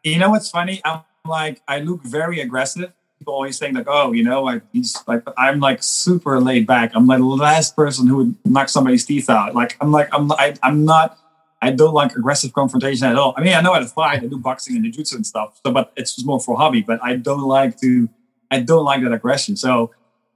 You 0.02 0.18
know 0.18 0.30
what's 0.30 0.48
funny? 0.50 0.80
I'm 0.84 1.02
like, 1.26 1.60
I 1.68 1.80
look 1.80 2.02
very 2.02 2.40
aggressive. 2.40 2.92
People 3.18 3.34
always 3.34 3.58
think 3.58 3.74
like, 3.74 3.86
oh, 3.88 4.12
you 4.12 4.22
know, 4.22 4.42
like 4.42 4.62
he's 4.72 4.96
like, 5.06 5.22
I'm 5.36 5.60
like 5.60 5.82
super 5.82 6.40
laid 6.40 6.66
back. 6.66 6.92
I'm 6.94 7.06
like 7.06 7.18
the 7.18 7.24
last 7.24 7.74
person 7.76 8.06
who 8.06 8.16
would 8.16 8.36
knock 8.44 8.68
somebody's 8.68 9.04
teeth 9.04 9.28
out. 9.28 9.54
Like, 9.54 9.76
I'm 9.80 9.92
like, 9.92 10.08
I'm, 10.12 10.30
I, 10.32 10.54
I'm 10.62 10.84
not. 10.84 11.18
I 11.62 11.70
don't 11.70 11.94
like 11.94 12.14
aggressive 12.14 12.52
confrontation 12.52 13.06
at 13.06 13.16
all. 13.16 13.32
I 13.36 13.42
mean, 13.42 13.54
I 13.54 13.62
know 13.62 13.72
how 13.72 13.78
to 13.78 13.86
fight. 13.86 14.22
I 14.22 14.26
do 14.26 14.38
boxing 14.38 14.76
and 14.76 14.84
jiu-jitsu 14.84 15.16
and 15.16 15.26
stuff. 15.26 15.58
So, 15.64 15.72
but 15.72 15.90
it's 15.96 16.14
just 16.14 16.26
more 16.26 16.38
for 16.38 16.56
hobby. 16.56 16.82
But 16.82 17.00
I 17.02 17.16
don't 17.16 17.42
like 17.42 17.80
to. 17.80 18.08
I 18.50 18.60
don't 18.60 18.84
like 18.84 19.02
that 19.02 19.12
aggression. 19.12 19.56
So 19.56 19.90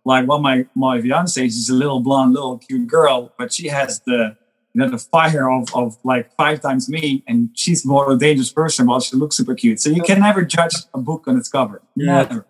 like 0.05 0.27
well 0.27 0.41
my 0.41 0.67
my 0.75 1.01
fiance 1.01 1.43
she's 1.43 1.69
a 1.69 1.75
little 1.75 2.01
blonde 2.01 2.33
little 2.33 2.59
cute 2.59 2.87
girl 2.87 3.33
but 3.39 3.53
she 3.53 3.69
has 3.69 4.01
the 4.01 4.37
you 4.73 4.81
know 4.81 4.89
the 4.89 4.99
fire 4.99 5.51
of, 5.51 5.75
of 5.75 5.99
like 6.05 6.35
five 6.37 6.61
times 6.61 6.89
me 6.89 7.23
and 7.27 7.51
she's 7.55 7.85
more 7.85 8.11
a 8.13 8.17
dangerous 8.17 8.53
person 8.53 8.87
while 8.87 9.01
she 9.01 9.17
looks 9.17 9.37
super 9.37 9.55
cute 9.55 9.81
so 9.81 9.91
you 9.91 10.03
can 10.03 10.21
never 10.21 10.45
judge 10.45 10.75
a 10.95 10.99
book 10.99 11.25
on 11.27 11.37
its 11.37 11.49
cover 11.49 11.83
never, 11.97 12.47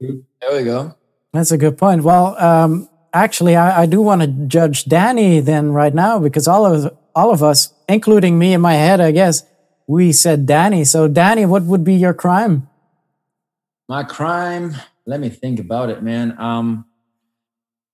There 0.00 0.52
we 0.52 0.64
go. 0.64 0.94
That's 1.32 1.50
a 1.50 1.58
good 1.58 1.78
point. 1.78 2.02
Well, 2.02 2.38
um, 2.38 2.88
actually, 3.12 3.56
I, 3.56 3.82
I 3.82 3.86
do 3.86 4.00
want 4.00 4.22
to 4.22 4.28
judge 4.28 4.84
Danny 4.84 5.40
then 5.40 5.72
right 5.72 5.94
now 5.94 6.18
because 6.18 6.48
all 6.48 6.66
of 6.66 6.96
all 7.14 7.32
of 7.32 7.42
us, 7.42 7.72
including 7.88 8.38
me 8.38 8.52
in 8.52 8.60
my 8.60 8.74
head, 8.74 9.00
I 9.00 9.10
guess, 9.10 9.44
we 9.86 10.12
said 10.12 10.46
Danny. 10.46 10.84
So, 10.84 11.08
Danny, 11.08 11.46
what 11.46 11.62
would 11.62 11.84
be 11.84 11.94
your 11.94 12.12
crime? 12.14 12.68
My 13.88 14.02
crime. 14.02 14.76
Let 15.06 15.20
me 15.20 15.28
think 15.28 15.60
about 15.60 15.90
it, 15.90 16.02
man. 16.02 16.36
Um, 16.38 16.84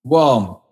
well, 0.03 0.65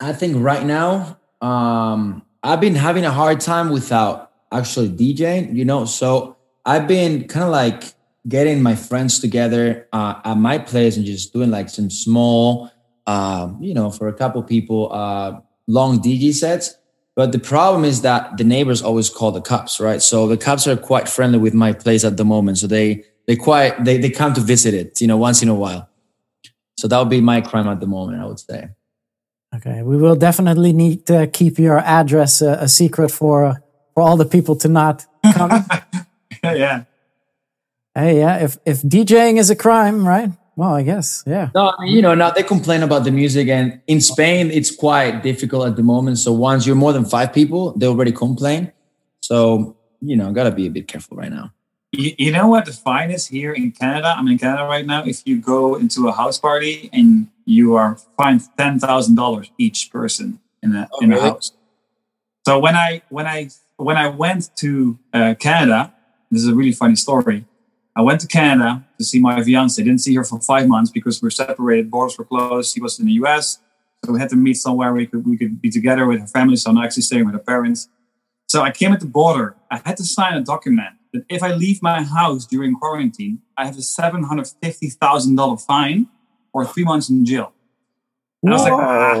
I 0.00 0.12
think 0.12 0.36
right 0.42 0.64
now, 0.64 1.18
um, 1.40 2.22
I've 2.42 2.60
been 2.60 2.74
having 2.74 3.04
a 3.04 3.12
hard 3.12 3.40
time 3.40 3.70
without 3.70 4.32
actually 4.50 4.90
DJing, 4.90 5.54
you 5.54 5.64
know. 5.64 5.84
So 5.84 6.36
I've 6.64 6.88
been 6.88 7.28
kind 7.28 7.44
of 7.44 7.50
like 7.50 7.94
getting 8.28 8.62
my 8.62 8.74
friends 8.74 9.20
together 9.20 9.88
uh, 9.92 10.20
at 10.24 10.36
my 10.36 10.58
place 10.58 10.96
and 10.96 11.06
just 11.06 11.32
doing 11.32 11.50
like 11.50 11.68
some 11.68 11.90
small, 11.90 12.70
uh, 13.06 13.52
you 13.60 13.74
know, 13.74 13.90
for 13.90 14.08
a 14.08 14.12
couple 14.12 14.42
people, 14.42 14.92
uh, 14.92 15.40
long 15.68 16.00
DJ 16.00 16.32
sets. 16.32 16.76
But 17.14 17.30
the 17.30 17.38
problem 17.38 17.84
is 17.84 18.02
that 18.02 18.36
the 18.36 18.44
neighbors 18.44 18.82
always 18.82 19.10
call 19.10 19.32
the 19.32 19.40
cops, 19.40 19.78
right? 19.78 20.00
So 20.00 20.26
the 20.26 20.36
cops 20.36 20.66
are 20.66 20.76
quite 20.76 21.08
friendly 21.08 21.38
with 21.38 21.54
my 21.54 21.72
place 21.72 22.04
at 22.04 22.16
the 22.16 22.24
moment. 22.24 22.58
So 22.58 22.66
they 22.66 23.04
they 23.26 23.36
quite 23.36 23.84
they, 23.84 23.98
they 23.98 24.10
come 24.10 24.34
to 24.34 24.40
visit 24.40 24.74
it, 24.74 25.00
you 25.00 25.06
know, 25.06 25.16
once 25.16 25.42
in 25.42 25.48
a 25.48 25.54
while. 25.54 25.88
So 26.78 26.88
that 26.88 26.98
would 26.98 27.10
be 27.10 27.20
my 27.20 27.40
crime 27.40 27.68
at 27.68 27.80
the 27.80 27.86
moment, 27.86 28.20
I 28.20 28.26
would 28.26 28.40
say. 28.40 28.70
Okay, 29.54 29.82
we 29.82 29.96
will 29.96 30.16
definitely 30.16 30.72
need 30.72 31.06
to 31.06 31.26
keep 31.26 31.58
your 31.58 31.78
address 31.78 32.40
uh, 32.40 32.56
a 32.60 32.68
secret 32.68 33.10
for 33.10 33.62
for 33.94 34.02
all 34.02 34.16
the 34.16 34.24
people 34.24 34.56
to 34.56 34.68
not 34.68 35.04
come. 35.34 35.66
yeah 36.42 36.84
hey, 37.94 38.18
yeah, 38.18 38.38
if 38.38 38.58
if 38.64 38.82
DJing 38.82 39.38
is 39.38 39.50
a 39.50 39.56
crime, 39.56 40.06
right? 40.06 40.30
Well, 40.54 40.74
I 40.74 40.82
guess, 40.82 41.24
yeah. 41.26 41.48
No, 41.54 41.72
I 41.78 41.84
mean, 41.84 41.96
you 41.96 42.02
know, 42.02 42.14
now 42.14 42.30
they 42.30 42.42
complain 42.42 42.82
about 42.82 43.04
the 43.04 43.10
music, 43.10 43.48
and 43.48 43.80
in 43.86 44.00
Spain, 44.00 44.50
it's 44.50 44.74
quite 44.74 45.22
difficult 45.22 45.66
at 45.66 45.76
the 45.76 45.82
moment. 45.82 46.18
So 46.18 46.32
once 46.32 46.66
you're 46.66 46.76
more 46.76 46.92
than 46.92 47.06
five 47.06 47.32
people, 47.32 47.72
they 47.76 47.86
already 47.86 48.12
complain. 48.12 48.72
So 49.20 49.76
you 50.00 50.16
know, 50.16 50.32
gotta 50.32 50.50
be 50.50 50.66
a 50.66 50.70
bit 50.70 50.88
careful 50.88 51.16
right 51.16 51.30
now. 51.30 51.52
You, 51.92 52.14
you 52.18 52.32
know 52.32 52.48
what 52.48 52.64
the 52.64 52.72
fine 52.72 53.10
is 53.10 53.26
here 53.26 53.52
in 53.52 53.70
canada 53.70 54.14
i'm 54.16 54.26
in 54.28 54.38
canada 54.38 54.64
right 54.64 54.86
now 54.86 55.04
if 55.04 55.26
you 55.26 55.40
go 55.40 55.76
into 55.76 56.08
a 56.08 56.12
house 56.12 56.38
party 56.38 56.90
and 56.92 57.28
you 57.44 57.74
are 57.74 57.96
fined 58.16 58.40
$10000 58.56 59.50
each 59.58 59.90
person 59.90 60.40
in 60.62 60.74
a, 60.74 60.88
in 61.00 61.12
a 61.12 61.20
house 61.20 61.52
so 62.46 62.58
when 62.58 62.74
i 62.74 63.02
when 63.08 63.26
i 63.26 63.48
when 63.76 63.96
i 63.96 64.08
went 64.08 64.54
to 64.56 64.98
uh, 65.12 65.34
canada 65.38 65.92
this 66.30 66.42
is 66.42 66.48
a 66.48 66.54
really 66.54 66.72
funny 66.72 66.96
story 66.96 67.44
I 67.94 68.00
went 68.00 68.20
to 68.22 68.26
Canada 68.26 68.84
to 68.98 69.04
see 69.04 69.20
my 69.20 69.42
fiance. 69.42 69.82
Didn't 69.82 70.00
see 70.00 70.14
her 70.14 70.24
for 70.24 70.40
five 70.40 70.66
months 70.66 70.90
because 70.90 71.22
we're 71.22 71.30
separated. 71.30 71.90
Borders 71.90 72.16
were 72.16 72.24
closed. 72.24 72.72
She 72.72 72.80
was 72.80 72.98
in 72.98 73.06
the 73.06 73.12
US, 73.24 73.58
so 74.04 74.12
we 74.12 74.18
had 74.18 74.30
to 74.30 74.36
meet 74.36 74.54
somewhere 74.54 74.92
we 74.94 75.06
could 75.06 75.26
we 75.26 75.36
could 75.36 75.60
be 75.60 75.70
together 75.70 76.06
with 76.06 76.20
her 76.20 76.26
family. 76.26 76.56
So 76.56 76.70
I'm 76.70 76.78
actually 76.78 77.02
staying 77.02 77.26
with 77.26 77.34
her 77.34 77.40
parents. 77.40 77.88
So 78.48 78.62
I 78.62 78.70
came 78.70 78.92
at 78.92 79.00
the 79.00 79.06
border. 79.06 79.56
I 79.70 79.80
had 79.84 79.96
to 79.98 80.04
sign 80.04 80.34
a 80.34 80.40
document 80.40 80.94
that 81.12 81.24
if 81.28 81.42
I 81.42 81.52
leave 81.54 81.82
my 81.82 82.02
house 82.02 82.46
during 82.46 82.74
quarantine, 82.74 83.40
I 83.56 83.66
have 83.66 83.76
a 83.76 83.82
seven 83.82 84.24
hundred 84.24 84.48
fifty 84.62 84.88
thousand 84.88 85.36
dollar 85.36 85.56
fine 85.56 86.08
or 86.52 86.66
three 86.66 86.84
months 86.84 87.10
in 87.10 87.24
jail. 87.24 87.52
And 88.42 88.52
I 88.52 88.56
was 88.56 88.62
like, 88.62 88.72
ah, 88.72 89.14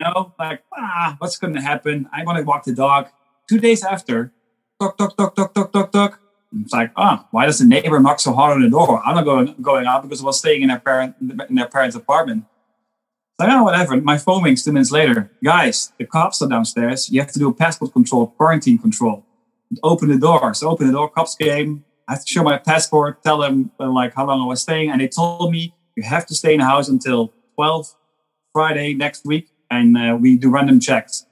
no, 0.00 0.32
like, 0.38 0.62
ah, 0.76 1.16
what's 1.18 1.36
going 1.36 1.54
to 1.54 1.60
happen? 1.60 2.08
I 2.12 2.24
want 2.24 2.38
to 2.38 2.44
walk 2.44 2.64
the 2.64 2.74
dog. 2.74 3.08
Two 3.48 3.58
days 3.58 3.84
after, 3.84 4.32
talk, 4.80 4.98
talk, 4.98 5.16
talk, 5.16 5.34
talk, 5.34 5.54
talk, 5.54 5.72
talk, 5.72 5.92
talk. 5.92 6.20
It's 6.60 6.72
like, 6.72 6.92
ah, 6.96 7.26
why 7.30 7.46
does 7.46 7.58
the 7.58 7.66
neighbor 7.66 8.00
knock 8.00 8.20
so 8.20 8.32
hard 8.32 8.54
on 8.54 8.62
the 8.62 8.70
door? 8.70 9.02
I'm 9.04 9.14
not 9.14 9.24
going 9.24 9.54
going 9.60 9.86
out 9.86 10.02
because 10.02 10.22
I 10.22 10.24
was 10.24 10.38
staying 10.38 10.62
in 10.62 10.68
their 10.68 10.80
parent 10.80 11.14
in 11.20 11.54
their 11.54 11.68
parents' 11.68 11.94
apartment. 11.94 12.44
It's 13.38 13.46
like, 13.46 13.50
oh, 13.52 13.64
whatever. 13.64 14.00
My 14.00 14.18
phone 14.18 14.42
rings 14.42 14.64
two 14.64 14.72
minutes 14.72 14.90
later. 14.90 15.30
Guys, 15.44 15.92
the 15.98 16.06
cops 16.06 16.42
are 16.42 16.48
downstairs. 16.48 17.10
You 17.10 17.20
have 17.20 17.30
to 17.32 17.38
do 17.38 17.48
a 17.48 17.54
passport 17.54 17.92
control, 17.92 18.28
quarantine 18.28 18.78
control. 18.78 19.24
Open 19.82 20.08
the 20.08 20.18
door. 20.18 20.54
So 20.54 20.68
open 20.70 20.86
the 20.86 20.92
door. 20.92 21.10
Cops 21.10 21.34
came. 21.34 21.84
I 22.08 22.12
have 22.12 22.24
to 22.24 22.26
show 22.32 22.42
my 22.42 22.56
passport. 22.58 23.22
Tell 23.22 23.38
them 23.38 23.70
uh, 23.78 23.90
like 23.90 24.14
how 24.14 24.26
long 24.26 24.40
I 24.40 24.46
was 24.46 24.62
staying, 24.62 24.90
and 24.90 25.00
they 25.00 25.08
told 25.08 25.52
me 25.52 25.74
you 25.96 26.02
have 26.04 26.24
to 26.26 26.34
stay 26.34 26.54
in 26.54 26.60
the 26.60 26.64
house 26.66 26.88
until 26.88 27.32
12 27.56 27.86
Friday 28.52 28.94
next 28.94 29.26
week, 29.26 29.48
and 29.70 29.96
uh, 29.96 30.16
we 30.18 30.36
do 30.38 30.50
random 30.50 30.80
checks. 30.80 31.26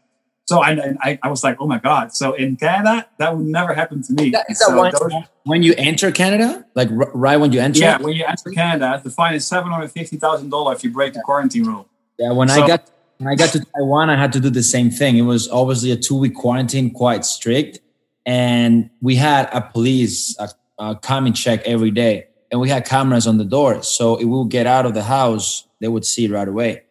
So 0.48 0.60
I, 0.60 0.94
I, 1.02 1.18
I 1.22 1.28
was 1.30 1.42
like, 1.42 1.56
oh 1.60 1.66
my 1.66 1.78
god! 1.78 2.14
So 2.14 2.34
in 2.34 2.56
Canada, 2.56 3.06
that 3.18 3.36
would 3.36 3.46
never 3.46 3.72
happen 3.74 4.02
to 4.02 4.12
me. 4.12 4.26
Is 4.26 4.32
that 4.32 4.56
So 4.58 4.80
when, 4.80 4.92
those- 4.92 5.12
when 5.44 5.62
you 5.62 5.74
enter 5.78 6.12
Canada, 6.12 6.64
like 6.74 6.90
r- 6.90 7.10
right 7.14 7.36
when 7.38 7.52
you 7.52 7.60
enter? 7.60 7.80
yeah, 7.80 7.98
when 7.98 8.12
you 8.14 8.24
enter 8.24 8.50
Canada, 8.50 9.00
the 9.02 9.10
fine 9.10 9.34
is 9.34 9.46
seven 9.46 9.72
hundred 9.72 9.88
fifty 9.92 10.18
thousand 10.18 10.50
dollars 10.50 10.78
if 10.78 10.84
you 10.84 10.90
break 10.92 11.14
the 11.14 11.20
quarantine 11.24 11.64
rule. 11.64 11.88
Yeah, 12.18 12.32
when 12.32 12.48
So- 12.48 12.62
I 12.62 12.66
got 12.68 12.90
when 13.18 13.28
I 13.28 13.34
got 13.34 13.48
to 13.54 13.60
Taiwan, 13.74 14.10
I 14.10 14.16
had 14.16 14.32
to 14.34 14.40
do 14.40 14.50
the 14.50 14.62
same 14.62 14.90
thing. 14.90 15.16
It 15.16 15.22
was 15.22 15.48
obviously 15.48 15.90
a 15.90 15.96
two 15.96 16.16
week 16.18 16.34
quarantine, 16.34 16.90
quite 16.92 17.24
strict, 17.24 17.80
and 18.26 18.90
we 19.00 19.14
had 19.16 19.48
a 19.52 19.60
police 19.62 20.36
uh, 20.38 20.48
uh, 20.78 20.94
come 20.96 21.24
and 21.26 21.34
check 21.34 21.62
every 21.64 21.90
day. 21.90 22.16
And 22.24 22.32
and 22.52 22.60
we 22.60 22.68
had 22.68 22.84
cameras 22.84 23.26
on 23.26 23.38
the 23.38 23.44
doors. 23.44 23.88
So 23.88 24.16
it 24.16 24.26
will 24.26 24.44
get 24.44 24.66
out 24.68 24.86
of 24.86 24.94
the 24.94 25.02
house, 25.02 25.66
they 25.80 25.88
would 25.88 26.04
see 26.04 26.26
it 26.26 26.30
right 26.30 26.46
away. 26.46 26.82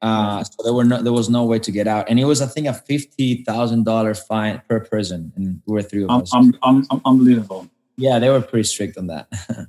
Uh, 0.00 0.42
so 0.44 0.62
there 0.62 0.72
were 0.72 0.84
no, 0.84 1.02
there 1.02 1.12
was 1.12 1.28
no 1.28 1.44
way 1.44 1.58
to 1.58 1.70
get 1.70 1.86
out, 1.86 2.08
and 2.08 2.18
it 2.20 2.24
was 2.24 2.40
I 2.42 2.46
think 2.46 2.66
a 2.66 2.72
fifty 2.74 3.42
thousand 3.44 3.84
dollar 3.84 4.14
fine 4.14 4.60
per 4.68 4.80
person, 4.80 5.32
and 5.36 5.60
we 5.66 5.72
were 5.74 5.82
three 5.82 6.04
of 6.04 6.10
Um, 6.10 6.22
us. 6.22 6.34
um, 6.34 6.54
um, 6.62 6.86
um, 6.90 7.00
unbelievable. 7.04 7.68
yeah, 7.96 8.18
they 8.18 8.28
were 8.30 8.40
pretty 8.40 8.64
strict 8.64 8.96
on 8.98 9.06
that. 9.08 9.28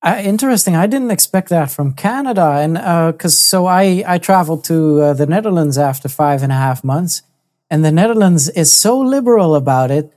Uh, 0.00 0.20
interesting. 0.22 0.76
I 0.76 0.86
didn't 0.86 1.10
expect 1.10 1.48
that 1.48 1.72
from 1.72 1.92
Canada, 1.92 2.46
and 2.62 2.74
because 3.12 3.36
so 3.36 3.66
I 3.66 4.04
I 4.06 4.18
traveled 4.18 4.62
to 4.64 5.00
uh, 5.02 5.12
the 5.12 5.26
Netherlands 5.26 5.76
after 5.76 6.08
five 6.08 6.44
and 6.44 6.52
a 6.52 6.54
half 6.54 6.84
months, 6.84 7.22
and 7.70 7.84
the 7.84 7.92
Netherlands 7.92 8.48
is 8.48 8.72
so 8.72 8.98
liberal 8.98 9.54
about 9.54 9.90
it. 9.90 10.12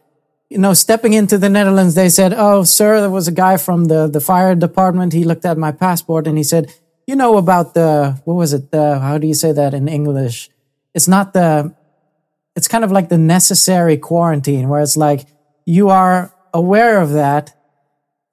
You 0.49 0.57
know, 0.57 0.73
stepping 0.73 1.14
into 1.14 1.38
the 1.38 1.49
Netherlands, 1.49 1.95
they 1.95 2.10
said, 2.10 2.34
"Oh, 2.36 2.64
sir, 2.64 2.99
there 3.02 3.10
was 3.10 3.28
a 3.28 3.32
guy 3.32 3.57
from 3.57 3.86
the 3.86 4.07
the 4.07 4.19
fire 4.19 4.56
department. 4.56 5.14
He 5.14 5.23
looked 5.23 5.45
at 5.45 5.57
my 5.57 5.72
passport 5.72 6.28
and 6.28 6.38
he 6.38 6.44
said, 6.44 6.73
you 7.07 7.15
know 7.15 7.38
about 7.38 7.73
the 7.73 8.19
what 8.26 8.36
was 8.36 8.53
it? 8.53 8.72
The 8.72 8.99
how 8.99 9.18
do 9.18 9.28
you 9.28 9.34
say 9.34 9.52
that 9.52 9.73
in 9.73 9.88
English? 9.88 10.49
It's 10.94 11.07
not 11.07 11.34
the. 11.34 11.73
It's 12.56 12.68
kind 12.68 12.84
of 12.84 12.91
like 12.91 13.10
the 13.10 13.18
necessary 13.18 13.98
quarantine, 13.98 14.68
where 14.69 14.82
it's 14.82 14.98
like 14.98 15.26
you 15.65 15.90
are 15.90 16.34
aware 16.53 17.02
of 17.02 17.11
that." 17.11 17.56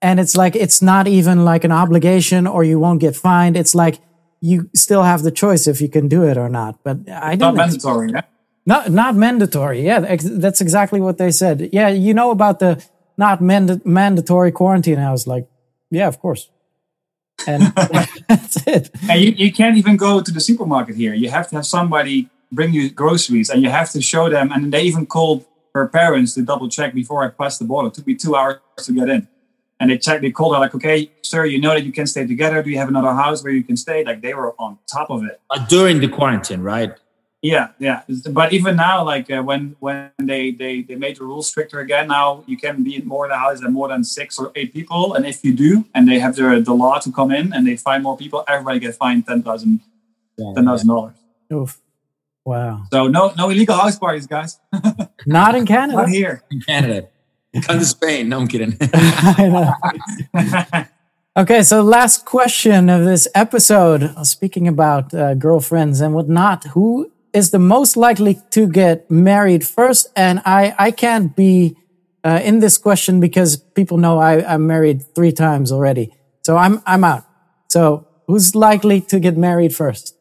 and 0.00 0.20
it's 0.20 0.36
like 0.36 0.54
it's 0.54 0.80
not 0.80 1.08
even 1.08 1.44
like 1.44 1.64
an 1.64 1.72
obligation 1.72 2.46
or 2.46 2.62
you 2.62 2.78
won't 2.78 3.00
get 3.00 3.16
fined 3.16 3.56
it's 3.56 3.74
like 3.74 3.98
you 4.40 4.70
still 4.72 5.02
have 5.02 5.22
the 5.22 5.30
choice 5.32 5.66
if 5.66 5.80
you 5.80 5.88
can 5.88 6.06
do 6.06 6.22
it 6.22 6.36
or 6.36 6.48
not 6.48 6.78
but 6.84 6.98
i 7.10 7.34
Not 7.34 7.58
ex- 7.58 7.82
mandatory. 7.84 8.10
Yeah. 8.12 8.22
Not 8.72 8.84
not 9.00 9.12
mandatory 9.26 9.80
yeah 9.90 10.00
ex- 10.14 10.34
that's 10.44 10.60
exactly 10.66 11.00
what 11.06 11.16
they 11.20 11.30
said 11.42 11.56
yeah 11.78 11.88
you 12.06 12.12
know 12.18 12.30
about 12.38 12.56
the 12.64 12.72
not 13.24 13.36
manda- 13.50 13.80
mandatory 13.84 14.52
quarantine 14.60 14.98
i 15.08 15.10
was 15.16 15.24
like 15.32 15.44
yeah 15.98 16.08
of 16.12 16.16
course 16.24 16.42
and 17.46 17.62
that's 18.28 18.56
it 18.66 18.84
And 19.10 19.18
you, 19.22 19.30
you 19.44 19.50
can't 19.60 19.76
even 19.82 19.96
go 19.96 20.20
to 20.20 20.32
the 20.36 20.40
supermarket 20.40 20.94
here. 20.96 21.14
You 21.22 21.30
have 21.30 21.46
to 21.50 21.54
have 21.58 21.66
somebody 21.66 22.16
bring 22.58 22.72
you 22.78 22.84
groceries 23.02 23.48
and 23.50 23.62
you 23.64 23.70
have 23.70 23.88
to 23.96 24.00
show 24.12 24.24
them. 24.36 24.46
And 24.52 24.72
they 24.74 24.82
even 24.90 25.06
called 25.06 25.44
her 25.74 25.86
parents 25.86 26.34
to 26.34 26.42
double 26.42 26.68
check 26.68 26.90
before 27.02 27.20
I 27.24 27.28
passed 27.40 27.58
the 27.60 27.64
border. 27.64 27.88
It 27.88 27.94
took 27.94 28.06
me 28.08 28.16
two 28.24 28.34
hours 28.34 28.56
to 28.86 28.92
get 28.92 29.08
in. 29.08 29.28
And 29.78 29.90
they 29.90 29.98
checked, 29.98 30.22
they 30.22 30.32
called 30.32 30.52
her 30.54 30.60
like, 30.60 30.74
okay, 30.74 30.98
sir, 31.22 31.44
you 31.52 31.60
know 31.60 31.72
that 31.76 31.84
you 31.84 31.92
can 31.92 32.06
stay 32.14 32.26
together. 32.26 32.60
Do 32.64 32.70
you 32.70 32.78
have 32.82 32.88
another 32.88 33.14
house 33.24 33.38
where 33.44 33.52
you 33.52 33.62
can 33.62 33.76
stay? 33.76 33.98
Like 34.04 34.20
they 34.20 34.34
were 34.34 34.52
on 34.58 34.70
top 34.92 35.08
of 35.08 35.22
it. 35.22 35.40
Uh, 35.50 35.64
During 35.76 36.00
the 36.00 36.08
quarantine, 36.08 36.62
right? 36.62 36.92
Yeah, 37.40 37.68
yeah. 37.78 38.02
But 38.32 38.52
even 38.52 38.74
now, 38.74 39.04
like 39.04 39.30
uh, 39.30 39.42
when 39.42 39.76
when 39.78 40.10
they, 40.18 40.50
they 40.50 40.82
they 40.82 40.96
made 40.96 41.16
the 41.18 41.24
rules 41.24 41.46
stricter 41.46 41.78
again, 41.78 42.08
now 42.08 42.42
you 42.48 42.56
can 42.56 42.82
be 42.82 42.96
in 42.96 43.06
more 43.06 43.28
than 43.28 43.36
the 43.36 43.38
house 43.38 43.60
than 43.60 43.72
more 43.72 43.86
than 43.88 44.02
six 44.02 44.38
or 44.40 44.50
eight 44.56 44.72
people. 44.72 45.14
And 45.14 45.24
if 45.24 45.44
you 45.44 45.54
do, 45.54 45.84
and 45.94 46.08
they 46.08 46.18
have 46.18 46.34
the 46.34 46.60
the 46.64 46.72
law 46.74 46.98
to 46.98 47.12
come 47.12 47.30
in, 47.30 47.52
and 47.52 47.64
they 47.66 47.76
find 47.76 48.02
more 48.02 48.16
people, 48.16 48.42
everybody 48.48 48.80
gets 48.80 48.96
fined 48.96 49.24
ten 49.26 49.42
thousand 49.44 49.80
Yeah, 50.36 50.52
ten 50.56 50.64
thousand 50.64 50.88
dollars. 50.88 51.14
Oof. 51.52 51.80
wow 52.44 52.82
So 52.92 53.06
no 53.06 53.32
no 53.36 53.50
illegal 53.50 53.76
house 53.76 53.96
parties, 53.98 54.26
guys. 54.26 54.58
not 55.26 55.54
in 55.54 55.64
canada 55.64 55.96
Not 55.98 56.08
here. 56.08 56.42
in 56.50 56.60
Canada. 56.60 57.06
Come 57.62 57.78
to 57.78 57.84
Spain. 57.84 58.28
No, 58.28 58.40
I'm 58.40 58.48
kidding. 58.48 58.76
Okay, 61.36 61.62
so 61.62 61.82
last 61.82 62.24
question 62.24 62.88
of 62.88 63.04
this 63.04 63.28
episode. 63.32 64.02
uh, 64.02 64.24
Speaking 64.24 64.66
about 64.66 65.14
uh, 65.14 65.34
girlfriends 65.34 66.00
and 66.00 66.12
whatnot, 66.12 66.64
who 66.74 67.12
is 67.32 67.50
the 67.50 67.58
most 67.58 67.96
likely 67.96 68.40
to 68.50 68.66
get 68.66 69.10
married 69.10 69.66
first? 69.66 70.08
And 70.16 70.40
I, 70.44 70.74
I 70.78 70.90
can't 70.90 71.34
be 71.34 71.76
uh, 72.24 72.40
in 72.42 72.60
this 72.60 72.78
question 72.78 73.20
because 73.20 73.56
people 73.56 73.98
know 73.98 74.18
I, 74.18 74.44
I'm 74.54 74.66
married 74.66 75.02
three 75.14 75.32
times 75.32 75.72
already. 75.72 76.12
So 76.42 76.56
I'm, 76.56 76.82
I'm 76.86 77.04
out. 77.04 77.24
So 77.68 78.06
who's 78.26 78.54
likely 78.54 79.00
to 79.02 79.20
get 79.20 79.36
married 79.36 79.74
first? 79.74 80.16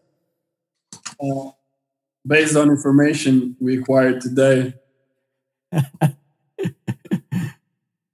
Based 2.26 2.56
on 2.56 2.70
information 2.70 3.56
we 3.60 3.80
acquired 3.80 4.22
today, 4.22 4.74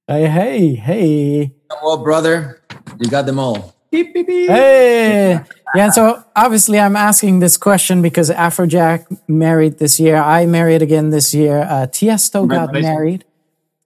Hey, 0.05 0.27
hey, 0.27 0.75
hey. 0.75 1.55
well, 1.81 1.97
brother, 2.03 2.61
you 2.99 3.09
got 3.09 3.25
them 3.25 3.39
all. 3.39 3.73
Beep, 3.93 4.11
beep, 4.11 4.25
beep. 4.25 4.49
Hey. 4.49 5.39
Yeah, 5.75 5.91
so 5.91 6.23
obviously 6.35 6.79
I'm 6.79 6.95
asking 6.95 7.41
this 7.41 7.57
question 7.57 8.01
because 8.01 8.31
Afrojack 8.31 9.05
married 9.27 9.77
this 9.77 9.99
year. 9.99 10.15
I 10.17 10.47
married 10.47 10.81
again 10.81 11.11
this 11.11 11.31
year. 11.31 11.59
Uh, 11.59 11.85
Tiesto 11.85 12.47
got 12.49 12.73
married. 12.73 13.23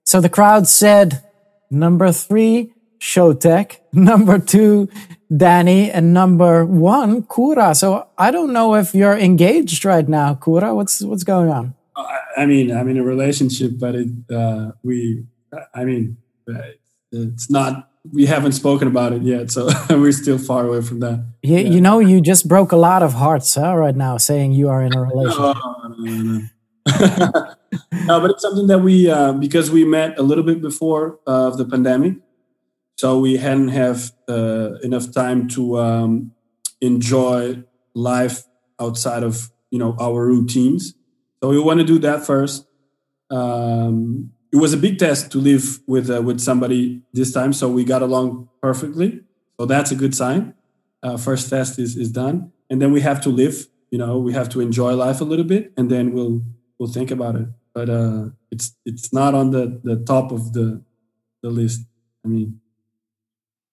So 0.04 0.22
the 0.22 0.30
crowd 0.30 0.66
said 0.66 1.22
number 1.70 2.10
three, 2.10 2.72
Showtek, 2.98 3.80
number 3.92 4.38
two, 4.38 4.88
Danny, 5.36 5.90
and 5.90 6.14
number 6.14 6.64
one, 6.64 7.24
Kura. 7.24 7.74
So 7.74 8.08
I 8.16 8.30
don't 8.30 8.54
know 8.54 8.76
if 8.76 8.94
you're 8.94 9.18
engaged 9.18 9.84
right 9.84 10.08
now, 10.08 10.34
Kura. 10.36 10.74
What's 10.74 11.02
what's 11.02 11.22
going 11.22 11.50
on? 11.50 11.74
I, 11.94 12.18
I 12.38 12.46
mean, 12.46 12.70
I'm 12.74 12.88
in 12.88 12.96
a 12.96 13.04
relationship, 13.04 13.72
but 13.78 13.94
it, 13.94 14.08
uh, 14.32 14.72
we, 14.82 15.26
I 15.74 15.84
mean, 15.84 16.16
uh, 16.48 16.62
it's 17.12 17.50
not. 17.50 17.87
We 18.12 18.26
haven't 18.26 18.52
spoken 18.52 18.88
about 18.88 19.12
it 19.12 19.22
yet, 19.22 19.50
so 19.50 19.68
we're 19.90 20.12
still 20.12 20.38
far 20.38 20.66
away 20.66 20.82
from 20.82 21.00
that. 21.00 21.24
You, 21.42 21.58
you 21.58 21.80
know, 21.80 21.98
you 21.98 22.20
just 22.20 22.48
broke 22.48 22.72
a 22.72 22.76
lot 22.76 23.02
of 23.02 23.14
hearts 23.14 23.54
huh, 23.54 23.76
right 23.76 23.96
now 23.96 24.16
saying 24.16 24.52
you 24.52 24.68
are 24.68 24.82
in 24.82 24.96
a 24.96 25.02
relationship. 25.02 25.38
No, 25.38 25.94
no, 25.98 26.22
no. 26.22 26.40
no, 28.06 28.20
but 28.20 28.30
it's 28.30 28.42
something 28.42 28.66
that 28.68 28.78
we 28.78 29.10
uh, 29.10 29.32
because 29.32 29.70
we 29.70 29.84
met 29.84 30.18
a 30.18 30.22
little 30.22 30.44
bit 30.44 30.62
before 30.62 31.18
uh, 31.26 31.48
of 31.48 31.58
the 31.58 31.64
pandemic, 31.64 32.14
so 32.96 33.18
we 33.18 33.36
hadn't 33.36 33.68
have 33.68 34.12
uh, 34.28 34.74
enough 34.82 35.12
time 35.12 35.48
to 35.48 35.78
um, 35.78 36.32
enjoy 36.80 37.62
life 37.94 38.44
outside 38.80 39.22
of 39.22 39.50
you 39.70 39.78
know 39.78 39.96
our 40.00 40.26
routines. 40.26 40.94
So 41.42 41.50
we 41.50 41.58
want 41.58 41.80
to 41.80 41.86
do 41.86 41.98
that 42.00 42.24
first. 42.24 42.66
Um, 43.30 44.32
it 44.52 44.56
was 44.56 44.72
a 44.72 44.76
big 44.76 44.98
test 44.98 45.30
to 45.32 45.38
live 45.38 45.80
with 45.86 46.10
uh, 46.10 46.22
with 46.22 46.40
somebody 46.40 47.02
this 47.12 47.32
time, 47.32 47.52
so 47.52 47.68
we 47.68 47.84
got 47.84 48.02
along 48.02 48.48
perfectly. 48.62 49.20
So 49.60 49.66
that's 49.66 49.90
a 49.90 49.94
good 49.94 50.14
sign. 50.14 50.54
Uh, 51.02 51.16
first 51.16 51.50
test 51.50 51.78
is 51.78 51.96
is 51.96 52.10
done, 52.10 52.52
and 52.70 52.80
then 52.80 52.92
we 52.92 53.00
have 53.02 53.20
to 53.22 53.28
live. 53.28 53.66
You 53.90 53.98
know, 53.98 54.18
we 54.18 54.32
have 54.32 54.48
to 54.50 54.60
enjoy 54.60 54.94
life 54.94 55.20
a 55.20 55.24
little 55.24 55.44
bit, 55.44 55.72
and 55.76 55.90
then 55.90 56.12
we'll 56.12 56.42
we'll 56.78 56.90
think 56.90 57.10
about 57.10 57.36
it. 57.36 57.48
But 57.74 57.90
uh, 57.90 58.30
it's 58.50 58.74
it's 58.84 59.12
not 59.12 59.34
on 59.34 59.50
the 59.50 59.80
the 59.84 59.96
top 59.96 60.32
of 60.32 60.52
the 60.52 60.82
the 61.42 61.50
list. 61.50 61.82
I 62.24 62.28
mean, 62.28 62.60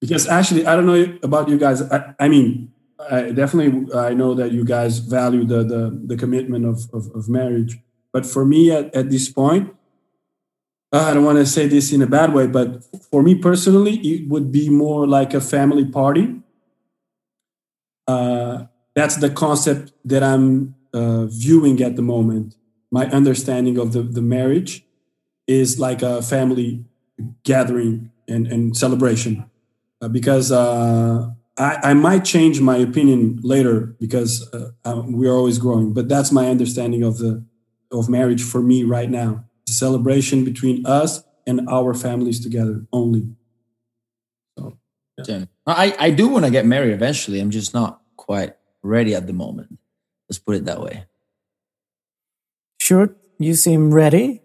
because 0.02 0.28
actually, 0.28 0.66
I 0.66 0.76
don't 0.76 0.86
know 0.86 1.18
about 1.24 1.48
you 1.50 1.58
guys. 1.58 1.82
I, 1.90 2.14
I 2.20 2.28
mean, 2.28 2.72
I 3.00 3.32
definitely 3.32 3.94
I 3.96 4.14
know 4.14 4.34
that 4.36 4.52
you 4.52 4.66
guys 4.66 5.00
value 5.00 5.46
the 5.46 5.64
the, 5.64 6.02
the 6.06 6.18
commitment 6.18 6.66
of, 6.66 6.90
of 6.94 7.10
of 7.16 7.30
marriage. 7.30 7.78
But 8.12 8.26
for 8.26 8.46
me, 8.46 8.72
at, 8.72 8.96
at 8.96 9.10
this 9.10 9.30
point, 9.30 9.76
I 10.92 11.14
don't 11.14 11.26
want 11.26 11.40
to 11.40 11.46
say 11.46 11.68
this 11.68 11.92
in 11.92 12.02
a 12.02 12.08
bad 12.08 12.34
way, 12.34 12.48
but 12.48 12.84
for 13.12 13.22
me 13.22 13.36
personally, 13.36 13.98
it 13.98 14.30
would 14.30 14.52
be 14.52 14.70
more 14.70 15.08
like 15.08 15.34
a 15.34 15.42
family 15.42 15.86
party. 15.86 16.42
Uh, 18.08 18.66
that's 18.94 19.18
the 19.18 19.30
concept 19.30 19.92
that 20.06 20.24
I'm 20.24 20.76
uh, 20.94 21.26
viewing 21.26 21.82
at 21.82 21.96
the 21.96 22.02
moment. 22.02 22.56
My 22.92 23.08
understanding 23.08 23.78
of 23.78 23.92
the, 23.92 24.04
the 24.04 24.22
marriage 24.22 24.86
is 25.48 25.80
like 25.80 26.02
a 26.02 26.22
family 26.22 26.86
gathering 27.44 28.12
and, 28.28 28.48
and 28.48 28.78
celebration. 28.78 29.50
Uh, 30.02 30.08
because 30.08 30.52
uh, 30.52 31.30
I, 31.58 31.80
I 31.84 31.94
might 31.94 32.26
change 32.26 32.62
my 32.62 32.78
opinion 32.78 33.40
later 33.44 33.96
because 34.00 34.48
uh, 34.54 34.72
um, 34.84 35.14
we're 35.14 35.34
always 35.34 35.58
growing, 35.58 35.94
but 35.94 36.08
that's 36.10 36.32
my 36.32 36.50
understanding 36.50 37.04
of 37.04 37.18
the 37.18 37.44
of 37.92 38.10
marriage 38.10 38.44
for 38.44 38.62
me 38.62 38.84
right 38.84 39.10
now. 39.10 39.46
It's 39.76 39.82
a 39.82 39.86
celebration 39.86 40.46
between 40.46 40.86
us 40.86 41.24
and 41.46 41.68
our 41.70 41.94
families 41.94 42.40
together 42.40 42.86
only. 42.94 43.28
So 44.58 44.78
Yeah. 45.28 45.46
I, 45.68 45.96
I 46.00 46.10
do 46.12 46.30
want 46.30 46.46
to 46.46 46.52
get 46.52 46.66
married 46.66 46.94
eventually. 46.94 47.40
I'm 47.42 47.52
just 47.52 47.74
not 47.74 48.02
quite 48.16 48.56
ready 48.84 49.14
at 49.16 49.28
the 49.28 49.34
moment. 49.34 49.78
Let's 50.30 50.40
put 50.40 50.56
it 50.56 50.66
that 50.66 50.82
way. 50.82 51.06
Sure, 52.80 53.16
you 53.40 53.54
seem 53.56 53.94
ready. 53.94 54.42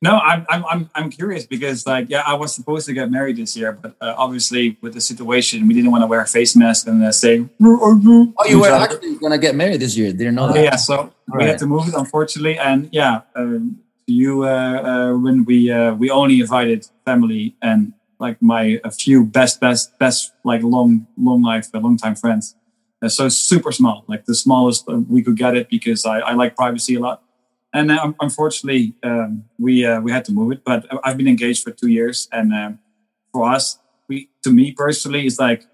No, 0.00 0.18
I'm, 0.18 0.44
I'm, 0.48 0.64
I'm, 0.66 0.90
I'm 0.96 1.10
curious 1.10 1.46
because, 1.46 1.86
like, 1.86 2.10
yeah, 2.10 2.24
I 2.26 2.34
was 2.34 2.52
supposed 2.52 2.86
to 2.86 2.92
get 2.92 3.08
married 3.08 3.36
this 3.36 3.56
year, 3.56 3.70
but 3.70 3.94
uh, 4.00 4.14
obviously 4.16 4.76
with 4.80 4.94
the 4.94 5.00
situation, 5.00 5.68
we 5.68 5.74
didn't 5.74 5.92
want 5.92 6.02
to 6.02 6.08
wear 6.08 6.20
a 6.20 6.26
face 6.26 6.56
mask 6.56 6.88
and 6.88 7.04
uh, 7.04 7.12
say, 7.12 7.46
Oh, 7.62 8.34
you 8.48 8.58
were 8.60 8.66
actually 8.72 9.14
going 9.16 9.30
to 9.30 9.38
get 9.38 9.54
married 9.54 9.80
this 9.80 9.96
year. 9.96 10.10
Didn't 10.12 10.34
know 10.34 10.52
that. 10.52 10.64
yeah, 10.64 10.74
so 10.76 11.12
we 11.28 11.38
right. 11.38 11.48
had 11.50 11.58
to 11.58 11.66
move 11.66 11.86
it, 11.86 11.94
unfortunately. 11.94 12.58
And 12.58 12.88
yeah, 12.90 13.20
um, 13.36 13.78
you, 14.06 14.44
uh, 14.44 14.48
uh, 14.48 15.18
when 15.18 15.44
we 15.44 15.70
uh, 15.70 15.94
we 15.94 16.10
only 16.10 16.40
invited 16.40 16.86
family 17.04 17.56
and 17.62 17.92
like 18.18 18.40
my 18.40 18.80
a 18.84 18.90
few 18.90 19.24
best, 19.24 19.60
best, 19.60 19.98
best, 19.98 20.32
like 20.44 20.62
long, 20.62 21.06
long 21.16 21.42
life, 21.42 21.68
uh, 21.74 21.78
long 21.78 21.96
time 21.96 22.14
friends. 22.14 22.56
So 23.08 23.28
super 23.28 23.72
small, 23.72 24.04
like 24.06 24.26
the 24.26 24.34
smallest 24.34 24.86
we 24.86 25.22
could 25.22 25.36
get 25.36 25.56
it 25.56 25.68
because 25.68 26.06
I, 26.06 26.20
I 26.20 26.34
like 26.34 26.54
privacy 26.54 26.94
a 26.94 27.00
lot. 27.00 27.22
And 27.74 27.90
unfortunately, 28.20 28.94
um, 29.02 29.44
we 29.58 29.84
uh, 29.84 30.00
we 30.00 30.12
had 30.12 30.24
to 30.26 30.32
move 30.32 30.52
it. 30.52 30.62
But 30.64 30.86
I've 31.02 31.16
been 31.16 31.26
engaged 31.26 31.64
for 31.64 31.72
two 31.72 31.88
years, 31.88 32.28
and 32.30 32.78
for 33.32 33.48
us, 33.48 33.78
we, 34.08 34.28
to 34.44 34.50
me 34.50 34.72
personally, 34.72 35.26
it's 35.26 35.40
like 35.40 35.64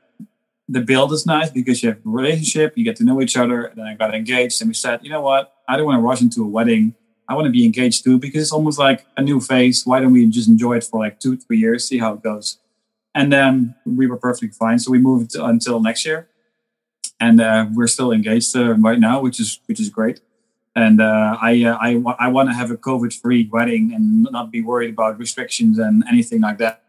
the 0.69 0.81
build 0.81 1.13
is 1.13 1.27
nice 1.27 1.51
because 1.51 1.83
you 1.83 1.89
have 1.91 1.99
a 1.99 2.09
relationship, 2.09 2.75
you 2.77 2.85
get 2.85 2.97
to 2.97 3.05
know 3.05 3.21
each 3.21 3.37
other. 3.37 3.65
And 3.65 3.79
then 3.79 3.87
I 3.87 3.95
got 3.95 4.15
engaged, 4.15 4.61
and 4.61 4.69
we 4.69 4.75
said, 4.75 5.01
you 5.03 5.11
know 5.11 5.23
what? 5.23 5.55
I 5.69 5.77
don't 5.77 5.87
want 5.87 5.99
to 5.99 6.03
rush 6.03 6.21
into 6.21 6.43
a 6.45 6.49
wedding. 6.49 6.95
I 7.29 7.35
want 7.35 7.45
to 7.45 7.51
be 7.51 7.65
engaged 7.65 8.05
too 8.05 8.19
because 8.19 8.43
it's 8.43 8.53
almost 8.53 8.79
like 8.79 9.05
a 9.17 9.23
new 9.23 9.41
phase. 9.41 9.85
Why 9.85 10.01
don't 10.01 10.13
we 10.13 10.27
just 10.27 10.49
enjoy 10.49 10.77
it 10.79 10.85
for 10.85 10.99
like 10.99 11.21
two, 11.21 11.37
three 11.37 11.59
years, 11.59 11.87
see 11.87 11.99
how 11.99 12.15
it 12.15 12.23
goes? 12.23 12.59
And 13.15 13.33
then 13.33 13.75
we 13.85 14.07
were 14.07 14.17
perfectly 14.17 14.49
fine. 14.49 14.79
So 14.79 14.91
we 14.91 14.99
moved 14.99 15.35
until 15.35 15.81
next 15.81 16.07
year, 16.07 16.29
and 17.21 17.41
uh, 17.41 17.67
we're 17.75 17.89
still 17.89 18.13
engaged 18.13 18.57
uh, 18.57 18.75
right 18.75 18.99
now, 18.99 19.21
which 19.21 19.41
is 19.41 19.61
which 19.67 19.81
is 19.81 19.91
great. 19.91 20.21
And 20.77 21.01
uh, 21.01 21.37
I 21.41 21.65
uh, 21.65 21.77
I, 21.81 22.03
I 22.19 22.29
want 22.29 22.49
to 22.51 22.55
have 22.55 22.71
a 22.71 22.77
COVID-free 22.77 23.51
wedding 23.53 23.93
and 23.95 24.29
not 24.31 24.51
be 24.53 24.63
worried 24.63 24.91
about 24.91 25.19
restrictions 25.19 25.79
and 25.79 26.05
anything 26.09 26.41
like 26.41 26.59
that. 26.59 26.83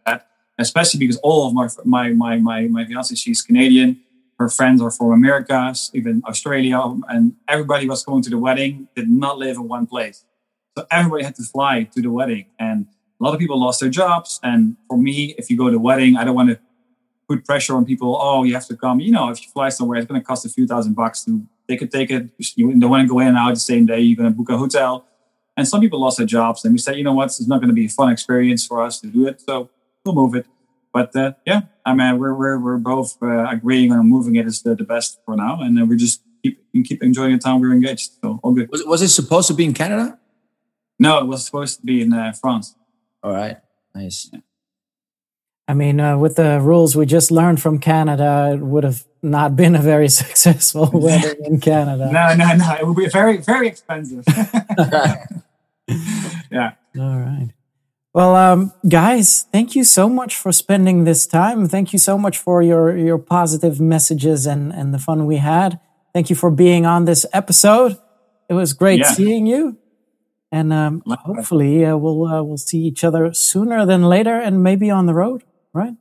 Especially 0.60 1.00
because 1.00 1.18
all 1.18 1.48
of 1.48 1.54
my 1.54 1.68
my 1.86 2.10
my 2.12 2.38
my 2.38 2.68
my 2.68 2.86
fiance 2.86 3.16
she's 3.16 3.42
Canadian. 3.42 4.02
Her 4.38 4.50
friends 4.50 4.82
are 4.82 4.92
from 4.92 5.12
America, 5.12 5.74
even 5.94 6.22
Australia, 6.26 6.80
and 7.10 7.34
everybody 7.48 7.90
was 7.90 8.06
going 8.06 8.22
to 8.24 8.30
the 8.30 8.38
wedding. 8.38 8.88
Did 8.96 9.10
not 9.10 9.38
live 9.38 9.58
in 9.58 9.68
one 9.68 9.86
place, 9.86 10.24
so 10.80 10.88
everybody 10.90 11.26
had 11.26 11.36
to 11.36 11.44
fly 11.44 11.84
to 11.84 12.02
the 12.02 12.10
wedding. 12.10 12.46
And 12.58 12.88
a 13.20 13.24
lot 13.24 13.34
of 13.34 13.40
people 13.40 13.60
lost 13.60 13.82
their 13.82 13.90
jobs. 13.90 14.40
And 14.44 14.78
for 14.88 14.98
me, 14.98 15.36
if 15.38 15.50
you 15.50 15.58
go 15.58 15.70
to 15.70 15.76
a 15.76 15.80
wedding, 15.80 16.16
I 16.16 16.24
don't 16.24 16.36
want 16.36 16.52
to 16.52 16.60
put 17.28 17.46
pressure 17.46 17.76
on 17.76 17.84
people. 17.84 18.18
Oh, 18.20 18.44
you 18.44 18.54
have 18.54 18.66
to 18.68 18.78
come. 18.78 19.02
You 19.02 19.12
know, 19.12 19.30
if 19.30 19.42
you 19.44 19.50
fly 19.52 19.70
somewhere, 19.70 20.00
it's 20.00 20.08
going 20.08 20.22
to 20.22 20.26
cost 20.26 20.46
a 20.46 20.50
few 20.50 20.66
thousand 20.66 20.94
bucks 20.94 21.26
to 21.26 21.46
take 21.68 21.82
a 21.82 21.88
ticket. 21.88 22.30
You 22.56 22.80
don't 22.80 22.90
want 22.90 23.04
to 23.04 23.10
go 23.10 23.20
in 23.20 23.28
and 23.28 23.38
out 23.38 23.54
the 23.54 23.60
same 23.60 23.86
day. 23.86 24.00
You're 24.00 24.16
going 24.16 24.32
to 24.32 24.36
book 24.36 24.50
a 24.50 24.58
hotel. 24.58 25.06
And 25.58 25.68
some 25.68 25.82
people 25.82 26.00
lost 26.00 26.18
their 26.18 26.26
jobs. 26.26 26.64
And 26.64 26.74
we 26.74 26.78
said, 26.78 26.96
you 26.96 27.04
know 27.04 27.14
what, 27.14 27.26
it's 27.26 27.46
not 27.46 27.60
going 27.60 27.68
to 27.68 27.76
be 27.76 27.88
a 27.88 27.90
fun 27.90 28.10
experience 28.10 28.66
for 28.66 28.82
us 28.82 29.02
to 29.02 29.08
do 29.08 29.28
it. 29.28 29.42
So 29.42 29.70
we'll 30.06 30.16
move 30.16 30.34
it. 30.36 30.46
But 30.94 31.16
uh, 31.16 31.34
yeah, 31.46 31.62
I 31.86 31.94
mean, 31.94 32.18
we're 32.18 32.34
we're 32.34 32.58
we're 32.58 32.78
both 32.78 33.22
uh, 33.22 33.48
agreeing 33.48 33.92
on 33.92 34.10
moving 34.10 34.38
it 34.38 34.48
is 34.48 34.64
the, 34.64 34.74
the 34.74 34.84
best 34.84 35.20
for 35.24 35.36
now, 35.36 35.62
and 35.62 35.88
we 35.88 35.98
just 35.98 36.24
keep 36.42 36.60
keep 36.84 37.04
enjoying 37.04 37.34
the 37.34 37.38
time 37.38 37.62
we're 37.62 37.74
engaged. 37.74 38.14
So 38.24 38.40
all 38.42 38.54
good. 38.54 38.72
Was, 38.72 38.84
was 38.86 39.02
it 39.02 39.10
supposed 39.10 39.48
to 39.50 39.54
be 39.54 39.66
in 39.66 39.74
Canada? 39.74 40.18
No, 41.00 41.20
it 41.20 41.26
was 41.26 41.46
supposed 41.46 41.80
to 41.80 41.86
be 41.86 42.02
in 42.02 42.14
uh, 42.14 42.34
France. 42.34 42.76
All 43.24 43.32
right, 43.32 43.58
nice. 43.96 44.30
Yeah. 44.32 44.40
I 45.70 45.76
mean, 45.76 46.00
uh, 46.00 46.18
with 46.18 46.36
the 46.36 46.60
rules 46.60 46.96
we 46.96 47.06
just 47.06 47.30
learned 47.30 47.62
from 47.62 47.78
Canada, 47.78 48.52
it 48.54 48.60
would 48.60 48.84
have 48.84 49.06
not 49.22 49.56
been 49.56 49.76
a 49.76 49.82
very 49.82 50.10
successful 50.22 50.90
wedding 50.94 51.46
in 51.46 51.60
Canada. 51.60 52.12
No, 52.12 52.36
no, 52.36 52.56
no. 52.56 52.76
It 52.80 52.88
would 52.88 52.98
be 52.98 53.08
very, 53.08 53.38
very 53.38 53.68
expensive. 53.68 54.26
yeah. 56.52 56.74
All 56.98 57.20
right. 57.20 57.50
Well, 58.16 58.36
um, 58.36 58.74
guys, 58.88 59.46
thank 59.54 59.76
you 59.76 59.84
so 59.84 60.10
much 60.10 60.36
for 60.36 60.52
spending 60.52 61.04
this 61.04 61.28
time. 61.28 61.68
Thank 61.68 61.94
you 61.94 62.00
so 62.00 62.18
much 62.18 62.40
for 62.40 62.64
your 62.64 62.98
your 62.98 63.20
positive 63.20 63.80
messages 63.80 64.48
and 64.48 64.74
and 64.74 64.92
the 64.92 64.98
fun 64.98 65.28
we 65.28 65.38
had. 65.38 65.80
Thank 66.14 66.32
you 66.32 66.36
for 66.36 66.50
being 66.50 66.88
on 66.88 67.06
this 67.06 67.28
episode. 67.32 67.98
It 68.50 68.54
was 68.54 68.74
great 68.74 69.02
yeah. 69.02 69.12
seeing 69.12 69.46
you, 69.46 69.78
and 70.52 70.74
um, 70.74 71.04
hopefully 71.06 71.86
uh, 71.86 71.96
we'll 71.98 72.26
uh, 72.26 72.44
we'll 72.44 72.58
see 72.58 72.80
each 72.80 73.04
other 73.04 73.34
sooner 73.34 73.86
than 73.86 74.04
later, 74.04 74.36
and 74.36 74.64
maybe 74.64 74.90
on 74.90 75.06
the 75.06 75.14
road 75.14 75.44
right? 75.74 75.94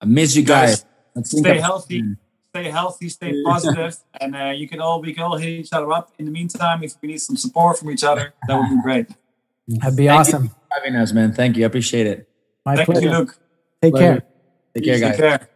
I 0.00 0.06
miss 0.06 0.36
you 0.36 0.42
guys. 0.42 0.84
guys 1.14 1.30
stay 1.30 1.58
healthy. 1.58 2.02
Stay 2.50 2.70
healthy. 2.70 3.08
Stay 3.08 3.42
positive, 3.44 3.96
and 4.20 4.36
uh, 4.36 4.52
you 4.54 4.68
can 4.68 4.80
all 4.80 5.00
we 5.00 5.12
can 5.12 5.24
all 5.24 5.36
hit 5.36 5.48
each 5.48 5.72
other 5.72 5.90
up. 5.92 6.12
In 6.18 6.26
the 6.26 6.30
meantime, 6.30 6.82
if 6.82 6.94
we 7.00 7.08
need 7.08 7.20
some 7.20 7.36
support 7.36 7.78
from 7.78 7.90
each 7.90 8.04
other, 8.04 8.34
that 8.46 8.56
would 8.56 8.68
be 8.68 8.82
great. 8.82 9.08
That'd 9.66 9.96
be 9.96 10.06
Thank 10.06 10.20
awesome. 10.20 10.50
having 10.70 10.96
us, 10.96 11.12
man. 11.12 11.32
Thank 11.32 11.56
you. 11.56 11.64
I 11.64 11.66
appreciate 11.66 12.06
it. 12.06 12.28
My 12.64 12.76
Thank 12.76 12.86
pleasure. 12.86 13.06
you, 13.06 13.10
Luke. 13.10 13.38
Take 13.80 13.94
pleasure. 13.94 14.20
care. 14.20 14.22
Take 14.74 14.84
care, 14.84 15.00
guys. 15.00 15.10
Take 15.16 15.20
care. 15.20 15.48